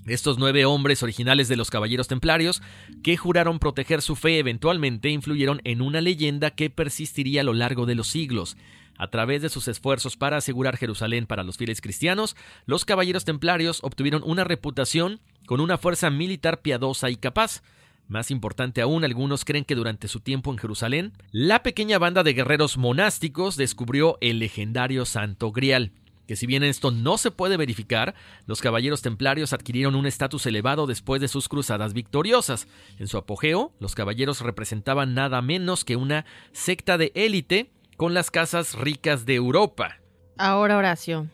Estos 0.06 0.38
nueve 0.38 0.64
hombres 0.66 1.02
originales 1.02 1.48
de 1.48 1.56
los 1.56 1.68
Caballeros 1.68 2.06
Templarios, 2.06 2.62
que 3.02 3.16
juraron 3.16 3.58
proteger 3.58 4.02
su 4.02 4.14
fe 4.14 4.38
eventualmente, 4.38 5.10
influyeron 5.10 5.60
en 5.64 5.82
una 5.82 6.00
leyenda 6.00 6.52
que 6.52 6.70
persistiría 6.70 7.40
a 7.40 7.44
lo 7.44 7.54
largo 7.54 7.86
de 7.86 7.96
los 7.96 8.06
siglos. 8.06 8.56
A 8.98 9.08
través 9.08 9.42
de 9.42 9.48
sus 9.48 9.66
esfuerzos 9.66 10.16
para 10.16 10.36
asegurar 10.36 10.76
Jerusalén 10.76 11.26
para 11.26 11.42
los 11.42 11.56
fieles 11.56 11.80
cristianos, 11.80 12.36
los 12.66 12.84
Caballeros 12.84 13.24
Templarios 13.24 13.80
obtuvieron 13.82 14.22
una 14.24 14.44
reputación 14.44 15.18
con 15.44 15.60
una 15.60 15.76
fuerza 15.76 16.08
militar 16.08 16.62
piadosa 16.62 17.10
y 17.10 17.16
capaz. 17.16 17.62
Más 18.06 18.30
importante 18.30 18.82
aún, 18.82 19.04
algunos 19.04 19.44
creen 19.44 19.64
que 19.64 19.74
durante 19.74 20.06
su 20.06 20.20
tiempo 20.20 20.52
en 20.52 20.58
Jerusalén, 20.58 21.14
la 21.32 21.64
pequeña 21.64 21.98
banda 21.98 22.22
de 22.22 22.32
guerreros 22.32 22.78
monásticos 22.78 23.56
descubrió 23.56 24.18
el 24.20 24.38
legendario 24.38 25.04
Santo 25.04 25.50
Grial 25.50 25.90
que 26.26 26.36
si 26.36 26.46
bien 26.46 26.62
esto 26.62 26.90
no 26.90 27.18
se 27.18 27.30
puede 27.30 27.56
verificar, 27.56 28.14
los 28.46 28.60
caballeros 28.60 29.02
templarios 29.02 29.52
adquirieron 29.52 29.94
un 29.94 30.06
estatus 30.06 30.46
elevado 30.46 30.86
después 30.86 31.20
de 31.20 31.28
sus 31.28 31.48
cruzadas 31.48 31.92
victoriosas. 31.92 32.66
En 32.98 33.08
su 33.08 33.16
apogeo, 33.16 33.72
los 33.80 33.94
caballeros 33.94 34.40
representaban 34.40 35.14
nada 35.14 35.42
menos 35.42 35.84
que 35.84 35.96
una 35.96 36.26
secta 36.52 36.98
de 36.98 37.12
élite 37.14 37.70
con 37.96 38.14
las 38.14 38.30
casas 38.30 38.74
ricas 38.74 39.24
de 39.26 39.34
Europa. 39.34 39.96
Ahora, 40.36 40.76
Horacio. 40.76 41.28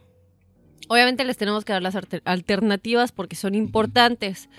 Obviamente 0.88 1.24
les 1.24 1.36
tenemos 1.36 1.64
que 1.64 1.72
dar 1.72 1.82
las 1.82 1.96
alternativas 2.24 3.12
porque 3.12 3.36
son 3.36 3.54
importantes. 3.54 4.50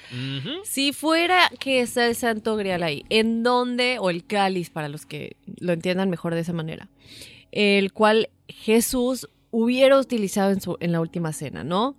Si 0.64 0.92
fuera 0.94 1.52
que 1.60 1.82
está 1.82 2.08
el 2.08 2.16
Santo 2.16 2.56
Grial 2.56 2.82
ahí, 2.82 3.06
¿en 3.10 3.44
dónde? 3.44 3.98
O 4.00 4.10
el 4.10 4.26
cáliz, 4.26 4.70
para 4.70 4.90
los 4.90 5.06
que 5.06 5.36
lo 5.60 5.74
entiendan 5.74 6.10
mejor 6.10 6.34
de 6.34 6.42
esa 6.42 6.54
manera. 6.54 6.90
El 7.52 7.94
cual 7.94 8.30
Jesús 8.48 9.28
hubiera 9.54 10.00
utilizado 10.00 10.52
en, 10.52 10.60
su, 10.60 10.78
en 10.80 10.92
la 10.92 11.00
última 11.00 11.32
cena, 11.32 11.64
¿no? 11.64 11.96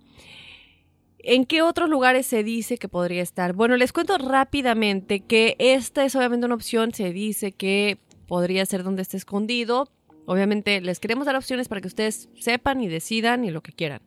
¿En 1.19 1.45
qué 1.45 1.61
otros 1.61 1.89
lugares 1.89 2.27
se 2.27 2.43
dice 2.43 2.77
que 2.77 2.89
podría 2.89 3.23
estar? 3.23 3.53
Bueno, 3.53 3.77
les 3.77 3.93
cuento 3.93 4.17
rápidamente 4.17 5.21
que 5.21 5.55
esta 5.57 6.03
es 6.03 6.15
obviamente 6.15 6.45
una 6.45 6.55
opción, 6.55 6.93
se 6.93 7.13
dice 7.13 7.53
que 7.53 7.97
podría 8.27 8.65
ser 8.65 8.83
donde 8.83 9.01
esté 9.01 9.15
escondido. 9.17 9.87
Obviamente 10.25 10.81
les 10.81 10.99
queremos 10.99 11.25
dar 11.25 11.37
opciones 11.37 11.69
para 11.69 11.79
que 11.79 11.87
ustedes 11.87 12.29
sepan 12.39 12.81
y 12.81 12.89
decidan 12.89 13.45
y 13.45 13.51
lo 13.51 13.61
que 13.61 13.71
quieran. 13.71 14.01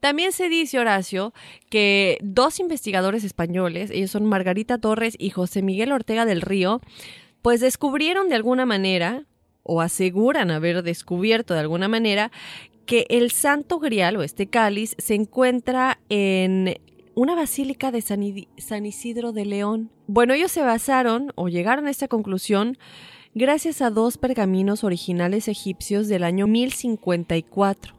También 0.00 0.32
se 0.32 0.48
dice, 0.48 0.78
Horacio, 0.78 1.34
que 1.68 2.16
dos 2.22 2.60
investigadores 2.60 3.24
españoles, 3.24 3.90
ellos 3.90 4.10
son 4.10 4.24
Margarita 4.24 4.78
Torres 4.78 5.16
y 5.18 5.30
José 5.30 5.60
Miguel 5.60 5.92
Ortega 5.92 6.24
del 6.24 6.40
Río, 6.40 6.80
pues 7.42 7.60
descubrieron 7.60 8.30
de 8.30 8.36
alguna 8.36 8.64
manera, 8.64 9.26
o 9.68 9.80
aseguran 9.80 10.50
haber 10.50 10.82
descubierto 10.82 11.52
de 11.52 11.60
alguna 11.60 11.88
manera, 11.88 12.30
que 12.86 13.06
el 13.10 13.32
Santo 13.32 13.78
Grial 13.78 14.16
o 14.16 14.22
este 14.22 14.46
cáliz 14.46 14.94
se 14.98 15.14
encuentra 15.14 15.98
en 16.08 16.76
una 17.14 17.34
basílica 17.34 17.90
de 17.90 18.00
San, 18.02 18.86
Isidro 18.86 19.32
de 19.32 19.44
León. 19.44 19.90
Bueno, 20.06 20.34
ellos 20.34 20.52
se 20.52 20.62
basaron 20.62 21.32
o 21.34 21.48
llegaron 21.48 21.86
a 21.86 21.90
esta 21.90 22.08
conclusión 22.08 22.78
gracias 23.34 23.82
a 23.82 23.90
dos 23.90 24.18
pergaminos 24.18 24.84
originales 24.84 25.48
egipcios 25.48 26.08
del 26.08 26.24
año 26.24 26.46
1054. 26.46 27.94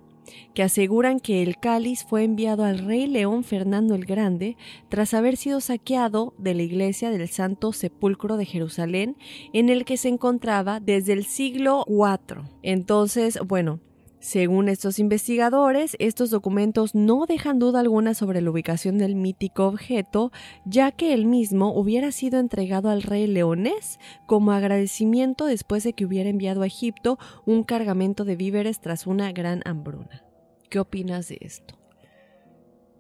que 0.54 0.64
aseguran 0.64 1.20
que 1.20 1.42
el 1.42 1.58
cáliz 1.58 2.04
fue 2.04 2.24
enviado 2.24 2.66
al 2.66 2.80
rey 2.80 3.08
León 3.08 3.44
Fernando 3.44 3.96
el 3.96 4.06
Grande 4.06 4.58
tras 4.90 5.14
haber 5.14 5.38
sido 5.38 5.62
saqueado 5.62 6.34
de 6.38 6.54
la 6.54 6.64
iglesia 6.64 7.12
del 7.12 7.30
Santo 7.30 7.72
Sepulcro 7.72 8.38
de 8.38 8.46
Jerusalén, 8.46 9.16
en 9.54 9.70
el 9.70 9.86
que 9.86 9.98
se 9.98 10.10
encontraba 10.10 10.80
desde 10.80 11.14
el 11.14 11.26
siglo 11.26 11.86
IV. 11.88 12.42
Entonces, 12.62 13.40
bueno, 13.46 13.80
según 14.28 14.68
estos 14.68 15.00
investigadores, 15.00 15.96
estos 16.00 16.32
documentos 16.32 16.94
no 16.94 17.26
dejan 17.26 17.60
duda 17.60 17.80
alguna 17.80 18.14
sobre 18.14 18.42
la 18.42 18.52
ubicación 18.52 18.98
del 18.98 19.16
mítico 19.16 19.68
objeto, 19.68 20.34
ya 20.66 20.92
que 20.92 21.14
el 21.14 21.26
mismo 21.26 21.74
hubiera 21.74 22.12
sido 22.12 22.38
entregado 22.38 22.90
al 22.90 23.04
rey 23.04 23.26
leonés 23.26 24.00
como 24.26 24.52
agradecimiento 24.52 25.46
después 25.46 25.86
de 25.86 25.94
que 25.94 26.04
hubiera 26.04 26.30
enviado 26.30 26.64
a 26.64 26.68
Egipto 26.68 27.18
un 27.46 27.64
cargamento 27.64 28.26
de 28.26 28.36
víveres 28.36 28.82
tras 28.82 29.08
una 29.08 29.32
gran 29.32 29.62
hambruna. 29.64 30.26
¿Qué 30.70 30.80
opinas 30.80 31.30
de 31.30 31.38
esto? 31.40 31.78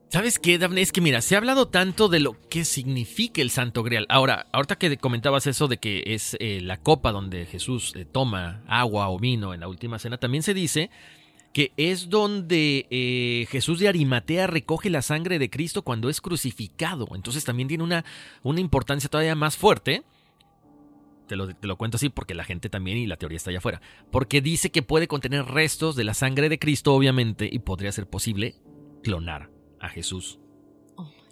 ¿Sabes 0.09 0.39
qué, 0.39 0.57
Daphne? 0.57 0.79
Es 0.79 0.93
que 0.93 1.01
mira, 1.01 1.19
se 1.19 1.35
ha 1.35 1.39
hablado 1.39 1.67
tanto 1.67 2.07
de 2.07 2.21
lo 2.21 2.39
que 2.47 2.63
significa 2.63 3.41
el 3.41 3.49
Santo 3.49 3.83
Grial. 3.83 4.05
Ahora, 4.07 4.47
ahorita 4.53 4.77
que 4.77 4.95
comentabas 4.95 5.45
eso 5.47 5.67
de 5.67 5.77
que 5.77 6.03
es 6.05 6.37
eh, 6.39 6.61
la 6.61 6.77
copa 6.77 7.11
donde 7.11 7.45
Jesús 7.45 7.91
eh, 7.97 8.05
toma 8.05 8.63
agua 8.67 9.09
o 9.09 9.19
vino 9.19 9.53
en 9.53 9.59
la 9.59 9.67
última 9.67 9.99
cena, 9.99 10.17
también 10.17 10.43
se 10.43 10.53
dice 10.53 10.89
que 11.57 11.73
es 11.75 12.11
donde 12.11 12.85
eh, 12.91 13.47
Jesús 13.49 13.79
de 13.79 13.87
Arimatea 13.87 14.45
recoge 14.45 14.91
la 14.91 15.01
sangre 15.01 15.39
de 15.39 15.49
Cristo 15.49 15.81
cuando 15.81 16.07
es 16.07 16.21
crucificado. 16.21 17.07
Entonces 17.15 17.45
también 17.45 17.67
tiene 17.67 17.83
una, 17.83 18.05
una 18.43 18.59
importancia 18.59 19.09
todavía 19.09 19.33
más 19.33 19.57
fuerte. 19.57 20.03
Te 21.27 21.35
lo, 21.35 21.47
te 21.55 21.65
lo, 21.65 21.75
cuento 21.75 21.97
así 21.97 22.09
porque 22.09 22.35
la 22.35 22.43
gente 22.43 22.69
también 22.69 22.99
y 22.99 23.07
la 23.07 23.17
teoría 23.17 23.37
está 23.37 23.49
allá 23.49 23.57
afuera. 23.57 23.81
Porque 24.11 24.39
dice 24.39 24.69
que 24.69 24.83
puede 24.83 25.07
contener 25.07 25.45
restos 25.45 25.95
de 25.95 26.03
la 26.03 26.13
sangre 26.13 26.47
de 26.47 26.59
Cristo, 26.59 26.93
obviamente, 26.93 27.49
y 27.51 27.57
podría 27.57 27.91
ser 27.91 28.07
posible 28.07 28.57
clonar 29.01 29.49
a 29.79 29.89
Jesús. 29.89 30.37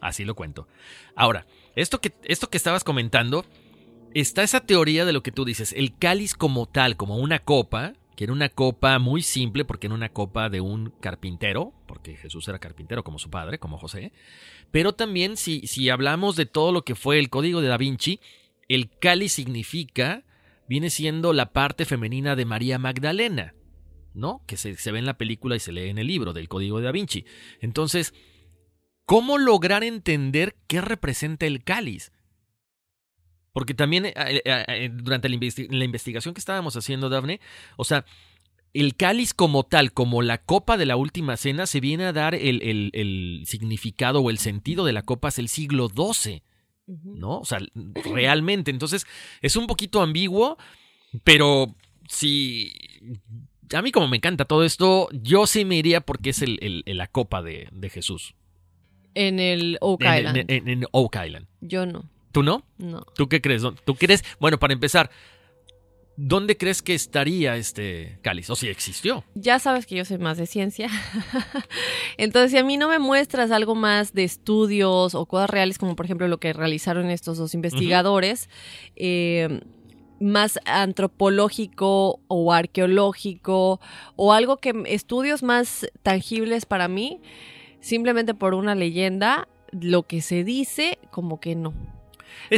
Así 0.01 0.25
lo 0.25 0.33
cuento. 0.33 0.67
Ahora, 1.15 1.45
esto 1.75 2.01
que, 2.01 2.13
esto 2.23 2.49
que 2.49 2.57
estabas 2.57 2.83
comentando, 2.83 3.45
está 4.15 4.41
esa 4.41 4.61
teoría 4.61 5.05
de 5.05 5.13
lo 5.13 5.21
que 5.21 5.31
tú 5.31 5.45
dices, 5.45 5.71
el 5.71 5.95
cáliz 5.95 6.33
como 6.33 6.65
tal, 6.65 6.97
como 6.97 7.17
una 7.17 7.37
copa, 7.37 7.93
que 8.15 8.23
era 8.23 8.33
una 8.33 8.49
copa 8.49 8.97
muy 8.99 9.21
simple 9.21 9.65
porque 9.65 9.87
era 9.87 9.93
una 9.95 10.09
copa 10.09 10.49
de 10.49 10.61
un 10.61 10.91
carpintero, 11.01 11.73
porque 11.87 12.15
Jesús 12.15 12.47
era 12.47 12.59
carpintero 12.59 13.03
como 13.03 13.19
su 13.19 13.29
padre, 13.29 13.59
como 13.59 13.77
José, 13.77 14.11
pero 14.71 14.93
también 14.93 15.37
si, 15.37 15.67
si 15.67 15.89
hablamos 15.89 16.35
de 16.35 16.45
todo 16.45 16.71
lo 16.71 16.83
que 16.83 16.95
fue 16.95 17.19
el 17.19 17.29
código 17.29 17.61
de 17.61 17.67
Da 17.67 17.77
Vinci, 17.77 18.19
el 18.67 18.89
cáliz 18.89 19.33
significa, 19.33 20.23
viene 20.67 20.89
siendo 20.89 21.33
la 21.33 21.53
parte 21.53 21.85
femenina 21.85 22.35
de 22.35 22.45
María 22.45 22.79
Magdalena, 22.79 23.53
¿no? 24.13 24.41
Que 24.47 24.57
se, 24.57 24.75
se 24.75 24.91
ve 24.91 24.99
en 24.99 25.05
la 25.05 25.17
película 25.17 25.55
y 25.55 25.59
se 25.59 25.71
lee 25.71 25.89
en 25.89 25.97
el 25.97 26.07
libro 26.07 26.33
del 26.33 26.47
código 26.47 26.79
de 26.79 26.85
Da 26.85 26.91
Vinci. 26.91 27.25
Entonces, 27.59 28.13
¿Cómo 29.05 29.37
lograr 29.37 29.83
entender 29.83 30.55
qué 30.65 30.81
representa 30.81 31.45
el 31.45 31.63
cáliz? 31.63 32.11
Porque 33.55 33.73
también 33.73 34.05
eh, 34.05 34.13
eh, 34.15 34.41
eh, 34.43 34.89
durante 34.91 35.29
la, 35.29 35.35
investigación 35.85 36.33
que 36.33 36.39
estábamos 36.39 36.75
haciendo, 36.75 37.07
Daphne, 37.07 37.39
o 37.77 37.85
sea, 37.85 38.03
el 38.73 38.97
cáliz 38.97 39.33
como 39.33 39.63
tal, 39.63 39.93
como 39.93 40.21
la 40.21 40.39
copa 40.39 40.75
de 40.75 40.85
la 40.85 40.97
última 40.97 41.37
cena, 41.37 41.65
se 41.65 41.79
viene 41.79 42.03
a 42.03 42.11
dar 42.11 42.35
el, 42.35 43.43
significado 43.45 44.19
o 44.19 44.29
el 44.29 44.39
sentido 44.39 44.83
de 44.83 44.91
la 44.91 45.03
copa 45.03 45.29
es 45.29 45.39
el 45.39 45.47
siglo 45.47 45.87
XII, 45.87 46.43
¿no? 46.85 47.39
O 47.39 47.45
sea, 47.45 47.59
realmente. 48.13 48.71
Entonces, 48.71 49.07
es 49.41 49.55
un 49.55 49.67
poquito 49.67 50.01
ambiguo, 50.01 50.57
pero 51.23 51.73
si... 52.09 52.73
A 53.73 53.81
mí 53.81 53.93
como 53.93 54.09
me 54.09 54.17
encanta 54.17 54.43
todo 54.43 54.65
esto, 54.65 55.07
yo 55.13 55.47
sí 55.47 55.63
me 55.63 55.77
iría 55.77 56.01
porque 56.01 56.31
es 56.31 56.43
la 56.85 57.07
copa 57.07 57.41
de 57.41 57.89
Jesús. 57.89 58.35
En 59.15 59.39
el 59.39 59.77
Oak 59.79 60.01
Island. 60.01 60.45
En, 60.49 60.85
Oak 60.91 61.15
Island. 61.25 61.47
Yo 61.61 61.85
no. 61.85 62.09
¿Tú 62.35 62.43
no? 62.43 62.63
No. 62.77 63.05
¿Tú 63.15 63.29
qué 63.29 63.39
crees? 63.39 63.63
¿Tú 63.85 63.95
crees? 63.95 64.25
Bueno, 64.41 64.59
para 64.59 64.73
empezar, 64.73 65.09
¿dónde 66.17 66.57
crees 66.57 66.81
que 66.81 66.93
estaría 66.93 67.55
este 67.55 68.19
cáliz? 68.23 68.49
¿O 68.49 68.57
si 68.57 68.67
existió? 68.67 69.23
Ya 69.35 69.57
sabes 69.57 69.85
que 69.85 69.95
yo 69.95 70.03
soy 70.03 70.17
más 70.17 70.37
de 70.37 70.45
ciencia. 70.45 70.89
Entonces, 72.17 72.51
si 72.51 72.57
a 72.57 72.65
mí 72.65 72.75
no 72.75 72.89
me 72.89 72.99
muestras 72.99 73.51
algo 73.51 73.73
más 73.73 74.11
de 74.11 74.25
estudios 74.25 75.15
o 75.15 75.25
cosas 75.27 75.49
reales, 75.49 75.77
como 75.77 75.95
por 75.95 76.07
ejemplo 76.07 76.27
lo 76.27 76.37
que 76.37 76.51
realizaron 76.51 77.09
estos 77.09 77.37
dos 77.37 77.53
investigadores, 77.53 78.49
eh, 78.97 79.61
más 80.19 80.59
antropológico 80.65 82.19
o 82.27 82.51
arqueológico 82.51 83.79
o 84.17 84.33
algo 84.33 84.57
que 84.57 84.73
estudios 84.87 85.41
más 85.41 85.87
tangibles 86.03 86.65
para 86.65 86.89
mí, 86.89 87.21
simplemente 87.79 88.33
por 88.33 88.55
una 88.55 88.75
leyenda, 88.75 89.47
lo 89.71 90.03
que 90.03 90.21
se 90.21 90.43
dice, 90.43 90.99
como 91.11 91.39
que 91.39 91.55
no. 91.55 91.94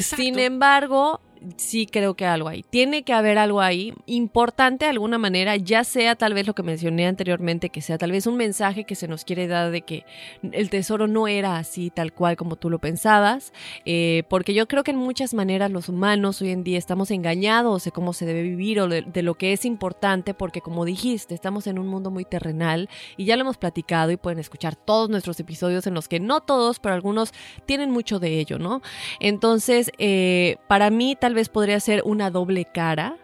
Sin 0.01 0.39
embargo, 0.39 1.21
sí 1.55 1.85
creo 1.85 2.15
que 2.15 2.25
algo 2.25 2.49
ahí. 2.49 2.63
Tiene 2.69 3.03
que 3.03 3.13
haber 3.13 3.37
algo 3.37 3.61
ahí 3.61 3.93
importante 4.05 4.85
de 4.85 4.91
alguna 4.91 5.17
manera, 5.17 5.55
ya 5.55 5.83
sea 5.83 6.15
tal 6.15 6.33
vez 6.33 6.47
lo 6.47 6.55
que 6.55 6.63
mencioné 6.63 7.07
anteriormente, 7.07 7.69
que 7.69 7.81
sea 7.81 7.97
tal 7.97 8.11
vez 8.11 8.27
un 8.27 8.37
mensaje 8.37 8.83
que 8.83 8.95
se 8.95 9.07
nos 9.07 9.23
quiere 9.23 9.47
dar 9.47 9.71
de 9.71 9.81
que 9.81 10.05
el 10.51 10.69
tesoro 10.69 11.07
no 11.07 11.27
era 11.27 11.57
así 11.57 11.89
tal 11.89 12.13
cual 12.13 12.35
como 12.35 12.55
tú 12.55 12.69
lo 12.69 12.79
pensabas, 12.79 13.53
eh, 13.85 14.23
porque 14.29 14.53
yo 14.53 14.67
creo 14.67 14.83
que 14.83 14.91
en 14.91 14.97
muchas 14.97 15.33
maneras 15.33 15.71
los 15.71 15.89
humanos 15.89 16.41
hoy 16.41 16.49
en 16.49 16.63
día 16.63 16.77
estamos 16.77 17.11
engañados 17.11 17.85
de 17.85 17.91
cómo 17.91 18.13
se 18.13 18.25
debe 18.25 18.43
vivir 18.43 18.79
o 18.79 18.87
de, 18.87 19.21
lo 19.21 19.35
que 19.35 19.53
es 19.53 19.65
importante, 19.65 20.33
porque 20.33 20.61
como 20.61 20.85
dijiste, 20.85 21.33
estamos 21.33 21.67
en 21.67 21.79
un 21.79 21.87
mundo 21.87 22.11
muy 22.11 22.25
terrenal 22.25 22.89
y 23.17 23.25
ya 23.25 23.35
lo 23.35 23.41
hemos 23.41 23.57
platicado 23.57 24.11
y 24.11 24.17
pueden 24.17 24.39
escuchar 24.39 24.75
todos 24.75 25.09
nuestros 25.09 25.39
episodios 25.39 25.87
en 25.87 25.93
los 25.93 26.07
que 26.07 26.19
no 26.19 26.41
todos, 26.41 26.79
pero 26.79 26.95
algunos 26.95 27.33
tienen 27.65 27.91
mucho 27.91 28.19
de 28.19 28.39
ello, 28.39 28.59
¿no? 28.59 28.81
Entonces, 29.19 29.91
eh, 29.97 30.57
para 30.67 30.89
mí, 30.89 31.15
tal 31.19 31.33
podría 31.45 31.79
ser 31.79 32.01
una 32.05 32.31
doble 32.31 32.65
cara. 32.65 33.17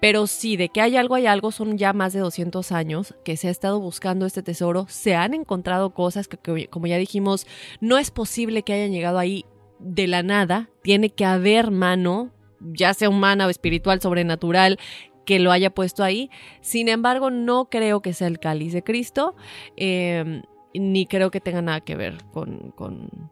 Pero 0.00 0.26
sí, 0.26 0.56
de 0.56 0.68
que 0.68 0.80
hay 0.80 0.96
algo, 0.96 1.16
hay 1.16 1.26
algo, 1.26 1.50
son 1.50 1.76
ya 1.76 1.92
más 1.92 2.12
de 2.12 2.20
200 2.20 2.70
años 2.70 3.14
que 3.24 3.36
se 3.36 3.48
ha 3.48 3.50
estado 3.50 3.80
buscando 3.80 4.26
este 4.26 4.42
tesoro, 4.42 4.86
se 4.88 5.16
han 5.16 5.34
encontrado 5.34 5.90
cosas 5.90 6.28
que, 6.28 6.68
como 6.68 6.86
ya 6.86 6.98
dijimos, 6.98 7.46
no 7.80 7.98
es 7.98 8.12
posible 8.12 8.62
que 8.62 8.74
hayan 8.74 8.92
llegado 8.92 9.18
ahí 9.18 9.44
de 9.80 10.06
la 10.06 10.22
nada, 10.22 10.70
tiene 10.82 11.10
que 11.10 11.24
haber 11.24 11.72
mano, 11.72 12.30
ya 12.60 12.94
sea 12.94 13.08
humana 13.08 13.46
o 13.46 13.50
espiritual, 13.50 14.00
sobrenatural, 14.00 14.78
que 15.24 15.40
lo 15.40 15.50
haya 15.50 15.70
puesto 15.70 16.04
ahí. 16.04 16.30
Sin 16.60 16.88
embargo, 16.88 17.30
no 17.30 17.68
creo 17.68 18.00
que 18.00 18.12
sea 18.12 18.28
el 18.28 18.38
cáliz 18.38 18.72
de 18.72 18.84
Cristo, 18.84 19.34
eh, 19.76 20.42
ni 20.74 21.06
creo 21.06 21.32
que 21.32 21.40
tenga 21.40 21.60
nada 21.60 21.80
que 21.80 21.96
ver 21.96 22.18
con, 22.32 22.70
con 22.70 23.30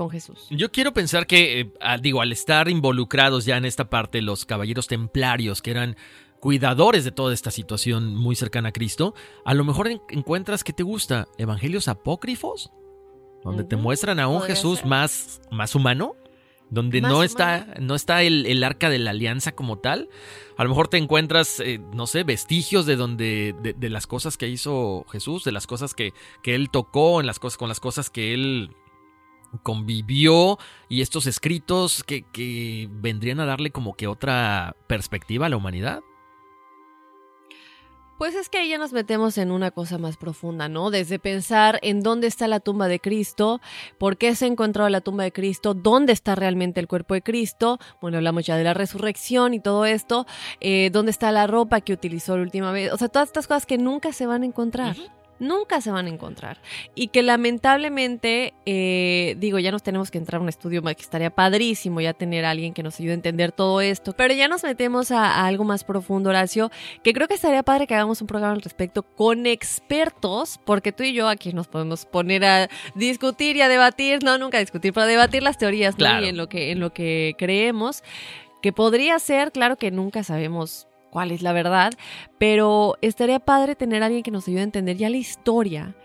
con 0.00 0.08
Jesús. 0.08 0.46
Yo 0.48 0.72
quiero 0.72 0.94
pensar 0.94 1.26
que, 1.26 1.60
eh, 1.60 1.72
digo, 2.00 2.22
al 2.22 2.32
estar 2.32 2.70
involucrados 2.70 3.44
ya 3.44 3.58
en 3.58 3.66
esta 3.66 3.90
parte 3.90 4.22
los 4.22 4.46
caballeros 4.46 4.86
templarios, 4.86 5.60
que 5.60 5.72
eran 5.72 5.94
cuidadores 6.40 7.04
de 7.04 7.12
toda 7.12 7.34
esta 7.34 7.50
situación 7.50 8.16
muy 8.16 8.34
cercana 8.34 8.70
a 8.70 8.72
Cristo, 8.72 9.14
a 9.44 9.52
lo 9.52 9.62
mejor 9.62 9.90
encuentras 10.08 10.64
que 10.64 10.72
te 10.72 10.82
gusta 10.82 11.28
evangelios 11.36 11.86
apócrifos, 11.86 12.70
donde 13.44 13.64
te 13.64 13.76
muestran 13.76 14.20
a 14.20 14.28
un 14.28 14.40
Jesús 14.40 14.86
más, 14.86 15.42
más 15.50 15.74
humano, 15.74 16.16
donde 16.70 17.02
no 17.02 17.22
está, 17.22 17.66
no 17.78 17.94
está 17.94 18.22
el, 18.22 18.64
arca 18.64 18.88
de 18.88 19.00
la 19.00 19.10
alianza 19.10 19.52
como 19.52 19.80
tal. 19.80 20.08
A 20.56 20.62
lo 20.62 20.70
mejor 20.70 20.88
te 20.88 20.96
encuentras, 20.96 21.60
eh, 21.60 21.78
no 21.92 22.06
sé, 22.06 22.24
vestigios 22.24 22.86
de 22.86 22.96
donde, 22.96 23.54
de, 23.76 23.90
las 23.90 24.06
cosas 24.06 24.38
que 24.38 24.48
hizo 24.48 25.04
Jesús, 25.10 25.44
de 25.44 25.52
las 25.52 25.66
cosas 25.66 25.92
que, 25.92 26.14
que 26.42 26.54
él 26.54 26.70
tocó, 26.70 27.20
en 27.20 27.26
las 27.26 27.38
cosas, 27.38 27.58
con 27.58 27.68
las 27.68 27.80
cosas 27.80 28.08
que 28.08 28.32
él 28.32 28.70
convivió 29.62 30.58
y 30.88 31.02
estos 31.02 31.26
escritos 31.26 32.04
que, 32.04 32.88
vendrían 32.90 33.40
a 33.40 33.46
darle 33.46 33.70
como 33.70 33.94
que 33.94 34.06
otra 34.06 34.76
perspectiva 34.86 35.46
a 35.46 35.48
la 35.48 35.56
humanidad? 35.56 36.02
Pues 38.18 38.34
es 38.34 38.50
que 38.50 38.58
ahí 38.58 38.68
ya 38.68 38.76
nos 38.76 38.92
metemos 38.92 39.38
en 39.38 39.50
una 39.50 39.70
cosa 39.70 39.96
más 39.96 40.18
profunda, 40.18 40.68
¿no? 40.68 40.90
Desde 40.90 41.18
pensar 41.18 41.78
en 41.80 42.02
dónde 42.02 42.26
está 42.26 42.48
la 42.48 42.60
tumba 42.60 42.86
de 42.86 43.00
Cristo, 43.00 43.62
por 43.96 44.18
qué 44.18 44.34
se 44.34 44.46
encontró 44.46 44.86
la 44.90 45.00
tumba 45.00 45.24
de 45.24 45.32
Cristo, 45.32 45.72
dónde 45.72 46.12
está 46.12 46.34
realmente 46.34 46.80
el 46.80 46.86
cuerpo 46.86 47.14
de 47.14 47.22
Cristo, 47.22 47.78
bueno, 48.02 48.18
hablamos 48.18 48.44
ya 48.44 48.58
de 48.58 48.64
la 48.64 48.74
resurrección 48.74 49.54
y 49.54 49.60
todo 49.60 49.86
esto, 49.86 50.26
eh, 50.60 50.90
dónde 50.92 51.12
está 51.12 51.32
la 51.32 51.46
ropa 51.46 51.80
que 51.80 51.94
utilizó 51.94 52.36
la 52.36 52.42
última 52.42 52.72
vez, 52.72 52.92
o 52.92 52.98
sea, 52.98 53.08
todas 53.08 53.30
estas 53.30 53.46
cosas 53.46 53.64
que 53.64 53.78
nunca 53.78 54.12
se 54.12 54.26
van 54.26 54.42
a 54.42 54.46
encontrar 54.46 54.96
nunca 55.40 55.80
se 55.80 55.90
van 55.90 56.06
a 56.06 56.10
encontrar. 56.10 56.58
Y 56.94 57.08
que 57.08 57.22
lamentablemente, 57.22 58.54
eh, 58.66 59.34
digo, 59.38 59.58
ya 59.58 59.72
nos 59.72 59.82
tenemos 59.82 60.10
que 60.10 60.18
entrar 60.18 60.38
a 60.38 60.42
un 60.42 60.48
estudio 60.48 60.82
que 60.82 61.02
estaría 61.02 61.30
padrísimo 61.30 62.00
ya 62.00 62.14
tener 62.14 62.44
a 62.44 62.50
alguien 62.50 62.74
que 62.74 62.82
nos 62.82 63.00
ayude 63.00 63.12
a 63.12 63.14
entender 63.14 63.50
todo 63.50 63.80
esto. 63.80 64.12
Pero 64.12 64.34
ya 64.34 64.46
nos 64.46 64.62
metemos 64.62 65.10
a, 65.10 65.46
algo 65.46 65.64
más 65.64 65.82
profundo, 65.82 66.30
Horacio, 66.30 66.70
que 67.02 67.12
creo 67.12 67.26
que 67.26 67.34
estaría 67.34 67.62
padre 67.62 67.86
que 67.86 67.94
hagamos 67.94 68.20
un 68.20 68.26
programa 68.26 68.54
al 68.54 68.62
respecto 68.62 69.02
con 69.02 69.46
expertos, 69.46 70.60
porque 70.64 70.92
tú 70.92 71.02
y 71.02 71.12
yo 71.12 71.28
aquí 71.28 71.52
nos 71.52 71.68
podemos 71.68 72.06
poner 72.06 72.44
a 72.44 72.68
discutir 72.94 73.56
y 73.56 73.62
a 73.62 73.68
debatir, 73.68 74.22
no, 74.22 74.38
nunca 74.38 74.58
a 74.58 74.60
discutir, 74.60 74.92
pero 74.92 75.04
a 75.04 75.08
debatir 75.08 75.42
las 75.42 75.58
teorías 75.58 75.98
¿no? 75.98 76.20
y 76.20 76.28
en 76.28 76.36
lo, 76.36 76.48
que, 76.48 76.70
en 76.70 76.80
lo 76.80 76.92
que 76.92 77.34
creemos, 77.38 78.02
que 78.62 78.72
podría 78.72 79.18
ser, 79.18 79.52
claro 79.52 79.76
que 79.76 79.90
nunca 79.90 80.22
sabemos 80.22 80.89
cuál 81.10 81.30
es 81.30 81.42
la 81.42 81.52
verdad, 81.52 81.92
pero 82.38 82.96
estaría 83.02 83.40
padre 83.40 83.74
tener 83.74 84.02
a 84.02 84.06
alguien 84.06 84.22
que 84.22 84.30
nos 84.30 84.46
ayude 84.48 84.60
a 84.60 84.64
entender 84.64 84.96
ya 84.96 85.10
la 85.10 85.16
historia 85.16 85.96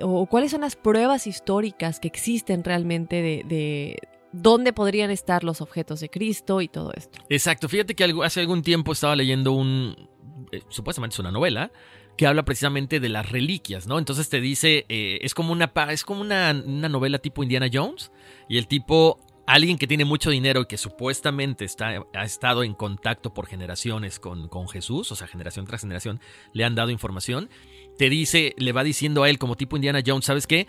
o 0.00 0.26
cuáles 0.26 0.50
son 0.50 0.62
las 0.62 0.76
pruebas 0.76 1.26
históricas 1.26 2.00
que 2.00 2.08
existen 2.08 2.64
realmente 2.64 3.22
de, 3.22 3.44
de 3.46 3.98
dónde 4.32 4.72
podrían 4.72 5.10
estar 5.10 5.44
los 5.44 5.60
objetos 5.60 6.00
de 6.00 6.08
Cristo 6.08 6.60
y 6.60 6.68
todo 6.68 6.92
esto. 6.96 7.18
Exacto, 7.28 7.68
fíjate 7.68 7.94
que 7.94 8.12
hace 8.24 8.40
algún 8.40 8.62
tiempo 8.62 8.92
estaba 8.92 9.16
leyendo 9.16 9.52
un, 9.52 10.08
eh, 10.52 10.62
supuestamente 10.68 11.14
es 11.14 11.20
una 11.20 11.30
novela, 11.30 11.70
que 12.16 12.26
habla 12.26 12.44
precisamente 12.44 13.00
de 13.00 13.08
las 13.08 13.30
reliquias, 13.30 13.86
¿no? 13.86 13.98
Entonces 13.98 14.28
te 14.28 14.40
dice, 14.40 14.84
eh, 14.88 15.18
es 15.22 15.34
como, 15.34 15.52
una, 15.52 15.72
es 15.90 16.04
como 16.04 16.20
una, 16.20 16.54
una 16.64 16.88
novela 16.88 17.18
tipo 17.18 17.42
Indiana 17.42 17.68
Jones, 17.72 18.12
y 18.48 18.58
el 18.58 18.66
tipo 18.68 19.18
alguien 19.46 19.78
que 19.78 19.86
tiene 19.86 20.04
mucho 20.04 20.30
dinero 20.30 20.62
y 20.62 20.66
que 20.66 20.76
supuestamente 20.76 21.64
está, 21.64 22.04
ha 22.14 22.24
estado 22.24 22.62
en 22.62 22.74
contacto 22.74 23.34
por 23.34 23.46
generaciones 23.46 24.18
con, 24.18 24.48
con, 24.48 24.68
Jesús, 24.68 25.10
o 25.12 25.16
sea, 25.16 25.26
generación 25.26 25.66
tras 25.66 25.80
generación, 25.80 26.20
le 26.52 26.64
han 26.64 26.74
dado 26.74 26.90
información, 26.90 27.50
te 27.98 28.08
dice, 28.08 28.54
le 28.56 28.72
va 28.72 28.84
diciendo 28.84 29.22
a 29.22 29.30
él 29.30 29.38
como 29.38 29.56
tipo 29.56 29.76
Indiana 29.76 30.02
Jones, 30.04 30.24
¿sabes 30.24 30.46
qué? 30.46 30.66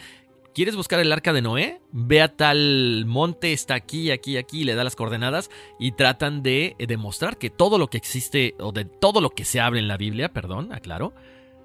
¿Quieres 0.53 0.75
buscar 0.75 0.99
el 0.99 1.11
arca 1.11 1.33
de 1.33 1.41
Noé? 1.41 1.81
Ve 1.91 2.21
a 2.21 2.35
tal 2.35 3.05
monte, 3.07 3.53
está 3.53 3.73
aquí, 3.73 4.11
aquí, 4.11 4.37
aquí, 4.37 4.63
le 4.63 4.75
da 4.75 4.83
las 4.83 4.95
coordenadas 4.95 5.49
y 5.79 5.93
tratan 5.93 6.43
de 6.43 6.75
demostrar 6.77 7.37
que 7.37 7.49
todo 7.49 7.79
lo 7.79 7.89
que 7.89 7.97
existe, 7.97 8.53
o 8.59 8.71
de 8.71 8.85
todo 8.85 9.19
lo 9.19 9.31
que 9.31 9.45
se 9.45 9.59
habla 9.59 9.79
en 9.79 9.87
la 9.87 9.97
Biblia, 9.97 10.31
perdón, 10.31 10.71
aclaro, 10.71 11.13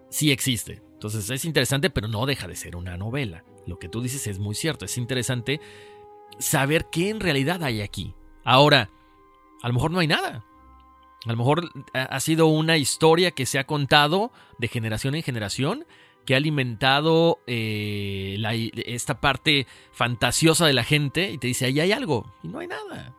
sí 0.08 0.30
existe. 0.30 0.80
Entonces 0.94 1.28
es 1.28 1.44
interesante, 1.44 1.90
pero 1.90 2.08
no 2.08 2.24
deja 2.24 2.48
de 2.48 2.56
ser 2.56 2.76
una 2.76 2.96
novela. 2.96 3.44
Lo 3.66 3.78
que 3.78 3.90
tú 3.90 4.00
dices 4.00 4.26
es 4.26 4.38
muy 4.38 4.54
cierto, 4.54 4.86
es 4.86 4.96
interesante 4.96 5.60
saber 6.38 6.86
qué 6.90 7.10
en 7.10 7.20
realidad 7.20 7.62
hay 7.62 7.80
aquí. 7.80 8.14
Ahora, 8.44 8.90
a 9.62 9.68
lo 9.68 9.74
mejor 9.74 9.90
no 9.90 9.98
hay 9.98 10.06
nada. 10.06 10.44
A 11.26 11.32
lo 11.32 11.36
mejor 11.36 11.70
ha 11.92 12.20
sido 12.20 12.46
una 12.46 12.76
historia 12.76 13.32
que 13.32 13.44
se 13.44 13.58
ha 13.58 13.66
contado 13.66 14.32
de 14.58 14.68
generación 14.68 15.14
en 15.14 15.22
generación 15.22 15.84
que 16.24 16.34
ha 16.34 16.36
alimentado 16.36 17.40
eh, 17.46 18.36
esta 18.86 19.18
parte 19.18 19.66
fantasiosa 19.92 20.66
de 20.66 20.74
la 20.74 20.84
gente 20.84 21.30
y 21.30 21.38
te 21.38 21.46
dice, 21.46 21.64
ahí 21.64 21.80
hay 21.80 21.92
algo 21.92 22.30
y 22.42 22.48
no 22.48 22.58
hay 22.58 22.66
nada. 22.66 23.16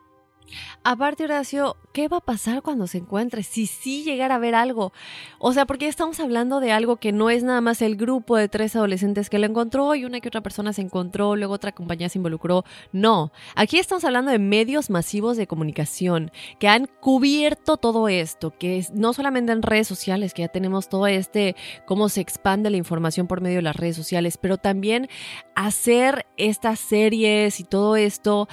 Aparte, 0.84 1.26
Horacio, 1.26 1.78
¿qué 1.94 2.08
va 2.08 2.18
a 2.18 2.22
pasar 2.22 2.62
cuando 2.62 2.88
se 2.88 3.00
encuentre? 3.00 3.44
Si 3.44 3.68
sí 3.68 4.04
llegara 4.04 4.36
a 4.36 4.40
ver 4.40 4.56
algo. 4.56 4.94
O 5.40 5.54
sea, 5.54 5.66
porque 5.66 5.88
estamos 5.88 6.20
hablando 6.20 6.60
de 6.60 6.72
algo 6.72 6.98
que 6.98 7.12
no 7.12 7.30
es 7.30 7.44
nada 7.44 7.62
más 7.62 7.82
el 7.82 7.96
grupo 7.96 8.38
de 8.38 8.48
tres 8.48 8.76
adolescentes 8.76 9.30
que 9.30 9.40
lo 9.40 9.46
encontró 9.46 9.96
y 9.96 10.06
una 10.06 10.20
que 10.20 10.28
otra 10.28 10.42
persona 10.42 10.74
se 10.74 10.82
encontró, 10.82 11.36
luego 11.36 11.54
otra 11.54 11.72
compañía 11.72 12.10
se 12.10 12.20
involucró. 12.20 12.64
No, 12.92 13.32
aquí 13.56 13.78
estamos 13.78 14.04
hablando 14.04 14.32
de 14.32 14.40
medios 14.40 14.90
masivos 14.90 15.38
de 15.38 15.48
comunicación 15.48 16.32
que 16.60 16.68
han 16.68 16.88
cubierto 17.00 17.78
todo 17.78 18.08
esto, 18.08 18.52
que 18.58 18.86
no 18.94 19.14
solamente 19.14 19.52
en 19.52 19.62
redes 19.62 19.88
sociales, 19.88 20.34
que 20.34 20.44
ya 20.44 20.48
tenemos 20.48 20.90
todo 20.90 21.08
este, 21.08 21.56
cómo 21.86 22.10
se 22.10 22.22
expande 22.22 22.70
la 22.70 22.78
información 22.78 23.28
por 23.28 23.42
medio 23.42 23.58
de 23.58 23.64
las 23.64 23.76
redes 23.76 23.96
sociales, 23.96 24.38
pero 24.38 24.58
también 24.58 25.10
hacer 25.56 26.26
estas 26.38 26.80
series 26.80 27.60
y 27.60 27.64
todo 27.64 27.96
esto 27.96 28.48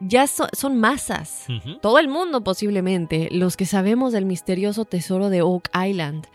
ya 0.00 0.26
son 0.26 0.78
masas, 0.78 1.46
todo 1.82 1.98
el 1.98 2.08
mundo 2.08 2.42
posiblemente, 2.42 3.28
los 3.30 3.56
que 3.56 3.66
sabemos 3.66 4.12
del 4.12 4.24
misterioso 4.24 4.84
tesoro 4.86 5.28
de 5.28 5.42
Oak 5.42 5.70
Island. 5.74 6.26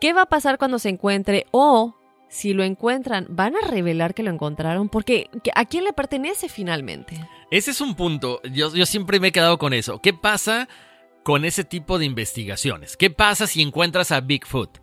¿Qué 0.00 0.12
va 0.12 0.22
a 0.22 0.26
pasar 0.26 0.58
cuando 0.58 0.78
se 0.78 0.88
encuentre 0.88 1.46
o 1.52 1.94
si 2.28 2.52
lo 2.52 2.64
encuentran, 2.64 3.26
van 3.28 3.54
a 3.56 3.66
revelar 3.66 4.14
que 4.14 4.22
lo 4.22 4.30
encontraron? 4.30 4.88
Porque 4.88 5.30
¿a 5.54 5.64
quién 5.64 5.84
le 5.84 5.92
pertenece 5.92 6.48
finalmente? 6.48 7.20
Ese 7.50 7.70
es 7.70 7.80
un 7.80 7.94
punto, 7.94 8.40
yo, 8.44 8.74
yo 8.74 8.86
siempre 8.86 9.20
me 9.20 9.28
he 9.28 9.32
quedado 9.32 9.58
con 9.58 9.72
eso. 9.72 10.00
¿Qué 10.00 10.12
pasa 10.12 10.68
con 11.22 11.44
ese 11.44 11.64
tipo 11.64 11.98
de 11.98 12.06
investigaciones? 12.06 12.96
¿Qué 12.96 13.10
pasa 13.10 13.46
si 13.46 13.62
encuentras 13.62 14.10
a 14.10 14.20
Bigfoot? 14.20 14.78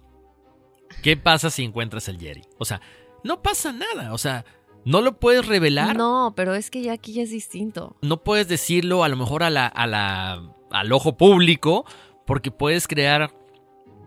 ¿Qué 1.01 1.17
pasa 1.17 1.49
si 1.49 1.63
encuentras 1.63 2.07
al 2.09 2.19
Jerry? 2.19 2.43
O 2.57 2.65
sea, 2.65 2.81
no 3.23 3.41
pasa 3.41 3.73
nada, 3.73 4.13
o 4.13 4.17
sea... 4.17 4.45
¿No 4.87 5.01
lo 5.01 5.19
puedes 5.19 5.45
revelar? 5.45 5.97
No, 5.97 6.31
pero 6.33 6.55
es 6.55 6.71
que 6.71 6.81
ya 6.81 6.93
aquí 6.93 7.11
ya 7.11 7.23
es 7.23 7.29
distinto. 7.29 7.97
No 8.01 8.23
puedes 8.23 8.47
decirlo 8.47 9.03
a 9.03 9.09
lo 9.09 9.17
mejor 9.17 9.43
a 9.43 9.49
la, 9.49 9.67
a 9.67 9.85
la, 9.85 10.41
al 10.71 10.93
ojo 10.93 11.17
público 11.17 11.83
porque 12.25 12.51
puedes 12.51 12.87
crear 12.87 13.33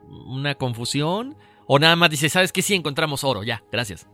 una 0.09 0.55
confusión 0.55 1.37
o 1.67 1.79
nada 1.79 1.97
más 1.97 2.09
dices, 2.09 2.33
¿sabes 2.33 2.51
qué? 2.51 2.63
Sí, 2.63 2.75
encontramos 2.75 3.25
oro, 3.25 3.43
ya, 3.43 3.63
gracias. 3.71 4.09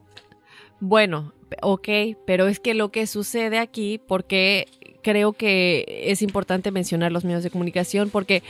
Bueno, 0.81 1.33
ok, 1.63 1.89
pero 2.27 2.49
es 2.49 2.59
que 2.59 2.75
lo 2.75 2.91
que 2.91 3.07
sucede 3.07 3.61
aquí, 3.61 3.99
porque 3.99 4.67
creo 5.05 5.35
que 5.35 5.85
es 6.09 6.21
importante 6.21 6.73
mencionar 6.73 7.13
los 7.13 7.25
medios 7.25 7.45
de 7.45 7.51
comunicación, 7.51 8.11
porque 8.11 8.43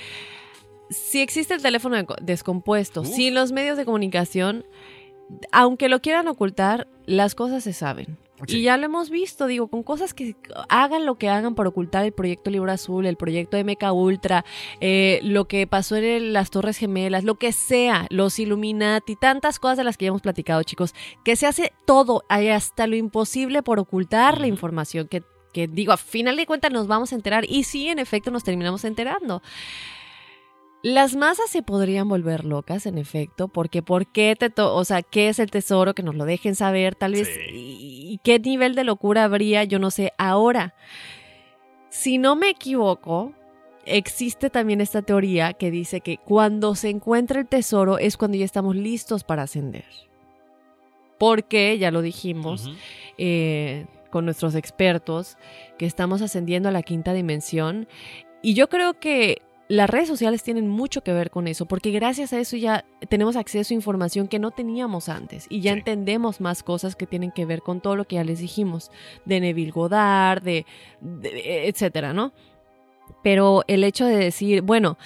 si 0.89 1.21
existe 1.21 1.53
el 1.53 1.61
teléfono 1.61 1.99
descompuesto, 2.23 3.05
sin 3.05 3.35
los 3.35 3.53
medios 3.53 3.77
de 3.77 3.85
comunicación, 3.85 4.65
aunque 5.53 5.89
lo 5.89 6.01
quieran 6.01 6.29
ocultar, 6.29 6.89
las 7.07 7.35
cosas 7.35 7.65
se 7.65 7.73
saben. 7.73 8.19
Y 8.47 8.63
ya 8.63 8.77
lo 8.77 8.85
hemos 8.85 9.09
visto, 9.09 9.47
digo, 9.47 9.69
con 9.69 9.83
cosas 9.83 10.13
que 10.13 10.37
hagan 10.69 11.07
lo 11.07 11.17
que 11.17 11.31
hagan 11.31 11.55
para 11.55 11.71
ocultar 11.71 12.05
el 12.05 12.13
proyecto 12.13 12.51
Libro 12.51 12.71
Azul, 12.71 13.07
el 13.07 13.17
proyecto 13.17 13.57
MK 13.57 13.93
Ultra, 13.95 14.45
eh, 14.81 15.21
lo 15.23 15.47
que 15.47 15.67
pasó 15.67 15.97
en 15.97 16.35
las 16.35 16.51
Torres 16.51 16.77
Gemelas, 16.77 17.25
lo 17.25 17.37
que 17.37 17.53
sea, 17.53 18.07
los 18.11 18.39
Illuminati, 18.39 19.17
tantas 19.17 19.59
cosas 19.59 19.79
de 19.79 19.85
las 19.85 19.97
que 19.97 20.05
ya 20.05 20.09
hemos 20.09 20.21
platicado, 20.21 20.63
chicos, 20.65 20.95
que 21.25 21.35
se 21.35 21.47
hace 21.47 21.73
todo, 21.87 22.25
hasta 22.29 22.87
lo 22.87 22.97
imposible 22.97 23.63
por 23.63 23.79
ocultar 23.79 24.39
la 24.39 24.49
información, 24.49 25.09
que, 25.09 25.23
que 25.55 25.67
digo, 25.67 25.93
a 25.93 25.97
final 25.97 26.37
de 26.37 26.45
cuentas 26.45 26.71
nos 26.71 26.89
vamos 26.89 27.13
a 27.13 27.17
enterar 27.17 27.47
y 27.49 27.65
sí, 27.65 27.89
en 27.89 27.99
efecto, 27.99 28.31
nos 28.31 28.45
terminamos 28.45 28.85
enterando. 28.85 29.41
Las 30.87 31.17
masas 31.17 31.51
se 31.51 31.65
podrían 31.65 32.09
volver 32.09 32.45
locas, 32.45 32.87
en 32.87 32.97
efecto, 32.97 33.49
porque 33.49 33.83
¿por 33.83 34.07
qué 34.07 34.37
te 34.39 34.53
o 34.63 34.85
sea, 34.85 35.03
qué 35.03 35.29
es 35.29 35.41
el 35.41 35.51
tesoro? 35.51 35.97
Que 35.97 36.05
nos 36.05 36.15
lo 36.15 36.25
dejen 36.25 36.55
saber, 36.55 36.95
tal 36.95 37.15
vez, 37.15 37.29
y, 37.53 38.21
qué 38.23 38.39
nivel 38.39 38.77
de 38.77 38.85
locura 38.85 39.25
habría, 39.25 39.65
yo 39.65 39.81
no 39.81 39.91
sé, 39.91 40.13
ahora. 40.17 40.77
Si 41.89 42.19
no 42.19 42.37
me 42.37 42.51
equivoco, 42.51 43.33
existe 43.85 44.49
también 44.49 44.81
esta 44.81 45.03
teoría 45.03 45.55
que 45.55 45.73
dice 45.73 46.03
que 46.03 46.19
cuando 46.19 46.77
se 46.77 46.91
encuentra 46.91 47.41
el 47.41 47.49
tesoro 47.49 47.99
es 47.99 48.17
cuando 48.17 48.37
ya 48.37 48.45
estamos 48.45 48.77
listos 48.77 49.25
para 49.25 49.43
ascender. 49.43 49.87
Porque, 51.19 51.79
ya 51.79 51.91
lo 51.91 52.01
dijimos, 52.01 52.71
eh, 53.19 53.87
con 54.11 54.25
nuestros 54.25 54.55
expertos, 54.55 55.37
que 55.79 55.87
estamos 55.87 56.23
ascendiendo 56.23 56.69
a 56.69 56.73
la 56.73 56.85
quinta 56.85 57.13
dimensión. 57.13 57.89
Y 58.41 58.55
yo 58.55 58.69
creo 58.69 59.01
que 59.01 59.43
las 59.69 59.91
redes 59.91 60.09
sociales 60.09 60.43
tienen 60.43 60.69
mucho 60.69 61.03
que 61.03 61.13
ver 61.13 61.31
con 61.31 61.49
eso, 61.49 61.67
porque 61.67 61.91
gracias 61.91 62.33
a 62.33 62.39
eso 62.39 62.57
ya 62.57 62.85
tenemos 63.09 63.37
acceso 63.37 63.75
a 63.75 63.77
información 63.77 64.29
que 64.29 64.39
no 64.39 64.53
teníamos 64.53 65.09
antes 65.09 65.47
y 65.51 65.61
ya 65.61 65.73
entendemos 65.73 66.41
más 66.41 66.63
cosas 66.63 66.95
que 66.95 67.07
tienen 67.07 67.33
que 67.33 67.47
ver 67.47 67.63
con 67.63 67.81
todo 67.81 67.97
lo 67.97 68.07
que 68.07 68.17
ya 68.17 68.25
les 68.25 68.39
dijimos, 68.39 68.91
de 69.25 69.41
Neville 69.41 69.73
Goddard, 69.73 70.43
de, 70.43 70.65
etcétera, 71.23 72.13
¿no? 72.13 72.33
Pero 73.23 73.65
el 73.67 73.83
hecho 73.83 74.07
de 74.07 74.17
decir, 74.17 74.63
bueno, 74.63 74.99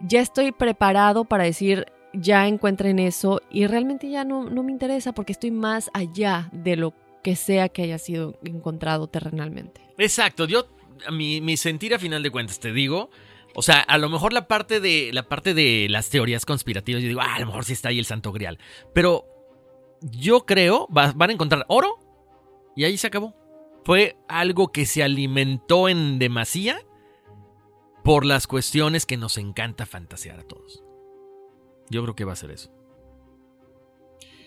ya 0.00 0.20
estoy 0.20 0.52
preparado 0.52 1.24
para 1.24 1.44
decir, 1.44 1.86
ya 2.12 2.46
encuentren 2.46 3.00
eso 3.00 3.40
y 3.50 3.66
realmente 3.66 4.08
ya 4.08 4.24
no, 4.24 4.48
no 4.48 4.62
me 4.62 4.70
interesa 4.70 5.12
porque 5.12 5.32
estoy 5.32 5.50
más 5.50 5.90
allá 5.92 6.48
de 6.52 6.76
lo 6.76 6.94
que 7.24 7.34
sea 7.34 7.68
que 7.68 7.82
haya 7.82 7.98
sido 7.98 8.38
encontrado 8.44 9.08
terrenalmente. 9.08 9.80
Exacto, 9.98 10.46
yo, 10.46 10.66
mi, 11.12 11.40
mi 11.40 11.56
sentir 11.56 11.94
a 11.94 11.98
final 11.98 12.22
de 12.22 12.30
cuentas, 12.30 12.60
te 12.60 12.72
digo, 12.72 13.10
o 13.54 13.62
sea, 13.62 13.80
a 13.80 13.98
lo 13.98 14.08
mejor 14.08 14.32
la 14.32 14.46
parte 14.46 14.80
de 14.80 15.10
la 15.12 15.28
parte 15.28 15.54
de 15.54 15.86
las 15.88 16.10
teorías 16.10 16.44
conspirativas, 16.44 17.02
yo 17.02 17.08
digo, 17.08 17.20
ah, 17.20 17.34
a 17.34 17.40
lo 17.40 17.46
mejor 17.46 17.64
sí 17.64 17.72
está 17.72 17.88
ahí 17.88 17.98
el 17.98 18.04
Santo 18.04 18.32
Grial. 18.32 18.58
Pero 18.94 19.26
yo 20.02 20.46
creo, 20.46 20.86
van 20.90 21.30
a 21.30 21.32
encontrar 21.32 21.64
oro 21.68 21.98
y 22.76 22.84
ahí 22.84 22.96
se 22.96 23.08
acabó. 23.08 23.34
Fue 23.84 24.16
algo 24.28 24.70
que 24.70 24.86
se 24.86 25.02
alimentó 25.02 25.88
en 25.88 26.18
demasía 26.18 26.80
por 28.04 28.24
las 28.24 28.46
cuestiones 28.46 29.06
que 29.06 29.16
nos 29.16 29.38
encanta 29.38 29.86
fantasear 29.86 30.40
a 30.40 30.44
todos. 30.44 30.84
Yo 31.90 32.02
creo 32.02 32.14
que 32.14 32.24
va 32.24 32.34
a 32.34 32.36
ser 32.36 32.50
eso. 32.50 32.70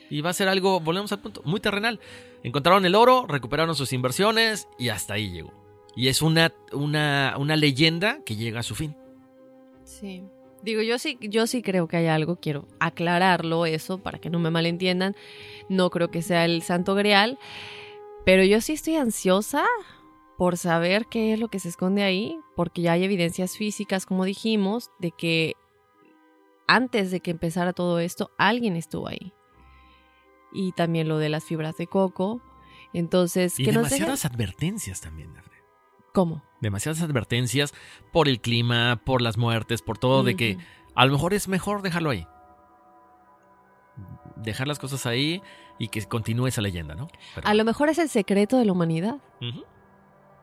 Y 0.10 0.22
va 0.22 0.30
a 0.30 0.34
ser 0.34 0.48
algo, 0.48 0.80
volvemos 0.80 1.12
al 1.12 1.20
punto, 1.20 1.42
muy 1.44 1.60
terrenal. 1.60 2.00
Encontraron 2.44 2.86
el 2.86 2.96
oro, 2.96 3.26
recuperaron 3.28 3.76
sus 3.76 3.94
inversiones 3.94 4.68
y 4.78 4.90
hasta 4.90 5.14
ahí 5.16 5.32
llegó. 5.32 5.61
Y 5.96 6.08
es 6.08 6.22
una, 6.22 6.54
una, 6.72 7.36
una 7.38 7.56
leyenda 7.56 8.24
que 8.24 8.36
llega 8.36 8.62
a 8.62 8.64
su 8.64 8.76
fin. 8.76 8.96
Sí. 9.84 10.24
Digo, 10.64 10.82
yo 10.82 11.00
sí, 11.00 11.18
yo 11.22 11.48
sí 11.48 11.62
creo 11.62 11.88
que 11.88 11.98
hay 11.98 12.08
algo, 12.08 12.36
quiero 12.36 12.68
aclararlo 12.80 13.66
eso 13.66 13.98
para 13.98 14.20
que 14.20 14.30
no 14.30 14.40
me 14.40 14.52
malentiendan. 14.52 15.16
No 15.70 15.90
creo 15.90 16.12
que 16.12 16.22
sea 16.22 16.46
el 16.46 16.62
Santo 16.62 16.94
Grial, 16.96 17.40
pero 18.26 18.44
yo 18.44 18.62
sí 18.62 18.74
estoy 18.74 18.96
ansiosa 18.96 19.66
por 20.38 20.58
saber 20.58 21.08
qué 21.08 21.34
es 21.34 21.40
lo 21.40 21.50
que 21.50 21.60
se 21.60 21.70
esconde 21.70 22.04
ahí, 22.04 22.38
porque 22.56 22.82
ya 22.82 22.94
hay 22.94 23.04
evidencias 23.04 23.58
físicas, 23.58 24.06
como 24.06 24.26
dijimos, 24.26 24.92
de 25.00 25.12
que 25.12 25.56
antes 26.68 27.12
de 27.12 27.20
que 27.20 27.32
empezara 27.32 27.74
todo 27.74 28.00
esto, 28.00 28.32
alguien 28.38 28.76
estuvo 28.76 29.08
ahí. 29.08 29.34
Y 30.54 30.72
también 30.74 31.08
lo 31.08 31.18
de 31.18 31.30
las 31.30 31.44
fibras 31.44 31.78
de 31.78 31.88
coco. 31.88 32.42
Entonces, 32.94 33.60
y 33.60 33.66
demasiadas 33.66 34.26
advertencias 34.26 35.02
también, 35.02 35.34
¿Cómo? 36.14 36.44
Demasiadas 36.62 37.02
advertencias 37.02 37.74
por 38.12 38.28
el 38.28 38.42
clima, 38.42 39.02
por 39.06 39.22
las 39.22 39.38
muertes, 39.38 39.82
por 39.82 39.98
todo, 39.98 40.24
de 40.24 40.36
que 40.36 40.58
a 40.96 41.06
lo 41.06 41.12
mejor 41.14 41.34
es 41.34 41.48
mejor 41.48 41.82
dejarlo 41.82 42.10
ahí. 42.10 42.28
Dejar 44.36 44.68
las 44.68 44.80
cosas 44.80 45.06
ahí 45.06 45.42
y 45.80 45.88
que 45.90 46.04
continúe 46.06 46.48
esa 46.48 46.62
leyenda, 46.62 46.96
¿no? 46.96 47.08
Pero- 47.36 47.48
A 47.48 47.54
lo 47.54 47.64
mejor 47.64 47.90
es 47.90 47.98
el 47.98 48.10
secreto 48.10 48.58
de 48.58 48.66
la 48.66 48.72
humanidad. 48.72 49.18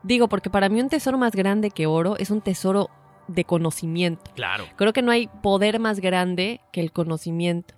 Digo, 0.03 0.29
porque 0.29 0.51
para 0.51 0.69
mí 0.69 0.81
un 0.81 0.89
tesoro 0.89 1.19
más 1.19 1.33
grande 1.33 1.71
que 1.71 1.87
oro 1.87 2.17
es 2.17 2.31
un 2.31 2.41
tesoro 2.41 2.89
de 3.27 3.45
conocimiento. 3.45 4.31
Claro. 4.35 4.65
Creo 4.77 4.93
que 4.93 5.03
no 5.03 5.11
hay 5.11 5.27
poder 5.43 5.81
más 5.81 6.01
grande 6.01 6.61
que 6.73 6.81
el 6.81 6.93
conocimiento. 6.93 7.75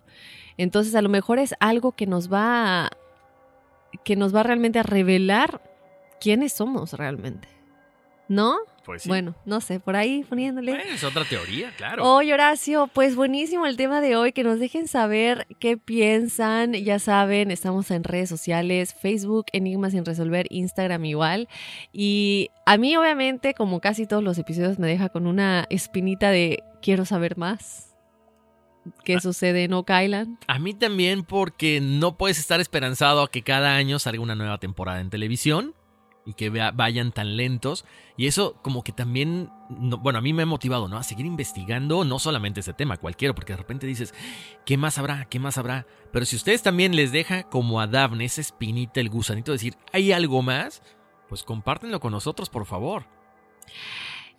Entonces, 0.57 0.95
a 0.95 1.03
lo 1.03 1.09
mejor 1.09 1.39
es 1.39 1.55
algo 1.59 1.93
que 1.93 2.07
nos 2.07 2.31
va 2.33 2.85
a, 2.87 2.91
que 4.05 4.15
nos 4.17 4.35
va 4.35 4.43
realmente 4.43 4.79
a 4.79 4.83
revelar 4.83 5.62
quiénes 6.21 6.53
somos 6.53 6.93
realmente. 6.93 7.49
¿No? 8.31 8.59
Pues 8.85 9.02
sí. 9.02 9.09
Bueno, 9.09 9.35
no 9.44 9.61
sé, 9.61 9.81
por 9.81 9.97
ahí 9.97 10.23
poniéndole. 10.23 10.70
Bueno, 10.70 10.93
es 10.93 11.02
otra 11.02 11.24
teoría, 11.24 11.73
claro. 11.77 12.09
Oye, 12.09 12.32
Horacio, 12.32 12.86
pues 12.86 13.16
buenísimo 13.16 13.66
el 13.66 13.77
tema 13.77 14.01
de 14.01 14.15
hoy, 14.15 14.31
que 14.31 14.44
nos 14.44 14.61
dejen 14.61 14.86
saber 14.86 15.48
qué 15.59 15.77
piensan. 15.77 16.74
Ya 16.74 17.01
saben, 17.01 17.51
estamos 17.51 17.90
en 17.90 18.05
redes 18.05 18.28
sociales, 18.28 18.94
Facebook, 18.94 19.47
Enigmas 19.52 19.94
sin 19.94 20.05
resolver, 20.05 20.47
Instagram 20.51 21.07
igual. 21.07 21.48
Y 21.93 22.51
a 22.66 22.77
mí, 22.77 22.97
obviamente, 22.97 23.52
como 23.52 23.81
casi 23.81 24.07
todos 24.07 24.23
los 24.23 24.39
episodios, 24.39 24.78
me 24.78 24.86
deja 24.86 25.09
con 25.09 25.27
una 25.27 25.66
espinita 25.69 26.31
de 26.31 26.62
quiero 26.81 27.07
saber 27.07 27.36
más. 27.36 27.97
¿Qué 29.05 29.19
sucede 29.19 29.65
en 29.65 29.73
Oak 29.73 29.90
Island? 29.90 30.39
A 30.47 30.61
mí 30.61 30.73
también 30.73 31.24
porque 31.24 31.81
no 31.81 32.16
puedes 32.16 32.39
estar 32.39 32.61
esperanzado 32.61 33.23
a 33.23 33.31
que 33.31 33.43
cada 33.43 33.74
año 33.74 33.98
salga 33.98 34.23
una 34.23 34.36
nueva 34.36 34.59
temporada 34.59 35.01
en 35.01 35.11
televisión 35.11 35.74
y 36.31 36.35
que 36.35 36.48
vayan 36.51 37.12
tan 37.12 37.36
lentos. 37.36 37.85
Y 38.16 38.27
eso 38.27 38.55
como 38.62 38.82
que 38.85 38.93
también, 38.93 39.51
no- 39.69 39.98
bueno, 39.98 40.19
a 40.19 40.23
mí 40.23 40.32
me 40.32 40.43
ha 40.44 40.47
motivado, 40.47 40.89
¿no? 40.89 40.97
A 40.97 41.02
seguir 41.02 41.27
investigando 41.27 42.05
no 42.05 42.19
solamente 42.19 42.61
ese 42.61 42.73
tema, 42.73 42.97
cualquiera, 42.97 43.35
porque 43.35 43.52
de 43.52 43.59
repente 43.59 43.86
dices, 43.86 44.15
¿qué 44.65 44.77
más 44.77 44.98
habrá? 44.98 45.24
¿Qué 45.27 45.39
más 45.39 45.59
habrá? 45.59 45.86
Pero 46.12 46.24
si 46.27 46.36
ustedes 46.36 46.62
también 46.62 46.94
les 46.97 47.12
deja 47.12 47.43
como 47.44 47.81
a 47.81 47.86
Daphne 47.86 48.24
esa 48.24 48.40
espinita, 48.40 49.01
el 49.01 49.11
gusanito 49.11 49.52
de 49.52 49.57
decir, 49.57 49.77
¿hay 49.93 50.12
algo 50.12 50.43
más? 50.43 50.82
Pues 51.28 51.43
compártenlo 51.43 52.01
con 52.01 52.12
nosotros, 52.12 52.48
por 52.48 52.66
favor. 52.66 53.07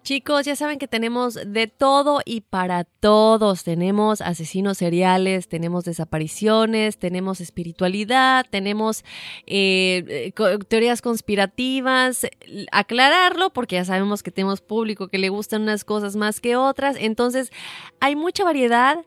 Chicos, 0.03 0.45
ya 0.45 0.55
saben 0.55 0.79
que 0.79 0.87
tenemos 0.87 1.37
de 1.45 1.67
todo 1.67 2.21
y 2.25 2.41
para 2.41 2.85
todos. 2.85 3.63
Tenemos 3.63 4.21
asesinos 4.21 4.79
seriales, 4.79 5.47
tenemos 5.47 5.85
desapariciones, 5.85 6.97
tenemos 6.97 7.39
espiritualidad, 7.39 8.47
tenemos 8.49 9.03
eh, 9.45 10.31
eh, 10.35 10.57
teorías 10.67 11.03
conspirativas. 11.03 12.25
Aclararlo 12.71 13.51
porque 13.51 13.75
ya 13.75 13.85
sabemos 13.85 14.23
que 14.23 14.31
tenemos 14.31 14.61
público 14.61 15.07
que 15.07 15.19
le 15.19 15.29
gustan 15.29 15.61
unas 15.61 15.85
cosas 15.85 16.15
más 16.15 16.41
que 16.41 16.55
otras. 16.55 16.95
Entonces, 16.99 17.51
hay 17.99 18.15
mucha 18.15 18.43
variedad. 18.43 18.97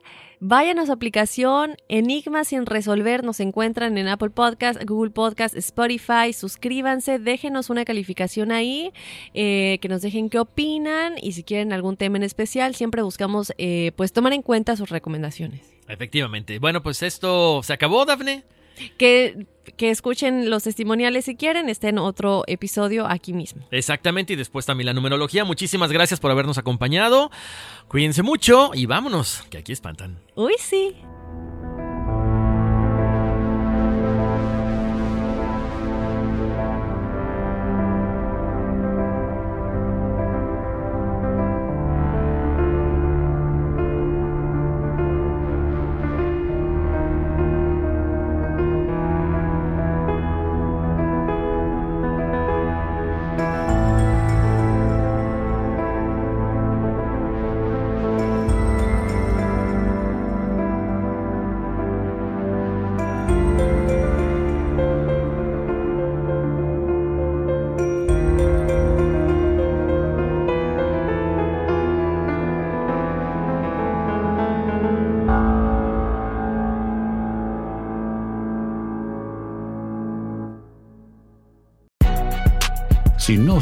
Vayan 0.47 0.77
a 0.77 0.85
su 0.85 0.91
aplicación 0.91 1.75
Enigmas 1.89 2.49
sin 2.49 2.67
resolver. 2.67 3.23
Nos 3.23 3.39
encuentran 3.39 3.97
en 3.97 4.07
Apple 4.07 4.29
Podcast, 4.29 4.79
Google 4.85 5.09
Podcast, 5.09 5.55
Spotify. 5.55 6.33
Suscríbanse, 6.33 7.17
déjenos 7.17 7.71
una 7.71 7.83
calificación 7.83 8.51
ahí, 8.51 8.93
eh, 9.33 9.79
que 9.81 9.89
nos 9.89 10.03
dejen 10.03 10.29
qué 10.29 10.37
opinan 10.37 11.15
y 11.19 11.31
si 11.31 11.43
quieren 11.43 11.73
algún 11.73 11.97
tema 11.97 12.17
en 12.17 12.23
especial, 12.23 12.75
siempre 12.75 13.01
buscamos 13.01 13.53
eh, 13.57 13.91
pues 13.95 14.13
tomar 14.13 14.33
en 14.33 14.43
cuenta 14.43 14.75
sus 14.75 14.89
recomendaciones. 14.89 15.61
Efectivamente. 15.87 16.59
Bueno, 16.59 16.83
pues 16.83 17.01
esto 17.01 17.63
se 17.63 17.73
acabó, 17.73 18.05
Daphne. 18.05 18.43
Que, 18.97 19.47
que 19.77 19.89
escuchen 19.89 20.49
los 20.49 20.63
testimoniales 20.63 21.25
si 21.25 21.35
quieren, 21.35 21.69
está 21.69 21.89
en 21.89 21.97
otro 21.97 22.43
episodio 22.47 23.07
aquí 23.07 23.33
mismo. 23.33 23.65
Exactamente, 23.71 24.33
y 24.33 24.35
después 24.35 24.65
también 24.65 24.87
la 24.87 24.93
numerología. 24.93 25.45
Muchísimas 25.45 25.91
gracias 25.91 26.19
por 26.19 26.31
habernos 26.31 26.57
acompañado. 26.57 27.31
Cuídense 27.87 28.23
mucho 28.23 28.71
y 28.73 28.85
vámonos, 28.85 29.43
que 29.49 29.57
aquí 29.57 29.71
espantan. 29.71 30.19
Uy, 30.35 30.55
sí. 30.59 30.95